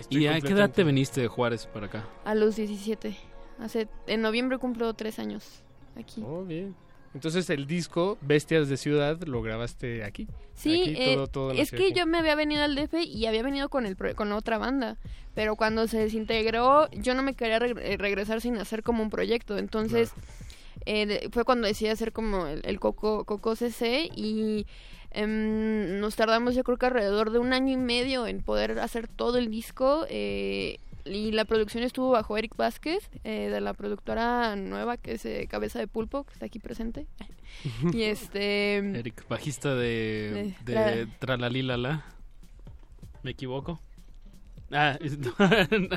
¿Y 0.10 0.28
a 0.28 0.40
qué 0.40 0.54
edad 0.54 0.70
te 0.72 0.84
viniste 0.84 1.22
de 1.22 1.28
Juárez 1.28 1.66
para 1.68 1.88
acá? 1.88 2.06
A 2.24 2.34
los 2.36 2.56
17. 2.56 3.18
Hace, 3.60 3.88
en 4.08 4.22
noviembre 4.22 4.58
cumplo 4.58 4.94
tres 4.94 5.20
años 5.20 5.64
aquí. 5.98 6.24
Oh, 6.26 6.44
bien. 6.46 6.74
Entonces 7.16 7.50
el 7.50 7.66
disco 7.66 8.18
Bestias 8.22 8.70
de 8.70 8.78
Ciudad 8.78 9.20
lo 9.24 9.42
grabaste 9.42 10.04
aquí. 10.04 10.28
Sí, 10.54 10.82
Aquí, 10.82 10.96
eh, 10.98 11.16
todo- 11.16 11.28
todo 11.28 11.52
es 11.52 11.72
que 11.72 11.78
aquí. 11.88 11.94
yo 11.94 12.06
me 12.06 12.18
había 12.20 12.36
venido 12.36 12.64
al 12.64 12.76
DF 12.76 13.02
y 13.04 13.26
había 13.26 13.42
venido 13.44 13.70
con 13.70 13.86
el 13.86 13.96
con 14.16 14.32
otra 14.32 14.58
banda, 14.58 14.98
pero 15.34 15.56
cuando 15.56 15.88
se 15.88 15.98
desintegró 15.98 16.90
yo 16.92 17.16
no 17.16 17.24
me 17.24 17.34
quería 17.34 17.58
eh, 17.58 17.98
regresar 17.98 18.42
sin 18.42 18.58
hacer 18.58 18.84
como 18.84 19.02
un 19.02 19.10
proyecto, 19.10 19.58
entonces 19.58 20.12
eh, 20.86 21.06
de- 21.06 21.30
fue 21.32 21.46
cuando 21.46 21.68
decidí 21.68 21.90
hacer 21.90 22.12
como 22.12 22.46
el, 22.48 22.62
el 22.64 22.80
Coco, 22.80 23.24
Coco 23.26 23.56
CC 23.56 24.10
y 24.16 24.68
em, 25.12 26.00
nos 26.00 26.16
tardamos 26.16 26.54
yo 26.56 26.64
creo 26.64 26.78
que 26.78 26.86
alrededor 26.86 27.32
de 27.32 27.40
un 27.40 27.54
año 27.54 27.74
y 27.74 27.78
medio 27.78 28.28
en 28.28 28.42
poder 28.44 28.80
hacer 28.80 29.08
todo 29.08 29.38
el 29.38 29.50
disco 29.50 30.06
eh, 30.10 30.80
y 31.10 31.32
la 31.32 31.46
producción 31.46 31.84
estuvo 31.84 32.12
bajo 32.12 32.38
Eric 32.38 32.56
Vázquez 32.56 33.10
eh, 33.24 33.50
de 33.50 33.62
la 33.62 33.74
productora 33.74 34.56
nueva 34.56 34.98
que 34.98 35.14
es 35.14 35.26
eh, 35.26 35.48
Cabeza 35.50 35.80
de 35.80 35.88
Pulpo, 35.88 36.24
que 36.24 36.34
está 36.34 36.46
aquí 36.46 36.60
presente. 36.60 37.08
y 37.94 38.04
este... 38.04 38.78
Eric, 38.78 39.28
bajista 39.28 39.76
de, 39.76 40.56
De- 40.66 40.74
de 40.74 41.08
Tralalilala. 41.20 42.06
¿Me 43.24 43.32
equivoco? 43.32 43.82
Ah, 44.72 44.98
es- 45.02 45.18
no, 45.20 45.34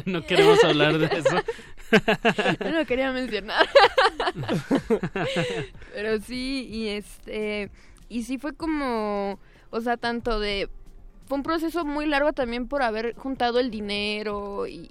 no 0.07 0.23
queremos 0.23 0.63
hablar 0.65 0.99
de 0.99 1.07
eso. 1.07 1.37
No 2.65 2.71
lo 2.71 2.87
quería 2.87 3.13
mencionar. 3.13 3.69
Pero 5.95 6.21
sí, 6.21 6.67
y 6.71 6.89
este. 6.89 7.71
Y 8.09 8.23
sí 8.25 8.39
fue 8.39 8.55
como. 8.55 9.39
O 9.71 9.81
sea, 9.83 9.97
tanto 9.99 10.41
de. 10.41 10.71
Fue 11.33 11.39
un 11.39 11.45
proceso 11.45 11.87
muy 11.87 12.05
largo 12.05 12.35
también 12.35 12.69
por 12.69 12.83
haber 12.83 13.15
juntado 13.15 13.59
el 13.59 13.71
dinero 13.71 14.67
y, 14.67 14.91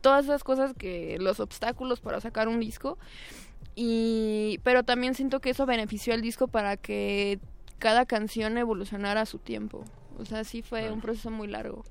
todas 0.00 0.24
esas 0.24 0.42
cosas 0.42 0.74
que. 0.76 1.16
Los 1.20 1.38
obstáculos 1.38 2.00
para 2.00 2.20
sacar 2.20 2.48
un 2.48 2.58
disco. 2.58 2.98
Y. 3.76 4.58
Pero 4.64 4.82
también 4.82 5.14
siento 5.14 5.38
que 5.38 5.50
eso 5.50 5.64
benefició 5.64 6.12
al 6.12 6.22
disco 6.22 6.48
para 6.48 6.76
que 6.76 7.38
cada 7.78 8.04
canción 8.04 8.58
evolucionara 8.58 9.20
a 9.20 9.26
su 9.26 9.38
tiempo. 9.38 9.84
O 10.18 10.24
sea, 10.24 10.42
sí 10.42 10.60
fue 10.60 10.90
un 10.90 11.00
proceso 11.00 11.30
muy 11.30 11.46
largo. 11.46 11.84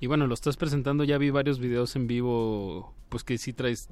Y 0.00 0.06
bueno, 0.06 0.26
lo 0.26 0.32
estás 0.32 0.56
presentando, 0.56 1.04
ya 1.04 1.18
vi 1.18 1.28
varios 1.28 1.58
videos 1.58 1.96
en 1.96 2.06
vivo, 2.06 2.94
pues 3.10 3.24
que 3.24 3.36
sí 3.36 3.52
traes 3.52 3.90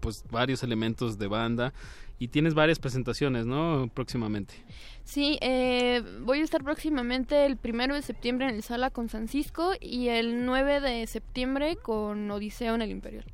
pues 0.00 0.26
varios 0.30 0.62
elementos 0.62 1.16
de 1.16 1.26
banda 1.26 1.72
y 2.18 2.28
tienes 2.28 2.54
varias 2.54 2.78
presentaciones, 2.78 3.46
¿no? 3.46 3.90
Próximamente. 3.92 4.54
Sí, 5.04 5.38
eh, 5.42 6.02
voy 6.22 6.40
a 6.40 6.44
estar 6.44 6.62
próximamente 6.64 7.44
el 7.46 7.56
primero 7.56 7.94
de 7.94 8.02
septiembre 8.02 8.48
en 8.48 8.54
el 8.54 8.62
Sala 8.62 8.90
con 8.90 9.08
Francisco 9.08 9.72
y 9.80 10.08
el 10.08 10.44
9 10.46 10.80
de 10.80 11.06
septiembre 11.06 11.76
con 11.76 12.30
Odiseo 12.30 12.74
en 12.74 12.82
el 12.82 12.90
Imperial. 12.90 13.24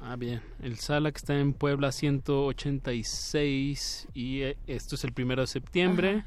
Ah, 0.00 0.16
bien. 0.16 0.40
El 0.62 0.76
Sala 0.78 1.10
que 1.12 1.18
está 1.18 1.38
en 1.38 1.52
Puebla 1.52 1.92
186 1.92 4.08
y 4.14 4.42
eh, 4.42 4.56
esto 4.66 4.94
es 4.94 5.04
el 5.04 5.12
primero 5.12 5.42
de 5.42 5.46
septiembre. 5.46 6.24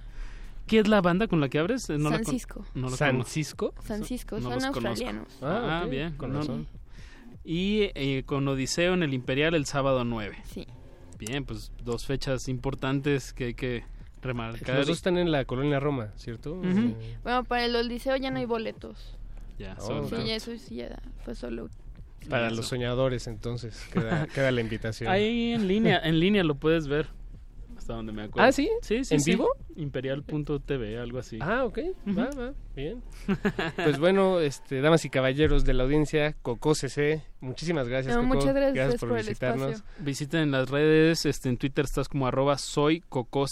¿Qué 0.67 0.79
es 0.79 0.87
la 0.87 1.01
banda 1.01 1.27
con 1.27 1.41
la 1.41 1.49
que 1.49 1.59
abres? 1.59 1.89
Eh, 1.89 1.97
No 1.97 2.09
la 2.09 2.17
con- 2.17 2.25
Francisco. 2.25 2.65
no 2.73 2.89
la 2.89 2.95
¿San. 2.97 3.23
Cisco? 3.25 3.73
Francisco, 3.81 4.39
No 4.39 4.51
son 4.51 4.63
australianos. 4.65 5.27
Ah, 5.41 5.79
Ah, 5.81 5.85
ok, 5.85 5.91
bien. 5.91 6.13
con 6.17 6.33
razón. 6.33 6.67
Y 7.43 7.89
eh, 7.95 8.23
con 8.25 8.47
Odiseo 8.47 8.93
en 8.93 9.03
el 9.03 9.13
Imperial 9.13 9.55
el 9.55 9.65
sábado 9.65 10.03
9. 10.05 10.37
Sí. 10.45 10.65
Bien, 11.17 11.45
pues 11.45 11.71
dos 11.83 12.05
fechas 12.05 12.47
importantes 12.47 13.33
que 13.33 13.45
hay 13.45 13.53
que 13.53 13.83
remarcar. 14.21 14.77
Los 14.77 14.87
dos 14.87 14.97
están 14.97 15.17
en 15.17 15.31
la 15.31 15.45
colonia 15.45 15.79
Roma, 15.79 16.11
¿cierto? 16.17 16.59
Eh, 16.63 16.95
Bueno, 17.23 17.43
para 17.43 17.65
el 17.65 17.75
Odiseo 17.75 18.15
ya 18.17 18.31
no 18.31 18.39
hay 18.39 18.45
boletos. 18.45 19.15
Ya, 19.59 19.75
Oh, 19.79 20.07
Sí, 20.09 20.15
ya 20.25 20.35
eso 20.35 20.51
sí 20.57 20.75
ya 20.75 20.99
fue 21.23 21.35
solo. 21.35 21.69
Para 22.29 22.47
Eso. 22.47 22.55
los 22.55 22.67
soñadores, 22.67 23.27
entonces, 23.27 23.85
queda, 23.91 24.25
queda 24.33 24.51
la 24.51 24.61
invitación. 24.61 25.11
Ahí 25.11 25.51
en 25.51 25.67
línea, 25.67 25.99
en 26.03 26.19
línea 26.19 26.43
lo 26.43 26.55
puedes 26.55 26.87
ver. 26.87 27.07
Hasta 27.83 27.95
donde 27.95 28.13
me 28.13 28.23
acuerdo. 28.23 28.47
¿Ah, 28.47 28.51
sí? 28.53 28.69
Sí, 28.81 29.03
sí. 29.03 29.13
¿En 29.13 29.19
sí. 29.19 29.31
vivo? 29.31 29.49
Imperial.tv, 29.75 30.97
algo 30.99 31.19
así. 31.19 31.37
Ah, 31.41 31.65
ok, 31.65 31.79
va, 32.17 32.29
va, 32.31 32.53
bien. 32.75 33.03
Pues 33.83 33.99
bueno, 33.99 34.39
este, 34.39 34.79
damas 34.79 35.03
y 35.03 35.09
caballeros 35.09 35.65
de 35.65 35.73
la 35.73 35.83
audiencia, 35.83 36.33
Coco 36.41 36.75
CC, 36.75 37.21
muchísimas 37.41 37.89
gracias, 37.89 38.15
No, 38.15 38.21
Coco. 38.23 38.35
muchas 38.35 38.55
gracias 38.55 38.95
por, 39.01 39.09
por 39.09 39.17
visitarnos. 39.17 39.71
espacio. 39.73 40.03
Visiten 40.05 40.51
las 40.51 40.69
redes, 40.69 41.25
este, 41.25 41.49
en 41.49 41.57
Twitter 41.57 41.83
estás 41.83 42.07
como 42.07 42.25
arroba 42.27 42.57
soy 42.57 43.01
cococc. 43.01 43.49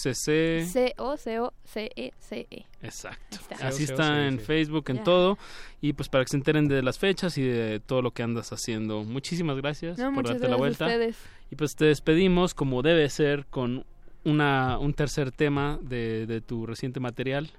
C-O-C-O-C-E-C-E. 1.52 2.66
Exacto. 2.82 3.38
Ahí 3.38 3.38
está. 3.54 3.68
Así 3.68 3.78
Sí, 3.86 3.92
está 3.92 4.06
sí, 4.06 4.12
en 4.28 4.40
sí. 4.40 4.46
Facebook, 4.46 4.86
en 4.90 5.04
todo. 5.04 5.38
Y 5.82 5.92
pues 5.94 6.08
para 6.10 6.24
que 6.24 6.30
se 6.30 6.38
enteren 6.38 6.68
de 6.68 6.82
las 6.84 6.98
fechas 7.00 7.38
y 7.38 7.44
de 7.44 7.80
todo 7.80 8.02
lo 8.02 8.12
que 8.12 8.24
andas 8.24 8.52
haciendo. 8.54 9.04
Muchísimas 9.04 9.58
gracias 9.58 9.98
No, 9.98 10.14
por 10.14 10.26
darte 10.26 10.48
la 10.48 10.56
gracias 10.56 10.56
a 10.56 10.58
vuelta. 10.58 10.86
ustedes. 10.86 11.18
Y 11.50 11.56
pues 11.56 11.76
te 11.76 11.86
despedimos 11.86 12.54
como 12.54 12.82
debe 12.82 13.10
ser 13.10 13.46
con 13.48 13.86
una, 14.24 14.78
un 14.80 14.94
tercer 14.94 15.32
tema 15.32 15.80
de, 15.82 16.26
de 16.28 16.42
tu 16.42 16.66
reciente 16.66 17.00
material. 17.00 17.52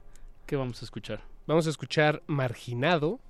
¿Qué 0.47 0.57
vamos 0.57 0.83
a 0.83 0.85
escuchar? 0.85 1.23
Vamos 1.47 1.67
a 1.67 1.71
escuchar 1.71 2.23
Marginado. 2.27 3.21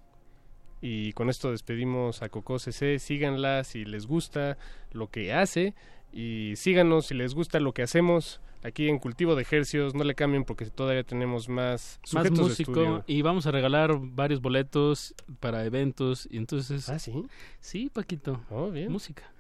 Y 0.80 1.12
con 1.12 1.30
esto 1.30 1.50
despedimos 1.52 2.22
a 2.22 2.28
Coco 2.28 2.58
CC. 2.58 2.98
Síganla 2.98 3.62
si 3.64 3.84
les 3.84 4.06
gusta 4.06 4.58
lo 4.90 5.08
que 5.08 5.32
hace. 5.32 5.74
Y 6.12 6.54
síganos 6.56 7.06
si 7.06 7.14
les 7.14 7.34
gusta 7.34 7.60
lo 7.60 7.72
que 7.72 7.82
hacemos 7.82 8.40
aquí 8.64 8.88
en 8.88 8.98
Cultivo 8.98 9.34
de 9.36 9.42
Ejercios. 9.42 9.94
No 9.94 10.02
le 10.04 10.14
cambien 10.14 10.44
porque 10.44 10.66
todavía 10.66 11.04
tenemos 11.04 11.48
más 11.48 12.00
Más 12.12 12.24
de 12.24 12.30
músico 12.32 12.72
estudio. 12.72 13.04
y 13.06 13.22
vamos 13.22 13.46
a 13.46 13.50
regalar 13.52 13.96
varios 14.00 14.40
boletos 14.42 15.14
para 15.40 15.64
eventos 15.64 16.26
y 16.30 16.36
entonces 16.36 16.88
Ah, 16.88 16.98
sí. 16.98 17.12
sí 17.60 17.88
Paquito 17.92 18.42
Oh, 18.50 18.70
bien. 18.70 18.90
música 18.92 19.32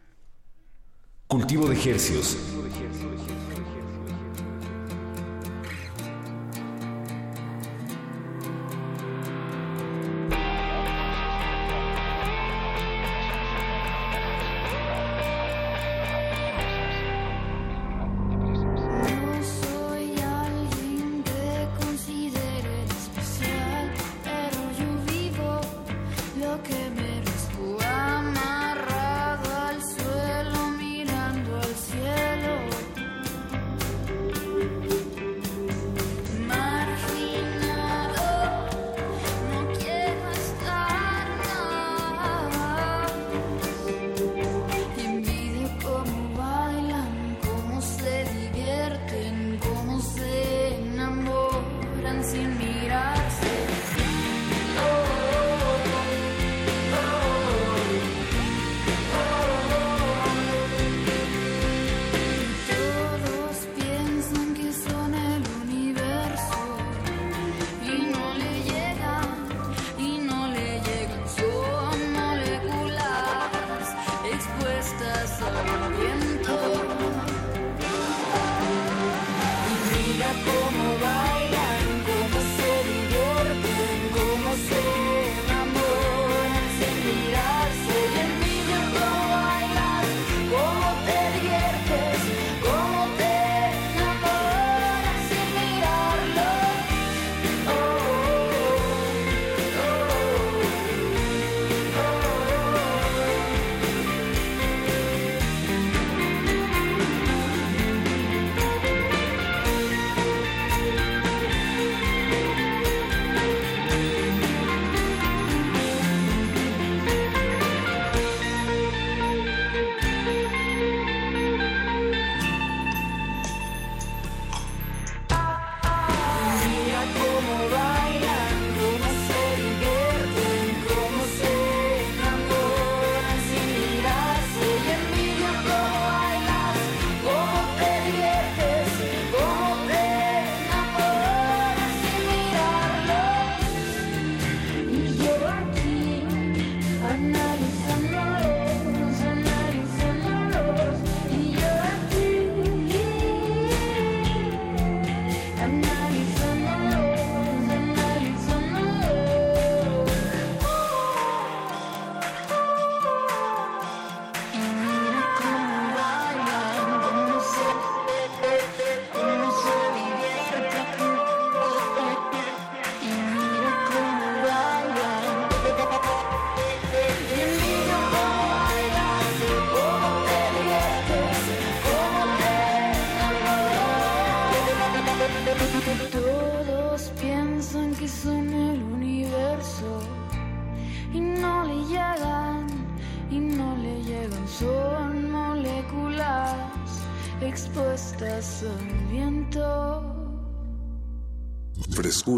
Cultivo 1.26 1.68
de 1.68 1.74
Hercios. 1.74 2.38
No 2.54 3.31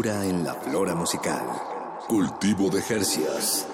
En 0.07 0.43
la 0.43 0.53
flora 0.53 0.93
musical. 0.93 1.41
Cultivo 2.07 2.69
de 2.69 2.79
Jercias. 2.79 3.67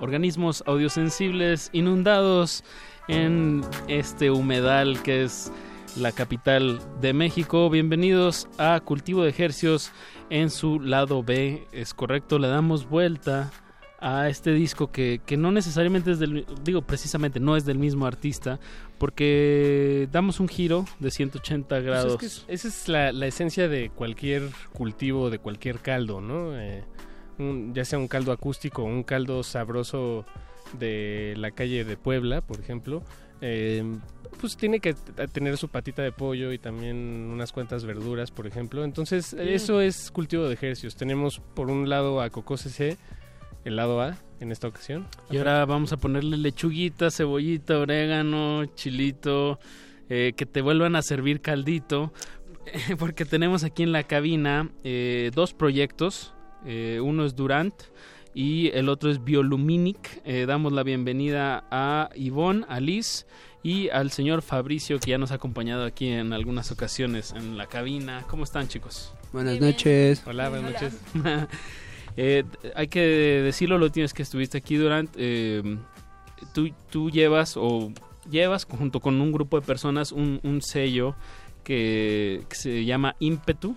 organismos 0.00 0.64
audiosensibles 0.66 1.68
inundados 1.72 2.64
en 3.06 3.60
este 3.86 4.32
humedal 4.32 5.00
que 5.02 5.22
es 5.22 5.52
la 5.96 6.10
capital 6.10 6.80
de 7.00 7.12
México. 7.12 7.70
Bienvenidos 7.70 8.48
a 8.58 8.80
Cultivo 8.80 9.22
de 9.22 9.30
Ejercios 9.30 9.92
en 10.30 10.48
su 10.50 10.80
lado 10.80 11.22
B. 11.22 11.66
Es 11.72 11.92
correcto, 11.92 12.38
le 12.38 12.48
damos 12.48 12.88
vuelta 12.88 13.50
a 14.02 14.30
este 14.30 14.52
disco 14.54 14.90
que, 14.90 15.20
que 15.26 15.36
no 15.36 15.52
necesariamente 15.52 16.12
es 16.12 16.18
del, 16.18 16.46
digo 16.64 16.80
precisamente 16.80 17.38
no 17.38 17.54
es 17.56 17.66
del 17.66 17.76
mismo 17.78 18.06
artista, 18.06 18.58
porque 18.96 20.08
damos 20.10 20.40
un 20.40 20.48
giro 20.48 20.86
de 21.00 21.10
180 21.10 21.68
Pues 21.68 21.84
grados. 21.84 22.12
es 22.14 22.18
que 22.18 22.26
es- 22.26 22.44
esa 22.48 22.68
es 22.68 22.88
la, 22.88 23.12
la 23.12 23.26
esencia 23.26 23.68
de 23.68 23.90
cualquier 23.90 24.44
cultivo, 24.72 25.28
de 25.28 25.38
cualquier 25.38 25.80
caldo, 25.80 26.20
¿no? 26.22 26.58
Eh, 26.58 26.82
un- 27.38 27.74
ya 27.74 27.84
sea 27.84 27.98
un 27.98 28.08
caldo 28.08 28.32
acústico 28.32 28.82
o 28.82 28.86
un 28.86 29.02
caldo 29.02 29.42
sabroso 29.42 30.24
de 30.78 31.34
la 31.36 31.50
calle 31.50 31.84
de 31.84 31.96
Puebla, 31.98 32.40
por 32.40 32.58
ejemplo, 32.60 33.02
eh, 33.42 33.82
pues 34.40 34.56
tiene 34.56 34.80
que 34.80 34.94
tener 35.32 35.56
su 35.58 35.68
patita 35.68 36.02
de 36.02 36.12
pollo 36.12 36.52
y 36.52 36.58
también 36.58 36.96
unas 37.30 37.52
cuantas 37.52 37.84
verduras, 37.84 38.30
por 38.30 38.46
ejemplo. 38.46 38.84
Entonces, 38.84 39.34
eso 39.34 39.80
es 39.80 40.10
cultivo 40.10 40.48
de 40.48 40.54
ejercicios. 40.54 40.96
Tenemos 40.96 41.40
por 41.54 41.70
un 41.70 41.88
lado 41.88 42.20
a 42.20 42.30
Coco 42.30 42.56
CC, 42.56 42.96
el 43.64 43.76
lado 43.76 44.00
A 44.00 44.16
en 44.40 44.50
esta 44.50 44.68
ocasión. 44.68 45.06
Y 45.30 45.36
ahora 45.36 45.64
vamos 45.66 45.92
a 45.92 45.98
ponerle 45.98 46.38
lechuguita, 46.38 47.10
cebollita, 47.10 47.78
orégano, 47.78 48.64
chilito, 48.74 49.58
eh, 50.08 50.32
que 50.34 50.46
te 50.46 50.62
vuelvan 50.62 50.96
a 50.96 51.02
servir 51.02 51.42
caldito, 51.42 52.12
porque 52.98 53.26
tenemos 53.26 53.62
aquí 53.62 53.82
en 53.82 53.92
la 53.92 54.04
cabina 54.04 54.70
eh, 54.82 55.30
dos 55.34 55.52
proyectos, 55.52 56.32
eh, 56.64 57.00
uno 57.02 57.24
es 57.26 57.36
Durant 57.36 57.74
y 58.32 58.68
el 58.68 58.88
otro 58.88 59.10
es 59.10 59.22
Bioluminic. 59.22 60.24
Damos 60.46 60.72
la 60.72 60.84
bienvenida 60.84 61.64
a 61.70 62.10
Ivonne, 62.14 62.64
a 62.68 62.78
Liz 62.78 63.26
y 63.62 63.88
al 63.90 64.10
señor 64.10 64.42
Fabricio, 64.42 64.98
que 65.00 65.10
ya 65.10 65.18
nos 65.18 65.32
ha 65.32 65.34
acompañado 65.34 65.84
aquí 65.84 66.08
en 66.08 66.32
algunas 66.32 66.70
ocasiones 66.72 67.32
en 67.36 67.56
la 67.58 67.66
cabina. 67.66 68.24
¿Cómo 68.28 68.44
están 68.44 68.68
chicos? 68.68 69.12
Buenas 69.32 69.60
noches. 69.60 70.22
Hola, 70.26 70.48
buenas 70.48 70.72
noches. 70.72 70.94
Eh, 72.16 72.42
hay 72.74 72.88
que 72.88 73.00
decirlo, 73.00 73.78
lo 73.78 73.92
tienes 73.92 74.12
que 74.12 74.22
estuviste 74.24 74.58
aquí 74.58 74.74
durante. 74.74 75.12
eh, 75.16 75.78
tú, 76.52 76.68
tú 76.90 77.08
llevas 77.08 77.56
o 77.56 77.92
llevas 78.28 78.64
junto 78.64 78.98
con 78.98 79.20
un 79.20 79.30
grupo 79.30 79.60
de 79.60 79.64
personas 79.64 80.10
un, 80.10 80.40
un 80.42 80.60
sello 80.60 81.14
que, 81.62 82.42
que 82.48 82.56
se 82.56 82.84
llama 82.84 83.14
Ímpetu, 83.20 83.76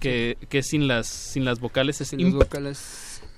que, 0.00 0.36
que 0.48 0.58
es 0.58 0.66
sin 0.66 0.88
las, 0.88 1.06
sin 1.06 1.44
las 1.44 1.60
vocales. 1.60 2.00
Es 2.00 2.08
Sin 2.08 2.20
las 2.20 2.32
vocales. 2.34 2.78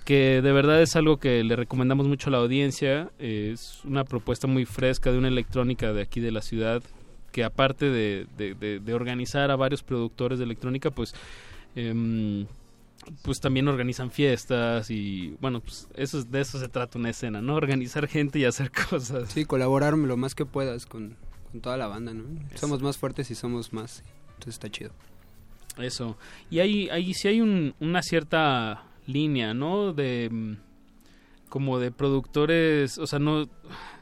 Que 0.04 0.40
de 0.42 0.52
verdad 0.52 0.82
es 0.82 0.96
algo 0.96 1.18
que 1.18 1.44
le 1.44 1.54
recomendamos 1.56 2.08
mucho 2.08 2.28
a 2.28 2.32
la 2.32 2.38
audiencia. 2.38 3.10
eh, 3.18 3.50
es 3.54 3.80
una 3.84 4.04
propuesta 4.04 4.46
muy 4.46 4.64
fresca 4.64 5.12
de 5.12 5.18
una 5.18 5.28
electrónica 5.28 5.92
de 5.92 6.02
aquí 6.02 6.20
de 6.20 6.32
la 6.32 6.42
ciudad 6.42 6.82
que 7.32 7.44
aparte 7.44 7.90
de, 7.90 8.26
de- 8.36 8.54
de- 8.54 8.80
de 8.80 8.94
organizar 8.94 9.50
a 9.52 9.56
varios 9.56 9.82
productores 9.84 10.38
de 10.40 10.44
electrónica, 10.46 10.90
pues 10.90 11.14
em, 11.76 12.46
pues 13.22 13.38
también 13.40 13.68
organizan 13.68 14.10
fiestas 14.10 14.90
y 14.90 15.36
bueno, 15.40 15.60
pues 15.60 15.86
eso 15.94 16.18
es- 16.18 16.30
de 16.30 16.40
eso 16.40 16.58
se 16.58 16.68
trata 16.68 16.98
una 16.98 17.10
escena, 17.10 17.40
¿no? 17.40 17.54
Organizar 17.54 18.08
gente 18.08 18.40
y 18.40 18.44
hacer 18.46 18.72
cosas. 18.90 19.30
Sí, 19.30 19.44
colaborar 19.44 19.96
lo 19.96 20.16
más 20.16 20.34
que 20.34 20.44
puedas 20.44 20.86
con, 20.86 21.16
con 21.52 21.60
toda 21.60 21.76
la 21.76 21.86
banda, 21.86 22.12
¿no? 22.12 22.24
Somos 22.56 22.82
más 22.82 22.98
fuertes 22.98 23.30
y 23.30 23.36
somos 23.36 23.72
más. 23.72 24.02
Entonces 24.30 24.54
está 24.54 24.68
chido. 24.70 24.90
Eso. 25.78 26.16
Y 26.50 26.58
hay, 26.58 26.88
hay 26.88 27.14
sí 27.14 27.28
hay 27.28 27.40
un- 27.40 27.74
una 27.78 28.02
cierta 28.02 28.82
línea, 29.12 29.54
¿no? 29.54 29.92
De 29.92 30.28
mm, 30.30 30.56
como 31.48 31.78
de 31.78 31.90
productores, 31.90 32.96
o 32.98 33.06
sea, 33.06 33.18
no 33.18 33.48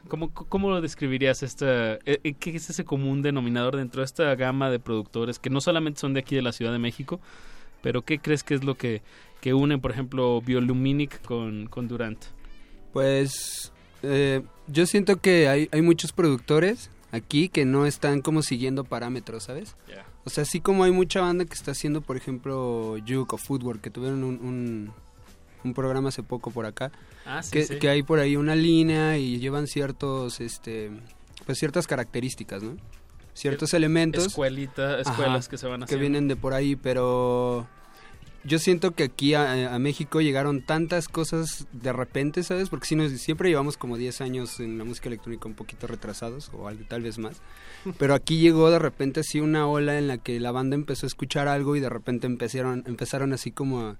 ¿cómo, 0.07 0.31
cómo 0.33 0.69
lo 0.69 0.81
describirías 0.81 1.43
esta 1.43 1.95
eh, 2.05 2.19
eh, 2.23 2.33
qué 2.33 2.55
es 2.55 2.69
ese 2.69 2.85
común 2.85 3.21
denominador 3.21 3.75
dentro 3.75 4.01
de 4.01 4.05
esta 4.05 4.33
gama 4.35 4.69
de 4.69 4.79
productores 4.79 5.39
que 5.39 5.49
no 5.49 5.59
solamente 5.59 5.99
son 5.99 6.13
de 6.13 6.21
aquí 6.21 6.35
de 6.35 6.41
la 6.41 6.51
Ciudad 6.51 6.71
de 6.71 6.79
México, 6.79 7.19
pero 7.81 8.03
qué 8.03 8.19
crees 8.19 8.43
que 8.43 8.53
es 8.53 8.63
lo 8.63 8.75
que 8.75 9.01
que 9.41 9.53
une, 9.53 9.77
por 9.77 9.91
ejemplo, 9.91 10.41
Bioluminic 10.41 11.21
con 11.23 11.67
con 11.67 11.87
Durant? 11.87 12.23
Pues 12.93 13.71
eh, 14.03 14.41
yo 14.67 14.85
siento 14.85 15.17
que 15.17 15.47
hay, 15.47 15.69
hay 15.71 15.81
muchos 15.81 16.11
productores 16.11 16.89
aquí 17.11 17.49
que 17.49 17.65
no 17.65 17.85
están 17.85 18.21
como 18.21 18.41
siguiendo 18.41 18.83
parámetros, 18.83 19.43
¿sabes? 19.43 19.75
Ya. 19.87 20.05
O 20.29 20.31
sea, 20.31 20.43
así 20.43 20.59
como 20.61 20.83
hay 20.83 20.91
mucha 20.91 21.21
banda 21.21 21.43
que 21.43 21.55
está 21.55 21.71
haciendo, 21.71 22.01
por 22.01 22.15
ejemplo, 22.15 22.97
Juke 23.07 23.33
o 23.33 23.37
Footwork, 23.39 23.81
que 23.81 23.89
tuvieron 23.89 24.23
un, 24.23 24.35
un, 24.45 24.93
un 25.63 25.73
programa 25.73 26.09
hace 26.09 26.21
poco 26.21 26.51
por 26.51 26.67
acá, 26.67 26.91
Ah, 27.25 27.41
sí, 27.41 27.51
que, 27.51 27.63
sí. 27.63 27.79
que 27.79 27.89
hay 27.89 28.03
por 28.03 28.19
ahí 28.19 28.35
una 28.35 28.55
línea 28.55 29.17
y 29.17 29.39
llevan 29.39 29.65
ciertos, 29.65 30.39
este, 30.39 30.91
pues 31.47 31.57
ciertas 31.57 31.87
características, 31.87 32.61
¿no? 32.61 32.77
Ciertos 33.33 33.73
elementos. 33.73 34.27
Escuelita, 34.27 34.99
escuelas 34.99 35.45
Ajá, 35.45 35.49
que 35.49 35.57
se 35.57 35.67
van 35.67 35.79
que 35.79 35.85
haciendo. 35.85 36.01
vienen 36.01 36.27
de 36.27 36.35
por 36.35 36.53
ahí, 36.53 36.75
pero 36.75 37.67
yo 38.43 38.59
siento 38.59 38.91
que 38.91 39.03
aquí 39.03 39.33
a, 39.33 39.73
a 39.73 39.79
México 39.79 40.21
llegaron 40.21 40.61
tantas 40.61 41.07
cosas 41.07 41.67
de 41.71 41.91
repente, 41.91 42.43
¿sabes? 42.43 42.69
Porque 42.69 42.87
si 42.87 42.95
nos, 42.95 43.11
siempre 43.11 43.49
llevamos 43.49 43.77
como 43.77 43.97
10 43.97 44.21
años 44.21 44.59
en 44.59 44.77
la 44.77 44.83
música 44.83 45.09
electrónica 45.09 45.47
un 45.47 45.55
poquito 45.55 45.87
retrasados, 45.87 46.49
o 46.53 46.67
algo, 46.67 46.83
tal 46.87 47.01
vez 47.01 47.17
más. 47.17 47.41
Pero 47.97 48.13
aquí 48.13 48.37
llegó 48.37 48.71
de 48.71 48.79
repente 48.79 49.21
así 49.21 49.39
una 49.39 49.67
ola 49.67 49.97
en 49.97 50.07
la 50.07 50.17
que 50.17 50.39
la 50.39 50.51
banda 50.51 50.75
empezó 50.75 51.05
a 51.05 51.07
escuchar 51.07 51.47
algo 51.47 51.75
y 51.75 51.79
de 51.79 51.89
repente 51.89 52.27
empezaron, 52.27 52.83
empezaron 52.87 53.33
así 53.33 53.51
como 53.51 53.81
a, 53.81 53.97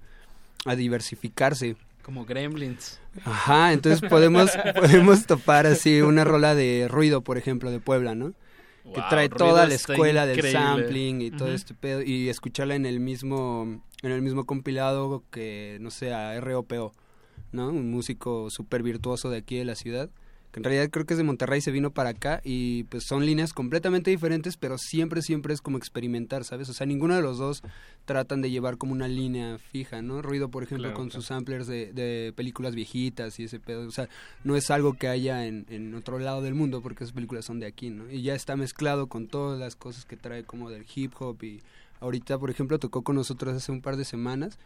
a 0.65 0.75
diversificarse. 0.75 1.75
como 2.01 2.25
Gremlins. 2.25 2.99
Ajá, 3.25 3.73
entonces 3.73 4.07
podemos, 4.09 4.51
podemos 4.75 5.25
topar 5.25 5.65
así 5.65 6.01
una 6.01 6.23
rola 6.23 6.55
de 6.55 6.87
ruido, 6.89 7.21
por 7.21 7.37
ejemplo, 7.37 7.71
de 7.71 7.79
Puebla, 7.79 8.15
¿no? 8.15 8.33
Que 8.83 9.01
trae 9.09 9.29
toda 9.29 9.67
la 9.67 9.73
escuela 9.73 10.25
del 10.25 10.37
increíble. 10.37 10.59
sampling 10.59 11.21
y 11.21 11.31
todo 11.31 11.51
este 11.53 11.73
pedo 11.73 12.01
y 12.01 12.29
escucharla 12.29 12.75
en 12.75 12.85
el 12.85 12.99
mismo 12.99 13.81
en 14.01 14.11
el 14.11 14.21
mismo 14.21 14.45
compilado 14.45 15.23
que 15.31 15.77
no 15.81 15.91
sé 15.91 16.13
a 16.13 16.39
ROPO 16.39 16.93
no 17.51 17.69
un 17.69 17.91
músico 17.91 18.49
súper 18.49 18.83
virtuoso 18.83 19.29
de 19.29 19.37
aquí 19.37 19.57
de 19.57 19.65
la 19.65 19.75
ciudad 19.75 20.09
que 20.51 20.59
en 20.59 20.63
realidad 20.63 20.89
creo 20.89 21.05
que 21.05 21.13
es 21.13 21.17
de 21.17 21.23
Monterrey 21.23 21.61
se 21.61 21.71
vino 21.71 21.91
para 21.91 22.09
acá 22.09 22.41
y 22.43 22.83
pues 22.85 23.03
son 23.07 23.25
líneas 23.25 23.53
completamente 23.53 24.09
diferentes 24.09 24.57
pero 24.57 24.77
siempre 24.77 25.21
siempre 25.21 25.53
es 25.53 25.61
como 25.61 25.77
experimentar 25.77 26.43
sabes 26.43 26.69
o 26.69 26.73
sea 26.73 26.87
ninguno 26.87 27.15
de 27.15 27.21
los 27.21 27.37
dos 27.37 27.61
tratan 28.05 28.41
de 28.41 28.49
llevar 28.49 28.77
como 28.77 28.93
una 28.93 29.07
línea 29.07 29.57
fija 29.57 30.01
no 30.01 30.21
ruido 30.21 30.49
por 30.49 30.63
ejemplo 30.63 30.87
Claro, 30.87 30.95
con 30.95 31.09
claro. 31.09 31.21
sus 31.21 31.27
samplers 31.27 31.67
de, 31.67 31.93
de 31.93 32.33
películas 32.35 32.73
viejitas 32.73 33.37
y 33.39 33.43
ese 33.43 33.59
pedo. 33.59 33.87
O 33.87 33.91
sea 33.91 34.07
no 34.43 34.55
es 34.55 34.71
algo 34.71 34.93
que 34.93 35.07
haya 35.07 35.45
en, 35.45 35.65
en 35.69 35.93
otro 35.93 36.19
lado 36.19 36.41
del 36.41 36.55
mundo 36.55 36.81
porque 36.81 37.03
esas 37.03 37.13
películas 37.13 37.45
son 37.45 37.59
de 37.59 37.65
aquí 37.67 37.89
no 37.89 38.09
y 38.09 38.21
ya 38.21 38.33
está 38.35 38.55
mezclado 38.55 39.07
con 39.07 39.27
todas 39.27 39.59
las 39.59 39.75
cosas 39.75 40.05
que 40.05 40.17
trae 40.17 40.43
como 40.43 40.69
del 40.69 40.85
hip 40.95 41.13
hop 41.19 41.43
y 41.43 41.61
ahorita 41.99 42.39
por 42.39 42.49
ejemplo 42.49 42.79
tocó 42.79 43.03
con 43.03 43.15
nosotros 43.15 43.55
hace 43.55 43.71
un 43.71 43.81
par 43.81 43.97
de 43.97 44.05
semanas 44.05 44.57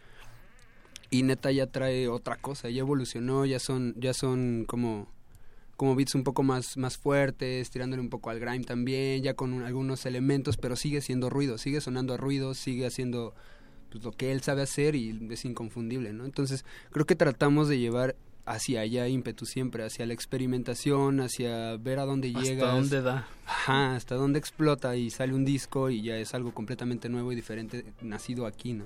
y 1.09 1.21
neta 1.23 1.51
ya 1.51 1.67
trae 1.67 2.07
otra 2.07 2.37
cosa, 2.37 2.69
ya 2.71 2.79
evolucionó, 2.79 3.45
ya 3.45 3.59
son, 3.59 3.93
ya 3.97 4.13
son 4.15 4.65
como, 4.65 5.07
como 5.77 5.95
beats 5.95 6.15
un 6.15 6.23
poco 6.23 6.43
más, 6.43 6.77
más 6.77 6.97
fuertes, 6.97 7.69
tirándole 7.69 8.01
un 8.01 8.09
poco 8.09 8.29
al 8.29 8.39
grime 8.39 8.63
también, 8.63 9.23
ya 9.23 9.33
con 9.33 9.53
un- 9.53 9.63
algunos 9.63 10.05
elementos, 10.05 10.57
pero 10.57 10.75
sigue 10.75 11.01
siendo 11.01 11.29
ruido, 11.29 11.57
sigue 11.57 11.81
sonando 11.81 12.13
a 12.13 12.17
ruido, 12.17 12.53
sigue 12.53 12.85
haciendo 12.85 13.33
pues, 13.91 14.03
lo 14.03 14.11
que 14.11 14.31
él 14.31 14.41
sabe 14.41 14.61
hacer 14.61 14.95
y 14.95 15.19
es 15.31 15.45
inconfundible, 15.45 16.13
¿no? 16.13 16.25
Entonces 16.25 16.65
creo 16.91 17.05
que 17.05 17.15
tratamos 17.15 17.67
de 17.67 17.79
llevar 17.79 18.15
hacia 18.45 18.81
allá 18.81 19.07
ímpetu 19.07 19.45
siempre, 19.45 19.83
hacia 19.85 20.05
la 20.05 20.13
experimentación, 20.13 21.21
hacia 21.21 21.77
ver 21.77 21.99
a 21.99 22.05
dónde 22.05 22.27
Hasta 22.29 22.41
llega. 22.41 22.71
dónde 22.71 23.01
da. 23.01 23.27
Ajá, 23.45 23.95
hasta 23.95 24.15
dónde 24.15 24.39
explota 24.39 24.95
y 24.95 25.09
sale 25.09 25.33
un 25.33 25.45
disco 25.45 25.89
y 25.89 26.01
ya 26.01 26.17
es 26.17 26.33
algo 26.33 26.53
completamente 26.53 27.09
nuevo 27.09 27.31
y 27.31 27.35
diferente, 27.35 27.85
nacido 28.01 28.45
aquí, 28.45 28.73
¿no? 28.73 28.85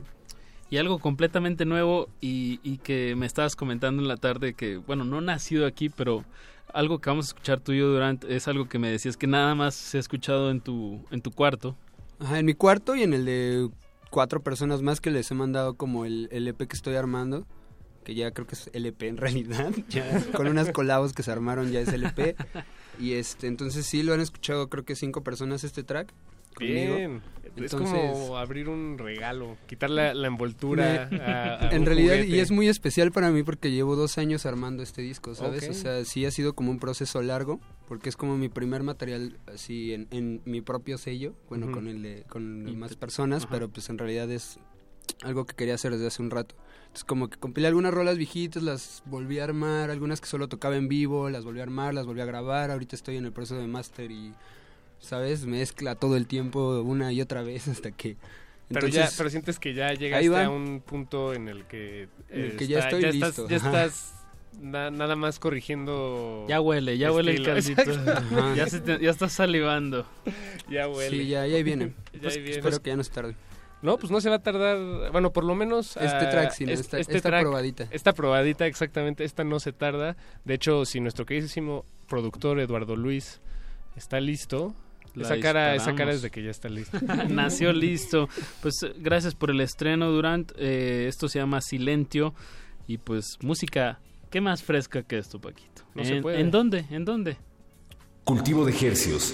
Y 0.70 0.78
algo 0.78 1.00
completamente 1.00 1.64
nuevo 1.66 2.10
y, 2.22 2.60
y 2.62 2.78
que 2.80 3.16
me 3.16 3.26
estabas 3.26 3.56
comentando 3.56 4.02
en 4.02 4.08
la 4.08 4.18
tarde 4.18 4.54
que, 4.54 4.78
bueno, 4.78 5.06
no 5.06 5.22
nacido 5.22 5.66
aquí, 5.66 5.90
pero 5.90 6.26
algo 6.74 7.00
que 7.00 7.10
vamos 7.10 7.26
a 7.26 7.30
escuchar 7.30 7.60
tuyo 7.60 7.88
durante 7.88 8.36
es 8.36 8.48
algo 8.48 8.68
que 8.68 8.80
me 8.80 8.90
decías 8.90 9.18
que 9.18 9.28
nada 9.28 9.56
más 9.56 9.76
se 9.76 9.98
ha 9.98 10.00
escuchado 10.00 10.52
en 10.52 10.62
tu, 10.62 11.06
en 11.12 11.22
tu 11.22 11.32
cuarto. 11.32 11.76
Ajá, 12.20 12.40
en 12.40 12.46
mi 12.46 12.54
cuarto 12.54 12.96
y 12.96 13.04
en 13.04 13.14
el 13.14 13.26
de 13.26 13.70
cuatro 14.10 14.42
personas 14.42 14.82
más 14.82 15.02
que 15.02 15.12
les 15.12 15.30
he 15.32 15.36
mandado 15.36 15.76
como 15.76 16.06
el, 16.06 16.30
el 16.32 16.48
EP 16.48 16.68
que 16.68 16.76
estoy 16.76 16.96
armando, 16.96 17.46
que 18.04 18.16
ya 18.16 18.32
creo 18.32 18.48
que 18.48 18.56
es 18.56 18.70
LP 18.74 19.08
en 19.08 19.18
realidad, 19.18 19.72
ya 19.90 20.24
con 20.34 20.48
unas 20.48 20.72
colabos 20.72 21.14
que 21.14 21.24
se 21.24 21.32
armaron 21.32 21.72
ya 21.72 21.80
es 21.80 21.90
LP. 21.90 22.36
Y 23.00 23.14
este, 23.14 23.46
entonces 23.46 23.86
sí 23.86 24.02
lo 24.02 24.16
han 24.16 24.22
escuchado 24.22 24.70
creo 24.70 24.84
que 24.84 24.96
cinco 24.96 25.24
personas 25.24 25.64
este 25.64 25.84
track. 25.84 26.12
Conmigo. 26.58 26.96
Bien. 26.96 27.22
es 27.44 27.74
Entonces- 27.74 28.12
como 28.12 28.38
abrir 28.38 28.70
un 28.70 28.98
regalo, 28.98 29.58
quitar 29.68 29.90
la, 29.90 30.14
la 30.14 30.28
envoltura. 30.28 31.08
Me- 31.10 31.18
a- 31.22 31.70
a 31.70 31.70
en 31.76 31.86
realidad, 31.86 32.16
juguete. 32.16 32.36
y 32.36 32.40
es 32.40 32.52
muy 32.52 32.68
especial 32.68 33.12
para 33.12 33.32
mí 33.32 33.42
porque 33.44 33.72
llevo 33.72 33.96
dos 33.96 34.18
años 34.18 34.46
armando 34.46 34.84
este 34.84 35.02
disco, 35.02 35.34
¿sabes? 35.34 35.64
Ok. 35.64 35.70
O 35.72 35.74
sea, 35.74 36.06
sí 36.06 36.26
ha 36.26 36.32
sido 36.32 36.54
como 36.54 36.70
un 36.72 36.80
proceso 36.80 37.22
largo, 37.24 37.60
porque 37.88 38.10
es 38.10 38.16
como 38.18 38.38
mi 38.38 38.50
primer 38.50 38.84
material 38.84 39.40
así 39.48 39.94
en, 39.94 40.08
en 40.12 40.42
mi 40.46 40.62
propio 40.62 40.98
sello, 40.98 41.34
bueno, 41.50 41.66
Ujú. 41.68 41.76
con 41.76 41.88
el 41.88 42.02
de, 42.04 42.24
con 42.30 42.78
más 42.78 42.96
personas, 42.96 43.48
pero 43.48 43.70
pues 43.70 43.90
en 43.90 43.98
realidad 43.98 44.30
es 44.32 44.60
algo 45.24 45.46
que 45.46 45.56
quería 45.56 45.74
hacer 45.76 45.94
desde 45.94 46.08
hace 46.08 46.22
un 46.22 46.30
rato. 46.30 46.56
Entonces 46.82 47.06
como 47.06 47.28
que 47.30 47.40
compilé 47.40 47.68
algunas 47.68 47.94
rolas 47.94 48.18
viejitas, 48.18 48.62
las 48.62 49.02
volví 49.06 49.40
a 49.40 49.46
armar, 49.46 49.90
algunas 49.90 50.22
que 50.22 50.28
solo 50.28 50.48
tocaba 50.48 50.76
en 50.76 50.88
vivo, 50.90 51.30
las 51.30 51.44
volví 51.44 51.60
a 51.60 51.64
armar, 51.64 51.94
las 51.94 52.06
volví 52.06 52.22
a 52.22 52.26
grabar, 52.26 52.70
ahorita 52.72 52.96
estoy 52.96 53.18
en 53.18 53.26
el 53.26 53.32
proceso 53.32 53.60
de 53.60 53.68
máster 53.68 54.12
y, 54.12 54.34
¿sabes? 55.00 55.46
Mezcla 55.46 55.96
todo 55.96 56.18
el 56.18 56.28
tiempo 56.28 56.82
una 56.82 57.12
y 57.14 57.22
otra 57.22 57.42
vez 57.44 57.68
hasta 57.68 57.92
que... 57.92 58.18
Pero, 58.70 58.88
ya, 58.88 59.00
Entonces, 59.02 59.18
pero 59.18 59.30
sientes 59.30 59.60
que 59.60 59.74
ya 59.74 59.94
llegaste 59.94 60.44
a 60.44 60.50
un 60.50 60.82
punto 60.82 61.34
en 61.34 61.48
el 61.48 61.64
que... 61.66 62.10
En 62.30 62.42
el 62.42 62.56
que 62.58 62.68
ya 62.68 62.80
estoy 62.80 63.06
estás- 63.06 63.16
listo, 63.38 63.48
ya 63.48 63.58
ajá. 63.58 63.68
estás 63.86 64.14
na- 64.60 64.92
nada 64.92 65.16
más 65.16 65.40
corrigiendo... 65.40 66.46
Ya 66.50 66.60
huele, 66.60 66.98
ya 66.98 67.12
huele 67.14 67.32
el 67.36 67.44
caldito. 67.46 67.82
Ya, 68.56 68.68
se 68.68 68.82
te- 68.82 69.00
ya 69.00 69.10
estás 69.12 69.32
salivando. 69.32 70.06
Ya 70.70 70.90
huele. 70.90 71.10
Sí, 71.18 71.28
ya, 71.28 71.48
ya 71.48 71.56
ahí 71.56 71.64
viene. 71.64 71.94
Ya 72.14 72.20
Pues, 72.22 72.36
ahí 72.36 72.42
viene. 72.42 72.58
Espero 72.58 72.82
que 72.82 72.90
ya 72.90 72.98
no 72.98 73.04
se 73.06 73.12
tarde. 73.12 73.36
No, 73.82 73.98
pues 73.98 74.12
no 74.12 74.20
se 74.20 74.30
va 74.30 74.38
a 74.38 74.44
tardar, 74.44 75.12
bueno, 75.14 75.32
por 75.32 75.44
lo 75.46 75.56
menos... 75.56 75.96
Este 75.98 76.08
ah, 76.26 76.30
track, 76.30 76.52
sí, 76.52 76.66
Esta- 76.68 76.98
este 77.00 77.16
esta 77.18 77.30
track, 77.30 77.44
probadita. 77.44 77.88
Esta 77.92 78.12
probadita, 78.14 78.66
exactamente, 78.66 79.24
esta 79.24 79.44
no 79.46 79.60
se 79.62 79.72
tarda. 79.72 80.18
De 80.44 80.56
hecho, 80.56 80.84
si 80.84 81.00
nuestro 81.00 81.26
queridísimo 81.26 81.86
productor 82.10 82.60
Eduardo 82.60 82.96
Luis 82.98 83.40
está 83.96 84.20
listo, 84.20 84.74
La 85.18 85.26
esa 85.26 85.40
cara, 85.40 85.76
esa 85.76 85.96
cara 85.96 86.12
es 86.12 86.22
de 86.22 86.30
que 86.30 86.44
ya 86.44 86.52
está 86.52 86.70
listo. 86.70 86.98
Nació 87.30 87.74
listo. 87.74 88.30
Pues 88.62 88.76
gracias 88.98 89.34
por 89.36 89.50
el 89.50 89.62
estreno, 89.62 90.12
Durant. 90.12 90.52
Eh, 90.58 91.06
esto 91.08 91.28
se 91.28 91.40
llama 91.40 91.62
Silentio. 91.62 92.34
Y 92.88 93.00
pues 93.00 93.38
música, 93.42 94.00
¿qué 94.30 94.42
más 94.42 94.64
fresca 94.64 95.04
que 95.04 95.18
esto, 95.18 95.42
Paquito? 95.42 95.84
No 95.96 96.06
se 96.06 96.18
¿En, 96.18 96.22
puede. 96.22 96.40
¿En 96.40 96.52
dónde? 96.52 96.86
¿En 96.92 97.04
dónde? 97.04 97.38
Cultivo 98.24 98.66
de 98.66 98.74
hercios. 98.88 99.34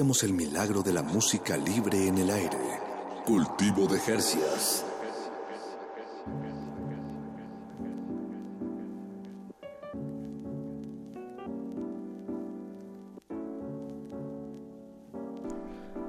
El 0.00 0.32
milagro 0.32 0.82
de 0.82 0.94
la 0.94 1.02
música 1.02 1.58
libre 1.58 2.08
en 2.08 2.16
el 2.16 2.30
aire. 2.30 2.56
Cultivo 3.26 3.86
de 3.86 3.98
Jercias. 4.00 4.82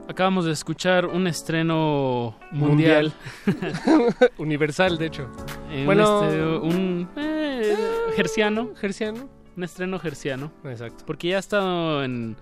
Acabamos 0.07 0.45
de 0.45 0.51
escuchar 0.51 1.05
un 1.05 1.27
estreno 1.27 2.35
mundial. 2.51 3.13
Universal, 4.37 4.97
de 4.97 5.05
hecho. 5.05 5.29
Eh, 5.69 5.83
Bueno- 5.85 6.19
un, 6.21 6.27
este, 6.27 6.43
un 6.57 7.09
eh, 7.17 7.75
gerciano. 8.15 8.71
Gerciano. 8.75 9.29
Un 9.55 9.63
estreno 9.63 9.99
gerciano. 9.99 10.51
Exacto. 10.65 11.03
Porque 11.05 11.29
ya 11.29 11.37
ha 11.37 11.39
estado 11.39 12.03
en, 12.03 12.35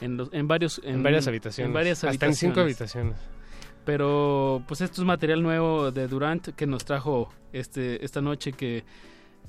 en, 0.00 0.16
los- 0.16 0.32
en 0.32 0.48
varios... 0.48 0.80
En 0.84 1.02
varias 1.02 1.26
habitaciones. 1.28 1.68
En 1.68 1.72
varias 1.74 2.04
Hasta 2.04 2.26
en 2.26 2.34
cinco 2.34 2.60
habitaciones. 2.60 3.16
Pero 3.84 4.62
pues 4.66 4.80
esto 4.80 5.02
es 5.02 5.06
material 5.06 5.42
nuevo 5.42 5.90
de 5.90 6.08
Durant 6.08 6.48
que 6.54 6.66
nos 6.66 6.84
trajo 6.84 7.32
este 7.52 8.04
esta 8.04 8.20
noche 8.22 8.52
que 8.52 8.82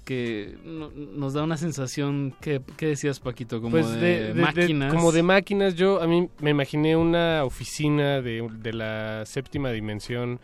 que 0.04 0.58
no- 0.64 0.92
nos 0.92 1.34
da 1.34 1.42
una 1.42 1.58
sensación 1.58 2.36
que 2.42 2.62
¿qué 2.78 2.88
decías 2.88 3.20
Paquito 3.20 3.60
como 3.62 3.72
Pues 3.72 3.90
de, 3.90 4.00
de, 4.00 4.20
de- 4.20 4.34
de- 4.34 4.42
máquinas 4.42 4.94
como 4.94 5.12
de 5.12 5.24
máquinas, 5.24 5.76
yo 5.76 6.02
a 6.02 6.06
mí 6.08 6.30
me 6.42 6.50
imaginé 6.52 6.96
una 6.98 7.44
oficina 7.44 8.22
de, 8.22 8.48
de 8.60 8.74
la 8.74 9.26
séptima 9.26 9.72
dimensión, 9.72 10.40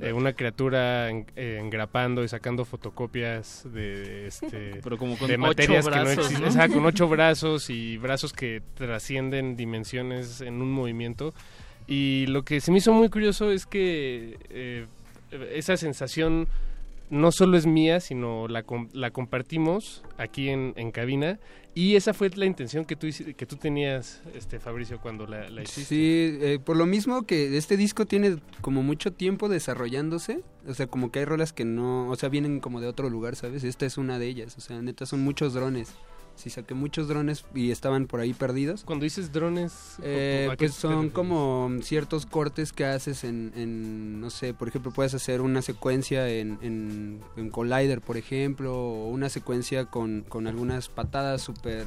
eh, 0.00 0.12
una 0.12 0.32
criatura 0.32 1.10
en- 1.10 1.26
eh, 1.36 1.58
engrapando 1.60 2.22
y 2.24 2.28
sacando 2.28 2.64
fotocopias 2.64 3.62
de, 3.72 4.26
este, 4.26 4.80
Pero 4.82 4.96
como 4.98 5.16
con 5.18 5.28
de 5.28 5.38
materias 5.38 5.86
que 5.88 5.96
no 5.96 6.10
existen. 6.10 6.40
¿no? 6.42 6.48
O 6.48 6.50
sea, 6.50 6.68
con 6.68 6.84
ocho 6.86 7.08
brazos 7.08 7.70
y 7.70 7.96
brazos 7.98 8.32
que 8.32 8.62
trascienden 8.74 9.56
dimensiones 9.56 10.40
en 10.40 10.60
un 10.62 10.70
movimiento. 10.72 11.34
Y 11.86 12.26
lo 12.28 12.44
que 12.44 12.60
se 12.60 12.70
me 12.72 12.78
hizo 12.78 12.92
muy 12.92 13.08
curioso 13.10 13.50
es 13.50 13.66
que 13.66 14.38
eh, 14.50 14.86
esa 15.52 15.76
sensación 15.76 16.48
no 17.10 17.32
solo 17.32 17.56
es 17.56 17.66
mía, 17.66 18.00
sino 18.00 18.48
la, 18.48 18.64
la 18.92 19.10
compartimos 19.10 20.02
aquí 20.18 20.48
en, 20.48 20.72
en 20.76 20.90
cabina. 20.90 21.38
Y 21.76 21.96
esa 21.96 22.14
fue 22.14 22.30
la 22.30 22.46
intención 22.46 22.84
que 22.84 22.94
tú, 22.94 23.08
que 23.36 23.46
tú 23.46 23.56
tenías, 23.56 24.22
este 24.34 24.60
Fabricio, 24.60 25.00
cuando 25.00 25.26
la, 25.26 25.50
la 25.50 25.62
hiciste. 25.62 25.84
Sí, 25.84 26.38
eh, 26.40 26.58
por 26.64 26.76
lo 26.76 26.86
mismo 26.86 27.24
que 27.24 27.56
este 27.56 27.76
disco 27.76 28.06
tiene 28.06 28.36
como 28.60 28.82
mucho 28.82 29.12
tiempo 29.12 29.48
desarrollándose, 29.48 30.42
o 30.68 30.74
sea, 30.74 30.86
como 30.86 31.10
que 31.10 31.18
hay 31.18 31.24
rolas 31.24 31.52
que 31.52 31.64
no, 31.64 32.08
o 32.08 32.16
sea, 32.16 32.28
vienen 32.28 32.60
como 32.60 32.80
de 32.80 32.86
otro 32.86 33.10
lugar, 33.10 33.34
¿sabes? 33.34 33.64
Esta 33.64 33.86
es 33.86 33.98
una 33.98 34.20
de 34.20 34.26
ellas, 34.26 34.56
o 34.56 34.60
sea, 34.60 34.80
neta 34.82 35.04
son 35.04 35.22
muchos 35.24 35.52
drones. 35.52 35.94
Sí, 36.36 36.50
saqué 36.50 36.74
muchos 36.74 37.06
drones 37.08 37.44
y 37.54 37.70
estaban 37.70 38.06
por 38.06 38.20
ahí 38.20 38.34
perdidos. 38.34 38.82
Cuando 38.84 39.04
dices 39.04 39.32
drones, 39.32 39.96
Eh, 40.02 40.48
¿a 40.50 40.56
qué 40.56 40.66
pues 40.66 40.74
son 40.74 41.10
como 41.10 41.70
ciertos 41.82 42.26
cortes 42.26 42.72
que 42.72 42.84
haces 42.84 43.22
en, 43.24 43.52
en, 43.54 44.20
no 44.20 44.30
sé, 44.30 44.52
por 44.52 44.66
ejemplo, 44.68 44.90
puedes 44.90 45.14
hacer 45.14 45.40
una 45.40 45.62
secuencia 45.62 46.28
en, 46.28 46.58
en, 46.60 47.20
en 47.36 47.50
Collider, 47.50 48.00
por 48.00 48.16
ejemplo, 48.16 48.76
o 48.76 49.08
una 49.10 49.28
secuencia 49.28 49.86
con, 49.86 50.22
con 50.28 50.46
algunas 50.48 50.88
patadas 50.88 51.40
súper 51.42 51.86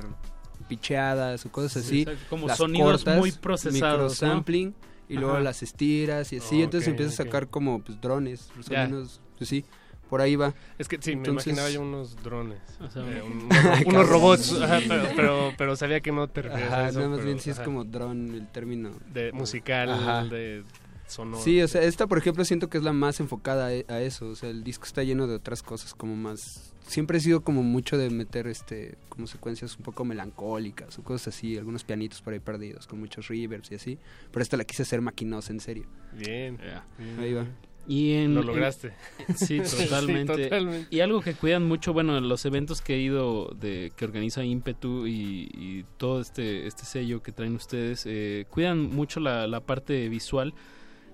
picheadas 0.68 1.46
o 1.46 1.52
cosas 1.52 1.84
Sí, 1.84 2.06
así. 2.08 2.18
como 2.30 2.48
las 2.48 2.58
sonidos 2.58 3.06
muy 3.06 3.32
procesados, 3.32 3.74
microsampling, 4.22 4.74
y 5.10 5.14
luego 5.16 5.34
Ajá. 5.36 5.44
las 5.44 5.64
estiras 5.64 6.34
y 6.34 6.38
así, 6.38 6.62
Oh, 6.62 6.64
entonces 6.66 6.88
empiezas 6.90 7.14
a 7.20 7.24
sacar 7.24 7.48
como 7.50 7.82
pues, 7.82 8.00
drones, 8.02 8.50
sonidos, 8.62 9.22
pues 9.38 9.50
sí, 9.50 9.66
por 10.10 10.22
ahí 10.22 10.36
va. 10.36 10.54
Es 10.78 10.88
que 10.88 10.98
sí, 11.02 11.16
me 11.16 11.30
imaginaba 11.30 11.70
yo 11.70 11.82
unos 11.82 12.16
drones. 12.24 12.60
O 12.80 12.90
sea, 12.90 13.04
eh, 13.04 13.22
un- 13.22 13.50
unos 13.86 14.08
robots, 14.08 14.54
ajá, 14.62 14.80
pero, 14.88 15.08
pero, 15.16 15.54
pero 15.58 15.76
sabía 15.76 16.00
que 16.02 16.12
no 16.12 16.28
te 16.28 16.42
referías 16.44 16.72
Ajá, 16.72 16.86
a 16.86 16.90
eso. 16.90 17.00
no, 17.02 17.10
más 17.10 17.18
pero, 17.20 17.28
bien 17.28 17.40
sí 17.40 17.50
es 17.50 17.60
como 17.60 17.84
drone 17.84 18.36
el 18.38 18.48
término. 18.48 18.92
De 19.14 19.32
musical, 19.32 19.90
Ajá. 19.92 20.26
de 20.26 20.64
sonoro. 21.08 21.42
Sí, 21.44 21.62
o 21.62 21.68
sea, 21.68 21.84
esta 21.84 22.08
por 22.08 22.18
ejemplo 22.18 22.44
siento 22.46 22.70
que 22.70 22.78
es 22.78 22.84
la 22.84 22.94
más 22.94 23.20
enfocada 23.20 23.68
a, 23.68 23.94
a 23.94 24.02
eso, 24.02 24.28
o 24.30 24.36
sea, 24.36 24.50
el 24.50 24.64
disco 24.64 24.86
está 24.86 25.04
lleno 25.04 25.26
de 25.28 25.36
otras 25.36 25.64
cosas 25.64 25.94
como 25.94 26.16
más 26.16 26.74
siempre 26.86 27.18
he 27.18 27.22
sido 27.22 27.42
como 27.42 27.64
mucho 27.64 27.98
de 27.98 28.10
meter 28.10 28.48
este 28.48 28.98
como 29.10 29.28
secuencias 29.28 29.76
un 29.78 29.84
poco 29.84 30.06
melancólicas 30.06 30.98
o 31.00 31.04
cosas 31.04 31.36
así, 31.36 31.58
algunos 31.58 31.84
pianitos 31.84 32.22
por 32.22 32.32
ahí 32.34 32.40
perdidos 32.40 32.88
con 32.88 33.00
muchos 33.00 33.28
reverbs 33.28 33.72
y 33.72 33.76
así, 33.76 33.98
pero 34.32 34.44
esta 34.44 34.56
la 34.58 34.64
quise 34.64 34.84
hacer 34.84 35.02
maquinosa 35.02 35.52
en 35.52 35.60
serio. 35.60 35.86
Bien, 36.14 36.58
bien. 36.98 37.20
Ahí 37.20 37.34
va. 37.34 37.46
Y 37.90 38.14
en, 38.16 38.36
Lo 38.36 38.44
lograste. 38.44 38.92
sí, 39.36 39.62
Sí, 39.64 39.84
totalmente. 39.86 40.44
totalmente. 40.44 40.88
Y 40.94 41.00
algo 41.00 41.22
que 41.22 41.34
cuidan 41.36 41.66
mucho, 41.66 41.94
bueno, 41.94 42.18
en 42.18 42.28
los 42.28 42.44
eventos 42.46 42.82
que 42.82 42.96
he 42.96 43.00
ido 43.00 43.50
de 43.60 43.94
que 43.96 44.04
organiza 44.04 44.44
Ímpetu 44.44 45.08
y, 45.08 45.50
y 45.54 45.86
todo 45.98 46.20
este 46.20 46.68
este 46.68 46.84
sello 46.84 47.24
que 47.24 47.32
traen 47.32 47.56
ustedes, 47.56 48.04
eh, 48.06 48.46
cuidan 48.50 48.94
mucho 48.94 49.22
la, 49.22 49.48
la 49.48 49.62
parte 49.62 50.10
visual. 50.10 50.54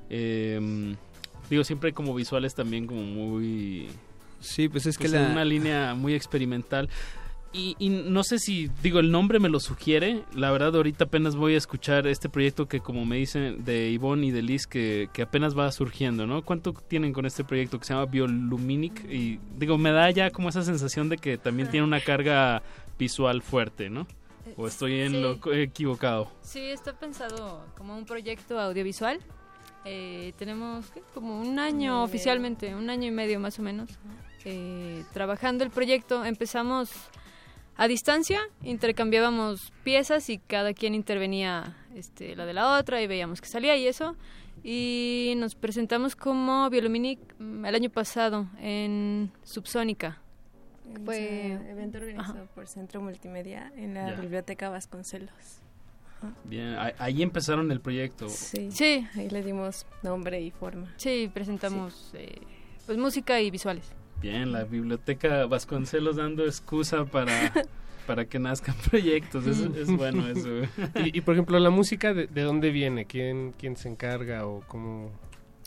Eh, 0.09 0.95
digo, 1.49 1.63
siempre 1.63 1.89
hay 1.89 1.93
como 1.93 2.13
visuales 2.15 2.55
también 2.55 2.87
como 2.87 3.03
muy... 3.03 3.87
Sí, 4.39 4.67
pues 4.67 4.85
es 4.85 4.97
que 4.97 5.03
pues, 5.03 5.13
la- 5.13 5.25
en 5.27 5.31
una 5.31 5.45
línea 5.45 5.93
muy 5.95 6.13
experimental. 6.15 6.89
Y, 7.55 7.75
y 7.77 7.89
no 7.89 8.23
sé 8.23 8.39
si, 8.39 8.69
digo, 8.81 8.99
el 8.99 9.11
nombre 9.11 9.39
me 9.39 9.47
lo 9.47 9.59
sugiere. 9.59 10.23
La 10.35 10.49
verdad, 10.51 10.75
ahorita 10.75 11.03
apenas 11.05 11.35
voy 11.35 11.53
a 11.53 11.57
escuchar 11.57 12.07
este 12.07 12.27
proyecto 12.27 12.67
que, 12.67 12.79
como 12.79 13.05
me 13.05 13.17
dicen, 13.17 13.63
de 13.63 13.91
Ivonne 13.91 14.25
y 14.25 14.31
de 14.31 14.41
Liz, 14.41 14.65
que, 14.65 15.07
que 15.13 15.21
apenas 15.21 15.55
va 15.55 15.71
surgiendo, 15.71 16.25
¿no? 16.25 16.41
¿Cuánto 16.43 16.73
tienen 16.73 17.13
con 17.13 17.27
este 17.27 17.43
proyecto 17.43 17.77
que 17.79 17.85
se 17.85 17.93
llama 17.93 18.07
Bioluminic? 18.07 19.05
Y 19.07 19.39
digo, 19.55 19.77
me 19.77 19.91
da 19.91 20.09
ya 20.09 20.31
como 20.31 20.49
esa 20.49 20.63
sensación 20.63 21.09
de 21.09 21.17
que 21.17 21.37
también 21.37 21.69
tiene 21.69 21.85
una 21.85 21.99
carga 22.01 22.63
visual 22.97 23.43
fuerte, 23.43 23.89
¿no? 23.89 24.07
¿O 24.57 24.67
estoy 24.67 24.99
en 25.01 25.11
Sí. 25.11 25.21
lo 25.21 25.53
equivocado? 25.53 26.31
Sí, 26.41 26.59
está 26.59 26.93
pensado 26.93 27.65
como 27.77 27.95
un 27.95 28.05
proyecto 28.05 28.59
audiovisual. 28.59 29.19
Eh, 29.85 30.33
tenemos 30.37 30.89
¿qué? 30.91 31.03
como 31.13 31.39
un 31.39 31.59
año 31.59 32.03
oficialmente, 32.03 32.73
un 32.73 32.89
año 32.89 33.07
y 33.07 33.11
medio 33.11 33.39
más 33.39 33.59
o 33.59 33.61
menos, 33.61 33.89
eh, 34.43 35.03
trabajando 35.13 35.63
el 35.63 35.69
proyecto. 35.69 36.25
Empezamos 36.25 36.89
a 37.75 37.87
distancia, 37.87 38.39
intercambiábamos 38.63 39.71
piezas 39.83 40.29
y 40.29 40.37
cada 40.37 40.73
quien 40.73 40.93
intervenía 40.95 41.75
este, 41.95 42.35
la 42.35 42.45
de 42.45 42.53
la 42.53 42.77
otra 42.77 43.01
y 43.01 43.07
veíamos 43.07 43.41
que 43.41 43.47
salía 43.47 43.75
y 43.77 43.87
eso. 43.87 44.15
Y 44.63 45.33
nos 45.37 45.55
presentamos 45.55 46.15
como 46.15 46.69
Bioluminic 46.69 47.19
mm, 47.39 47.65
el 47.65 47.75
año 47.75 47.89
pasado 47.89 48.47
en 48.59 49.31
Subsónica. 49.43 50.19
Fue 51.05 51.53
evento 51.69 51.97
organizado 51.97 52.45
por 52.53 52.67
Centro 52.67 53.01
Multimedia 53.01 53.71
en 53.75 53.95
la 53.95 54.11
Ya. 54.11 54.21
Biblioteca 54.21 54.69
Vasconcelos. 54.69 55.59
Bien, 56.45 56.75
a- 56.75 56.93
ahí 56.99 57.21
empezaron 57.23 57.71
el 57.71 57.81
proyecto. 57.81 58.29
Sí. 58.29 58.69
Sí. 58.71 59.05
Ahí 59.15 59.29
le 59.29 59.43
dimos 59.43 59.85
nombre 60.03 60.39
y 60.41 60.51
forma. 60.51 60.93
Sí, 60.97 61.29
presentamos 61.33 62.11
eh, 62.13 62.35
pues 62.85 62.97
música 62.97 63.41
y 63.41 63.49
visuales. 63.51 63.91
Bien, 64.23 64.51
la 64.51 64.63
biblioteca 64.63 65.45
Vasconcelos 65.45 66.15
dando 66.15 66.45
excusa 66.45 67.05
para, 67.05 67.31
para 68.07 68.25
que 68.25 68.39
nazcan 68.39 68.73
proyectos. 68.89 69.45
Es, 69.45 69.59
es 69.59 69.95
bueno 69.95 70.25
eso. 70.33 70.49
y, 71.03 71.15
y, 71.17 71.21
por 71.21 71.35
ejemplo, 71.35 71.59
la 71.59 71.69
música, 71.69 72.13
¿de, 72.13 72.27
de 72.27 72.41
dónde 72.41 72.71
viene? 72.71 73.05
¿Quién, 73.05 73.53
¿Quién 73.59 73.75
se 73.75 73.89
encarga 73.89 74.47
o 74.47 74.61
cómo...? 74.67 75.11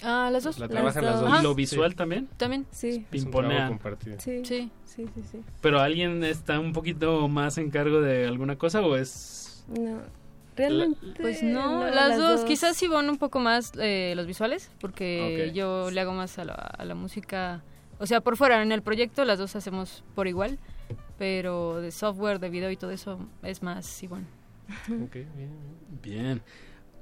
Ah, 0.03 0.29
las 0.33 0.45
dos. 0.45 0.59
¿La 0.59 0.69
trabajan 0.69 1.05
las 1.05 1.21
dos? 1.21 1.41
¿Y 1.41 1.43
lo 1.43 1.55
visual 1.55 1.95
también? 1.95 2.29
También. 2.37 2.67
Sí. 2.71 3.07
Compartido. 3.33 4.17
Sí. 4.21 4.43
Sí. 4.45 4.71
Sí, 4.85 5.07
sí, 5.15 5.23
sí. 5.31 5.41
¿Pero 5.61 5.81
alguien 5.81 6.25
está 6.25 6.59
un 6.59 6.73
poquito 6.73 7.29
más 7.29 7.59
en 7.59 7.71
cargo 7.71 8.01
de 8.01 8.27
alguna 8.27 8.57
cosa 8.57 8.81
o 8.81 8.97
es...? 8.97 9.65
No. 9.69 10.01
Realmente. 10.57 11.21
Pues 11.21 11.43
no, 11.43 11.81
no, 11.81 11.91
las, 11.91 12.17
dos. 12.17 12.45
Quizás 12.45 12.83
Ivonne 12.83 13.11
un 13.11 13.19
poco 13.19 13.41
más 13.41 13.73
eh, 13.79 14.15
los 14.17 14.27
visuales, 14.27 14.71
porque 14.81 15.49
Ok. 15.51 15.55
yo 15.55 15.91
le 15.91 16.01
hago 16.01 16.13
más 16.13 16.39
a 16.39 16.45
la, 16.45 16.55
a 16.55 16.85
la 16.87 16.95
música. 16.95 17.63
O 17.99 18.07
sea, 18.07 18.21
por 18.21 18.37
fuera, 18.37 18.63
en 18.63 18.73
el 18.73 18.83
proyecto 18.83 19.25
las 19.25 19.39
dos 19.39 19.57
hacemos 19.57 20.05
por 20.15 20.29
igual, 20.29 20.59
pero 21.19 21.81
de 21.81 21.91
software, 21.91 22.39
de 22.39 22.51
video 22.51 22.71
y 22.71 22.77
todo 22.77 22.91
eso 22.91 23.19
es 23.43 23.63
más 23.63 24.03
Ivonne. 24.03 24.27
Ok, 25.03 25.15
bien. 25.15 25.51
Bien. 26.03 26.43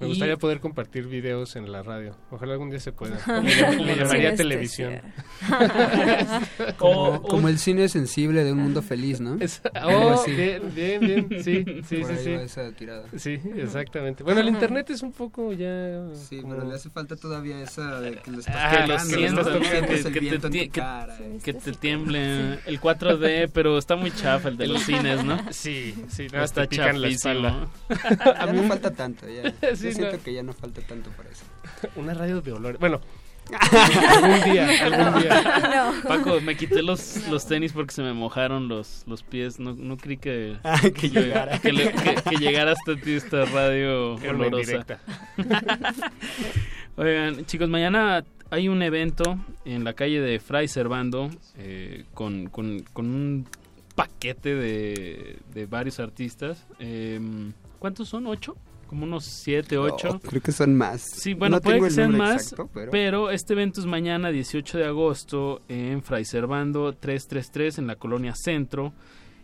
Me 0.00 0.06
Y- 0.06 0.10
gustaría 0.10 0.36
poder 0.36 0.58
compartir 0.60 1.06
videos 1.06 1.54
en 1.56 1.70
la 1.70 1.82
radio. 1.82 2.16
Ojalá 2.30 2.52
algún 2.54 2.68
día 2.70 2.80
se 2.80 2.90
pueda. 2.92 3.16
Sí, 3.18 3.30
Le, 3.30 3.84
le 3.84 3.94
sí, 3.94 4.00
llamaría 4.00 4.28
este, 4.30 4.36
televisión. 4.36 5.00
Como, 6.78 7.22
como 7.22 7.48
el 7.48 7.58
cine 7.58 7.88
sensible 7.88 8.44
de 8.44 8.52
un 8.52 8.58
mundo 8.58 8.82
feliz, 8.82 9.20
¿no? 9.20 9.38
Oh, 9.84 10.10
así. 10.10 10.32
bien, 10.32 10.62
bien, 10.74 11.00
bien. 11.00 11.28
Sí, 11.42 11.64
sí, 11.88 11.96
Por 11.98 12.10
sí, 12.16 12.24
sí. 12.24 12.30
esa 12.32 12.72
tirada. 12.72 13.04
Sí, 13.16 13.38
exactamente. 13.56 14.22
Bueno, 14.24 14.40
el 14.40 14.48
internet 14.48 14.90
es 14.90 15.02
un 15.02 15.12
poco 15.12 15.52
ya... 15.52 16.02
Sí, 16.14 16.40
como- 16.40 16.54
pero 16.54 16.68
le 16.68 16.74
hace 16.74 16.90
falta 16.90 17.16
todavía 17.16 17.60
esa 17.62 18.00
de 18.00 18.16
que 18.16 18.30
lo 18.30 18.40
estás 18.40 18.54
Ah, 18.56 18.86
lo 18.86 18.98
siento, 18.98 19.42
¿no? 19.42 19.60
que, 19.60 19.80
te, 20.02 20.20
viento 20.20 20.46
en 20.48 20.52
tu 20.52 20.58
tie- 20.58 20.70
que- 20.70 20.80
cara. 20.80 21.16
que 21.42 21.52
te 21.54 21.72
tiemble 21.72 22.58
el 22.66 22.80
4D, 22.80 23.50
pero 23.52 23.78
está 23.78 23.96
muy 23.96 24.10
chafa 24.10 24.48
el 24.48 24.56
de 24.56 24.66
los 24.68 24.82
cines, 24.82 25.24
¿no? 25.24 25.38
Sí, 25.50 25.94
sí, 26.08 26.26
nada 26.26 26.40
más 26.40 26.50
está 26.50 26.66
pican 26.66 27.00
la 27.00 27.08
espalda. 27.08 27.68
Ya 28.24 28.52
no 28.52 28.62
falta 28.64 28.90
tanto, 28.90 29.26
ya. 29.28 29.52
Sí, 29.84 29.94
Yo 29.94 29.94
siento 29.96 30.16
no. 30.18 30.22
que 30.22 30.32
ya 30.34 30.42
no 30.42 30.52
falta 30.52 30.80
tanto 30.82 31.10
para 31.10 31.30
eso. 31.30 31.44
Una 31.96 32.14
radio 32.14 32.40
de 32.40 32.52
olores. 32.52 32.80
Bueno, 32.80 33.00
algún 33.60 34.52
día, 34.52 34.66
algún 34.84 35.22
día. 35.22 35.92
No. 36.02 36.08
Paco, 36.08 36.40
me 36.40 36.56
quité 36.56 36.82
los, 36.82 37.26
los 37.30 37.46
tenis 37.46 37.72
porque 37.72 37.92
se 37.92 38.02
me 38.02 38.12
mojaron 38.14 38.68
los, 38.68 39.04
los 39.06 39.22
pies. 39.22 39.60
No, 39.60 39.74
no 39.74 39.96
creí 39.98 40.16
que, 40.16 40.56
Ah, 40.64 40.80
que 40.80 41.10
llegara. 41.10 41.58
que, 41.58 41.72
le- 41.72 41.92
que- 41.92 42.14
que 42.30 42.36
llegara 42.36 42.72
hasta 42.72 42.96
ti 42.96 43.12
esta 43.12 43.44
radio 43.44 44.18
Era 44.18 44.30
olorosa. 44.30 44.86
Oigan, 46.96 47.44
chicos, 47.46 47.68
mañana 47.68 48.24
hay 48.50 48.68
un 48.68 48.82
evento 48.82 49.38
en 49.64 49.84
la 49.84 49.94
calle 49.94 50.20
de 50.20 50.38
Fray 50.38 50.68
Servando 50.68 51.28
eh, 51.58 52.04
con, 52.14 52.46
con- 52.48 52.80
con 52.92 53.06
un 53.06 53.46
paquete 53.94 54.54
de, 54.54 55.38
de 55.52 55.66
varios 55.66 55.98
artistas. 56.00 56.64
Em, 56.78 57.52
¿Cuántos 57.78 58.08
son? 58.08 58.26
¿Ocho? 58.26 58.56
Como 58.94 59.06
unos 59.06 59.24
siete, 59.24 59.76
ocho. 59.76 60.08
No, 60.08 60.20
creo 60.20 60.40
que 60.40 60.52
son 60.52 60.76
más. 60.76 61.00
Sí, 61.02 61.34
bueno, 61.34 61.56
No 61.56 61.62
puede 61.62 61.80
que 61.80 61.90
sean 61.90 62.16
más, 62.16 62.44
exacto, 62.44 62.70
pero... 62.72 62.92
pero- 62.92 63.30
este 63.32 63.54
evento 63.54 63.80
es 63.80 63.86
mañana 63.86 64.30
18 64.30 64.78
de 64.78 64.84
agosto 64.84 65.62
en 65.66 66.00
Fray 66.00 66.24
Servando 66.24 66.92
333 66.92 67.78
en 67.78 67.88
la 67.88 67.96
colonia 67.96 68.36
Centro 68.36 68.92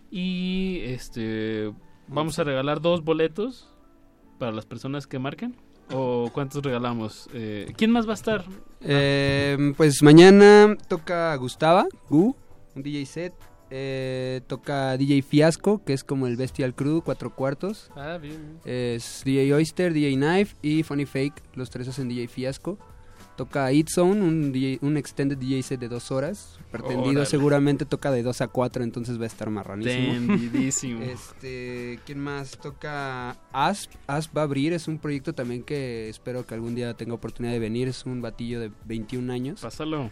y 0.09 0.83
este 0.85 1.73
vamos 2.07 2.39
a 2.39 2.45
regalar 2.45 2.81
dos 2.81 3.03
boletos 3.03 3.75
para 4.39 4.53
las 4.53 4.67
personas 4.67 5.09
que 5.09 5.19
marquen 5.19 5.57
o 5.91 6.31
cuántos 6.33 6.63
regalamos. 6.63 7.29
Eh, 7.35 7.73
¿Quién 7.77 7.91
más 7.91 8.07
va 8.07 8.13
a 8.13 8.15
estar? 8.15 8.45
Eh, 8.83 9.75
pues 9.77 10.01
mañana 10.05 10.77
toca 10.87 11.35
Gustava, 11.35 11.89
Gu, 12.09 12.37
un 12.77 12.83
DJ 12.85 13.05
set. 13.05 13.35
Eh, 13.71 14.41
toca 14.49 14.97
DJ 14.97 15.23
Fiasco, 15.23 15.85
que 15.85 15.93
es 15.93 16.03
como 16.03 16.27
el 16.27 16.37
Bestial 16.37 16.75
Crew, 16.75 17.03
cuatro 17.03 17.35
cuartos. 17.35 17.91
Ah, 17.95 18.19
bien. 18.21 18.61
bien. 18.65 18.95
Es 18.99 19.23
DJ 19.25 19.55
Oyster, 19.55 19.93
DJ 19.93 20.17
Knife 20.17 20.57
y 20.63 20.83
Funny 20.83 21.07
Fake. 21.07 21.43
Los 21.55 21.71
tres 21.71 21.89
hacen 21.89 22.09
DJ 22.09 22.29
Fiasco. 22.29 22.79
Toca 23.41 23.73
It 23.73 23.89
Zone, 23.89 24.21
un, 24.21 24.53
DJ 24.53 24.81
un 24.83 24.99
extended 24.99 25.39
DJ 25.39 25.63
set 25.63 25.81
de 25.81 25.89
dos 25.89 26.11
horas. 26.11 26.59
Pretendido 26.71 27.25
seguramente 27.25 27.87
toca 27.87 28.11
de 28.11 28.23
dos 28.23 28.43
a 28.43 28.49
cuatro, 28.49 28.85
entonces 28.85 29.19
va 29.19 29.25
a 29.25 29.29
estar 29.29 29.49
marranísimo. 29.49 31.01
Este, 31.11 32.01
¿quién 32.05 32.19
más? 32.19 32.59
Toca 32.59 33.31
Asp. 33.53 33.93
Asp 34.07 34.37
va 34.37 34.43
a 34.43 34.45
abrir, 34.45 34.75
es 34.75 34.89
un 34.89 34.99
proyecto 34.99 35.33
también 35.33 35.63
que 35.63 36.11
espero 36.11 36.45
que 36.45 36.53
algún 36.53 36.75
día 36.75 36.93
tenga 36.93 37.15
oportunidad 37.15 37.55
de 37.55 37.61
venir. 37.61 37.89
Es 37.89 38.05
un 38.05 38.21
batillo 38.21 38.61
de 38.61 38.71
21 38.85 39.33
años. 39.33 39.63
Pásalo. 39.63 40.11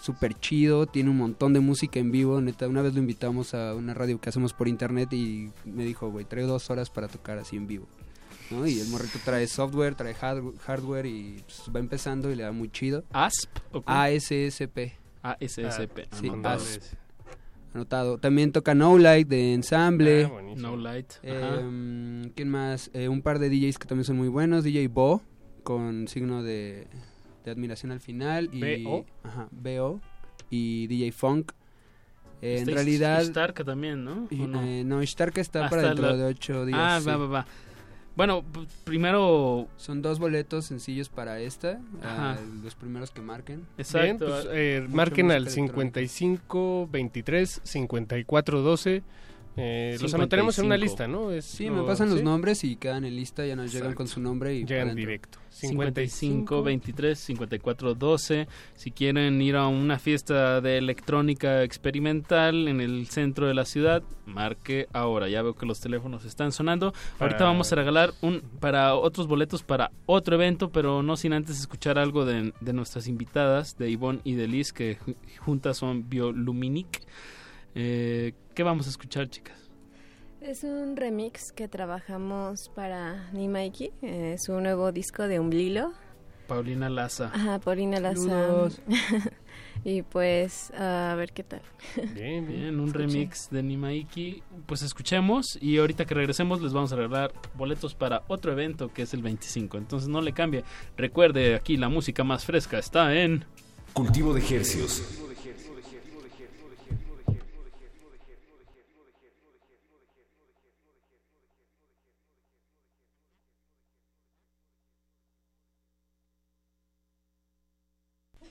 Súper 0.00 0.34
chido, 0.38 0.86
tiene 0.86 1.10
un 1.10 1.16
montón 1.16 1.52
de 1.52 1.60
música 1.60 1.98
en 1.98 2.10
vivo. 2.10 2.40
Neta, 2.40 2.68
una 2.68 2.82
vez 2.82 2.94
lo 2.94 3.00
invitamos 3.00 3.54
a 3.54 3.74
una 3.74 3.94
radio 3.94 4.20
que 4.20 4.28
hacemos 4.28 4.52
por 4.52 4.68
internet 4.68 5.12
y 5.12 5.50
me 5.64 5.84
dijo, 5.84 6.10
güey, 6.10 6.24
traigo 6.24 6.48
dos 6.48 6.70
horas 6.70 6.90
para 6.90 7.08
tocar 7.08 7.38
así 7.38 7.56
en 7.56 7.66
vivo. 7.66 7.86
¿no? 8.50 8.66
Y 8.66 8.80
el 8.80 8.88
morrito 8.88 9.18
trae 9.24 9.46
software, 9.46 9.94
trae 9.94 10.14
hard- 10.14 10.58
hardware 10.58 11.06
y 11.06 11.42
pues, 11.44 11.62
va 11.74 11.78
empezando 11.80 12.30
y 12.30 12.34
le 12.34 12.42
da 12.42 12.52
muy 12.52 12.68
chido. 12.70 13.04
¿ASP? 13.12 13.48
¿o 13.72 13.82
cómo? 13.82 13.96
ASSP. 13.96 14.92
ASSP. 15.22 16.08
Sí, 16.12 16.28
Ah, 16.42 16.52
ASP. 16.54 16.82
anotado. 17.74 18.18
También 18.18 18.50
toca 18.52 18.74
No 18.74 18.98
Light 18.98 19.28
de 19.28 19.54
Ensamble. 19.54 20.24
Ah. 20.24 20.30
No 20.56 20.76
Light. 20.76 21.12
Eh, 21.22 22.30
¿Quién 22.34 22.48
más? 22.48 22.90
Eh, 22.92 23.08
un 23.08 23.22
par 23.22 23.38
de 23.38 23.48
DJs 23.50 23.78
que 23.78 23.86
también 23.86 24.04
son 24.04 24.16
muy 24.16 24.28
buenos. 24.28 24.64
DJ 24.64 24.88
Bo, 24.88 25.22
con 25.62 26.08
signo 26.08 26.42
de, 26.42 26.88
de 27.44 27.50
admiración 27.50 27.92
al 27.92 28.00
final. 28.00 28.48
Y, 28.52 28.60
B.O.. 28.60 29.04
Ajá, 29.22 29.48
B.O. 29.50 30.00
Y 30.50 30.86
DJ 30.88 31.12
Funk. 31.12 31.52
Eh, 32.42 32.54
en 32.56 32.60
Está 32.60 32.72
realidad... 32.74 33.22
Ishtarka 33.22 33.64
también, 33.64 34.04
¿no? 34.04 34.26
y- 34.30 34.40
¿O 34.42 34.46
no? 34.46 34.62
eh, 34.62 34.82
no, 34.84 35.02
Ishtarka 35.02 35.40
está 35.40 35.64
Hasta 35.64 35.70
para 35.76 35.88
dentro 35.88 36.06
la- 36.10 36.16
de 36.16 36.24
ocho 36.24 36.64
días. 36.64 36.78
Ah, 36.80 36.98
sí. 37.00 37.06
va, 37.06 37.16
va, 37.18 37.26
va. 37.26 37.46
Bueno, 38.16 38.44
primero... 38.84 39.68
Son 39.76 40.02
dos 40.02 40.18
boletos 40.18 40.66
sencillos 40.66 41.08
para 41.08 41.38
esta. 41.40 41.80
Ajá. 42.02 42.32
ah, 42.32 42.38
los 42.64 42.74
primeros 42.74 43.10
que 43.10 43.20
marquen. 43.20 43.66
Bien, 43.92 44.18
pues, 44.18 44.46
eh, 44.50 44.80
Mucha 44.82 44.96
marquen 44.96 45.30
al 45.30 45.42
electrónica. 45.42 45.72
55 45.74 46.88
23 46.90 47.60
54 47.62 48.60
12. 48.62 49.02
Eh, 49.62 49.98
los 50.00 50.14
anotaremos 50.14 50.58
en 50.58 50.66
una 50.66 50.76
55. 50.76 50.80
lista, 50.80 51.06
¿no? 51.08 51.30
Es 51.32 51.44
Sí, 51.44 51.66
lo- 51.66 51.74
me 51.74 51.82
pasan 51.82 52.08
los 52.10 52.22
nombres 52.22 52.64
y 52.64 52.76
quedan 52.76 53.04
en 53.04 53.14
lista, 53.16 53.44
ya 53.44 53.56
nos 53.56 53.72
llegan 53.72 53.94
con 53.94 54.08
su 54.08 54.20
nombre 54.20 54.54
y 54.54 54.64
Llegan 54.64 54.94
directo. 54.96 55.38
55 55.50 56.62
23 56.62 57.18
54 57.18 57.94
12 57.94 58.46
si 58.74 58.90
quieren 58.92 59.42
ir 59.42 59.56
a 59.56 59.66
una 59.66 59.98
fiesta 59.98 60.60
de 60.60 60.78
electrónica 60.78 61.62
experimental 61.64 62.68
en 62.68 62.80
el 62.80 63.06
centro 63.08 63.46
de 63.46 63.54
la 63.54 63.64
ciudad 63.64 64.02
marque 64.26 64.86
ahora. 64.92 65.28
Ya 65.28 65.42
veo 65.42 65.54
que 65.54 65.66
los 65.66 65.80
teléfonos 65.80 66.24
están 66.24 66.52
sonando. 66.52 66.92
Ahorita 67.18 67.44
vamos 67.44 67.72
a 67.72 67.76
regalar 67.76 68.12
un 68.22 68.40
para 68.60 68.94
otros 68.94 69.26
boletos 69.26 69.62
para 69.62 69.90
otro 70.06 70.36
evento 70.36 70.70
pero 70.70 71.02
no 71.02 71.16
sin 71.16 71.32
antes 71.32 71.58
escuchar 71.58 71.98
algo 71.98 72.24
de, 72.24 72.52
de 72.60 72.72
nuestras 72.72 73.06
invitadas 73.08 73.76
de 73.76 73.90
Ivonne 73.90 74.20
y 74.24 74.34
de 74.34 74.46
Liz 74.48 74.72
que 74.72 74.98
ju- 74.98 75.16
juntas 75.40 75.76
son 75.76 76.08
Bioluminic 76.08 77.02
eh, 77.74 78.32
¿qué 78.54 78.62
vamos 78.62 78.86
a 78.86 78.90
escuchar 78.90 79.28
chicas? 79.28 79.56
Es 80.40 80.64
un 80.64 80.96
remix 80.96 81.52
que 81.52 81.68
trabajamos 81.68 82.70
para 82.74 83.30
Nimaiki. 83.32 83.92
eh, 84.02 84.34
Es 84.38 84.48
un 84.48 84.62
nuevo 84.62 84.90
disco 84.92 85.28
de 85.28 85.38
Umblilo. 85.38 85.92
Paulina 86.46 86.88
Laza 86.88 87.30
Ajá, 87.32 87.58
Paulina 87.60 88.00
Laza. 88.00 88.68
Y 89.82 90.02
pues, 90.02 90.72
a 90.72 91.14
ver 91.16 91.32
qué 91.32 91.42
tal. 91.42 91.62
Bien, 92.14 92.46
Bien, 92.46 92.78
un 92.78 92.92
remix 92.92 93.48
de 93.50 93.62
Nimaiki. 93.62 94.42
Pues 94.66 94.82
escuchemos 94.82 95.56
y 95.60 95.78
ahorita 95.78 96.04
que 96.04 96.14
regresemos 96.14 96.60
les 96.60 96.74
vamos 96.74 96.92
a 96.92 96.96
regalar 96.96 97.32
boletos 97.56 97.94
para 97.94 98.22
otro 98.28 98.52
evento 98.52 98.92
que 98.92 99.02
es 99.02 99.14
el 99.14 99.22
25. 99.22 99.78
Entonces 99.78 100.08
no 100.08 100.20
le 100.20 100.32
cambie. 100.34 100.64
Recuerde, 100.98 101.54
aquí 101.54 101.78
la 101.78 101.88
música 101.88 102.24
más 102.24 102.44
fresca 102.44 102.78
está 102.78 103.14
en... 103.14 103.44
Cultivo 103.94 104.34
de 104.34 104.40
Hercios. 104.40 105.02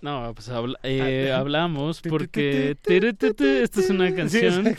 No, 0.02 0.32
pues 0.34 0.48
habla- 0.50 0.80
eh, 0.84 1.32
hablamos 1.34 2.02
porque... 2.02 2.78
Esta 3.64 3.80
es 3.82 3.90
una 3.90 4.14
canción 4.16 4.76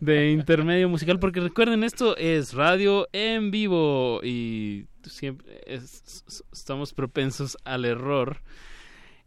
de 0.00 0.30
intermedio 0.32 0.88
musical 0.88 1.18
porque 1.18 1.40
recuerden 1.40 1.82
esto 1.82 2.16
es 2.18 2.52
radio 2.52 3.08
en 3.12 3.50
vivo 3.50 4.20
y 4.22 4.86
siempre 5.04 5.60
es- 5.66 6.24
estamos 6.52 6.92
propensos 6.92 7.56
al 7.64 7.84
error. 7.86 8.42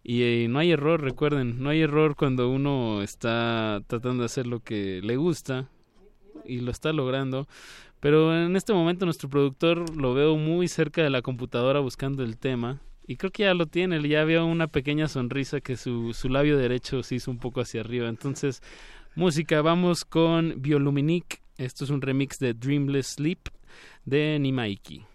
Y 0.04 0.22
eh, 0.22 0.48
no 0.50 0.60
hay 0.60 0.72
error 0.72 1.02
recuerden 1.02 1.62
no 1.62 1.70
hay 1.70 1.82
error 1.82 2.16
cuando 2.16 2.50
uno 2.50 3.02
está 3.02 3.82
tratando 3.88 4.22
de 4.22 4.26
hacer 4.28 4.48
lo 4.48 4.62
que 4.62 5.02
le 5.04 5.18
gusta 5.18 5.68
y 6.46 6.60
lo 6.60 6.72
está 6.72 6.94
logrando. 6.94 7.48
Pero 8.00 8.34
en 8.46 8.56
este 8.56 8.72
momento 8.72 9.06
nuestro 9.06 9.28
productor 9.30 9.98
lo 9.98 10.14
veo 10.14 10.38
muy 10.38 10.68
cerca 10.68 11.02
de 11.02 11.10
la 11.10 11.24
computadora 11.24 11.80
buscando 11.80 12.24
el 12.24 12.38
tema 12.38 12.80
y 13.08 13.16
creo 13.16 13.32
que 13.32 13.44
ya 13.44 13.54
lo 13.54 13.66
tiene, 13.66 14.06
ya 14.08 14.26
veo 14.26 14.46
una 14.46 14.68
pequeña 14.68 15.08
sonrisa 15.08 15.62
que 15.62 15.78
su, 15.78 16.14
su 16.14 16.28
labio 16.28 16.58
derecho 16.58 17.04
se 17.04 17.16
hizo 17.16 17.32
un 17.32 17.40
poco 17.40 17.62
hacia 17.62 17.80
arriba. 17.80 18.10
Entonces, 18.10 18.62
música, 19.16 19.62
vamos 19.62 20.04
con 20.04 20.62
Bioluminic. 20.62 21.42
Esto 21.58 21.86
es 21.86 21.90
un 21.90 22.02
remix 22.02 22.38
de 22.38 22.54
Dreamless 22.54 23.08
Sleep 23.08 23.40
de 24.06 24.38
Nimaiki. 24.40 25.06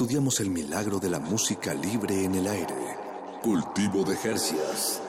Estudiamos 0.00 0.40
el 0.40 0.48
milagro 0.48 0.98
de 0.98 1.10
la 1.10 1.20
música 1.20 1.74
libre 1.74 2.24
en 2.24 2.34
el 2.34 2.46
aire. 2.46 2.74
Cultivo 3.42 4.02
de 4.02 4.16
Jercias. 4.16 5.02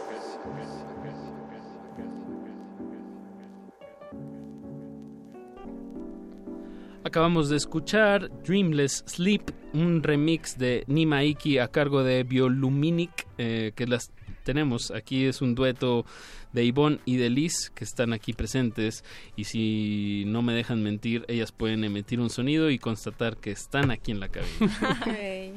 Acabamos 7.05 7.47
de 7.47 7.55
escuchar 7.55 8.29
Dreamless 8.43 9.05
Sleep, 9.07 9.51
un 9.73 10.03
remix 10.03 10.57
de 10.57 10.83
Nima 10.87 11.23
Iki 11.23 11.59
a 11.59 11.69
cargo 11.69 12.03
de 12.03 12.23
Bioluminic, 12.23 13.27
eh, 13.37 13.71
que 13.73 13.87
las 13.87 14.11
tenemos. 14.43 14.91
Aquí 14.91 15.25
es 15.25 15.41
un 15.41 15.55
dueto 15.55 16.05
de 16.53 16.65
Ivonne 16.65 16.99
y 17.05 17.15
de 17.15 17.29
Liz 17.29 17.69
que 17.73 17.85
están 17.85 18.11
aquí 18.11 18.33
presentes 18.33 19.05
y 19.37 19.45
si 19.45 20.23
no 20.27 20.41
me 20.41 20.53
dejan 20.53 20.83
mentir, 20.83 21.23
ellas 21.29 21.53
pueden 21.53 21.83
emitir 21.85 22.19
un 22.19 22.29
sonido 22.29 22.69
y 22.69 22.77
constatar 22.77 23.37
que 23.37 23.51
están 23.51 23.89
aquí 23.89 24.11
en 24.11 24.19
la 24.19 24.27
cabina. 24.29 25.01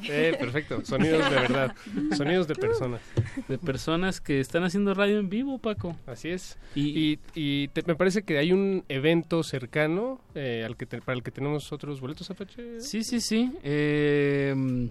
Eh, 0.07 0.35
perfecto, 0.39 0.83
sonidos 0.85 1.29
de 1.29 1.35
verdad, 1.35 1.75
sonidos 2.15 2.47
de 2.47 2.55
personas. 2.55 3.01
De 3.47 3.57
personas 3.57 4.21
que 4.21 4.39
están 4.39 4.63
haciendo 4.63 4.93
radio 4.93 5.19
en 5.19 5.29
vivo, 5.29 5.57
Paco. 5.57 5.97
Así 6.05 6.29
es. 6.29 6.57
Y, 6.75 7.19
y 7.33 7.67
te- 7.69 7.83
me 7.87 7.95
parece 7.95 8.23
que 8.23 8.37
hay 8.37 8.51
un 8.51 8.83
evento 8.89 9.41
cercano 9.43 10.21
eh, 10.35 10.63
al 10.65 10.77
que 10.77 10.85
te- 10.85 11.01
para 11.01 11.15
el 11.17 11.23
que 11.23 11.31
tenemos 11.31 11.71
otros 11.71 11.99
boletos, 12.01 12.29
Apache. 12.29 12.81
Sí, 12.81 13.03
sí, 13.03 13.19
sí. 13.19 13.51
Eh, 13.63 14.89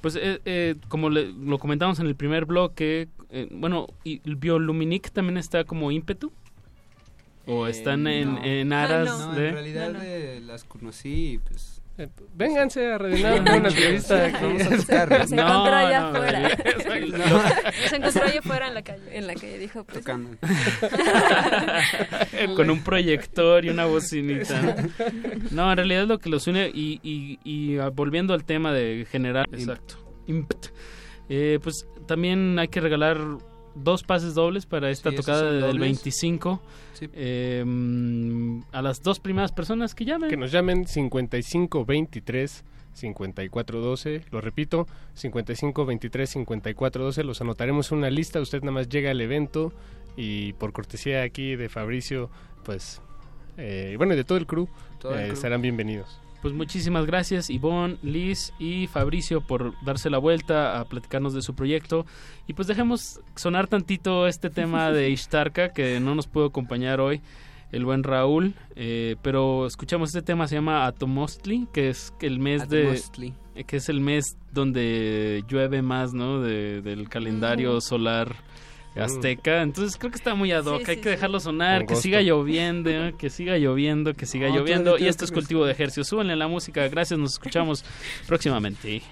pues 0.00 0.16
eh, 0.16 0.40
eh, 0.44 0.74
como 0.88 1.10
le- 1.10 1.32
lo 1.32 1.58
comentamos 1.58 1.98
en 2.00 2.06
el 2.06 2.14
primer 2.14 2.44
bloque, 2.44 3.08
eh, 3.30 3.48
bueno, 3.50 3.86
y 4.04 4.20
el 4.24 4.36
Bioluminic 4.36 5.10
también 5.10 5.36
está 5.38 5.64
como 5.64 5.90
ímpetu. 5.90 6.32
¿O 7.46 7.66
están 7.66 8.06
en, 8.06 8.34
No. 8.34 8.44
en 8.44 8.72
aras 8.74 9.08
No, 9.20 9.32
de...? 9.34 9.48
en 9.48 9.54
realidad 9.54 9.96
eh, 10.04 10.40
las 10.44 10.64
conocí 10.64 11.32
y 11.32 11.38
pues... 12.06 12.30
Vénganse 12.34 12.92
a 12.92 12.98
rellenar 12.98 13.40
una 13.40 13.68
entrevista. 13.68 14.30
Vamos 14.40 14.62
a 14.62 14.76
tocar. 14.76 15.26
Se 15.28 15.36
No, 15.36 15.42
encontró 15.42 15.74
allá 15.74 16.00
no, 16.00 16.06
afuera. 16.08 16.48
exacto. 16.48 17.40
Se 17.88 17.96
encontró 17.96 18.22
allá 18.24 18.38
afuera 18.38 18.68
en 18.68 18.74
la 18.74 18.82
calle. 18.82 19.02
En 19.18 19.26
la 19.26 19.34
calle 19.34 19.58
dijo, 19.58 19.84
pues, 19.84 19.98
Tocando. 19.98 20.36
Con 22.56 22.70
un 22.70 22.82
proyector 22.82 23.64
y 23.64 23.70
una 23.70 23.86
bocinita. 23.86 24.76
No, 25.50 25.70
en 25.70 25.76
realidad 25.76 26.06
lo 26.06 26.18
que 26.18 26.28
los 26.30 26.46
une, 26.46 26.70
y, 26.72 27.00
y, 27.02 27.38
y, 27.44 27.76
volviendo 27.92 28.34
al 28.34 28.44
tema 28.44 28.72
de 28.72 29.06
generar... 29.10 29.46
Exacto. 29.52 29.96
Impt. 30.26 30.66
Eh, 31.28 31.58
pues 31.62 31.86
también 32.06 32.58
hay 32.58 32.68
que 32.68 32.80
regalar 32.80 33.18
dos 33.82 34.02
pases 34.02 34.34
dobles 34.34 34.66
para 34.66 34.90
esta 34.90 35.10
Sí, 35.10 35.16
tocada 35.16 35.50
del 35.50 35.60
dobles. 35.60 35.80
25 35.80 36.60
Sí. 36.94 37.08
eh, 37.12 37.62
mm, 37.66 38.62
a 38.72 38.82
las 38.82 39.02
dos 39.02 39.20
primeras 39.20 39.52
personas 39.52 39.94
que 39.94 40.04
llamen. 40.04 40.30
Que 40.30 40.36
nos 40.36 40.50
llamen 40.52 40.86
5523 40.86 42.64
5412, 42.94 44.24
lo 44.32 44.40
repito, 44.40 44.86
5523 45.14 46.28
5412, 46.30 47.22
los 47.24 47.40
anotaremos 47.40 47.92
en 47.92 47.98
una 47.98 48.10
lista, 48.10 48.40
usted 48.40 48.60
nada 48.62 48.72
más 48.72 48.88
llega 48.88 49.10
al 49.12 49.20
evento 49.20 49.72
y 50.16 50.52
por 50.54 50.72
cortesía 50.72 51.22
aquí 51.22 51.54
de 51.54 51.68
Fabricio, 51.68 52.28
pues, 52.64 53.00
eh, 53.56 53.94
bueno, 53.98 54.14
y 54.14 54.16
de 54.16 54.24
todo 54.24 54.38
el 54.38 54.46
crew, 54.46 54.68
Todo 54.98 55.14
el 55.14 55.20
eh, 55.20 55.28
crew. 55.28 55.36
serán 55.36 55.62
bienvenidos. 55.62 56.18
Pues 56.42 56.54
muchísimas 56.54 57.04
gracias 57.04 57.50
Ivonne, 57.50 57.96
Liz 58.02 58.52
y 58.60 58.86
Fabricio 58.86 59.40
por 59.40 59.74
darse 59.84 60.08
la 60.08 60.18
vuelta 60.18 60.78
a 60.78 60.84
platicarnos 60.84 61.34
de 61.34 61.42
su 61.42 61.54
proyecto. 61.54 62.06
Y 62.46 62.52
pues 62.54 62.68
dejemos 62.68 63.20
sonar 63.34 63.66
tantito 63.66 64.26
este 64.28 64.48
tema 64.48 64.92
de 64.92 65.10
Ishtarka 65.10 65.70
que 65.72 65.98
no 65.98 66.14
nos 66.14 66.26
pudo 66.28 66.46
acompañar 66.46 67.00
hoy 67.00 67.20
el 67.72 67.84
buen 67.84 68.02
Raúl. 68.04 68.54
eh, 68.76 69.16
pero 69.22 69.66
escuchamos 69.66 70.10
este 70.10 70.22
tema, 70.22 70.46
se 70.46 70.54
llama 70.54 70.86
Atomostli, 70.86 71.66
que 71.72 71.90
es 71.90 72.14
el 72.20 72.38
mes 72.38 72.68
de... 72.68 72.82
Atomostli. 72.84 73.34
eh, 73.56 73.64
Que 73.64 73.76
es 73.78 73.88
el 73.88 74.00
mes 74.00 74.36
donde 74.52 75.44
llueve 75.48 75.82
más, 75.82 76.14
¿no? 76.14 76.40
De- 76.40 76.80
del 76.82 77.08
calendario 77.08 77.80
solar 77.80 78.36
azteca. 79.04 79.62
Entonces 79.62 79.96
creo 79.96 80.10
que 80.10 80.18
está 80.18 80.34
muy 80.34 80.52
ad 80.52 80.64
hoc. 80.66 80.84
Sí, 80.84 80.90
Hay 80.90 80.96
sí, 80.96 81.02
que 81.02 81.10
dejarlo 81.10 81.40
sonar, 81.40 81.86
que 81.86 81.96
siga 81.96 82.20
lloviendo, 82.20 82.90
¿eh? 82.90 83.14
que 83.18 83.30
siga 83.30 83.56
lloviendo, 83.58 84.14
que 84.14 84.26
siga 84.26 84.48
No, 84.48 84.56
lloviendo. 84.56 84.98
Y 84.98 85.06
esto 85.06 85.24
es 85.24 85.32
cultivo 85.32 85.64
de 85.64 85.72
ejercicio. 85.72 86.04
Súbanle 86.04 86.36
la 86.36 86.48
música. 86.48 86.86
Gracias, 86.88 87.18
nos 87.18 87.32
escuchamos 87.32 87.84
próximamente. 88.26 89.02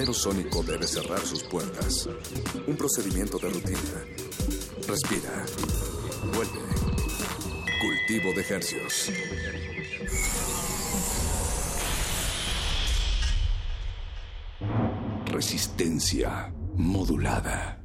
Invernadero 0.00 0.14
sónico 0.14 0.62
debe 0.62 0.86
cerrar 0.86 1.20
sus 1.26 1.42
puertas. 1.42 2.08
Un 2.66 2.74
procedimiento 2.74 3.38
de 3.38 3.50
rutina. 3.50 3.78
Respira. 4.88 5.44
Vuelve. 6.32 6.58
Cultivo 7.82 8.32
de 8.32 8.40
hercios. 8.48 9.12
Resistencia 15.26 16.50
modulada. 16.76 17.84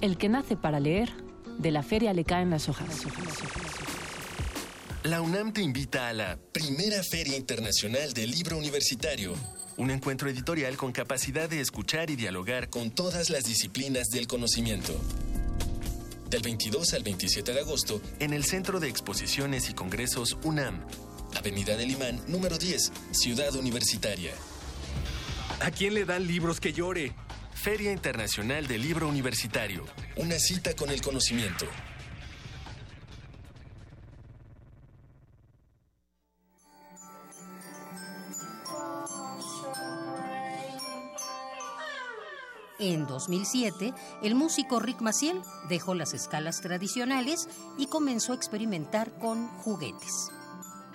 El 0.00 0.16
que 0.16 0.30
nace 0.30 0.56
para 0.56 0.80
leer, 0.80 1.12
de 1.58 1.70
la 1.70 1.82
feria 1.82 2.14
le 2.14 2.24
caen 2.24 2.48
las 2.48 2.70
hojas. 2.70 3.04
La 5.02 5.20
UNAM 5.20 5.52
te 5.52 5.60
invita 5.60 6.08
a 6.08 6.14
la 6.14 6.38
Primera 6.52 7.02
Feria 7.02 7.36
Internacional 7.36 8.14
del 8.14 8.30
Libro 8.30 8.56
Universitario, 8.56 9.34
un 9.76 9.90
encuentro 9.90 10.30
editorial 10.30 10.78
con 10.78 10.92
capacidad 10.92 11.50
de 11.50 11.60
escuchar 11.60 12.08
y 12.08 12.16
dialogar 12.16 12.70
con 12.70 12.90
todas 12.90 13.28
las 13.28 13.44
disciplinas 13.44 14.08
del 14.08 14.26
conocimiento. 14.26 14.98
Del 16.30 16.40
22 16.40 16.94
al 16.94 17.02
27 17.02 17.52
de 17.52 17.60
agosto, 17.60 18.00
en 18.20 18.32
el 18.32 18.44
Centro 18.44 18.80
de 18.80 18.88
Exposiciones 18.88 19.68
y 19.68 19.74
Congresos 19.74 20.38
UNAM, 20.44 20.80
Avenida 21.36 21.76
del 21.76 21.90
Imán, 21.90 22.22
número 22.26 22.56
10, 22.56 22.90
Ciudad 23.10 23.54
Universitaria. 23.54 24.32
¿A 25.60 25.70
quién 25.70 25.92
le 25.92 26.06
dan 26.06 26.26
libros 26.26 26.58
que 26.58 26.72
llore? 26.72 27.12
Feria 27.62 27.92
Internacional 27.92 28.66
del 28.66 28.80
Libro 28.80 29.06
Universitario, 29.06 29.84
una 30.16 30.38
cita 30.38 30.74
con 30.74 30.88
el 30.88 31.02
conocimiento. 31.02 31.66
En 42.78 43.06
2007, 43.06 43.92
el 44.22 44.34
músico 44.34 44.80
Rick 44.80 45.02
Maciel 45.02 45.42
dejó 45.68 45.94
las 45.94 46.14
escalas 46.14 46.62
tradicionales 46.62 47.46
y 47.76 47.88
comenzó 47.88 48.32
a 48.32 48.36
experimentar 48.36 49.12
con 49.18 49.48
juguetes. 49.58 50.30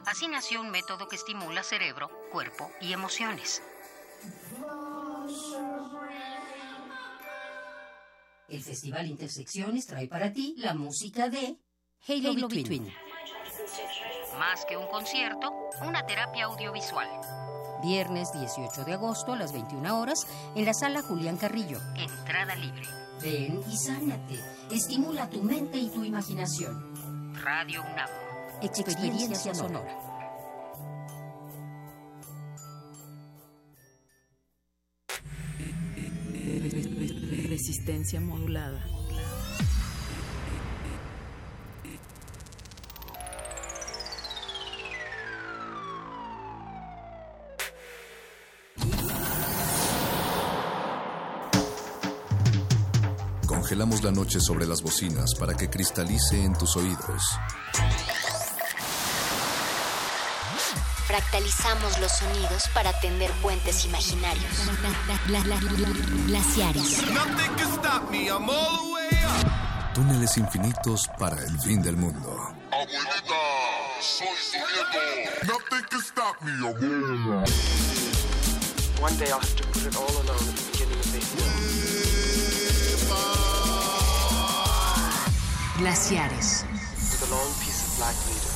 Así 0.07 0.27
nació 0.27 0.61
un 0.61 0.71
método 0.71 1.07
que 1.07 1.15
estimula 1.15 1.61
cerebro, 1.61 2.09
cuerpo 2.31 2.71
y 2.81 2.91
emociones. 2.91 3.61
El 8.47 8.61
Festival 8.61 9.07
Intersecciones 9.07 9.87
trae 9.87 10.07
para 10.07 10.31
ti 10.31 10.55
la 10.57 10.73
música 10.73 11.29
de 11.29 11.57
Halo, 12.07 12.47
Between. 12.47 12.93
Más 14.37 14.65
que 14.65 14.77
un 14.77 14.87
concierto, 14.87 15.51
una 15.81 16.05
terapia 16.05 16.45
audiovisual. 16.45 17.07
Viernes 17.81 18.31
18 18.33 18.83
de 18.83 18.93
agosto 18.93 19.33
a 19.33 19.37
las 19.37 19.51
21 19.51 19.99
horas 19.99 20.27
en 20.55 20.65
la 20.65 20.73
sala 20.73 21.01
Julián 21.01 21.37
Carrillo. 21.37 21.79
Entrada 21.95 22.55
libre. 22.55 22.83
Ven 23.21 23.63
y 23.67 23.77
sánate. 23.77 24.39
Estimula 24.71 25.29
tu 25.29 25.41
mente 25.41 25.77
y 25.77 25.89
tu 25.89 26.03
imaginación. 26.03 26.93
Radio 27.41 27.81
UNAM. 27.81 28.09
Experiencia 28.61 29.55
sonora. 29.55 30.04
Resistencia 37.57 38.19
modulada. 38.19 38.83
Congelamos 53.47 54.03
la 54.03 54.11
noche 54.11 54.41
sobre 54.41 54.67
las 54.67 54.81
bocinas 54.81 55.33
para 55.39 55.55
que 55.55 55.69
cristalice 55.69 56.43
en 56.43 56.57
tus 56.57 56.75
oídos. 56.75 57.23
Fractalizamos 61.15 61.97
los 61.99 62.11
sonidos 62.11 62.67
para 62.73 62.91
tender 62.99 63.31
puentes 63.41 63.85
imaginarios. 63.85 64.51
Glaciares. 66.27 67.01
Túneles 69.93 70.37
infinitos 70.37 71.09
para 71.17 71.41
el 71.41 71.57
fin 71.61 71.81
del 71.81 71.95
mundo. 71.95 72.53
Abuelita, 72.69 73.33
soy 74.01 74.27
su 74.35 74.57
nieto. 74.57 75.53
Nothing 75.53 75.85
can 75.89 76.01
stop 76.01 76.35
me, 76.41 76.51
abuela. 76.67 77.45
One 78.99 79.15
day 79.17 79.31
I'll 79.31 79.39
have 79.39 79.55
to 79.55 79.63
put 79.69 79.85
it 79.85 79.95
all 79.95 80.11
alone 80.11 80.35
at 80.35 80.53
the 80.53 80.63
beginning 80.69 80.99
of 80.99 81.11
the 81.13 81.19
hill. 81.19 81.47
Glaciares. 85.77 86.65
With 86.99 87.31
a 87.31 87.33
long 87.33 87.53
piece 87.63 87.87
of 87.87 87.95
black 87.99 88.15
leader. 88.27 88.54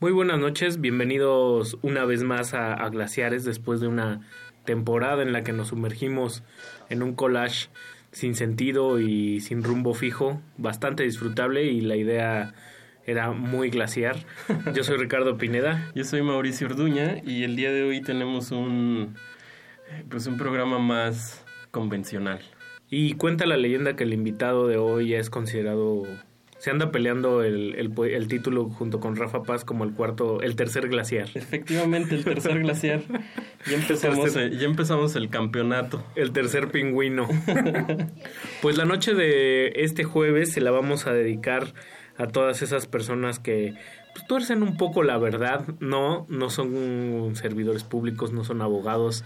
Muy 0.00 0.12
buenas 0.12 0.38
noches, 0.38 0.80
bienvenidos 0.80 1.76
una 1.82 2.06
vez 2.06 2.22
más 2.22 2.54
a 2.54 2.88
Glaciares 2.88 3.44
después 3.44 3.80
de 3.80 3.88
una 3.88 4.26
temporada 4.64 5.22
en 5.22 5.32
la 5.32 5.44
que 5.44 5.52
nos 5.52 5.68
sumergimos 5.68 6.42
en 6.88 7.02
un 7.02 7.14
collage 7.14 7.68
sin 8.12 8.34
sentido 8.34 8.98
y 8.98 9.40
sin 9.40 9.62
rumbo 9.62 9.94
fijo, 9.94 10.40
bastante 10.56 11.02
disfrutable 11.02 11.64
y 11.64 11.80
la 11.82 11.96
idea 11.96 12.54
era 13.06 13.32
muy 13.32 13.70
glaciar. 13.70 14.16
Yo 14.74 14.84
soy 14.84 14.96
Ricardo 14.96 15.36
Pineda. 15.38 15.90
Yo 15.94 16.04
soy 16.04 16.22
Mauricio 16.22 16.66
Orduña 16.66 17.16
y 17.24 17.44
el 17.44 17.56
día 17.56 17.72
de 17.72 17.82
hoy 17.82 18.00
tenemos 18.00 18.50
un 18.50 19.14
pues 20.08 20.26
un 20.26 20.36
programa 20.36 20.78
más 20.78 21.44
convencional. 21.70 22.40
Y 22.88 23.14
cuenta 23.14 23.46
la 23.46 23.56
leyenda 23.56 23.96
que 23.96 24.04
el 24.04 24.12
invitado 24.12 24.66
de 24.66 24.76
hoy 24.76 25.10
ya 25.10 25.18
es 25.18 25.30
considerado 25.30 26.04
se 26.62 26.70
anda 26.70 26.92
peleando 26.92 27.42
el, 27.42 27.74
el, 27.74 27.92
el, 28.12 28.28
título 28.28 28.68
junto 28.68 29.00
con 29.00 29.16
Rafa 29.16 29.42
Paz 29.42 29.64
como 29.64 29.82
el 29.82 29.94
cuarto, 29.94 30.40
el 30.42 30.54
tercer 30.54 30.88
glaciar. 30.88 31.28
Efectivamente, 31.34 32.14
el 32.14 32.22
tercer 32.22 32.56
glaciar. 32.62 33.00
Ya 33.66 33.74
empezamos, 33.74 34.36
el, 34.36 34.56
ya 34.56 34.66
empezamos 34.66 35.16
el 35.16 35.28
campeonato. 35.28 36.06
El 36.14 36.30
tercer 36.30 36.68
pingüino. 36.68 37.26
pues 38.62 38.78
la 38.78 38.84
noche 38.84 39.12
de 39.12 39.72
este 39.74 40.04
jueves 40.04 40.52
se 40.52 40.60
la 40.60 40.70
vamos 40.70 41.08
a 41.08 41.12
dedicar 41.12 41.74
a 42.22 42.28
todas 42.28 42.62
esas 42.62 42.86
personas 42.86 43.38
que 43.38 43.74
pues, 44.14 44.26
tuercen 44.26 44.62
un 44.62 44.76
poco 44.76 45.02
la 45.02 45.18
verdad. 45.18 45.66
No, 45.80 46.26
no 46.28 46.50
son 46.50 47.32
servidores 47.34 47.84
públicos, 47.84 48.32
no 48.32 48.44
son 48.44 48.62
abogados. 48.62 49.24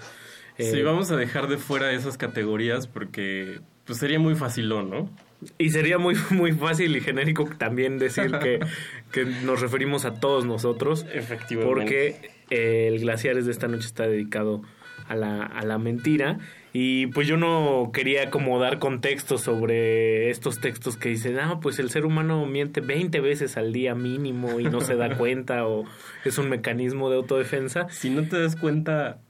Eh, 0.59 0.71
sí, 0.71 0.83
vamos 0.83 1.11
a 1.11 1.17
dejar 1.17 1.49
de 1.49 1.59
fuera 1.59 1.93
esas 1.93 2.17
categorías 2.17 2.87
porque 2.87 3.61
pues 3.85 3.99
sería 3.99 4.19
muy 4.19 4.35
facilón, 4.35 4.91
¿no? 4.91 5.11
Y 5.59 5.71
sería 5.71 5.99
muy, 5.99 6.17
muy 6.31 6.53
fácil 6.53 6.97
y 6.97 7.01
genérico 7.01 7.49
también 7.59 7.99
decir 7.99 8.33
que, 8.39 8.61
que 9.13 9.25
nos 9.25 9.61
referimos 9.61 10.05
a 10.05 10.15
todos 10.15 10.47
nosotros. 10.47 11.07
Efectivamente. 11.13 11.69
Porque 11.69 12.31
eh, 12.51 12.89
el 12.89 13.01
Glaciares 13.01 13.45
de 13.45 13.53
esta 13.53 13.69
noche 13.69 13.87
está 13.87 14.09
dedicado 14.09 14.63
a 15.07 15.15
la, 15.15 15.43
a 15.43 15.65
la 15.65 15.79
mentira. 15.79 16.39
Y 16.79 17.07
pues 17.07 17.27
yo 17.27 17.39
no 17.39 17.91
quería 17.91 18.29
como 18.29 18.59
dar 18.59 18.79
contexto 18.79 19.39
sobre 19.39 20.29
estos 20.29 20.61
textos 20.61 20.99
que 20.99 21.09
dicen, 21.09 21.39
ah, 21.39 21.59
pues 21.59 21.79
el 21.79 21.89
ser 21.89 22.05
humano 22.05 22.45
miente 22.45 22.83
20 22.83 23.19
veces 23.23 23.57
al 23.57 23.73
día 23.73 23.95
mínimo 23.95 24.61
y 24.61 24.65
no 24.65 24.83
se 24.83 24.95
da 24.95 25.09
cuenta 25.17 25.67
o 25.67 25.87
es 26.27 26.37
un 26.37 26.51
mecanismo 26.51 27.09
de 27.09 27.17
autodefensa. 27.17 27.89
Si 27.89 28.11
no 28.11 28.29
te 28.29 28.39
das 28.39 28.57
cuenta, 28.57 29.21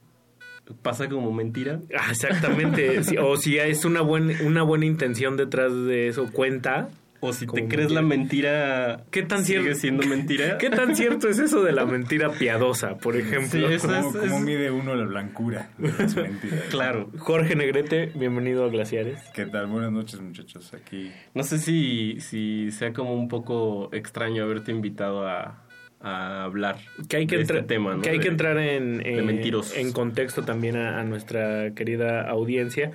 pasa 0.81 1.07
como 1.07 1.31
mentira. 1.31 1.79
Ah, 1.97 2.07
exactamente. 2.11 2.99
o 3.17 3.37
si 3.37 3.57
es 3.57 3.85
una, 3.85 4.01
buen, 4.01 4.45
una 4.45 4.63
buena 4.63 4.85
intención 4.85 5.37
detrás 5.37 5.71
de 5.73 6.09
eso, 6.09 6.29
cuenta. 6.29 6.89
O 7.19 7.33
si 7.33 7.47
te 7.47 7.67
crees 7.67 7.91
mentira. 7.91 7.93
la 7.93 8.01
mentira, 8.01 9.05
¿qué 9.11 9.23
tan 9.23 9.43
sigue 9.43 9.61
cierto 9.61 9.79
siendo 9.79 10.07
mentira? 10.07 10.57
¿Qué 10.59 10.69
tan 10.69 10.95
cierto 10.95 11.27
es 11.27 11.39
eso 11.39 11.63
de 11.63 11.71
la 11.71 11.85
mentira 11.85 12.29
piadosa, 12.31 12.97
por 12.97 13.15
ejemplo? 13.17 13.49
Sí, 13.69 13.77
¿Cómo, 13.81 13.93
es, 14.09 14.15
¿Cómo, 14.15 14.39
mide 14.39 14.69
uno 14.69 14.95
la 14.95 15.05
blancura 15.05 15.71
de 15.77 15.91
las 15.91 16.15
mentiras? 16.15 16.63
claro. 16.69 17.09
Jorge 17.17 17.55
Negrete, 17.55 18.11
bienvenido 18.13 18.65
a 18.65 18.69
Glaciares. 18.69 19.19
¿Qué 19.33 19.45
tal? 19.47 19.67
Buenas 19.67 19.91
noches, 19.91 20.21
muchachos. 20.21 20.73
Aquí. 20.73 21.11
No 21.33 21.43
sé 21.43 21.57
si, 21.57 22.19
si 22.19 22.71
sea 22.71 22.93
como 22.93 23.15
un 23.15 23.27
poco 23.27 23.89
extraño 23.93 24.43
haberte 24.43 24.71
invitado 24.71 25.27
a, 25.27 25.63
a 25.99 26.43
hablar 26.43 26.77
que 27.09 27.17
hay 27.17 27.27
que 27.27 27.37
de 27.37 27.41
entrar 27.41 27.59
este 27.61 27.73
tema, 27.75 27.95
¿no? 27.95 28.01
que 28.03 28.09
hay 28.09 28.17
de, 28.17 28.23
que 28.23 28.29
entrar 28.29 28.57
en, 28.59 29.01
en 29.03 29.91
contexto 29.91 30.43
también 30.43 30.77
a, 30.77 30.99
a 30.99 31.03
nuestra 31.03 31.73
querida 31.73 32.29
audiencia 32.29 32.91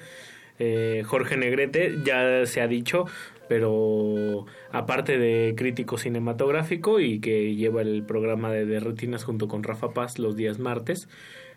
eh, 0.58 1.02
Jorge 1.04 1.36
Negrete 1.36 1.98
ya 2.04 2.46
se 2.46 2.60
ha 2.60 2.68
dicho 2.68 3.06
pero 3.52 4.46
aparte 4.70 5.18
de 5.18 5.52
crítico 5.54 5.98
cinematográfico 5.98 7.00
y 7.00 7.20
que 7.20 7.54
lleva 7.54 7.82
el 7.82 8.02
programa 8.02 8.50
de, 8.50 8.64
de 8.64 8.80
rutinas 8.80 9.24
junto 9.24 9.46
con 9.46 9.62
Rafa 9.62 9.90
Paz 9.90 10.18
los 10.18 10.36
días 10.36 10.58
martes 10.58 11.06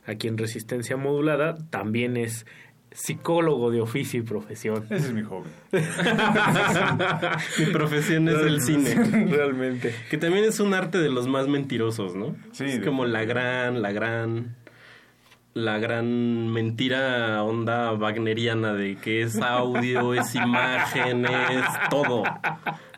aquí 0.05 0.27
en 0.27 0.37
Resistencia 0.37 0.97
Modulada 0.97 1.55
también 1.69 2.17
es 2.17 2.45
psicólogo 2.91 3.71
de 3.71 3.79
oficio 3.79 4.19
y 4.19 4.23
profesión. 4.23 4.85
Ese 4.89 5.07
es 5.07 5.13
mi 5.13 5.21
hobby. 5.23 5.47
mi 7.59 7.65
profesión 7.67 8.27
es 8.27 8.41
el 8.41 8.61
cine. 8.61 8.93
Realmente. 9.29 9.95
Que 10.09 10.17
también 10.17 10.43
es 10.43 10.59
un 10.59 10.73
arte 10.73 10.97
de 10.97 11.09
los 11.09 11.29
más 11.29 11.47
mentirosos, 11.47 12.13
¿no? 12.13 12.35
Sí. 12.51 12.65
Es 12.65 12.79
como 12.81 13.05
la 13.05 13.23
gran, 13.23 13.81
la 13.81 13.93
gran 13.93 14.57
la 15.55 15.79
gran 15.79 16.49
mentira 16.49 17.41
onda 17.41 17.93
wagneriana 17.93 18.73
de 18.73 18.97
que 18.97 19.21
es 19.21 19.39
audio, 19.41 20.13
es 20.19 20.35
imagen, 20.35 21.25
es 21.25 21.65
todo. 21.89 22.23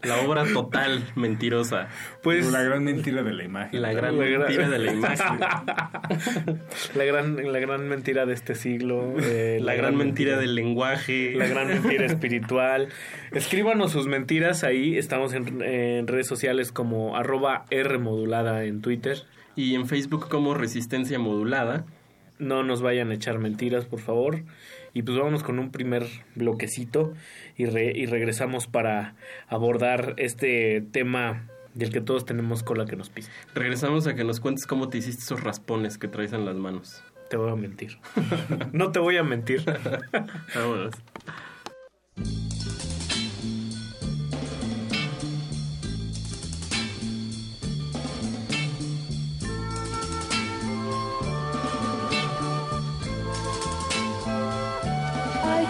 La 0.02 0.22
obra 0.22 0.44
total 0.52 1.04
mentirosa. 1.16 1.88
Pues 2.24 2.52
la 2.52 2.64
gran 2.64 2.84
mentira 2.84 3.22
de 3.22 3.34
la 3.34 3.44
imagen. 3.44 3.80
La 3.80 3.94
gran 3.94 4.18
la 4.18 4.26
mentira 4.26 4.68
gran... 4.68 4.72
de 4.72 4.80
la 4.80 4.92
imagen. 4.92 5.40
la 6.96 7.04
gran 7.04 7.54
la 7.54 7.60
gran 7.60 7.88
mentira 7.88 8.26
de 8.26 8.34
este 8.34 8.56
siglo, 8.56 9.14
eh, 9.22 9.60
la, 9.60 9.68
la, 9.68 9.74
gran, 9.74 9.92
gran 9.92 9.98
mentira, 9.98 10.32
mentira 10.32 10.38
del 10.40 10.56
lenguaje, 10.56 11.36
la 11.36 11.48
gran 11.48 11.68
mentira 11.68 12.06
espiritual. 12.08 12.90
Escríbanos 13.34 13.92
sus 13.92 14.08
mentiras 14.08 14.64
ahí, 14.64 14.98
estamos 14.98 15.34
en, 15.34 15.62
en 15.62 16.08
redes 16.08 16.26
sociales 16.26 16.72
como 16.72 17.18
arroba 17.18 17.66
R 17.70 18.00
modulada 18.00 18.64
en 18.64 18.82
Twitter 18.82 19.18
y 19.56 19.76
en 19.76 19.88
Facebook 19.88 20.28
como 20.28 20.56
Resistencia 20.56 21.20
Modulada 21.20 21.86
no 22.40 22.64
nos 22.64 22.82
vayan 22.82 23.12
a 23.12 23.14
echar 23.14 23.40
mentiras, 23.40 23.86
por 23.86 24.00
favor. 24.00 24.44
Y 24.94 25.04
pues 25.04 25.18
vámonos 25.18 25.44
con 25.44 25.60
un 25.60 25.72
primer 25.72 26.08
bloquecito 26.36 27.14
y, 27.56 27.66
re 27.66 27.92
y 27.96 28.06
regresamos 28.06 28.68
para 28.68 29.16
abordar 29.48 30.16
este 30.18 30.82
tema 30.92 31.48
del 31.76 31.92
que 31.92 32.02
todos 32.02 32.26
tenemos 32.26 32.64
cola 32.64 32.86
que 32.86 32.96
nos 32.96 33.10
pisa. 33.10 33.32
Regresamos 33.54 34.08
a 34.08 34.16
que 34.16 34.24
nos 34.24 34.40
cuentes 34.40 34.66
cómo 34.66 34.90
te 34.90 34.98
hiciste 34.98 35.22
esos 35.24 35.44
raspones 35.44 35.98
que 35.98 36.08
traes 36.08 36.34
en 36.34 36.46
las 36.46 36.56
manos. 36.56 37.04
Te 37.30 37.38
voy 37.38 37.52
a 37.52 37.56
mentir. 37.56 38.00
no 38.72 38.92
te 38.92 39.00
voy 39.00 39.18
a 39.18 39.24
mentir. 39.24 39.64
Vámonos. 40.56 40.96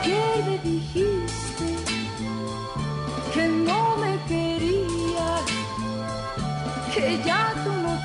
Ayer 0.01 0.43
me 0.45 0.57
dijiste 0.59 1.65
que 3.33 3.47
no 3.47 3.97
me 3.97 4.17
querías, 4.27 5.41
que 6.93 7.21
ya 7.25 7.53
tú 7.63 7.71
no 7.71 7.97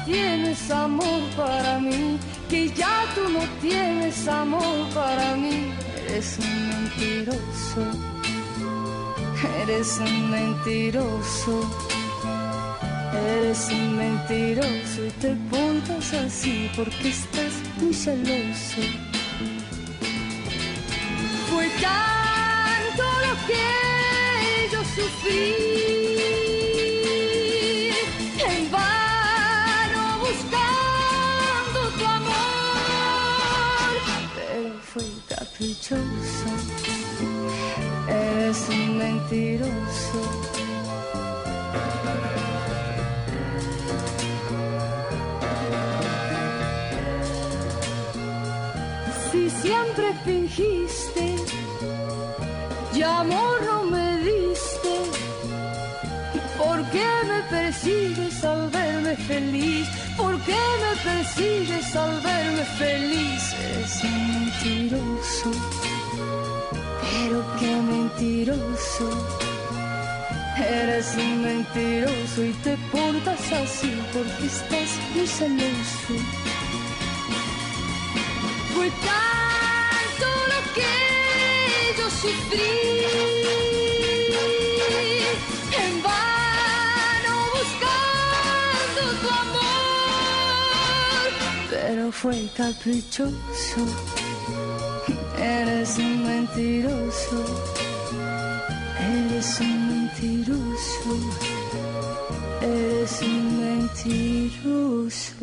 amor 0.71 1.21
para 1.37 1.79
mí, 1.79 2.19
que 2.49 2.69
ya 2.71 3.05
tú 3.15 3.29
no 3.29 3.41
tienes 3.61 4.27
amor 4.29 4.89
para 4.95 5.35
mí. 5.37 5.73
Eres 6.07 6.39
un 6.39 6.69
mentiroso, 6.69 7.83
eres 9.63 9.99
un 9.99 10.31
mentiroso. 10.31 11.71
Eres 13.15 13.69
un 13.69 13.97
mentiroso 13.99 15.05
y 15.07 15.11
te 15.21 15.37
portas 15.51 16.15
así 16.15 16.71
porque 16.75 17.11
estás 17.11 17.53
muy 17.79 17.93
celoso. 17.93 19.12
Tanto 21.83 23.03
lo 23.25 23.35
que 23.49 23.69
yo 24.73 24.81
sufrí. 24.97 25.47
En 28.49 28.63
vano 28.71 30.03
buscando 30.21 31.79
tu 31.99 32.05
amor, 32.05 33.93
pero 34.37 34.71
fue 34.93 35.09
caprichoso. 35.29 36.51
Eres 38.09 38.61
un 38.69 38.99
mentiroso. 38.99 40.21
Si 49.31 49.43
siempre 49.49 50.07
fingiste 50.25 51.25
y 52.95 53.03
amor 53.03 53.63
no 53.65 53.85
me 53.85 54.19
diste, 54.19 54.95
¿por 56.59 56.85
qué 56.91 57.09
me 57.27 57.43
persigues 57.51 58.45
al 58.45 58.69
verme 58.71 59.17
feliz? 59.17 59.89
¿Por 60.17 60.39
qué 60.43 60.63
me 60.83 61.11
persigues 61.11 61.97
al 61.97 62.21
verme 62.21 62.65
feliz? 62.79 63.55
Eres 63.55 64.05
un 64.05 64.29
mentiroso, 64.33 65.51
pero 67.01 67.45
qué 67.59 67.75
mentiroso. 67.77 69.09
Eres 70.59 71.15
un 71.17 71.43
mentiroso 71.43 72.45
y 72.45 72.53
te 72.63 72.77
portas 72.93 73.53
así 73.53 73.93
porque 74.13 74.47
estás 74.47 74.91
muy 75.15 75.27
celoso. 75.27 76.15
En 82.25 82.31
vano 86.05 87.35
buscando 87.53 89.03
tu 89.21 89.29
amor. 89.43 91.31
Pero 91.69 92.05
fue 92.13 92.39
caprichoso. 92.57 93.83
Eres 95.37 95.99
un 95.99 96.25
mentiroso. 96.25 97.39
Eres 99.01 99.61
un 99.61 99.89
mentiroso. 99.89 101.13
Eres 102.61 103.21
un 103.23 103.61
mentiroso. 103.61 105.43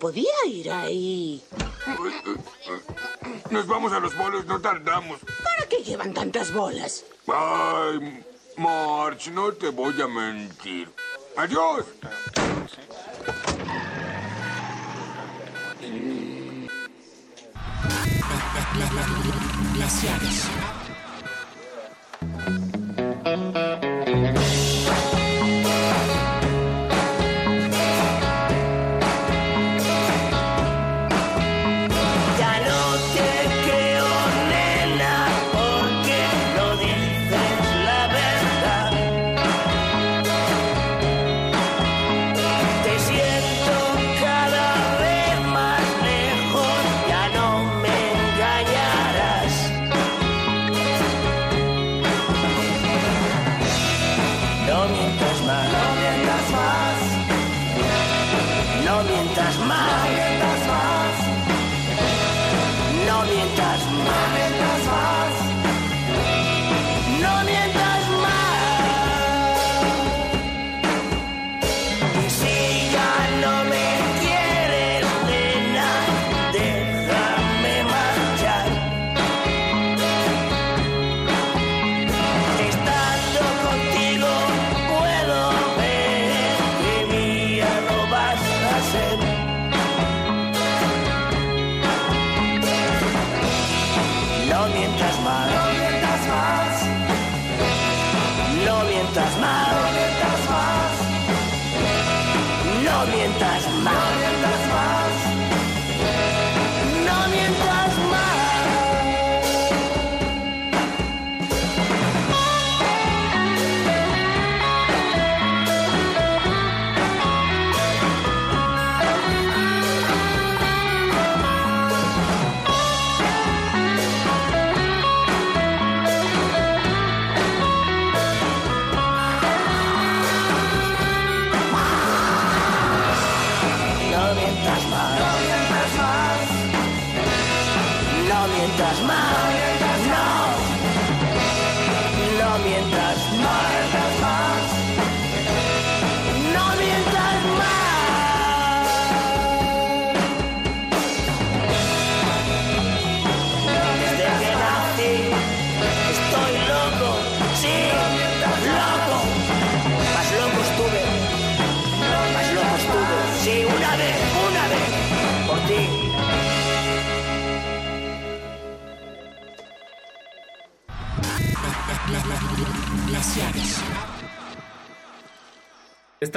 Podía 0.00 0.46
ir 0.46 0.70
ahí. 0.70 1.42
Nos 3.50 3.66
vamos 3.66 3.92
a 3.92 4.00
los 4.00 4.16
bolos, 4.16 4.46
no 4.46 4.60
tardamos. 4.60 5.18
¿Para 5.20 5.68
qué 5.68 5.82
llevan 5.82 6.14
tantas 6.14 6.52
bolas? 6.52 7.04
Ay, 7.26 8.24
March, 8.56 9.28
no 9.32 9.52
te 9.52 9.70
voy 9.70 10.00
a 10.00 10.06
mentir. 10.06 10.88
Adiós. 11.36 11.84
Glaciares. 19.74 20.87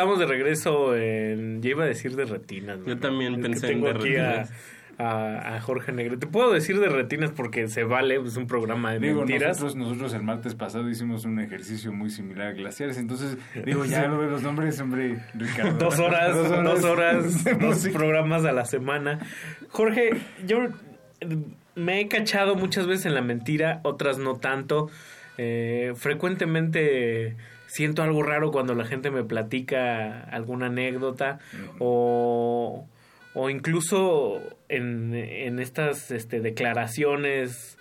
Estamos 0.01 0.19
de 0.19 0.25
regreso 0.25 0.95
en. 0.95 1.61
Ya 1.61 1.69
iba 1.69 1.83
a 1.83 1.87
decir 1.87 2.15
de 2.15 2.25
retinas. 2.25 2.79
Yo 2.85 2.97
también 2.97 3.33
Es 3.33 3.37
que 3.37 3.43
pensé 3.43 3.71
en 3.71 3.81
de 3.81 3.89
aquí 3.91 3.99
retinas. 4.09 4.51
a, 4.97 5.55
a 5.55 5.61
Jorge 5.61 5.91
Negrete. 5.91 6.25
Puedo 6.27 6.51
decir 6.51 6.79
de 6.79 6.89
retinas 6.89 7.31
porque 7.31 7.67
se 7.67 7.83
vale, 7.83 8.15
es 8.15 8.35
un 8.35 8.47
programa 8.47 8.93
de 8.93 8.99
Digo, 8.99 9.19
mentiras. 9.19 9.59
nosotros, 9.61 9.75
nosotros 9.75 10.13
el 10.13 10.23
martes 10.23 10.55
pasado 10.55 10.89
hicimos 10.89 11.25
un 11.25 11.39
ejercicio 11.39 11.91
muy 11.93 12.09
similar 12.09 12.47
a 12.47 12.51
Glaciares, 12.53 12.97
entonces, 12.97 13.37
digo, 13.65 13.85
ya 13.85 14.07
lo 14.07 14.21
de 14.21 14.29
los 14.31 14.41
nombres, 14.43 14.79
hombre, 14.79 15.19
Ricardo. 15.35 15.77
Dos 15.77 15.99
horas, 15.99 16.35
dos 16.63 16.83
horas, 16.83 17.43
dos 17.59 17.87
programas 17.93 18.43
a 18.45 18.51
la 18.51 18.65
semana. 18.65 19.19
Jorge, 19.69 20.11
yo 20.45 20.67
me 21.75 22.01
he 22.01 22.07
cachado 22.07 22.55
muchas 22.55 22.87
veces 22.87 23.05
en 23.05 23.13
la 23.15 23.21
mentira, 23.21 23.79
otras 23.83 24.17
no 24.17 24.35
tanto. 24.35 24.89
Eh, 25.37 25.93
frecuentemente 25.95 27.35
siento 27.73 28.03
algo 28.03 28.21
raro 28.23 28.51
cuando 28.51 28.75
la 28.75 28.85
gente 28.85 29.11
me 29.11 29.23
platica 29.23 30.21
alguna 30.25 30.65
anécdota 30.67 31.39
o, 31.79 32.85
o 33.33 33.49
incluso 33.49 34.41
en, 34.69 35.13
en 35.13 35.59
estas 35.59 36.11
este, 36.11 36.39
declaraciones 36.41 37.77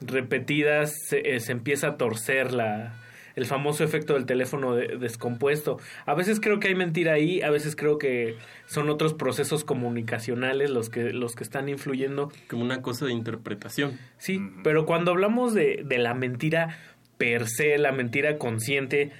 repetidas 0.00 0.92
se, 1.08 1.34
eh, 1.34 1.40
se 1.40 1.52
empieza 1.52 1.88
a 1.88 1.96
torcer 1.96 2.52
la, 2.52 2.94
el 3.36 3.46
famoso 3.46 3.84
efecto 3.84 4.14
del 4.14 4.26
teléfono 4.26 4.74
de- 4.74 4.96
descompuesto. 4.98 5.78
A 6.06 6.14
veces 6.14 6.40
creo 6.40 6.58
que 6.60 6.68
hay 6.68 6.74
mentira 6.74 7.12
ahí, 7.14 7.40
a 7.40 7.50
veces 7.50 7.76
creo 7.76 7.98
que 7.98 8.36
son 8.66 8.90
otros 8.90 9.14
procesos 9.14 9.64
comunicacionales 9.64 10.70
los 10.70 10.90
que, 10.90 11.12
los 11.12 11.34
que 11.34 11.44
están 11.44 11.68
influyendo. 11.68 12.30
Como 12.50 12.62
una 12.62 12.82
cosa 12.82 13.06
de 13.06 13.12
interpretación. 13.12 13.98
Sí, 14.18 14.40
pero 14.64 14.86
cuando 14.86 15.12
hablamos 15.12 15.54
de, 15.54 15.82
de 15.84 15.98
la 15.98 16.14
mentira 16.14 16.76
per 17.22 17.46
se, 17.46 17.78
la 17.78 17.92
mentira 17.92 18.36
consciente, 18.36 19.12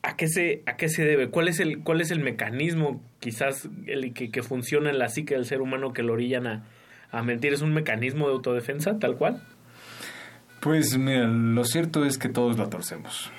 ¿a 0.00 0.16
qué 0.16 0.28
se, 0.28 0.62
a 0.64 0.76
qué 0.78 0.88
se 0.88 1.04
debe? 1.04 1.28
¿Cuál 1.28 1.48
es 1.48 1.60
el, 1.60 1.80
cuál 1.80 2.00
es 2.00 2.10
el 2.10 2.20
mecanismo 2.20 3.02
quizás 3.20 3.68
el 3.86 4.14
que, 4.14 4.30
que 4.30 4.42
funciona 4.42 4.88
en 4.88 4.98
la 4.98 5.10
psique 5.10 5.34
del 5.34 5.44
ser 5.44 5.60
humano 5.60 5.92
que 5.92 6.02
lo 6.02 6.14
orillan 6.14 6.46
a, 6.46 6.64
a 7.10 7.22
mentir? 7.22 7.52
¿Es 7.52 7.60
un 7.60 7.74
mecanismo 7.74 8.28
de 8.28 8.32
autodefensa 8.32 8.98
tal 8.98 9.16
cual? 9.16 9.42
Pues 10.60 10.96
mira, 10.96 11.26
lo 11.26 11.64
cierto 11.64 12.06
es 12.06 12.16
que 12.16 12.30
todos 12.30 12.56
lo 12.56 12.70
torcemos, 12.70 13.30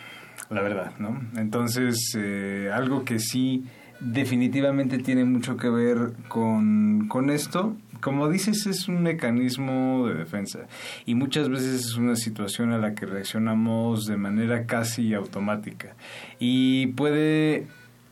la 0.52 0.62
verdad, 0.62 0.92
¿no? 1.00 1.20
Entonces, 1.36 1.98
eh, 2.16 2.70
algo 2.72 3.06
que 3.06 3.18
sí 3.18 3.66
definitivamente 4.00 5.00
tiene 5.00 5.26
mucho 5.26 5.58
que 5.58 5.70
ver 5.70 6.14
con, 6.28 7.08
con 7.08 7.32
esto, 7.32 7.76
como 8.02 8.30
dices, 8.30 8.66
es 8.66 8.88
un 8.88 9.04
mecanismo 9.04 10.08
de 10.08 10.16
defensa 10.16 10.68
y 11.06 11.16
muchas 11.16 11.50
veces 11.50 11.86
es 11.86 11.96
una 11.96 12.16
situación 12.16 12.72
a 12.72 12.78
la 12.78 12.94
que 12.96 13.06
reaccionamos 13.06 14.06
de 14.06 14.18
manera 14.18 14.66
casi 14.66 15.14
automática 15.14 15.96
y 16.40 16.88
puede, 16.88 17.68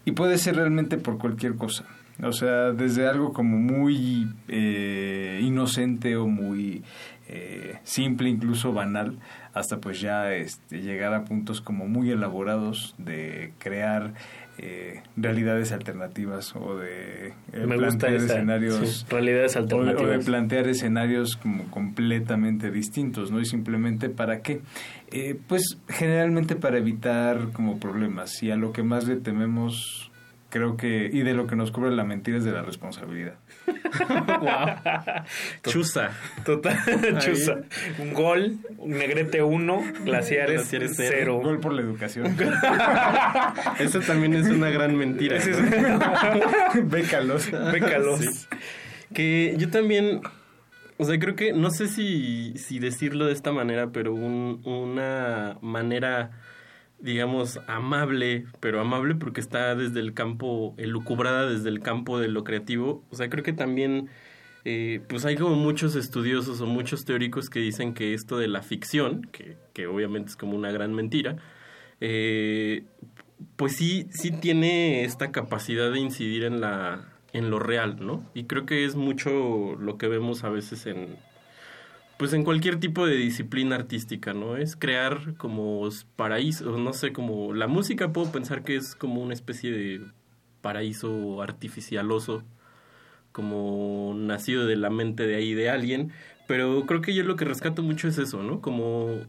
y 0.06 0.12
puede 0.12 0.38
ser 0.38 0.56
realmente 0.56 0.98
por 0.98 1.18
cualquier 1.18 1.56
cosa. 1.56 1.86
O 2.24 2.32
sea, 2.32 2.72
desde 2.72 3.08
algo 3.08 3.34
como 3.34 3.58
muy 3.58 4.30
eh, 4.48 5.42
inocente 5.44 6.16
o 6.16 6.28
muy 6.28 6.84
eh, 7.28 7.80
simple, 7.84 8.30
incluso 8.30 8.72
banal, 8.72 9.18
hasta 9.54 9.80
pues 9.80 10.00
ya 10.00 10.34
este, 10.34 10.82
llegar 10.82 11.14
a 11.14 11.26
puntos 11.26 11.60
como 11.60 11.88
muy 11.88 12.12
elaborados 12.12 12.96
de 12.98 13.52
crear 13.58 14.14
eh, 14.58 15.02
realidades 15.18 15.72
alternativas 15.72 16.56
o 16.56 16.78
de 16.78 17.28
eh, 17.28 17.34
Me 17.66 17.76
gusta 17.76 17.78
plantear 18.08 18.14
esa, 18.16 18.26
escenarios 18.36 18.90
sí, 18.90 19.06
realidades 19.10 19.56
o 19.56 19.62
de- 19.64 19.76
O, 19.76 19.84
de 19.84 19.90
alternativas. 19.92 20.26
plantear 20.26 20.68
escenarios 20.68 21.36
como 21.36 21.66
completamente 21.72 22.72
distintos, 22.72 23.32
¿no? 23.32 23.40
Y 23.42 23.46
simplemente 23.46 24.10
para 24.10 24.42
qué? 24.42 24.62
Eh, 25.12 25.38
pues 25.48 25.78
generalmente 25.90 26.56
para 26.56 26.78
evitar 26.78 27.50
como 27.54 27.80
problemas 27.80 28.42
y 28.44 28.52
a 28.52 28.56
lo 28.56 28.72
que 28.72 28.84
más 28.84 29.08
le 29.08 29.18
tememos 29.18 30.12
creo 30.50 30.78
que 30.78 31.10
y 31.12 31.20
de 31.24 31.34
lo 31.34 31.48
que 31.48 31.56
nos 31.58 31.72
cubre 31.72 31.92
la 31.92 32.06
mentira 32.06 32.38
es 32.38 32.46
de 32.46 32.52
la 32.54 32.62
responsabilidad. 32.62 33.36
Chusa. 35.64 36.12
Total, 36.44 36.78
chusa. 37.20 37.62
Un 38.00 38.14
gol, 38.14 38.58
un 38.78 38.92
negrete 38.92 39.42
1, 39.44 39.84
glaciares 40.04 40.62
Glaciares 40.62 40.94
0. 40.96 41.10
cero. 41.16 41.40
Gol 41.44 41.60
por 41.60 41.74
la 41.74 41.82
educación. 41.82 42.36
Eso 43.80 44.00
también 44.02 44.34
es 44.36 44.48
una 44.48 44.70
gran 44.70 44.96
mentira. 44.96 45.38
¿no? 45.40 46.84
Bécalos. 46.84 47.50
Bécalos. 47.72 48.20
Sí. 48.20 48.30
Que 49.14 49.56
yo 49.58 49.70
también, 49.70 50.22
o 50.98 51.06
sea, 51.06 51.18
creo 51.20 51.36
que, 51.36 51.54
no 51.54 51.70
sé 51.72 51.88
si, 51.88 52.54
si 52.58 52.80
decirlo 52.80 53.26
de 53.26 53.34
esta 53.34 53.52
manera, 53.52 53.88
pero 53.92 54.14
un- 54.14 54.62
una 54.66 55.58
manera, 55.62 56.32
digamos, 57.06 57.60
amable, 57.68 58.46
pero 58.60 58.82
amable 58.82 59.14
porque 59.16 59.40
está 59.40 59.76
desde 59.76 60.00
el 60.00 60.14
campo, 60.14 60.74
elucubrada 60.78 61.48
desde 61.48 61.70
el 61.70 61.80
campo 61.82 62.20
de 62.20 62.28
lo 62.28 62.44
creativo. 62.44 63.04
O 63.12 63.16
sea, 63.16 63.30
creo 63.30 63.44
que 63.44 63.54
también, 63.54 64.10
eh, 64.66 65.02
pues 65.08 65.24
hay 65.24 65.36
como 65.36 65.56
muchos 65.56 65.96
estudiosos 65.96 66.62
o 66.62 66.66
muchos 66.66 67.06
teóricos 67.06 67.52
que 67.52 67.60
dicen 67.60 67.94
que 67.94 68.16
esto 68.16 68.40
de 68.40 68.48
la 68.48 68.64
ficción, 68.64 69.22
que, 69.32 69.56
que 69.74 69.86
obviamente 69.86 70.32
es 70.32 70.36
como 70.36 70.56
una 70.56 70.72
gran 70.72 70.94
mentira, 70.94 71.38
eh, 72.02 72.86
pues 73.56 73.76
sí, 73.76 74.08
sí 74.10 74.32
tiene 74.32 75.04
esta 75.04 75.32
capacidad 75.32 75.92
de 75.92 76.00
incidir 76.00 76.44
en 76.44 76.60
la 76.60 77.12
en 77.34 77.50
lo 77.50 77.60
real, 77.60 77.98
¿no? 78.00 78.24
Y 78.34 78.46
creo 78.46 78.66
que 78.66 78.86
es 78.86 78.96
mucho 78.96 79.76
lo 79.78 79.98
que 79.98 80.08
vemos 80.08 80.46
a 80.46 80.50
veces 80.50 80.86
en 80.86 81.18
pues 82.18 82.34
en 82.34 82.44
cualquier 82.44 82.80
tipo 82.80 83.06
de 83.06 83.16
disciplina 83.16 83.76
artística, 83.76 84.34
¿no? 84.34 84.58
Es 84.58 84.76
crear 84.76 85.36
como 85.38 85.88
paraíso, 86.16 86.78
no 86.78 86.94
sé, 86.94 87.12
como 87.12 87.54
la 87.54 87.68
música 87.68 88.14
puedo 88.14 88.32
pensar 88.32 88.64
que 88.64 88.76
es 88.76 88.96
como 88.96 89.22
una 89.22 89.34
especie 89.34 89.72
de 89.72 90.02
paraíso 90.62 91.42
artificialoso, 91.42 92.44
como 93.32 94.14
nacido 94.16 94.66
de 94.66 94.78
la 94.78 94.90
mente 94.90 95.28
de 95.28 95.36
ahí 95.36 95.54
de 95.54 95.70
alguien, 95.70 96.12
pero 96.48 96.86
creo 96.86 97.02
que 97.02 97.14
yo 97.14 97.24
lo 97.24 97.36
que 97.36 97.46
rescato 97.46 97.84
mucho 97.84 98.08
es 98.08 98.18
eso, 98.18 98.44
¿no? 98.44 98.62
Como 98.62 99.20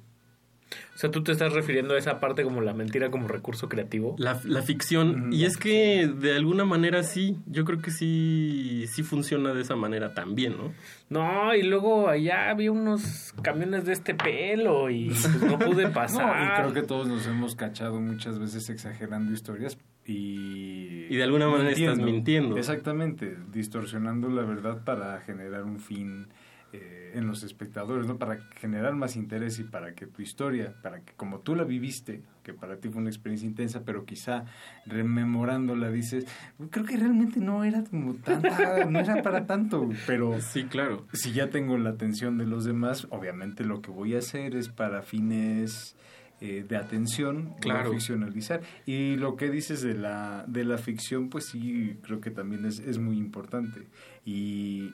O 0.94 0.98
sea, 0.98 1.10
tú 1.10 1.22
te 1.22 1.30
estás 1.30 1.52
refiriendo 1.52 1.94
a 1.94 1.98
esa 1.98 2.20
parte 2.20 2.42
como 2.42 2.60
la 2.60 2.72
mentira 2.72 3.10
como 3.10 3.28
recurso 3.28 3.68
creativo. 3.68 4.16
La, 4.18 4.40
la 4.44 4.62
ficción. 4.62 5.32
Y 5.32 5.44
es 5.44 5.56
que 5.58 6.08
de 6.08 6.34
alguna 6.34 6.64
manera 6.64 7.02
sí, 7.02 7.36
yo 7.46 7.64
creo 7.64 7.80
que 7.80 7.90
sí, 7.90 8.86
sí 8.88 9.02
funciona 9.02 9.52
de 9.52 9.60
esa 9.60 9.76
manera 9.76 10.14
también, 10.14 10.56
¿no? 10.56 10.72
No, 11.08 11.54
y 11.54 11.62
luego 11.62 12.08
allá 12.08 12.50
había 12.50 12.72
unos 12.72 13.32
camiones 13.42 13.84
de 13.84 13.92
este 13.92 14.14
pelo 14.14 14.90
y 14.90 15.08
pues, 15.08 15.42
no 15.42 15.58
pude 15.58 15.88
pasar. 15.88 16.26
No, 16.36 16.44
y 16.44 16.56
creo 16.56 16.72
que 16.72 16.82
todos 16.82 17.06
nos 17.06 17.26
hemos 17.26 17.54
cachado 17.54 18.00
muchas 18.00 18.38
veces 18.38 18.68
exagerando 18.70 19.32
historias 19.32 19.76
y... 20.04 21.06
Y 21.08 21.16
de 21.16 21.22
alguna 21.22 21.48
manera 21.48 21.70
estás 21.70 21.98
mintiendo. 21.98 22.56
Exactamente, 22.56 23.36
distorsionando 23.52 24.28
la 24.28 24.42
verdad 24.42 24.82
para 24.84 25.20
generar 25.20 25.64
un 25.64 25.78
fin 25.78 26.28
eh, 26.72 27.12
en 27.14 27.26
los 27.26 27.42
espectadores, 27.44 28.06
¿no? 28.06 28.18
Para 28.18 28.38
generar 28.60 28.94
más 28.94 29.16
interés 29.16 29.58
y 29.58 29.64
para 29.64 29.94
que 29.94 30.06
tu 30.06 30.20
historia, 30.22 30.74
para 30.82 31.00
que 31.00 31.12
como 31.14 31.40
tú 31.40 31.54
la 31.54 31.64
viviste, 31.64 32.22
que 32.42 32.52
para 32.52 32.76
ti 32.78 32.88
fue 32.88 33.00
una 33.00 33.10
experiencia 33.10 33.46
intensa, 33.48 33.82
pero 33.84 34.04
quizá 34.04 34.44
rememorándola 34.86 35.90
dices, 35.90 36.26
creo 36.70 36.84
que 36.84 36.96
realmente 36.96 37.40
no 37.40 37.64
era 37.64 37.84
como 37.84 38.14
tanta, 38.14 38.84
no 38.90 38.98
era 39.00 39.22
para 39.22 39.46
tanto, 39.46 39.88
pero 40.06 40.40
sí, 40.40 40.64
claro. 40.64 41.06
Si 41.12 41.32
ya 41.32 41.50
tengo 41.50 41.76
la 41.78 41.90
atención 41.90 42.38
de 42.38 42.46
los 42.46 42.64
demás, 42.64 43.06
obviamente 43.10 43.64
lo 43.64 43.80
que 43.80 43.90
voy 43.90 44.14
a 44.14 44.18
hacer 44.18 44.54
es 44.56 44.68
para 44.68 45.02
fines 45.02 45.96
eh, 46.40 46.64
de 46.68 46.76
atención, 46.76 47.54
Claro. 47.60 47.92
ficcionalizar. 47.92 48.60
Y 48.84 49.16
lo 49.16 49.36
que 49.36 49.50
dices 49.50 49.82
de 49.82 49.94
la, 49.94 50.44
de 50.46 50.64
la 50.64 50.78
ficción, 50.78 51.28
pues 51.30 51.46
sí, 51.46 51.96
creo 52.02 52.20
que 52.20 52.30
también 52.30 52.64
es, 52.66 52.78
es 52.80 52.98
muy 52.98 53.16
importante. 53.18 53.86
Y 54.24 54.92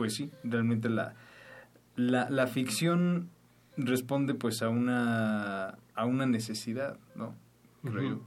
pues 0.00 0.14
sí, 0.14 0.30
realmente 0.44 0.88
la, 0.88 1.12
la, 1.94 2.30
la 2.30 2.46
ficción 2.46 3.28
responde 3.76 4.32
pues 4.32 4.62
a 4.62 4.70
una, 4.70 5.76
a 5.94 6.06
una 6.06 6.24
necesidad, 6.24 6.96
¿no? 7.14 7.34
Creo 7.84 8.02
yo. 8.02 8.20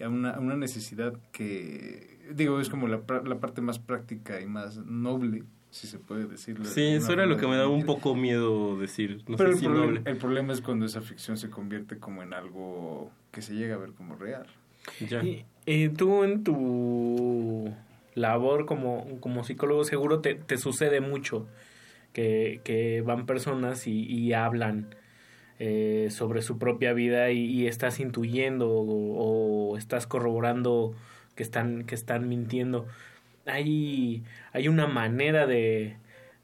Y 0.00 0.02
a 0.02 0.08
una, 0.08 0.30
a 0.32 0.40
una 0.40 0.56
necesidad 0.56 1.12
que, 1.30 2.18
digo, 2.34 2.60
es 2.60 2.68
como 2.68 2.88
la, 2.88 3.06
pra- 3.06 3.24
la 3.24 3.38
parte 3.38 3.60
más 3.60 3.78
práctica 3.78 4.40
y 4.40 4.46
más 4.46 4.78
noble, 4.78 5.44
si 5.70 5.86
se 5.86 6.00
puede 6.00 6.26
decirlo. 6.26 6.64
de 6.64 6.70
Sí, 6.70 6.82
eso 6.82 7.12
era 7.12 7.26
lo 7.26 7.36
que 7.36 7.46
me 7.46 7.54
daba 7.54 7.68
un 7.68 7.86
poco 7.86 8.16
miedo 8.16 8.76
decir. 8.76 9.22
No 9.28 9.36
Pero 9.36 9.50
sé 9.50 9.54
el, 9.54 9.58
si 9.60 9.64
problema, 9.66 9.86
noble. 9.86 10.02
el 10.10 10.16
problema 10.16 10.52
es 10.52 10.60
cuando 10.62 10.84
esa 10.84 11.00
ficción 11.00 11.36
se 11.36 11.48
convierte 11.48 11.98
como 11.98 12.24
en 12.24 12.34
algo 12.34 13.12
que 13.30 13.40
se 13.40 13.54
llega 13.54 13.76
a 13.76 13.78
ver 13.78 13.92
como 13.92 14.16
real. 14.16 14.46
Ya. 15.08 15.22
Y, 15.22 15.44
y 15.64 15.90
tú 15.90 16.24
en 16.24 16.42
tu 16.42 17.72
labor 18.14 18.66
como, 18.66 19.20
como 19.20 19.44
psicólogo 19.44 19.84
seguro 19.84 20.20
te, 20.20 20.34
te 20.34 20.56
sucede 20.56 21.00
mucho 21.00 21.46
que, 22.12 22.60
que 22.64 23.02
van 23.02 23.26
personas 23.26 23.86
y, 23.86 24.32
hablan 24.32 24.94
eh, 25.58 26.08
sobre 26.10 26.42
su 26.42 26.58
propia 26.58 26.92
vida 26.92 27.30
y, 27.30 27.44
y 27.44 27.66
estás 27.66 28.00
intuyendo 28.00 28.70
o, 28.70 29.72
o 29.72 29.76
estás 29.76 30.06
corroborando 30.06 30.94
que 31.34 31.42
están, 31.42 31.84
que 31.84 31.94
están 31.94 32.28
mintiendo. 32.28 32.86
Hay, 33.46 34.22
hay 34.52 34.68
una 34.68 34.86
manera 34.86 35.46
de, 35.46 35.96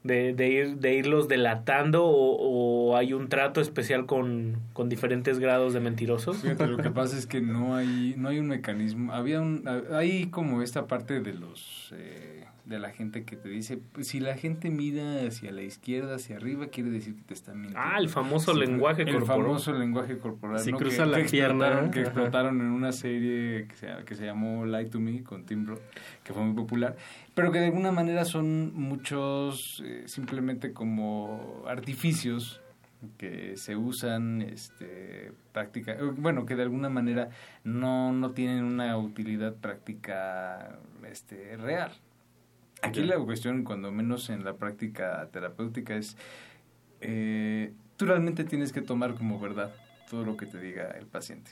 de, 0.03 0.33
de, 0.33 0.49
ir, 0.49 0.77
de 0.77 0.95
irlos 0.95 1.27
delatando 1.27 2.05
o, 2.05 2.95
hay 2.95 3.13
un 3.13 3.27
trato 3.27 3.61
especial 3.61 4.05
con, 4.05 4.57
con 4.73 4.89
diferentes 4.89 5.39
grados 5.39 5.73
de 5.73 5.79
mentirosos? 5.79 6.43
Lo 6.43 6.77
que 6.77 6.89
pasa 6.89 7.17
es 7.17 7.27
que 7.27 7.41
no 7.41 7.75
hay, 7.75 8.15
no 8.17 8.29
hay 8.29 8.39
un 8.39 8.47
mecanismo. 8.47 9.11
Había 9.11 9.41
un, 9.41 9.63
hay 9.91 10.27
como 10.27 10.61
esta 10.61 10.87
parte 10.87 11.19
de 11.19 11.33
los... 11.33 11.93
Eh, 11.95 12.36
de 12.67 12.79
la 12.79 12.91
gente 12.91 13.23
que 13.23 13.37
te 13.37 13.47
dice, 13.47 13.77
pues, 13.77 14.09
si 14.09 14.19
la 14.19 14.35
gente 14.35 14.69
mira 14.69 15.25
hacia 15.25 15.51
la 15.51 15.61
izquierda, 15.61 16.15
hacia 16.15 16.35
arriba, 16.35 16.67
quiere 16.67 16.89
decir 16.89 17.15
que 17.15 17.21
te 17.21 17.33
está 17.33 17.53
mintiendo. 17.53 17.79
Ah, 17.81 17.97
el 17.97 18.09
famoso 18.09 18.53
lenguaje 18.53 19.03
el 19.03 19.13
corporal. 19.13 19.39
El 19.39 19.45
famoso 19.45 19.73
lenguaje 19.73 20.17
corporal. 20.17 20.59
Si 20.59 20.71
¿no? 20.71 20.77
cruza 20.77 21.05
que, 21.05 21.09
la 21.09 21.17
que 21.17 21.29
pierna. 21.29 21.65
Explotaron, 21.67 21.91
que 21.91 22.01
explotaron 22.01 22.61
en 22.61 22.67
una 22.67 22.91
serie 22.91 23.67
que 23.67 23.75
se, 23.75 23.87
que 24.05 24.15
se 24.15 24.25
llamó 24.25 24.65
Lie 24.65 24.85
to 24.85 24.99
Me 24.99 25.23
con 25.23 25.45
Tim 25.45 25.65
Roth, 25.65 25.81
que 26.23 26.33
fue 26.33 26.43
muy 26.43 26.55
popular, 26.55 26.97
pero 27.33 27.51
que 27.51 27.59
de 27.59 27.67
alguna 27.67 27.91
manera 27.91 28.25
son 28.25 28.73
muchos 28.75 29.81
eh, 29.85 30.03
simplemente 30.07 30.73
como 30.73 31.63
artificios 31.67 32.61
que 33.17 33.55
se 33.57 33.75
usan 33.75 34.41
este 34.41 35.31
práctica 35.53 35.95
bueno 36.17 36.47
que 36.47 36.55
de 36.55 36.63
alguna 36.63 36.89
manera 36.89 37.29
no 37.63 38.11
no 38.11 38.31
tienen 38.31 38.63
una 38.63 38.97
utilidad 38.97 39.53
práctica 39.53 40.79
este 41.03 41.57
real 41.57 41.91
Aquí 42.81 43.03
la 43.03 43.17
cuestión, 43.17 43.63
cuando 43.63 43.91
menos 43.91 44.29
en 44.29 44.43
la 44.43 44.55
práctica 44.55 45.27
terapéutica, 45.31 45.95
es 45.95 46.15
eh, 47.01 47.73
tú 47.95 48.05
realmente 48.05 48.43
tienes 48.43 48.71
que 48.71 48.81
tomar 48.81 49.15
como 49.15 49.39
verdad 49.39 49.73
todo 50.09 50.23
lo 50.23 50.37
que 50.37 50.45
te 50.45 50.59
diga 50.59 50.91
el 50.91 51.07
paciente 51.07 51.51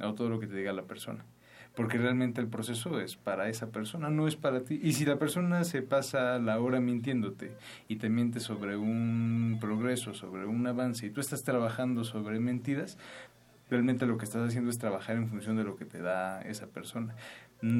o 0.00 0.14
todo 0.14 0.28
lo 0.28 0.40
que 0.40 0.46
te 0.46 0.56
diga 0.56 0.72
la 0.72 0.82
persona. 0.82 1.24
Porque 1.74 1.96
realmente 1.96 2.40
el 2.40 2.48
proceso 2.48 3.00
es 3.00 3.16
para 3.16 3.48
esa 3.48 3.70
persona, 3.70 4.10
no 4.10 4.28
es 4.28 4.36
para 4.36 4.60
ti. 4.60 4.78
Y 4.82 4.92
si 4.92 5.06
la 5.06 5.18
persona 5.18 5.64
se 5.64 5.80
pasa 5.80 6.38
la 6.38 6.60
hora 6.60 6.80
mintiéndote 6.80 7.56
y 7.88 7.96
te 7.96 8.10
miente 8.10 8.40
sobre 8.40 8.76
un 8.76 9.56
progreso, 9.58 10.12
sobre 10.12 10.44
un 10.44 10.66
avance, 10.66 11.06
y 11.06 11.10
tú 11.10 11.22
estás 11.22 11.44
trabajando 11.44 12.04
sobre 12.04 12.40
mentiras, 12.40 12.98
realmente 13.70 14.04
lo 14.04 14.18
que 14.18 14.26
estás 14.26 14.46
haciendo 14.46 14.70
es 14.70 14.76
trabajar 14.76 15.16
en 15.16 15.28
función 15.28 15.56
de 15.56 15.64
lo 15.64 15.76
que 15.76 15.86
te 15.86 16.02
da 16.02 16.42
esa 16.42 16.66
persona 16.66 17.14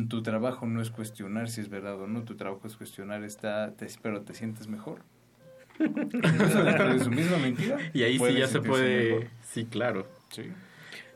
tu 0.08 0.22
trabajo 0.22 0.66
no 0.66 0.80
es 0.80 0.90
cuestionar 0.90 1.48
si 1.48 1.60
es 1.60 1.68
verdad 1.68 2.00
o 2.00 2.06
no, 2.06 2.22
tu 2.22 2.36
trabajo 2.36 2.66
es 2.66 2.76
cuestionar, 2.76 3.24
está, 3.24 3.72
te, 3.74 3.86
pero 4.00 4.22
te 4.22 4.34
sientes 4.34 4.68
mejor. 4.68 5.02
de 5.78 6.98
su 7.04 7.10
misma 7.10 7.38
mentira. 7.38 7.78
Y 7.92 8.04
ahí 8.04 8.18
sí 8.18 8.34
ya 8.34 8.46
se 8.46 8.60
puede, 8.60 9.14
mejor. 9.14 9.26
sí, 9.42 9.64
claro. 9.64 10.06
Sí. 10.30 10.44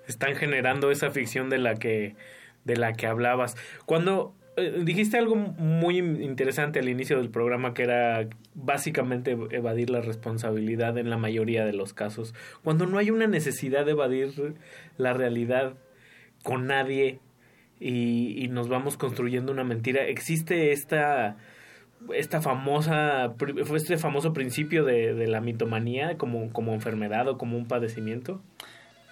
Están 0.09 0.35
generando 0.35 0.91
esa 0.91 1.11
ficción 1.11 1.49
de 1.49 1.59
la 1.59 1.75
que, 1.75 2.17
de 2.65 2.77
la 2.77 2.93
que 2.95 3.07
hablabas. 3.07 3.57
Cuando 3.86 4.35
eh, 4.57 4.83
dijiste 4.85 5.19
algo 5.19 5.36
muy 5.36 5.99
interesante 5.99 6.78
al 6.78 6.89
inicio 6.89 7.19
del 7.19 7.28
programa 7.28 7.75
que 7.75 7.83
era 7.83 8.27
básicamente 8.55 9.36
evadir 9.51 9.91
la 9.91 10.01
responsabilidad 10.01 10.97
en 10.97 11.11
la 11.11 11.19
mayoría 11.19 11.65
de 11.65 11.73
los 11.73 11.93
casos. 11.93 12.35
Cuando 12.65 12.86
no 12.86 12.99
hay 12.99 13.11
una 13.11 13.27
necesidad 13.27 13.85
de 13.85 13.93
evadir 13.93 14.55
la 14.97 15.12
realidad 15.12 15.75
con 16.43 16.67
nadie, 16.67 17.20
y, 17.81 18.43
y, 18.45 18.49
nos 18.49 18.69
vamos 18.69 18.97
construyendo 18.97 19.53
una 19.53 19.65
mentira. 19.65 20.05
Existe 20.05 20.73
esta 20.73 21.37
esta 22.15 22.41
famosa 22.41 23.35
este 23.75 23.97
famoso 23.97 24.33
principio 24.33 24.85
de, 24.85 25.15
de 25.15 25.27
la 25.27 25.41
mitomanía 25.41 26.17
como, 26.19 26.53
como 26.53 26.75
enfermedad 26.75 27.29
o 27.29 27.39
como 27.39 27.57
un 27.57 27.67
padecimiento. 27.67 28.41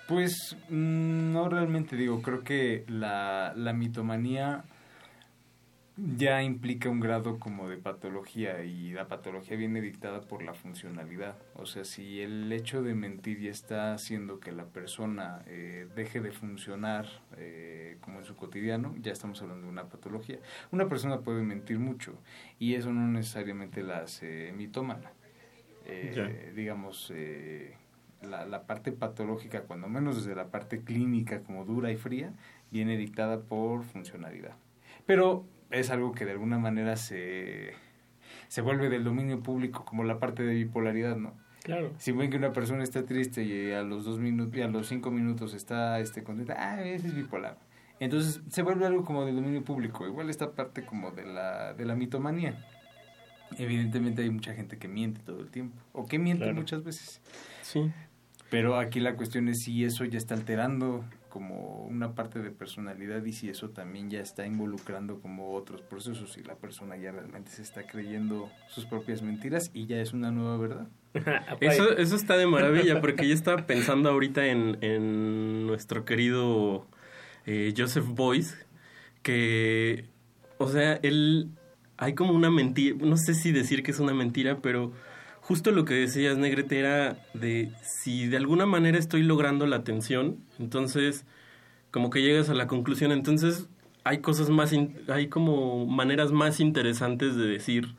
Pues 0.06 0.56
no 0.68 1.48
realmente 1.48 1.96
digo, 1.96 2.20
creo 2.20 2.44
que 2.44 2.84
la, 2.88 3.54
la 3.56 3.72
mitomanía 3.72 4.64
ya 5.96 6.42
implica 6.42 6.88
un 6.88 6.98
grado 6.98 7.38
como 7.38 7.68
de 7.68 7.76
patología 7.76 8.64
y 8.64 8.92
la 8.92 9.06
patología 9.06 9.56
viene 9.56 9.80
dictada 9.80 10.22
por 10.22 10.42
la 10.42 10.52
funcionalidad. 10.52 11.36
O 11.54 11.66
sea, 11.66 11.84
si 11.84 12.20
el 12.20 12.52
hecho 12.52 12.82
de 12.82 12.94
mentir 12.94 13.40
ya 13.40 13.50
está 13.50 13.94
haciendo 13.94 14.40
que 14.40 14.50
la 14.50 14.64
persona 14.64 15.42
eh, 15.46 15.86
deje 15.94 16.20
de 16.20 16.32
funcionar 16.32 17.06
eh, 17.36 17.98
como 18.00 18.18
en 18.18 18.24
su 18.24 18.34
cotidiano, 18.34 18.94
ya 19.00 19.12
estamos 19.12 19.40
hablando 19.40 19.66
de 19.66 19.72
una 19.72 19.88
patología. 19.88 20.38
Una 20.72 20.88
persona 20.88 21.20
puede 21.20 21.42
mentir 21.42 21.78
mucho 21.78 22.18
y 22.58 22.74
eso 22.74 22.92
no 22.92 23.06
necesariamente 23.06 23.82
la 23.82 23.98
hace 23.98 24.52
mitómana. 24.56 25.12
Eh, 25.86 26.52
digamos, 26.56 27.12
la, 28.22 28.46
la 28.46 28.66
parte 28.66 28.90
patológica, 28.90 29.62
cuando 29.62 29.86
menos 29.86 30.16
desde 30.16 30.34
la 30.34 30.46
parte 30.48 30.80
clínica 30.80 31.42
como 31.42 31.64
dura 31.64 31.92
y 31.92 31.96
fría, 31.96 32.32
viene 32.72 32.96
dictada 32.96 33.42
por 33.42 33.84
funcionalidad. 33.84 34.56
Pero 35.06 35.44
es 35.74 35.90
algo 35.90 36.12
que 36.12 36.24
de 36.24 36.32
alguna 36.32 36.58
manera 36.58 36.96
se, 36.96 37.72
se 38.48 38.60
vuelve 38.60 38.88
del 38.88 39.04
dominio 39.04 39.42
público, 39.42 39.84
como 39.84 40.04
la 40.04 40.18
parte 40.18 40.42
de 40.42 40.54
bipolaridad, 40.54 41.16
¿no? 41.16 41.34
Claro. 41.62 41.92
Si 41.98 42.12
ven 42.12 42.30
que 42.30 42.36
una 42.36 42.52
persona 42.52 42.82
está 42.82 43.04
triste 43.04 43.42
y 43.42 43.72
a 43.72 43.82
los 43.82 44.04
dos 44.04 44.18
minutos, 44.18 44.56
y 44.56 44.62
a 44.62 44.68
los 44.68 44.86
cinco 44.86 45.10
minutos 45.10 45.54
está 45.54 45.98
este 45.98 46.22
contenta, 46.22 46.54
ah, 46.58 46.82
ese 46.82 47.08
es 47.08 47.14
bipolar. 47.14 47.58
Entonces 48.00 48.42
se 48.50 48.62
vuelve 48.62 48.86
algo 48.86 49.04
como 49.04 49.24
del 49.24 49.36
dominio 49.36 49.64
público, 49.64 50.06
igual 50.06 50.28
esta 50.28 50.52
parte 50.52 50.84
como 50.84 51.10
de 51.10 51.24
la, 51.24 51.72
de 51.72 51.84
la 51.86 51.94
mitomanía. 51.94 52.66
Evidentemente 53.56 54.22
hay 54.22 54.30
mucha 54.30 54.52
gente 54.52 54.78
que 54.78 54.88
miente 54.88 55.20
todo 55.24 55.40
el 55.40 55.50
tiempo, 55.50 55.76
o 55.92 56.06
que 56.06 56.18
miente 56.18 56.44
claro. 56.44 56.58
muchas 56.58 56.84
veces. 56.84 57.20
Sí. 57.62 57.90
Pero 58.50 58.78
aquí 58.78 59.00
la 59.00 59.16
cuestión 59.16 59.48
es 59.48 59.62
si 59.62 59.84
eso 59.84 60.04
ya 60.04 60.18
está 60.18 60.34
alterando 60.34 61.04
como 61.34 61.84
una 61.86 62.14
parte 62.14 62.38
de 62.38 62.52
personalidad 62.52 63.24
y 63.24 63.32
si 63.32 63.48
eso 63.48 63.70
también 63.70 64.08
ya 64.08 64.20
está 64.20 64.46
involucrando 64.46 65.18
como 65.18 65.54
otros 65.54 65.82
procesos 65.82 66.38
y 66.38 66.44
la 66.44 66.54
persona 66.54 66.96
ya 66.96 67.10
realmente 67.10 67.50
se 67.50 67.62
está 67.62 67.88
creyendo 67.88 68.52
sus 68.68 68.86
propias 68.86 69.20
mentiras 69.20 69.72
y 69.74 69.86
ya 69.86 70.00
es 70.00 70.12
una 70.12 70.30
nueva 70.30 70.56
verdad. 70.58 70.86
eso, 71.60 71.96
eso 71.96 72.14
está 72.14 72.36
de 72.36 72.46
maravilla 72.46 73.00
porque 73.00 73.26
yo 73.26 73.34
estaba 73.34 73.66
pensando 73.66 74.10
ahorita 74.10 74.46
en, 74.46 74.78
en 74.80 75.66
nuestro 75.66 76.04
querido 76.04 76.86
eh, 77.46 77.74
Joseph 77.76 78.06
Boyce 78.06 78.54
que, 79.22 80.04
o 80.58 80.68
sea, 80.68 81.00
él, 81.02 81.48
hay 81.96 82.14
como 82.14 82.32
una 82.32 82.52
mentira, 82.52 82.96
no 83.00 83.16
sé 83.16 83.34
si 83.34 83.50
decir 83.50 83.82
que 83.82 83.90
es 83.90 83.98
una 83.98 84.14
mentira, 84.14 84.58
pero 84.62 84.92
justo 85.46 85.72
lo 85.72 85.84
que 85.84 85.94
decías, 85.94 86.38
Negrete, 86.38 86.78
era 86.78 87.18
de 87.34 87.70
si 87.82 88.26
de 88.28 88.38
alguna 88.38 88.64
manera 88.64 88.98
estoy 88.98 89.22
logrando 89.22 89.66
la 89.66 89.76
atención, 89.76 90.38
entonces 90.58 91.26
como 91.90 92.08
que 92.08 92.22
llegas 92.22 92.48
a 92.48 92.54
la 92.54 92.66
conclusión, 92.66 93.12
entonces 93.12 93.68
hay 94.04 94.18
cosas 94.18 94.48
más, 94.48 94.72
in, 94.72 94.96
hay 95.08 95.28
como 95.28 95.86
maneras 95.86 96.32
más 96.32 96.60
interesantes 96.60 97.36
de 97.36 97.46
decir 97.46 97.94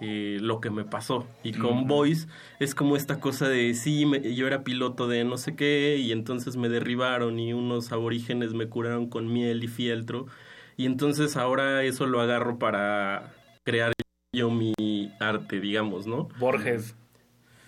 eh, 0.00 0.38
lo 0.40 0.60
que 0.60 0.70
me 0.70 0.84
pasó. 0.84 1.26
Y 1.42 1.52
con 1.52 1.78
uh 1.78 1.82
-huh. 1.82 1.88
Voice 1.88 2.28
es 2.60 2.74
como 2.76 2.96
esta 2.96 3.18
cosa 3.18 3.48
de, 3.48 3.74
sí, 3.74 4.06
me, 4.06 4.34
yo 4.34 4.46
era 4.46 4.62
piloto 4.62 5.08
de 5.08 5.24
no 5.24 5.38
sé 5.38 5.56
qué 5.56 5.96
y 5.98 6.12
entonces 6.12 6.56
me 6.56 6.68
derribaron 6.68 7.40
y 7.40 7.54
unos 7.54 7.90
aborígenes 7.92 8.54
me 8.54 8.68
curaron 8.68 9.08
con 9.08 9.32
miel 9.32 9.64
y 9.64 9.68
fieltro. 9.68 10.26
Y 10.76 10.86
entonces 10.86 11.36
ahora 11.36 11.82
eso 11.82 12.06
lo 12.06 12.20
agarro 12.20 12.58
para 12.58 13.34
crear 13.64 13.92
yo 14.36 14.50
mi 14.50 15.12
arte, 15.18 15.60
digamos, 15.60 16.06
¿no? 16.06 16.28
Borges. 16.38 16.94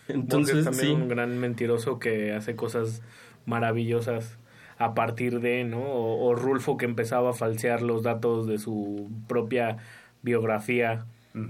Entonces, 0.08 0.64
Borges 0.64 0.78
también 0.78 0.97
sí. 0.97 1.02
un 1.02 1.08
gran 1.08 1.38
mentiroso 1.38 1.98
que 1.98 2.32
hace 2.32 2.56
cosas 2.56 3.02
maravillosas 3.47 4.38
a 4.78 4.94
partir 4.94 5.40
de, 5.40 5.64
¿no? 5.64 5.80
O, 5.80 6.28
o, 6.28 6.34
Rulfo 6.34 6.76
que 6.76 6.84
empezaba 6.84 7.30
a 7.30 7.32
falsear 7.32 7.82
los 7.82 8.02
datos 8.02 8.47
de 8.47 8.58
su 8.58 9.10
propia 9.26 9.78
biografía 10.22 11.06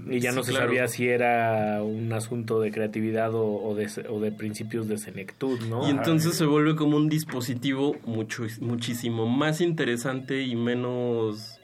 y 0.09 0.19
ya 0.19 0.31
no 0.31 0.41
sí, 0.43 0.47
se 0.47 0.51
claro. 0.51 0.67
sabía 0.67 0.87
si 0.87 1.07
era 1.07 1.81
un 1.83 2.11
asunto 2.13 2.59
de 2.59 2.71
creatividad 2.71 3.33
o, 3.33 3.45
o, 3.45 3.75
de, 3.75 3.89
o 4.09 4.19
de 4.19 4.31
principios 4.31 4.87
de 4.87 4.97
senectud, 4.97 5.59
¿no? 5.61 5.87
Y 5.87 5.91
entonces 5.91 6.35
se 6.35 6.45
vuelve 6.45 6.75
como 6.75 6.97
un 6.97 7.09
dispositivo 7.09 7.95
mucho, 8.05 8.43
muchísimo 8.61 9.25
más 9.25 9.61
interesante 9.61 10.41
y 10.43 10.55
menos 10.55 11.59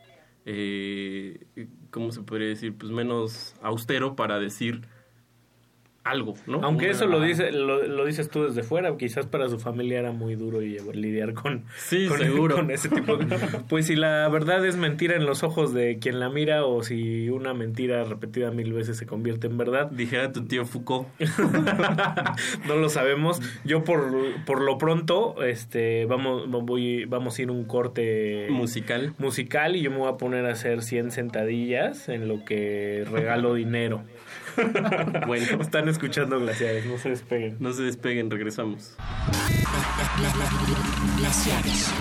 eh, 0.45 1.40
¿cómo 1.96 2.12
se 2.12 2.24
podría 2.24 2.50
decir? 2.50 2.78
Pues 2.78 2.92
menos 2.92 3.56
austero 3.62 4.18
para 4.18 4.38
decir 4.38 4.82
algo, 6.06 6.35
¿no? 6.45 6.61
Aunque 6.64 6.92
eso 6.92 7.08
lo, 7.08 7.19
dice, 7.19 7.51
lo, 7.51 7.82
lo 7.88 8.06
dices 8.06 8.30
tú 8.30 8.43
desde 8.43 8.61
fuera, 8.61 8.95
quizás 8.95 9.25
para 9.25 9.50
su 9.50 9.58
familia 9.59 10.00
era 10.00 10.11
muy 10.11 10.35
duro 10.35 10.61
y 10.61 10.77
lidiar 10.93 11.34
con, 11.34 11.66
Sí, 11.77 12.08
con, 12.08 12.19
seguro. 12.19 12.56
con 12.56 12.69
ese 12.69 12.90
tipo 12.90 13.17
de... 13.17 13.25
Pues 13.67 13.88
si 13.88 13.95
la 13.95 14.30
verdad 14.30 14.64
es 14.66 14.77
mentira 14.77 15.16
en 15.16 15.25
los 15.25 15.43
ojos 15.43 15.74
de 15.74 15.98
quien 15.98 16.19
la 16.19 16.30
mira 16.30 16.64
o 16.64 16.84
si 16.84 17.30
una 17.30 17.56
mentira 17.56 18.03
repetida 18.03 18.51
mil 18.51 18.72
veces 18.72 18.98
se 18.98 19.08
convierte 19.08 19.48
en 19.48 19.58
verdad. 19.58 19.90
Dijera 19.90 20.32
tu 20.32 20.45
tío 20.45 20.66
Foucault. 20.66 21.08
no 22.67 22.75
lo 22.75 22.90
sabemos. 22.90 23.42
Yo 23.64 23.84
por, 23.84 24.11
por 24.45 24.61
lo 24.61 24.77
pronto, 24.77 25.43
este, 25.43 26.06
vamos, 26.06 26.48
voy, 26.50 27.06
vamos 27.06 27.38
a 27.38 27.42
ir 27.42 27.50
a 27.50 27.51
un 27.51 27.66
corte 27.66 28.48
musical. 28.51 29.14
musical 29.17 29.75
y 29.75 29.82
yo 29.82 29.90
me 29.90 29.98
voy 29.98 30.09
a 30.09 30.17
poner 30.17 30.45
a 30.45 30.51
hacer 30.51 30.84
100 30.84 31.11
sentadillas 31.11 32.09
en 32.09 32.27
lo 32.27 32.45
que 32.45 33.06
regalo 33.11 33.56
dinero. 33.56 34.03
bueno, 35.27 35.45
están 35.61 35.88
escuchando 35.90 36.40
glaciares, 36.40 36.85
no 36.85 36.98
se 36.98 37.09
despeguen. 37.09 37.58
No 37.59 37.74
se 37.74 37.84
despeguen, 37.84 38.30
regresamos. 38.30 38.95
Glaciares. 41.17 41.92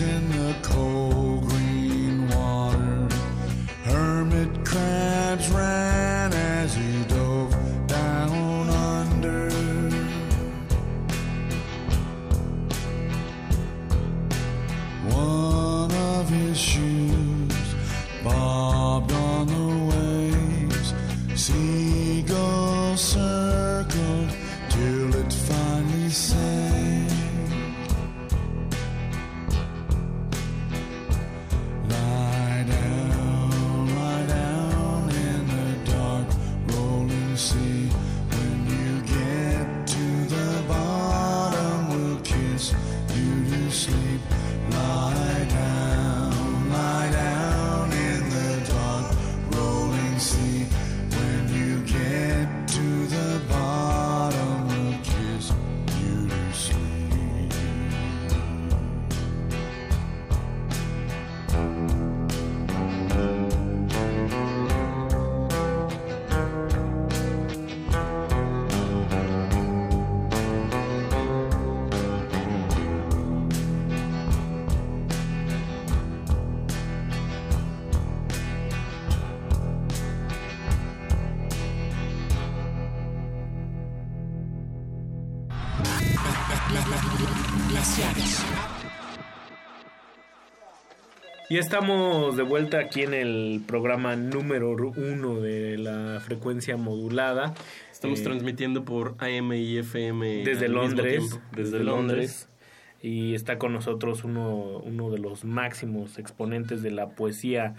In 0.00 0.39
Y 91.50 91.58
estamos 91.58 92.36
de 92.36 92.44
vuelta 92.44 92.78
aquí 92.78 93.02
en 93.02 93.12
el 93.12 93.60
programa 93.66 94.14
número 94.14 94.70
uno 94.70 95.40
de 95.40 95.76
la 95.78 96.20
frecuencia 96.20 96.76
modulada. 96.76 97.54
Estamos 97.90 98.20
Eh, 98.20 98.24
transmitiendo 98.24 98.84
por 98.84 99.16
AM 99.18 99.52
y 99.54 99.78
FM. 99.78 100.44
desde 100.44 100.68
Londres, 100.68 101.28
tiempo. 101.28 101.40
desde 101.56 101.80
Londres. 101.80 102.48
Y 103.02 103.34
está 103.34 103.58
con 103.58 103.72
nosotros 103.72 104.22
uno, 104.22 104.78
uno 104.84 105.10
de 105.10 105.18
los 105.18 105.44
máximos 105.44 106.18
exponentes 106.18 106.82
de 106.82 106.92
la 106.92 107.08
poesía 107.10 107.74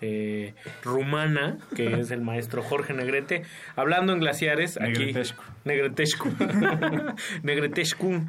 eh, 0.00 0.54
rumana, 0.82 1.58
que 1.76 2.00
es 2.00 2.10
el 2.10 2.22
maestro 2.22 2.60
Jorge 2.64 2.92
Negrete, 2.92 3.44
hablando 3.76 4.12
en 4.12 4.18
glaciares. 4.18 4.76
Aquí, 4.80 4.98
Negretescu. 4.98 5.42
Negretescu. 5.64 6.28
Negretescu. 7.44 8.20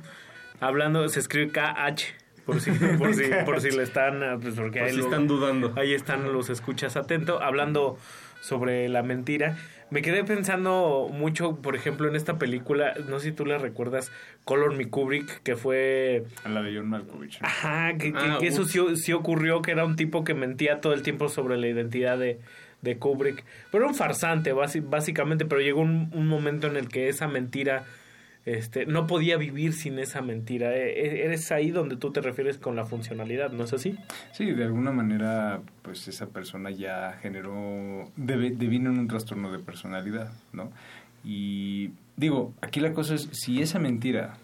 Hablando, 0.59 1.09
se 1.09 1.19
escribe 1.19 1.51
KH. 1.51 2.22
Por 2.45 2.59
si, 2.59 2.71
por 2.71 3.13
si, 3.15 3.23
por 3.45 3.61
si 3.61 3.71
le 3.71 3.83
están, 3.83 4.21
ah, 4.23 4.37
pues 4.41 4.55
porque 4.55 4.79
Por 4.79 4.87
ahí 4.87 4.93
si 4.93 4.99
lo- 4.99 5.05
están 5.05 5.27
dudando. 5.27 5.73
Ahí 5.77 5.93
están 5.93 6.31
los 6.33 6.49
escuchas 6.49 6.95
atento, 6.97 7.41
hablando 7.41 7.97
sobre 8.41 8.89
la 8.89 9.03
mentira. 9.03 9.57
Me 9.89 10.01
quedé 10.01 10.23
pensando 10.23 11.07
mucho, 11.11 11.57
por 11.57 11.75
ejemplo, 11.75 12.07
en 12.09 12.15
esta 12.15 12.39
película, 12.39 12.95
no 13.07 13.19
sé 13.19 13.27
si 13.29 13.31
tú 13.31 13.45
le 13.45 13.57
recuerdas, 13.59 14.11
Color 14.43 14.75
Me 14.75 14.89
Kubrick, 14.89 15.43
que 15.43 15.55
fue... 15.55 16.23
La 16.49 16.63
de 16.63 16.75
John 16.75 16.89
Malkovich. 16.89 17.39
¿no? 17.39 17.47
Ajá, 17.47 17.93
que, 17.97 18.11
Ah, 18.15 18.37
que 18.39 18.47
eso 18.47 18.65
sí, 18.65 18.79
sí 18.95 19.13
ocurrió, 19.13 19.61
que 19.61 19.71
era 19.71 19.85
un 19.85 19.95
tipo 19.95 20.23
que 20.23 20.33
mentía 20.33 20.81
todo 20.81 20.93
el 20.93 21.03
tiempo 21.03 21.29
sobre 21.29 21.57
la 21.57 21.67
identidad 21.67 22.17
de, 22.17 22.39
de 22.81 22.97
Kubrick. 22.97 23.43
Pero 23.71 23.83
era 23.83 23.91
un 23.91 23.95
farsante, 23.95 24.51
básicamente, 24.51 25.45
pero 25.45 25.61
llegó 25.61 25.81
un, 25.81 26.09
un 26.13 26.27
momento 26.27 26.65
en 26.67 26.75
el 26.75 26.89
que 26.89 27.07
esa 27.09 27.27
mentira... 27.27 27.83
Este, 28.45 28.85
no 28.85 29.07
podía 29.07 29.37
vivir 29.37 29.71
sin 29.73 29.99
esa 29.99 30.21
mentira. 30.21 30.75
E- 30.75 30.89
e- 30.99 31.25
Eres 31.25 31.49
ahí 31.51 31.71
donde 31.71 31.95
tú 31.95 32.11
te 32.11 32.19
refieres 32.19 32.57
con 32.57 32.75
la 32.75 32.85
funcionalidad, 32.85 33.51
¿no 33.51 33.63
es 33.63 33.73
así? 33.73 33.97
Sí, 34.33 34.51
de 34.51 34.63
alguna 34.65 34.91
manera, 34.91 35.61
pues 35.81 36.07
esa 36.09 36.27
persona 36.27 36.69
ya 36.69 37.13
generó, 37.21 38.11
devino 38.17 38.89
en 38.91 38.99
un 38.99 39.07
trastorno 39.07 39.51
de 39.51 39.59
personalidad, 39.59 40.31
¿no? 40.51 40.71
Y 41.23 41.91
digo, 42.17 42.53
aquí 42.61 42.81
la 42.81 42.93
cosa 42.93 43.15
es, 43.15 43.29
si 43.31 43.61
esa 43.61 43.79
mentira 43.79 44.35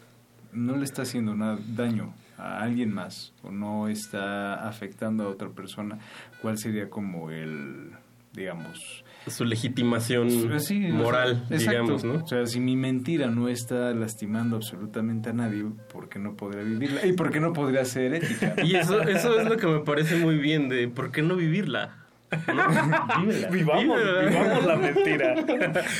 no 0.54 0.78
le 0.78 0.86
está 0.86 1.02
haciendo 1.02 1.36
nada, 1.36 1.60
daño 1.76 2.14
a 2.38 2.62
alguien 2.64 2.94
más 2.94 3.34
o 3.44 3.52
no 3.52 3.90
está 3.90 4.66
afectando 4.66 5.26
a 5.26 5.28
otra 5.28 5.50
persona, 5.50 6.00
¿cuál 6.42 6.58
sería 6.58 6.90
como 6.90 7.32
el, 7.32 7.92
digamos... 8.34 9.04
Su 9.28 9.46
legitimación 9.46 10.30
Sí, 10.60 10.90
o 10.90 10.94
moral, 10.94 11.46
sea, 11.50 11.58
digamos, 11.58 12.04
¿no? 12.04 12.24
O 12.24 12.28
sea, 12.28 12.46
si 12.46 12.60
mi 12.60 12.76
mentira 12.76 13.28
no 13.28 13.48
está 13.48 13.94
lastimando 13.94 14.56
absolutamente 14.56 15.30
a 15.30 15.34
nadie, 15.34 15.66
¿por 15.92 16.10
qué 16.10 16.20
no 16.20 16.36
podría 16.36 16.64
vivirla? 16.64 17.06
¿Y 17.06 17.14
por 17.14 17.32
qué 17.32 17.40
no 17.40 17.54
podría 17.54 17.86
ser 17.86 18.14
ética? 18.16 18.56
Y 18.64 18.76
eso, 18.76 19.02
eso 19.02 19.40
es 19.40 19.48
lo 19.48 19.58
que 19.58 19.68
me 19.68 19.80
parece 19.80 20.18
muy 20.18 20.38
bien 20.38 20.70
de 20.70 20.88
por 20.88 21.12
qué 21.12 21.22
no 21.22 21.36
vivirla. 21.36 21.99
¿No? 22.48 23.22
Vívela. 23.22 23.50
Vivamos, 23.50 23.98
Vívela. 24.00 24.22
vivamos 24.30 24.66
la 24.66 24.76
mentira. 24.76 25.36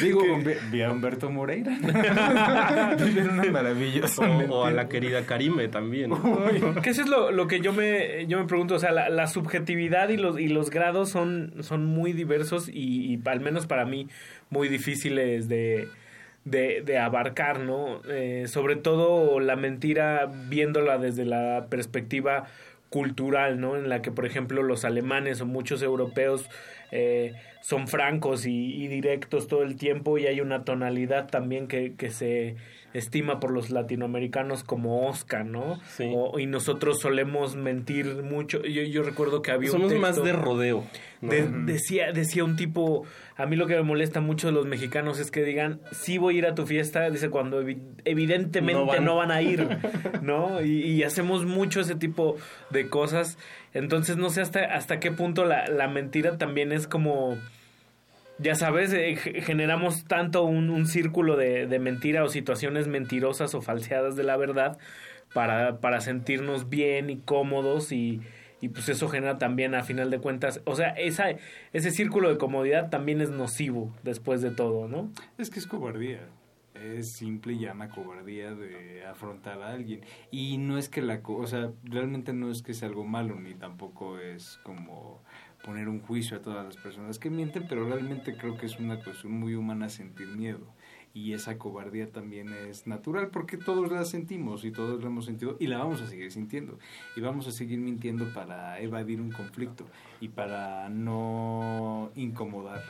Digo, 0.02 0.22
vi 0.72 0.82
a 0.82 0.92
Humberto 0.92 1.30
Moreira. 1.30 1.72
Viven 3.04 3.30
una 3.32 3.44
maravillosa 3.46 4.30
O, 4.30 4.60
o 4.60 4.66
a 4.66 4.72
la 4.72 4.88
querida 4.88 5.26
Karime 5.26 5.68
también. 5.68 6.12
que 6.84 6.90
eso 6.92 7.02
es 7.02 7.10
lo, 7.10 7.32
lo 7.32 7.48
que 7.48 7.62
yo 7.62 7.74
me, 7.74 8.28
yo 8.28 8.38
me 8.40 8.46
pregunto, 8.46 8.76
o 8.76 8.80
sea, 8.80 8.92
la, 8.92 9.10
la 9.10 9.28
subjetividad 9.28 10.10
y 10.10 10.18
los, 10.18 10.40
y 10.40 10.48
los 10.48 10.70
grados 10.70 11.10
son, 11.10 11.54
son 11.62 11.86
muy 11.86 12.14
diversos 12.14 12.70
y, 12.70 13.14
y 13.14 13.22
al 13.26 13.40
menos 13.40 13.66
para 13.68 13.86
mí 13.86 14.08
muy 14.50 14.68
difíciles 14.68 15.48
de, 15.50 15.88
de, 16.46 16.82
de 16.86 16.98
abarcar, 16.98 17.60
¿no? 17.60 18.02
Eh, 18.08 18.46
sobre 18.48 18.76
todo 18.76 19.40
la 19.40 19.56
mentira 19.56 20.28
viéndola 20.48 20.98
desde 20.98 21.26
la 21.26 21.68
perspectiva 21.70 22.46
cultural, 22.90 23.60
¿no? 23.60 23.76
En 23.76 23.90
la 23.90 24.02
que, 24.02 24.12
por 24.12 24.26
ejemplo, 24.26 24.64
los 24.64 24.86
alemanes 24.86 25.42
o 25.42 25.46
muchos 25.46 25.82
europeos 25.82 26.50
eh, 26.92 27.34
son 27.62 27.88
francos 27.88 28.46
y, 28.46 28.84
y 28.84 28.88
directos 28.88 29.48
todo 29.48 29.64
el 29.64 29.76
tiempo 29.78 30.18
y 30.18 30.28
hay 30.28 30.42
una 30.42 30.64
tonalidad 30.64 31.28
también 31.30 31.68
que, 31.68 31.96
que 31.96 32.10
se 32.10 32.56
estima 32.94 33.40
por 33.40 33.52
los 33.52 33.70
latinoamericanos 33.70 34.64
como 34.64 35.08
Oscar, 35.08 35.46
¿no? 35.46 35.80
O- 36.14 36.40
y 36.40 36.46
nosotros 36.48 37.00
solemos 37.00 37.56
mentir 37.56 38.24
mucho. 38.24 38.62
Yo, 38.64 38.82
yo 38.84 39.04
recuerdo 39.04 39.42
que 39.42 39.52
había 39.52 39.70
Somos 39.72 39.92
un 39.92 40.00
más 40.00 40.12
texto- 40.16 40.24
de 40.26 40.34
rodeo. 40.34 40.84
¿no? 41.22 41.30
de- 41.32 41.48
decía, 41.66 42.12
decía 42.14 42.44
un 42.46 42.56
tipo, 42.56 43.04
a 43.36 43.46
mí 43.46 43.56
lo 43.58 43.68
que 43.68 43.76
me 43.76 43.84
molesta 43.84 44.22
mucho 44.22 44.48
de 44.48 44.54
los 44.54 44.66
mexicanos 44.66 45.20
es 45.20 45.32
que 45.32 45.44
digan, 45.44 45.82
sí 45.92 46.18
voy 46.18 46.36
a 46.36 46.38
ir 46.40 46.46
a 46.46 46.56
tu 46.56 46.66
fiesta, 46.66 47.10
dice 47.10 47.30
cuando 47.30 47.62
evi- 47.62 47.82
evidentemente 48.06 49.02
No 49.02 49.16
van. 49.18 49.32
a 49.32 49.42
ir, 49.42 49.68
¿no? 50.22 50.62
Y, 50.62 50.82
y 50.86 51.04
hacemos 51.04 51.46
mucho 51.46 51.82
ese 51.82 51.96
tipo 51.96 52.38
de 52.70 52.88
cosas. 52.90 53.38
Entonces 53.74 54.18
no 54.18 54.30
sé 54.30 54.42
hasta, 54.42 54.62
hasta 54.74 55.00
qué 55.00 55.12
punto 55.12 55.46
la, 55.46 55.68
la 55.68 55.88
mentira 55.88 56.38
también 56.38 56.72
es 56.72 56.88
como... 56.88 57.38
Ya 58.42 58.56
sabes, 58.56 58.94
eh, 58.94 59.18
ge- 59.18 59.42
generamos 59.42 60.06
tanto 60.06 60.44
un, 60.44 60.86
círculo 60.88 61.36
de, 61.36 61.68
mentira 61.80 62.24
o 62.24 62.30
situaciones 62.30 62.88
mentirosas 62.88 63.54
o 63.54 63.62
falseadas 63.62 64.16
de 64.16 64.24
la 64.24 64.38
verdad 64.38 64.78
para, 65.34 66.02
sentirnos 66.02 66.70
bien 66.70 67.10
y 67.10 67.18
cómodos 67.18 67.92
y, 67.92 68.22
pues 68.74 68.88
eso 68.90 69.10
genera 69.10 69.38
también 69.38 69.76
a 69.76 69.84
final 69.84 70.10
de 70.10 70.20
cuentas, 70.20 70.62
o 70.66 70.76
sea, 70.76 70.90
esa, 70.90 71.26
ese 71.74 71.92
círculo 71.92 72.30
de 72.30 72.38
comodidad 72.38 72.90
también 72.90 73.22
es 73.22 73.30
nocivo 73.30 73.94
después 74.04 74.42
de 74.42 74.52
todo, 74.52 74.88
¿no? 74.88 75.12
Es 75.38 75.50
que 75.50 75.60
es 75.60 75.68
cobardía. 75.68 76.28
Es 76.74 77.12
simple 77.12 77.54
y 77.54 77.60
llama 77.60 77.90
cobardía 77.90 78.56
de 78.56 79.06
afrontar 79.06 79.62
a 79.62 79.74
alguien. 79.74 80.00
Y 80.32 80.58
no 80.60 80.78
es 80.78 80.88
que 80.88 81.02
la... 81.02 81.20
O 81.26 81.46
sea, 81.46 81.72
realmente 81.84 82.32
no 82.32 82.50
es 82.50 82.62
que 82.62 82.74
sea 82.74 82.88
algo 82.88 83.04
malo, 83.04 83.36
ni 83.36 83.54
tampoco 83.54 84.18
es 84.18 84.60
como 84.64 85.22
poner 85.64 85.90
un 85.90 86.02
juicio 86.02 86.38
a 86.38 86.42
todas 86.42 86.66
las 86.66 86.78
personas 86.78 87.20
que 87.20 87.30
mienten, 87.30 87.66
pero 87.68 87.86
realmente 87.86 88.36
creo 88.36 88.58
que 88.58 88.66
es 88.66 88.80
una 88.80 89.04
cuestión 89.04 89.34
muy 89.34 89.56
humana 89.56 89.90
sentir 89.90 90.28
miedo. 90.28 90.68
Y 91.14 91.34
esa 91.34 91.58
cobardía 91.58 92.12
también 92.12 92.54
es 92.54 92.86
natural 92.86 93.30
porque 93.30 93.58
todos 93.58 93.92
la 93.92 94.06
sentimos 94.06 94.64
y 94.64 94.72
todos 94.72 95.02
la 95.02 95.08
hemos 95.08 95.26
sentido 95.26 95.58
y 95.60 95.68
la 95.68 95.80
vamos 95.80 96.02
a 96.02 96.08
seguir 96.08 96.32
sintiendo. 96.32 96.78
Y 97.16 97.22
vamos 97.22 97.48
a 97.48 97.52
seguir 97.52 97.80
mintiendo 97.80 98.32
para 98.34 98.80
evadir 98.80 99.20
un 99.20 99.32
conflicto 99.32 99.86
y 100.22 100.30
para 100.30 100.88
no 100.90 102.12
incomodar 102.16 102.84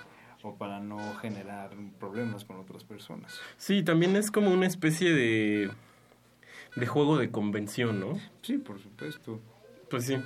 o 0.44 0.56
para 0.56 0.80
no 0.80 1.16
generar 1.16 1.72
problemas 2.00 2.44
con 2.44 2.58
otras 2.58 2.84
personas. 2.84 3.40
Sí, 3.58 3.84
también 3.84 4.16
es 4.16 4.32
como 4.32 4.52
una 4.52 4.68
especie 4.68 5.14
de, 5.14 5.72
de 6.76 6.88
juego 6.88 7.18
de 7.18 7.32
convención, 7.32 8.00
¿no? 8.00 8.20
Sí, 8.42 8.58
por 8.58 8.80
supuesto. 8.80 9.40
Pues 9.90 10.06
sí. 10.06 10.18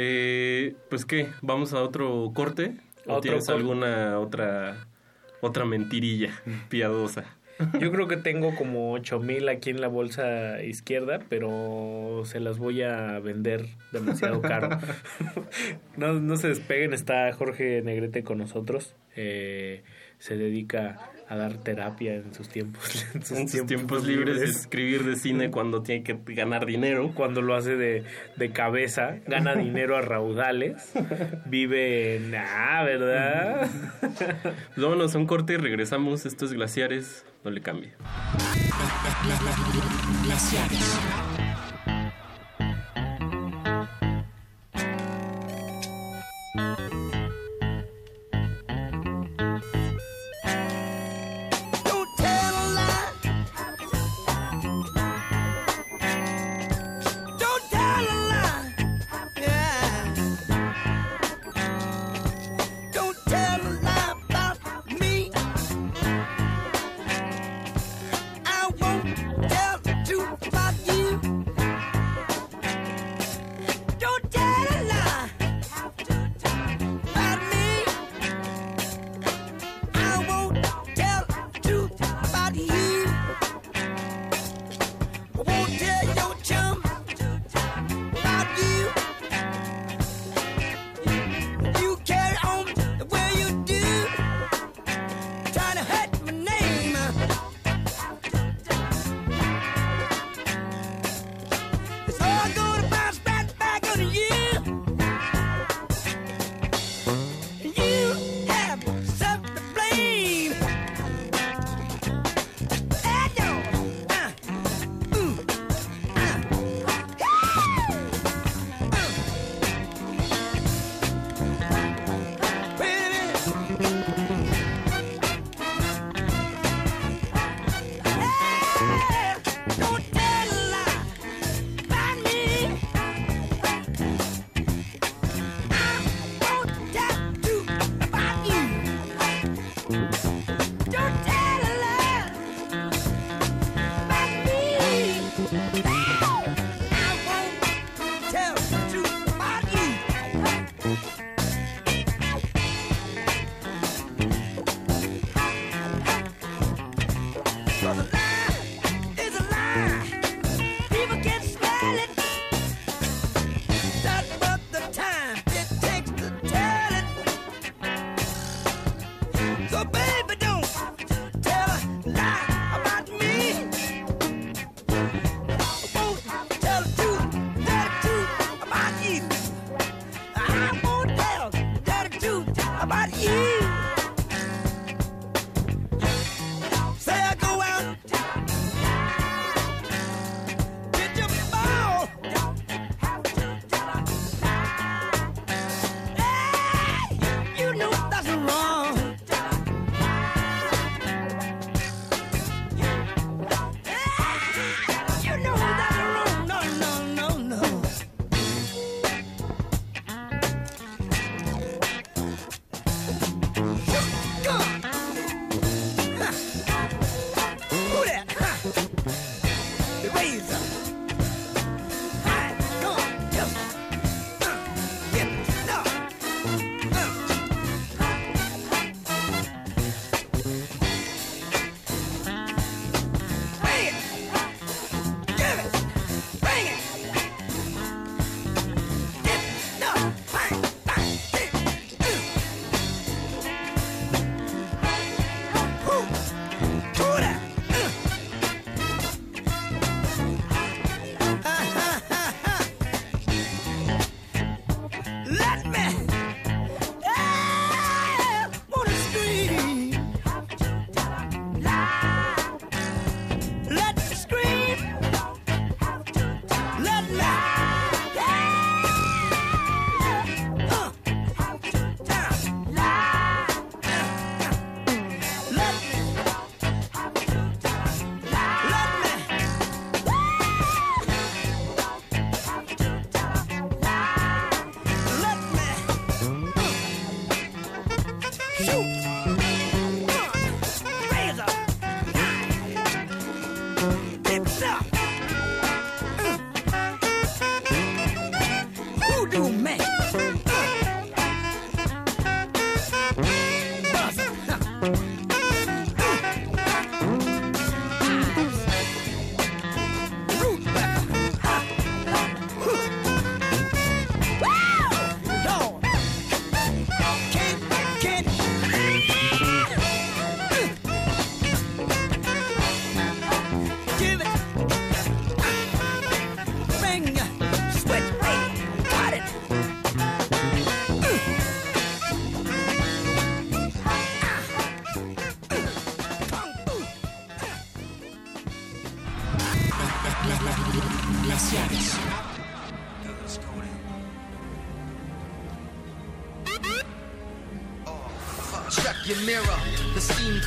Eh, 0.00 0.76
pues 0.88 1.04
qué, 1.04 1.28
vamos 1.42 1.72
a 1.72 1.82
otro 1.82 2.30
corte. 2.32 2.76
¿O 3.06 3.20
tienes 3.20 3.48
alguna 3.48 4.20
otra 4.20 4.86
otra 5.40 5.64
mentirilla 5.64 6.40
piadosa? 6.68 7.24
Yo 7.80 7.90
creo 7.90 8.06
que 8.06 8.16
tengo 8.16 8.54
como 8.54 8.92
8000 8.92 9.48
aquí 9.48 9.70
en 9.70 9.80
la 9.80 9.88
bolsa 9.88 10.62
izquierda, 10.62 11.18
pero 11.28 12.22
se 12.26 12.38
las 12.38 12.58
voy 12.58 12.82
a 12.82 13.18
vender 13.18 13.66
demasiado 13.90 14.40
caro. 14.40 14.78
no, 15.96 16.12
no 16.12 16.36
se 16.36 16.46
despeguen, 16.46 16.94
está 16.94 17.32
Jorge 17.32 17.82
Negrete 17.82 18.22
con 18.22 18.38
nosotros. 18.38 18.94
Eh, 19.16 19.82
se 20.20 20.36
dedica 20.36 21.10
a 21.28 21.36
dar 21.36 21.58
terapia 21.58 22.14
en 22.14 22.32
sus 22.34 22.48
tiempos 22.48 23.06
en 23.14 23.22
sus, 23.22 23.38
en 23.38 23.48
sus 23.48 23.66
tiempos, 23.66 24.04
libres, 24.04 24.40
de 24.40 24.46
escribir 24.46 25.04
de 25.04 25.16
cine 25.16 25.50
cuando 25.50 25.82
tiene 25.82 26.02
que 26.02 26.18
ganar 26.34 26.66
dinero. 26.66 27.12
Cuando 27.14 27.42
lo 27.42 27.54
hace 27.54 27.76
de, 27.76 28.04
de 28.36 28.50
cabeza 28.50 29.18
gana 29.26 29.54
dinero 29.54 29.96
a 29.96 30.00
raudales 30.00 30.92
vive 31.46 32.16
en 32.16 32.34
ah 32.34 32.82
verdad 32.84 33.68
pues 34.00 34.76
vámonos 34.76 35.14
un 35.14 35.26
corte 35.26 35.54
y 35.54 35.56
regresamos. 35.56 36.26
Estos 36.26 36.50
es 36.50 36.56
glaciares 36.56 37.24
no 37.44 37.50
le 37.50 37.60
cambie. 37.60 37.92
Glaciares. 40.24 41.47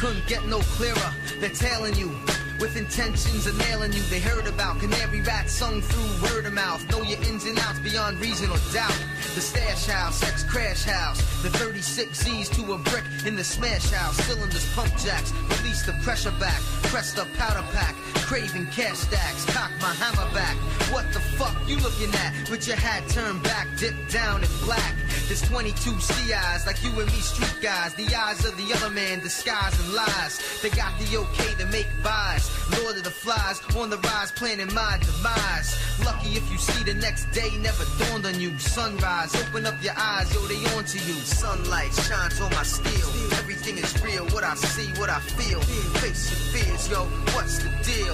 Couldn't 0.01 0.25
get 0.25 0.43
no 0.47 0.57
clearer. 0.73 1.13
They're 1.39 1.51
tailing 1.51 1.93
you 1.93 2.09
with 2.59 2.75
intentions 2.75 3.45
of 3.45 3.55
nailing 3.59 3.93
you. 3.93 4.01
They 4.09 4.19
heard 4.19 4.47
about 4.47 4.80
canary 4.80 5.21
rats 5.21 5.53
sung 5.53 5.80
through 5.80 6.27
word 6.27 6.47
of 6.47 6.53
mouth. 6.53 6.81
Know 6.89 7.03
your 7.03 7.21
ins 7.21 7.45
and 7.45 7.59
outs 7.59 7.77
beyond 7.77 8.19
reason 8.19 8.49
or 8.49 8.57
doubt. 8.73 8.97
The 9.35 9.41
stash 9.41 9.85
house, 9.85 10.23
ex 10.23 10.43
crash 10.43 10.85
house. 10.85 11.19
The 11.43 11.51
36 11.51 12.17
Z's 12.17 12.49
to 12.49 12.73
a 12.73 12.80
brick 12.80 13.03
in 13.27 13.35
the 13.35 13.43
smash 13.43 13.91
house. 13.91 14.17
Cylinders, 14.25 14.65
pump 14.73 14.89
jacks, 14.97 15.31
release 15.61 15.85
the 15.85 15.93
pressure 16.01 16.33
back. 16.39 16.59
Pressed 16.89 17.19
up 17.19 17.31
powder 17.33 17.65
pack, 17.71 17.93
craving 18.25 18.65
cash 18.71 18.97
stacks. 18.97 19.45
Cock 19.53 19.69
my 19.81 19.93
hammer 19.93 20.33
back. 20.33 20.55
What 20.91 21.05
the 21.13 21.19
fuck 21.19 21.55
you 21.69 21.77
looking 21.77 22.11
at? 22.15 22.49
With 22.49 22.67
your 22.67 22.77
hat 22.77 23.07
turned 23.07 23.43
back, 23.43 23.67
dipped 23.77 24.11
down 24.11 24.41
in 24.41 24.49
black. 24.65 24.95
There's 25.31 25.47
22 25.47 25.97
CIs 26.01 26.65
like 26.67 26.83
you 26.83 26.89
and 26.99 27.07
me, 27.07 27.21
street 27.23 27.63
guys. 27.63 27.93
The 27.93 28.03
eyes 28.13 28.43
of 28.43 28.57
the 28.57 28.73
other 28.73 28.89
man, 28.89 29.21
disguising 29.21 29.95
lies. 29.95 30.59
They 30.61 30.67
got 30.71 30.91
the 30.99 31.19
okay 31.23 31.53
to 31.55 31.65
make 31.67 31.87
buys. 32.03 32.51
Lord 32.83 32.97
of 32.97 33.05
the 33.05 33.11
flies, 33.11 33.61
on 33.77 33.89
the 33.89 33.97
rise, 33.99 34.33
planning 34.33 34.67
my 34.73 34.99
demise. 34.99 35.79
Lucky 36.03 36.35
if 36.35 36.51
you 36.51 36.57
see 36.57 36.83
the 36.83 36.95
next 36.95 37.31
day, 37.31 37.49
never 37.59 37.85
dawned 37.97 38.25
on 38.25 38.41
you. 38.41 38.59
Sunrise, 38.59 39.33
open 39.47 39.65
up 39.65 39.81
your 39.81 39.93
eyes, 39.95 40.33
yo, 40.35 40.41
they 40.47 40.59
on 40.75 40.83
to 40.83 40.97
you. 40.97 41.15
Sunlight 41.23 41.93
shines 41.93 42.41
on 42.41 42.51
my 42.51 42.63
steel. 42.63 43.07
Everything 43.39 43.77
is 43.77 44.03
real, 44.03 44.27
what 44.35 44.43
I 44.43 44.55
see, 44.55 44.91
what 44.99 45.09
I 45.09 45.21
feel. 45.21 45.61
Face 46.03 46.27
your 46.27 46.41
fears, 46.51 46.89
yo, 46.91 47.05
what's 47.31 47.59
the 47.59 47.71
deal? 47.87 48.13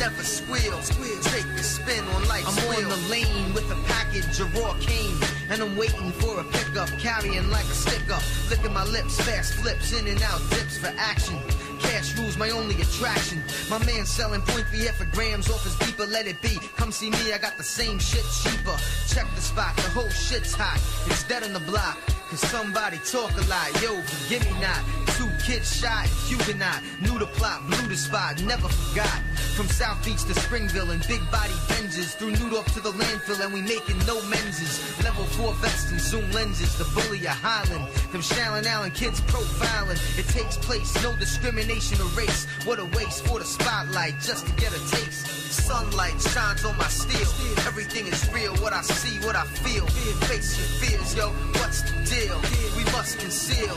Never 0.00 0.24
squeal, 0.24 0.80
take 1.28 1.44
a 1.44 1.62
spin 1.62 2.04
on 2.08 2.26
life's 2.26 2.56
I'm 2.56 2.84
on 2.84 2.88
the 2.88 2.96
lane 3.10 3.52
with 3.52 3.70
a 3.70 3.76
package 3.86 4.40
of 4.40 4.56
raw 4.56 4.72
cane. 4.80 5.20
And 5.50 5.62
I'm 5.62 5.76
waiting 5.76 6.10
for 6.12 6.40
a 6.40 6.44
pickup, 6.44 6.88
carrying 6.98 7.50
like 7.50 7.64
a 7.64 7.74
sticker. 7.74 8.18
Licking 8.50 8.72
my 8.72 8.84
lips, 8.84 9.20
fast 9.20 9.54
flips, 9.54 9.92
in 9.92 10.06
and 10.06 10.22
out, 10.22 10.40
dips 10.50 10.78
for 10.78 10.92
action. 10.96 11.38
Cash 11.80 12.16
rules 12.18 12.36
my 12.36 12.50
only 12.50 12.80
attraction. 12.80 13.42
My 13.68 13.78
man 13.84 14.06
selling 14.06 14.40
point 14.42 14.66
three 14.68 14.86
for 14.88 15.04
grams 15.14 15.50
off 15.50 15.62
his 15.64 15.74
beeper, 15.76 16.10
let 16.10 16.26
it 16.26 16.40
be. 16.40 16.58
Come 16.76 16.92
see 16.92 17.10
me, 17.10 17.32
I 17.32 17.38
got 17.38 17.56
the 17.56 17.64
same 17.64 17.98
shit 17.98 18.24
cheaper. 18.42 18.76
Check 19.08 19.26
the 19.34 19.40
spot, 19.40 19.76
the 19.76 19.82
whole 19.90 20.08
shit's 20.08 20.54
hot. 20.54 20.80
It's 21.06 21.24
dead 21.24 21.42
on 21.42 21.52
the 21.52 21.60
block. 21.60 21.98
Cause 22.30 22.40
somebody 22.40 22.98
talk 22.98 23.30
a 23.32 23.44
lot, 23.48 23.70
yo, 23.82 24.00
forgive 24.00 24.44
me 24.50 24.58
not. 24.60 24.80
Two 25.18 25.28
kids 25.44 25.78
shot, 25.78 26.06
Huguenot. 26.26 26.82
Knew 27.00 27.18
the 27.18 27.26
plot, 27.26 27.64
blew 27.68 27.86
the 27.86 27.96
spot, 27.96 28.42
never 28.42 28.66
forgot. 28.68 29.20
From 29.54 29.68
South 29.68 30.04
Beach 30.04 30.24
to 30.24 30.34
Springville 30.34 30.90
and 30.90 31.06
big 31.06 31.20
body 31.30 31.52
Benzes. 31.68 32.16
Through 32.16 32.32
Newdorf 32.32 32.72
to 32.74 32.80
the 32.80 32.90
landfill 32.90 33.44
and 33.44 33.54
we 33.54 33.60
making 33.60 33.98
no 34.06 34.20
menses. 34.26 34.93
Level 35.04 35.24
4 35.24 35.52
vests 35.60 35.90
and 35.90 36.00
zoom 36.00 36.30
lenses, 36.32 36.78
the 36.78 36.84
bully 36.94 37.18
of 37.26 37.36
Highland. 37.44 37.86
Them 38.10 38.22
Shallon 38.22 38.64
Allen 38.64 38.90
kids 38.90 39.20
profiling. 39.20 40.00
It 40.18 40.26
takes 40.28 40.56
place, 40.56 40.94
no 41.02 41.14
discrimination 41.16 42.00
or 42.00 42.08
race. 42.16 42.46
What 42.64 42.78
a 42.78 42.86
waste 42.96 43.26
for 43.26 43.38
the 43.38 43.44
spotlight 43.44 44.14
just 44.22 44.46
to 44.46 44.52
get 44.54 44.72
a 44.72 44.80
taste. 44.90 45.26
Sunlight 45.52 46.18
shines 46.22 46.64
on 46.64 46.76
my 46.78 46.88
steel. 46.88 47.28
Everything 47.66 48.06
is 48.06 48.32
real, 48.32 48.56
what 48.56 48.72
I 48.72 48.80
see, 48.80 49.18
what 49.26 49.36
I 49.36 49.44
feel. 49.44 49.86
Face 50.24 50.56
your 50.56 50.68
fears, 50.80 51.14
yo, 51.14 51.28
what's 51.60 51.82
the 51.82 51.92
deal? 52.08 52.40
We 52.74 52.84
must 52.90 53.18
conceal. 53.18 53.76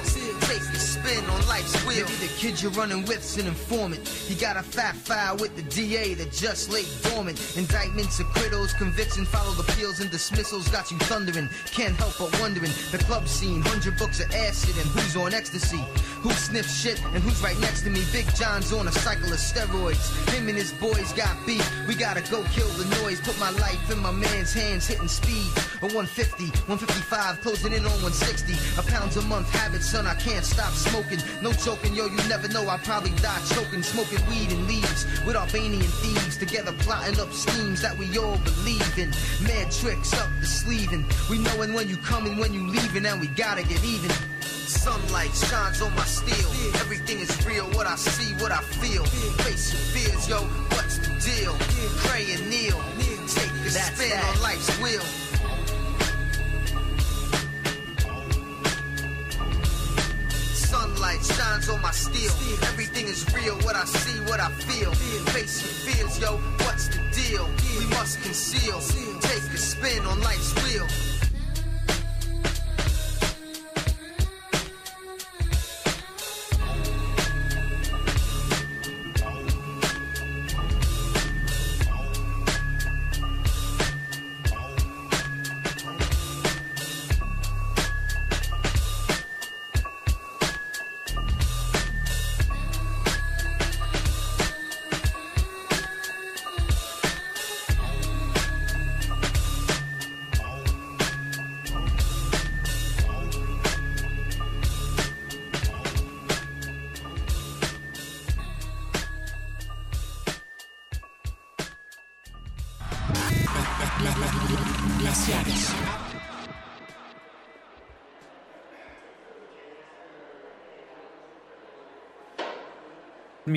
Spin 0.98 1.24
on 1.30 1.48
life's 1.48 1.76
wheel. 1.86 2.06
Maybe 2.06 2.28
the 2.28 2.34
kid 2.38 2.62
you're 2.62 2.72
running 2.72 3.06
with's 3.06 3.38
an 3.38 3.48
informant. 3.48 4.08
He 4.08 4.36
got 4.36 4.58
a 4.58 4.64
fat 4.64 4.96
file 4.96 5.38
with 5.38 5.56
the 5.56 5.64
DA 5.64 6.14
that 6.16 6.32
just 6.32 6.72
lay 6.72 6.86
dormant. 7.04 7.38
Indictments, 7.58 8.20
acquittals, 8.20 8.74
convictions, 8.74 9.28
followed 9.28 9.60
appeals 9.60 10.00
and 10.00 10.10
dismissals. 10.10 10.68
Got 10.70 10.90
you 10.92 10.98
thundering. 11.00 11.50
Can't 11.66 11.96
help 11.96 12.18
but 12.18 12.40
wondering. 12.40 12.72
The 12.92 12.98
club 13.00 13.28
scene, 13.28 13.62
hundred 13.62 13.98
books 13.98 14.20
of 14.20 14.34
acid 14.34 14.76
and 14.78 14.88
who's 14.92 15.16
on 15.16 15.34
ecstasy. 15.34 15.84
Who 16.22 16.32
sniffs 16.32 16.82
shit 16.82 17.04
and 17.14 17.24
who's 17.24 17.42
right 17.44 17.60
next 17.60 17.84
to 17.84 17.90
me? 17.90 18.02
Big 18.12 18.26
John's 18.36 18.74
on 18.74 18.88
a 18.88 18.92
cycle 18.92 19.32
of 19.32 19.40
steroids. 19.40 20.08
Him 20.34 20.48
and 20.48 20.58
his 20.58 20.72
boys 20.74 21.14
got 21.14 21.36
beef. 21.46 21.66
We 21.88 21.96
gotta 21.96 22.22
go 22.32 22.44
kill 22.52 22.70
the 22.70 22.86
noise. 23.02 23.22
Put 23.22 23.40
my 23.40 23.52
life 23.52 23.92
in 23.92 24.00
my 24.00 24.12
man's 24.12 24.54
hands, 24.54 24.88
hitting 24.88 25.08
speed. 25.08 25.52
A 25.82 25.88
150, 25.94 26.46
155, 26.66 27.42
closing 27.42 27.74
in 27.74 27.86
on 27.86 28.02
160. 28.02 28.54
A 28.80 28.84
pounds 28.84 29.18
a 29.18 29.22
month 29.24 29.50
habit, 29.52 29.84
son. 29.84 30.08
I 30.08 30.16
can't 30.16 30.44
stop 30.44 30.74
smoking. 30.90 31.20
No 31.42 31.52
joking, 31.54 31.96
yo. 31.96 32.06
You 32.06 32.18
never 32.30 32.48
know. 32.48 32.68
I 32.70 32.78
probably 32.78 33.12
die 33.22 33.42
choking, 33.54 33.84
smoking 33.84 34.26
weed 34.28 34.52
and 34.52 34.68
leaves 34.68 35.06
with 35.26 35.36
Albanian 35.36 35.82
thieves. 35.82 36.38
Together 36.38 36.74
plotting 36.80 37.20
up 37.20 37.32
schemes 37.32 37.82
that 37.82 37.98
we 37.98 38.06
all 38.18 38.38
believe 38.38 38.98
in. 38.98 39.10
Mad 39.44 39.72
tricks 39.72 40.14
up 40.14 40.30
the 40.40 40.46
sleeving. 40.46 41.06
We 41.30 41.40
knowing 41.40 41.74
when 41.74 41.90
you 41.90 41.98
coming, 41.98 42.38
when 42.38 42.54
you 42.54 42.68
leaving, 42.68 43.06
and 43.06 43.22
we 43.22 43.28
gotta 43.28 43.64
get 43.64 43.84
even. 43.84 44.12
Sunlight 44.68 45.34
shines 45.34 45.82
on 45.82 45.96
my 45.96 46.04
steel. 46.04 46.50
Everything 46.82 47.20
is 47.20 47.32
real, 47.46 47.66
what 47.72 47.88
I 47.88 47.96
see, 47.96 48.34
what 48.42 48.52
I 48.52 48.62
feel. 48.62 49.06
Face 49.46 49.72
your 49.72 49.82
fears, 49.94 50.28
yo, 50.28 50.40
what's 50.76 50.98
the 50.98 51.08
deal? 51.24 51.56
Pray 52.08 52.26
and 52.34 52.50
kneel. 52.50 52.80
Take 53.28 53.52
a 53.66 53.70
spin 53.70 54.20
on 54.20 54.42
life's 54.42 54.70
wheel. 54.80 55.27
Sunlight 60.98 61.24
shines 61.24 61.70
on 61.70 61.80
my 61.84 61.92
steel. 61.92 62.32
Everything 62.70 63.06
is 63.06 63.24
real, 63.32 63.56
what 63.60 63.76
I 63.76 63.86
see, 63.86 64.20
what 64.22 64.40
I 64.40 64.50
feel. 64.50 64.92
Face 65.32 65.62
your 65.62 65.94
fears, 65.94 66.20
yo, 66.20 66.38
what's 66.66 66.88
the 66.88 66.98
deal? 67.12 67.48
We 67.80 67.86
must 67.90 68.20
conceal. 68.24 68.80
Take 69.22 69.44
a 69.44 69.58
spin 69.58 70.04
on 70.08 70.20
life's 70.22 70.56
wheel. 70.64 71.17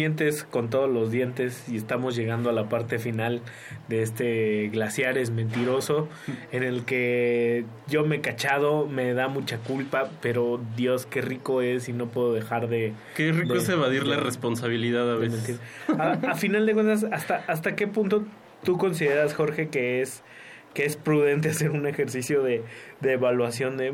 Mientes 0.00 0.44
con 0.44 0.70
todos 0.70 0.88
los 0.88 1.10
dientes 1.10 1.62
y 1.68 1.76
estamos 1.76 2.16
llegando 2.16 2.48
a 2.48 2.54
la 2.54 2.70
parte 2.70 2.98
final 2.98 3.42
de 3.88 4.00
este 4.00 4.70
Glaciares 4.72 5.30
mentiroso 5.30 6.08
en 6.52 6.62
el 6.62 6.86
que 6.86 7.66
yo 7.86 8.06
me 8.06 8.16
he 8.16 8.20
cachado, 8.22 8.86
me 8.86 9.12
da 9.12 9.28
mucha 9.28 9.58
culpa, 9.58 10.10
pero 10.22 10.58
Dios, 10.74 11.04
qué 11.04 11.20
rico 11.20 11.60
es 11.60 11.90
y 11.90 11.92
no 11.92 12.06
puedo 12.06 12.32
dejar 12.32 12.68
de... 12.70 12.94
Qué 13.14 13.30
rico 13.30 13.52
de- 13.52 13.58
es 13.58 13.68
evadir 13.68 14.06
la 14.06 14.16
responsabilidad 14.16 15.10
a 15.12 15.16
veces. 15.16 15.60
A, 15.98 16.12
a 16.12 16.34
final 16.34 16.64
de 16.64 16.72
cuentas, 16.72 17.04
¿hasta, 17.12 17.44
¿hasta 17.46 17.76
qué 17.76 17.86
punto 17.86 18.24
tú 18.64 18.78
consideras, 18.78 19.34
Jorge, 19.34 19.68
que 19.68 20.00
es, 20.00 20.22
que 20.72 20.86
es 20.86 20.96
prudente 20.96 21.50
hacer 21.50 21.72
un 21.72 21.86
ejercicio 21.86 22.42
de, 22.42 22.62
de 23.02 23.12
evaluación 23.12 23.76
de... 23.76 23.92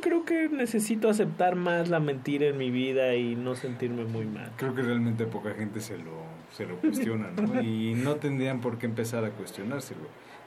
"Eh, 0.00 0.02
pues 0.02 0.24
creo 0.24 0.24
que 0.24 0.48
necesito 0.54 1.08
aceptar 1.08 1.56
más 1.56 1.88
la 1.88 2.00
mentira 2.00 2.46
en 2.46 2.56
mi 2.58 2.70
vida 2.70 3.14
y 3.14 3.36
no 3.36 3.54
sentirme 3.54 4.04
muy 4.04 4.24
mal. 4.26 4.50
Creo 4.56 4.74
que 4.74 4.82
realmente 4.82 5.26
poca 5.26 5.52
gente 5.54 5.80
se 5.80 5.98
lo, 5.98 6.12
se 6.52 6.66
lo 6.66 6.76
cuestiona, 6.76 7.28
¿no? 7.30 7.60
Y 7.62 7.94
no 7.94 8.16
tendrían 8.16 8.60
por 8.60 8.78
qué 8.78 8.86
empezar 8.86 9.24
a 9.24 9.30
cuestionárselo. 9.30 10.00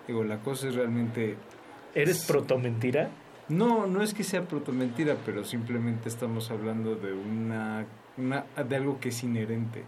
Digo, 0.07 0.23
la 0.23 0.40
cosa 0.40 0.67
es 0.67 0.75
realmente... 0.75 1.35
¿Eres 1.95 2.25
proto 2.25 2.57
mentira? 2.57 3.09
No, 3.49 3.88
no 3.88 4.01
es 4.01 4.14
que 4.14 4.23
sea 4.23 4.48
proto 4.48 4.72
mentira, 4.72 5.15
pero 5.25 5.43
simplemente 5.43 6.09
estamos 6.09 6.49
hablando 6.49 6.95
de 6.95 7.14
una, 7.14 7.85
una 8.17 8.45
de 8.67 8.75
algo 8.75 8.99
que 8.99 9.09
es 9.09 9.23
inherente 9.23 9.83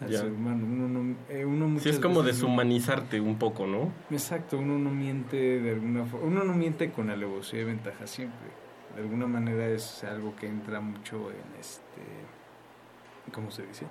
al 0.00 0.10
Ya. 0.10 0.18
ser 0.20 0.30
humano. 0.32 0.64
Uno, 0.66 0.88
no, 0.88 1.16
eh, 1.28 1.44
uno 1.44 1.78
Sí, 1.80 1.88
es 1.88 1.98
como 1.98 2.22
veces 2.22 2.40
no- 2.42 2.48
deshumanizarte 2.48 3.20
un 3.20 3.36
poco, 3.38 3.66
¿no? 3.66 3.90
Exacto, 4.10 4.58
uno 4.58 4.78
no 4.78 4.90
miente 4.90 5.36
de 5.60 5.70
alguna 5.72 6.04
forma, 6.04 6.26
uno 6.26 6.44
no 6.44 6.54
miente 6.54 6.90
con 6.90 7.10
alevosía 7.10 7.60
y 7.62 7.64
ventaja 7.64 8.06
siempre. 8.06 8.48
De 8.94 9.02
alguna 9.02 9.26
manera 9.26 9.68
es 9.68 10.04
algo 10.04 10.34
que 10.36 10.46
entra 10.46 10.80
mucho 10.80 11.30
en 11.30 11.60
este, 11.60 12.02
¿cómo 13.32 13.50
se 13.50 13.66
dice? 13.66 13.86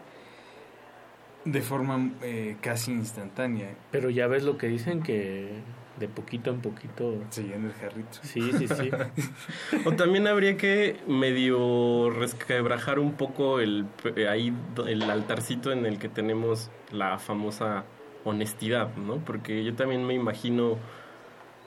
de 1.45 1.61
forma 1.61 2.11
eh, 2.21 2.57
casi 2.61 2.91
instantánea. 2.91 3.75
Pero 3.91 4.09
ya 4.09 4.27
ves 4.27 4.43
lo 4.43 4.57
que 4.57 4.67
dicen 4.67 5.01
que 5.01 5.61
de 5.99 6.07
poquito 6.07 6.49
en 6.49 6.61
poquito 6.61 7.21
se 7.29 7.43
llena 7.43 7.67
el 7.67 7.73
jarrito. 7.73 8.19
Sí, 8.21 8.51
sí, 8.57 8.67
sí. 8.67 8.89
O 9.85 9.93
también 9.93 10.27
habría 10.27 10.57
que 10.57 10.97
medio 11.07 12.09
resquebrajar 12.09 12.99
un 12.99 13.13
poco 13.13 13.59
el 13.59 13.85
eh, 14.15 14.27
ahí 14.27 14.53
el 14.87 15.03
altarcito 15.03 15.71
en 15.71 15.85
el 15.85 15.99
que 15.99 16.09
tenemos 16.09 16.71
la 16.91 17.19
famosa 17.19 17.85
honestidad, 18.23 18.95
¿no? 18.95 19.17
Porque 19.17 19.63
yo 19.63 19.75
también 19.75 20.05
me 20.05 20.13
imagino 20.13 20.77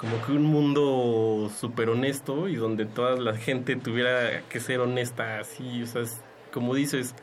como 0.02 0.20
que 0.26 0.32
un 0.32 0.42
mundo 0.42 1.48
súper 1.58 1.88
honesto 1.88 2.48
y 2.48 2.56
donde 2.56 2.84
toda 2.86 3.16
la 3.16 3.36
gente 3.36 3.76
tuviera 3.76 4.42
que 4.50 4.58
ser 4.60 4.80
honesta, 4.80 5.38
así, 5.38 5.82
o 5.84 5.86
sea, 5.86 6.02
es- 6.02 6.20
como 6.52 6.74
dices, 6.74 7.14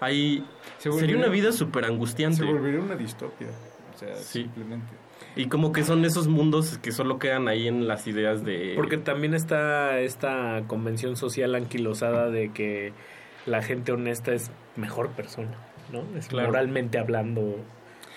hay 0.00 0.44
Se 0.78 0.92
sería 0.92 1.16
una 1.16 1.28
vida 1.28 1.50
súper 1.50 1.86
angustiante. 1.86 2.36
Se 2.36 2.44
volvería 2.44 2.78
una 2.80 2.94
distopia. 2.94 3.48
O 3.94 3.98
sea, 3.98 4.14
Sí. 4.16 4.42
simplemente. 4.42 4.86
Y 5.34 5.46
como 5.46 5.72
que 5.72 5.82
son 5.82 6.04
esos 6.04 6.28
mundos 6.28 6.78
que 6.78 6.92
solo 6.92 7.18
quedan 7.18 7.48
ahí 7.48 7.66
en 7.68 7.88
las 7.88 8.06
ideas 8.06 8.44
de... 8.44 8.74
Porque 8.76 8.96
también 8.98 9.32
está 9.34 9.98
esta 10.00 10.62
convención 10.66 11.16
social 11.16 11.54
anquilosada 11.54 12.30
de 12.30 12.50
que 12.52 12.92
la 13.46 13.62
gente 13.62 13.92
honesta 13.92 14.32
es 14.34 14.50
mejor 14.76 15.08
persona, 15.10 15.52
¿no? 15.92 16.02
Es 16.18 16.28
Claro. 16.28 16.48
moralmente 16.48 16.98
hablando. 16.98 17.56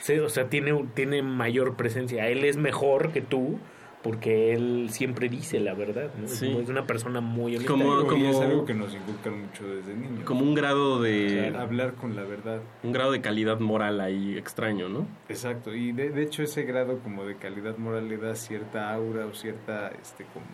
Sí, 0.01 0.19
o 0.19 0.30
sea, 0.30 0.49
tiene, 0.49 0.73
tiene 0.93 1.22
mayor 1.22 1.75
presencia. 1.77 2.27
Él 2.27 2.43
es 2.43 2.57
mejor 2.57 3.11
que 3.11 3.22
tú 3.22 3.59
porque 4.03 4.53
él 4.53 4.90
siempre 4.91 5.30
dice 5.30 5.59
la 5.61 5.73
verdad, 5.73 6.11
¿no? 6.19 6.25
Es 6.25 6.32
Sí. 6.35 6.49
muy- 6.49 6.64
Es 6.64 6.69
una 6.69 6.85
persona 6.85 7.22
muy 7.22 7.56
honesta. 7.56 7.72
Como- 7.72 8.01
Y 8.01 8.06
como- 8.06 8.30
es 8.30 8.35
algo 8.41 8.65
que 8.65 8.73
nos 8.73 8.93
inculcan 8.93 9.41
mucho 9.41 9.65
desde 9.67 9.93
niños. 9.95 10.23
como 10.25 10.41
un 10.43 10.53
grado 10.53 11.01
de... 11.01 11.48
Claro, 11.49 11.59
hablar 11.65 11.93
con 11.93 12.15
la 12.15 12.23
verdad. 12.23 12.61
Un 12.83 12.91
grado 12.91 13.11
de 13.14 13.22
calidad 13.22 13.59
moral 13.59 14.01
ahí 14.01 14.38
extraño, 14.38 14.90
¿no? 14.90 15.07
Exacto, 15.30 15.73
y 15.73 15.91
de, 15.93 16.09
de 16.09 16.22
hecho 16.23 16.43
ese 16.43 16.64
grado 16.64 16.99
como 16.99 17.25
de 17.25 17.38
calidad 17.38 17.77
moral 17.77 18.09
le 18.09 18.17
da 18.17 18.35
cierta 18.35 18.93
aura 18.93 19.25
o 19.25 19.33
cierta, 19.33 19.90
este, 20.01 20.25
como, 20.33 20.45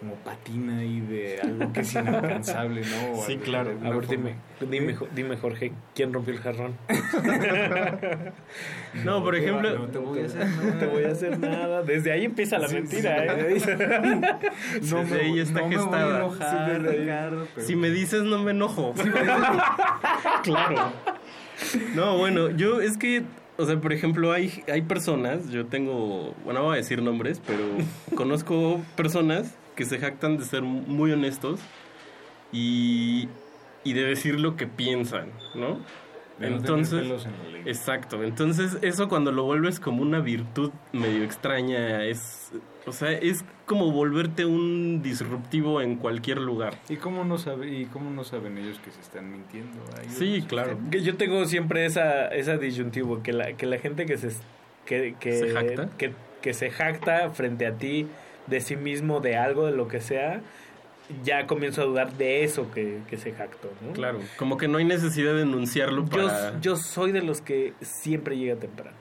como 0.00 0.14
patina 0.16 0.78
ahí 0.78 1.00
de 1.00 1.40
algo 1.42 1.72
que 1.72 1.80
es 1.80 1.92
inalcanzable, 1.94 2.82
¿no? 2.82 3.18
O 3.18 3.24
Sí, 3.26 3.36
claro. 3.38 3.72
A 3.84 3.90
ver, 3.90 4.06
dime, 4.06 4.34
dime, 4.70 4.96
dime, 5.14 5.36
Jorge, 5.36 5.72
¿quién 5.94 6.12
rompió 6.12 6.34
el 6.34 6.40
jarrón? 6.40 6.76
No, 9.04 9.22
por 9.22 9.34
te 9.34 9.40
va- 9.40 9.46
ejemplo... 9.46 9.78
no 9.78 9.86
te 9.88 9.98
voy 9.98 10.20
a 10.20 10.26
hacer 10.26 10.46
No 10.46 10.72
te 10.78 10.86
voy 10.86 11.04
a 11.04 11.08
hacer 11.12 11.38
nada. 11.38 11.82
Desde 11.82 12.12
ahí 12.12 12.24
empieza 12.24 12.58
la 12.58 12.68
Sí, 12.68 12.74
mentira, 12.76 13.16
sí. 13.58 13.64
¿eh? 13.70 14.20
No 14.82 14.98
Desde 15.00 15.14
me, 15.16 15.20
ahí 15.20 15.40
está 15.40 15.60
no 15.60 15.68
me 15.68 15.76
voy 15.76 15.84
a 15.84 15.90
gestada. 15.90 16.18
enojar. 16.18 16.82
Ricardo, 16.82 17.46
pero- 17.54 17.66
Si 17.66 17.76
me 17.76 17.90
dices 17.90 18.22
no 18.22 18.42
me 18.42 18.52
enojo. 18.52 18.94
claro. 20.42 20.92
No, 21.94 22.16
bueno, 22.16 22.50
yo 22.50 22.80
es 22.80 22.96
que, 22.96 23.22
o 23.56 23.66
sea, 23.66 23.80
por 23.80 23.92
ejemplo, 23.92 24.32
hay, 24.32 24.62
hay 24.72 24.82
personas, 24.82 25.50
yo 25.50 25.66
tengo, 25.66 26.34
bueno, 26.44 26.60
no 26.60 26.66
voy 26.66 26.74
a 26.74 26.76
decir 26.76 27.02
nombres, 27.02 27.42
pero 27.44 27.58
conozco 28.14 28.80
personas 28.96 29.54
que 29.78 29.84
se 29.84 30.00
jactan 30.00 30.38
de 30.38 30.44
ser 30.44 30.62
muy 30.62 31.12
honestos 31.12 31.60
y, 32.50 33.28
y 33.84 33.92
de 33.92 34.06
decir 34.06 34.40
lo 34.40 34.56
que 34.56 34.66
piensan, 34.66 35.30
¿no? 35.54 35.78
De 36.40 36.50
no 36.50 36.56
tener 36.56 36.58
Entonces, 36.58 37.00
pelos 37.02 37.26
en 37.26 37.68
exacto, 37.68 38.24
entonces 38.24 38.78
eso 38.82 39.08
cuando 39.08 39.30
lo 39.30 39.44
vuelves 39.44 39.78
como 39.78 40.02
una 40.02 40.18
virtud 40.18 40.72
medio 40.92 41.22
extraña 41.22 42.04
es, 42.06 42.50
o 42.86 42.92
sea, 42.92 43.12
es 43.12 43.44
como 43.66 43.92
volverte 43.92 44.44
un 44.46 45.00
disruptivo 45.00 45.80
en 45.80 45.94
cualquier 45.94 46.38
lugar. 46.38 46.74
¿Y 46.88 46.96
cómo 46.96 47.24
no 47.24 47.38
sabe 47.38 47.70
y 47.72 47.84
cómo 47.84 48.10
no 48.10 48.24
saben 48.24 48.58
ellos 48.58 48.80
que 48.80 48.90
se 48.90 49.00
están 49.00 49.30
mintiendo? 49.30 49.78
Sí, 50.08 50.44
claro. 50.48 50.76
Que 50.90 51.02
Yo 51.02 51.16
tengo 51.16 51.44
siempre 51.44 51.86
esa, 51.86 52.26
esa 52.26 52.56
disyuntivo, 52.56 53.22
que 53.22 53.32
la, 53.32 53.52
que 53.52 53.66
la 53.66 53.78
gente 53.78 54.06
que 54.06 54.16
se, 54.16 54.30
que, 54.86 55.14
que, 55.20 55.32
¿Se 55.34 55.50
jacta? 55.50 55.88
Que, 55.96 56.14
que 56.42 56.52
se 56.52 56.68
jacta 56.68 57.30
frente 57.30 57.64
a 57.64 57.74
ti 57.74 58.08
de 58.48 58.60
sí 58.60 58.76
mismo, 58.76 59.20
de 59.20 59.36
algo, 59.36 59.66
de 59.66 59.72
lo 59.72 59.88
que 59.88 60.00
sea, 60.00 60.40
ya 61.24 61.46
comienzo 61.46 61.82
a 61.82 61.84
dudar 61.84 62.12
de 62.14 62.44
eso 62.44 62.70
que, 62.70 62.98
que 63.08 63.16
se 63.16 63.32
jactó, 63.32 63.70
¿no? 63.86 63.92
Claro, 63.92 64.20
como 64.36 64.56
que 64.56 64.68
no 64.68 64.78
hay 64.78 64.84
necesidad 64.84 65.34
de 65.34 65.42
enunciarlo 65.42 66.04
Yo, 66.04 66.26
para... 66.26 66.60
yo 66.60 66.76
soy 66.76 67.12
de 67.12 67.22
los 67.22 67.40
que 67.40 67.72
siempre 67.80 68.36
llega 68.36 68.56
temprano. 68.56 68.96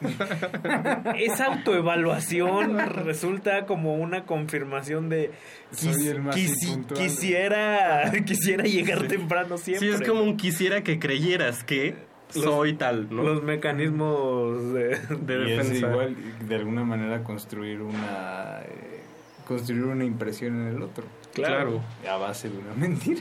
Esa 1.16 1.46
autoevaluación 1.46 2.78
resulta 3.04 3.64
como 3.66 3.94
una 3.94 4.24
confirmación 4.24 5.08
de 5.08 5.30
quis- 5.72 6.94
quisiera 6.94 8.10
quisiera 8.26 8.64
llegar 8.64 9.06
temprano 9.06 9.56
siempre. 9.56 9.88
Sí, 9.88 9.94
es 9.94 10.06
como 10.06 10.22
un 10.22 10.36
quisiera 10.36 10.82
que 10.82 10.98
creyeras 10.98 11.62
que 11.62 11.94
Los- 12.34 12.44
soy 12.44 12.72
tal, 12.74 13.08
¿no? 13.10 13.22
los 13.22 13.42
mecanismos 13.42 14.72
de, 14.72 14.98
de 15.20 15.48
Y 15.48 15.52
es 15.52 15.58
defensa. 15.68 15.90
igual, 15.90 16.16
de 16.48 16.54
alguna 16.54 16.84
manera, 16.84 17.22
construir 17.22 17.80
una 17.82 18.60
eh, 18.64 19.00
construir 19.46 19.84
una 19.84 20.04
impresión 20.04 20.54
en 20.60 20.74
el 20.76 20.82
otro. 20.82 21.04
Claro. 21.34 21.80
A 22.08 22.16
base 22.16 22.48
de 22.48 22.56
una 22.58 22.74
mentira. 22.76 23.20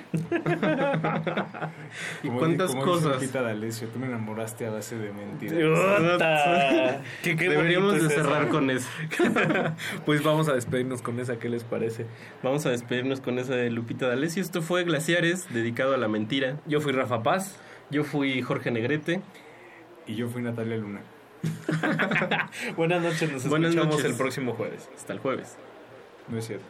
¿Y 2.22 2.28
Como 2.28 2.40
cuántas 2.40 2.70
como 2.72 2.86
dice 2.86 3.06
cosas? 3.06 3.22
Lupita 3.22 3.42
D'Alessio, 3.42 3.88
tú 3.88 3.98
me 4.00 4.06
enamoraste 4.06 4.68
a 4.68 4.70
base 4.72 4.96
de 4.98 5.12
mentiras. 5.12 7.00
¿Qué- 7.24 7.36
qué 7.36 7.50
Deberíamos 7.50 7.94
de 7.94 8.00
es 8.00 8.06
eso. 8.06 8.16
cerrar 8.24 8.50
con 8.50 8.70
eso. 8.70 8.88
Pues 10.06 10.24
vamos 10.24 10.48
a 10.50 10.54
despedirnos 10.54 11.02
con 11.02 11.20
esa, 11.20 11.38
¿qué 11.40 11.50
les 11.50 11.64
parece? 11.64 12.06
Vamos 12.44 12.66
a 12.66 12.70
despedirnos 12.70 13.20
con 13.20 13.40
esa 13.40 13.56
de 13.56 13.70
Lupita 13.72 14.08
D'Alessio. 14.08 14.42
Esto 14.44 14.62
fue 14.62 14.84
Glaciares, 14.84 15.52
dedicado 15.54 15.94
a 15.94 15.98
la 15.98 16.08
mentira. 16.08 16.58
Yo 16.68 16.82
fui 16.82 16.92
Rafa 16.92 17.24
Paz. 17.24 17.58
Yo 17.94 18.04
fui 18.04 18.42
Jorge 18.42 18.72
Negrete. 18.72 19.22
Y 20.08 20.16
yo 20.16 20.28
fui 20.28 20.42
Natalia 20.42 20.78
Luna. 20.78 21.02
Buenas 22.76 23.04
noches, 23.04 23.32
nos 23.32 23.48
Buenas 23.48 23.70
escuchamos 23.70 23.98
noches. 23.98 24.12
el 24.12 24.18
próximo 24.18 24.54
jueves. 24.54 24.90
Hasta 24.98 25.14
el 25.14 25.20
jueves. 25.20 25.56
No 26.28 26.40
es 26.40 26.48
cierto. 26.48 26.66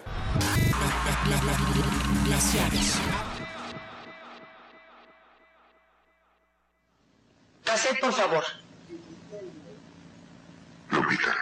Glaciares. 2.25 2.99
Cassette, 7.63 7.99
por 8.01 8.11
favor. 8.11 8.43
Lupita, 10.91 11.33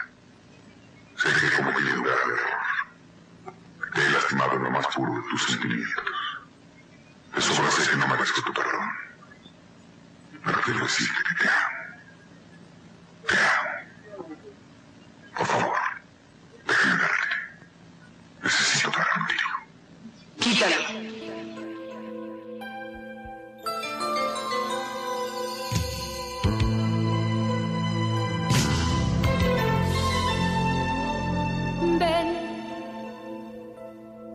sé 1.18 1.28
que 1.30 1.58
como 1.58 1.74
criatura 1.74 2.12
de 2.12 2.34
error, 2.34 3.54
te 3.96 4.02
he 4.02 4.10
lastimado 4.12 4.54
en 4.58 4.64
lo 4.64 4.72
más 4.72 4.88
puro 4.96 5.12
de 5.16 5.22
tus 5.30 5.44
sentimientos. 5.46 6.04
De 7.36 7.42
sobra 7.42 7.72
sé 7.72 7.90
que 7.90 7.98
no 7.98 8.08
merezco 8.08 8.42
tu 8.44 8.54
perdón. 8.54 9.11
Pero 10.44 10.62
quiero 10.62 10.80
decirte 10.84 11.22
que 11.28 11.44
te 11.44 11.50
amo. 11.50 11.78
Te 13.28 13.36
amo. 13.38 13.70
Por 15.38 15.46
favor, 15.46 15.78
déjame 16.68 16.96
verte. 17.02 17.28
Necesito 18.44 18.88
hablar 18.90 19.08
contigo. 19.14 19.50
Quítalo. 20.40 20.76
Ven, 32.00 32.28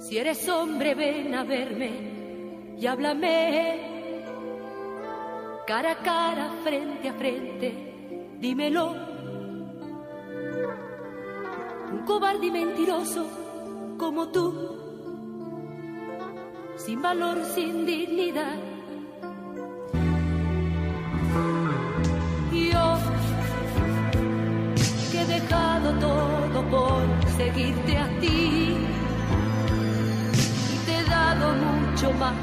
si 0.01 0.19
eres 0.19 0.49
hombre, 0.49 0.95
ven 0.95 1.35
a 1.35 1.43
verme 1.45 1.91
y 2.79 2.87
háblame. 2.87 3.96
Cara 5.67 5.91
a 5.91 5.97
cara, 5.97 6.49
frente 6.63 7.09
a 7.09 7.13
frente, 7.15 8.37
dímelo. 8.39 8.95
Un 11.93 12.05
cobarde 12.07 12.47
y 12.47 12.51
mentiroso 12.53 13.27
como 13.99 14.29
tú, 14.29 14.55
sin 16.77 17.03
valor, 17.03 17.45
sin 17.45 17.85
dignidad. 17.85 18.59
Yo 22.53 22.99
que 25.11 25.21
he 25.21 25.27
dejado 25.27 25.99
todo 25.99 26.63
por 26.71 27.31
seguirte 27.37 27.99
a 27.99 28.09
ti 28.21 28.77
y 30.73 30.87
te 30.87 30.97
he 30.97 31.05
dado 31.11 31.55
mucho 31.55 32.13
más 32.13 32.35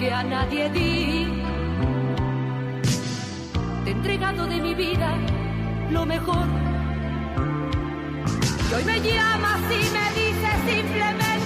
que 0.00 0.12
a 0.12 0.24
nadie 0.24 0.68
di. 0.70 1.37
Te 3.88 3.92
entregado 3.92 4.46
de 4.46 4.60
mi 4.60 4.74
vida 4.74 5.16
lo 5.90 6.04
mejor. 6.04 6.46
Y 8.70 8.74
hoy 8.74 8.84
me 8.84 9.00
llamas 9.00 9.60
y 9.62 9.90
me 9.96 10.06
dices 10.20 10.56
simplemente 10.66 11.37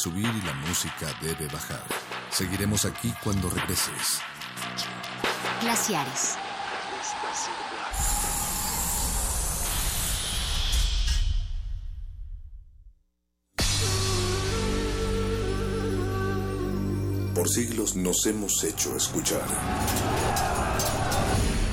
subir 0.00 0.24
y 0.24 0.46
la 0.46 0.54
música 0.54 1.06
debe 1.20 1.46
bajar. 1.48 1.84
Seguiremos 2.30 2.86
aquí 2.86 3.12
cuando 3.22 3.50
regreses. 3.50 4.22
Glaciares. 5.60 6.38
Por 17.34 17.48
siglos 17.48 17.94
nos 17.94 18.24
hemos 18.26 18.64
hecho 18.64 18.96
escuchar. 18.96 19.46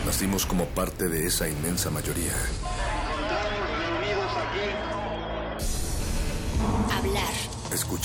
Nacimos 0.05 0.45
como 0.45 0.65
parte 0.65 1.07
de 1.07 1.27
esa 1.27 1.47
inmensa 1.47 1.89
mayoría. 1.89 2.33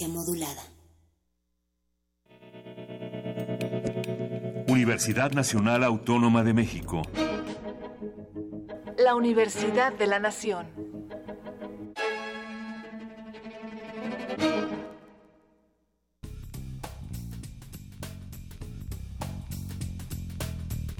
Resistencia 0.00 0.08
modulada. 0.08 0.62
Universidad 4.68 5.32
Nacional 5.32 5.84
Autónoma 5.84 6.42
de 6.42 6.54
México. 6.54 7.02
La 8.96 9.14
Universidad 9.14 9.92
de 9.92 10.06
la 10.06 10.18
Nación. 10.18 10.68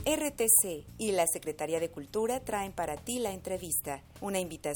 RTC 0.05 0.85
y 0.99 1.13
la 1.13 1.27
Secretaría 1.27 1.81
de 1.81 1.91
Cultura 1.91 2.41
traen 2.41 2.73
para 2.73 2.97
ti 2.97 3.19
la 3.21 3.33
entrevista, 3.33 4.03
una 4.21 4.41
invitación 4.41 4.71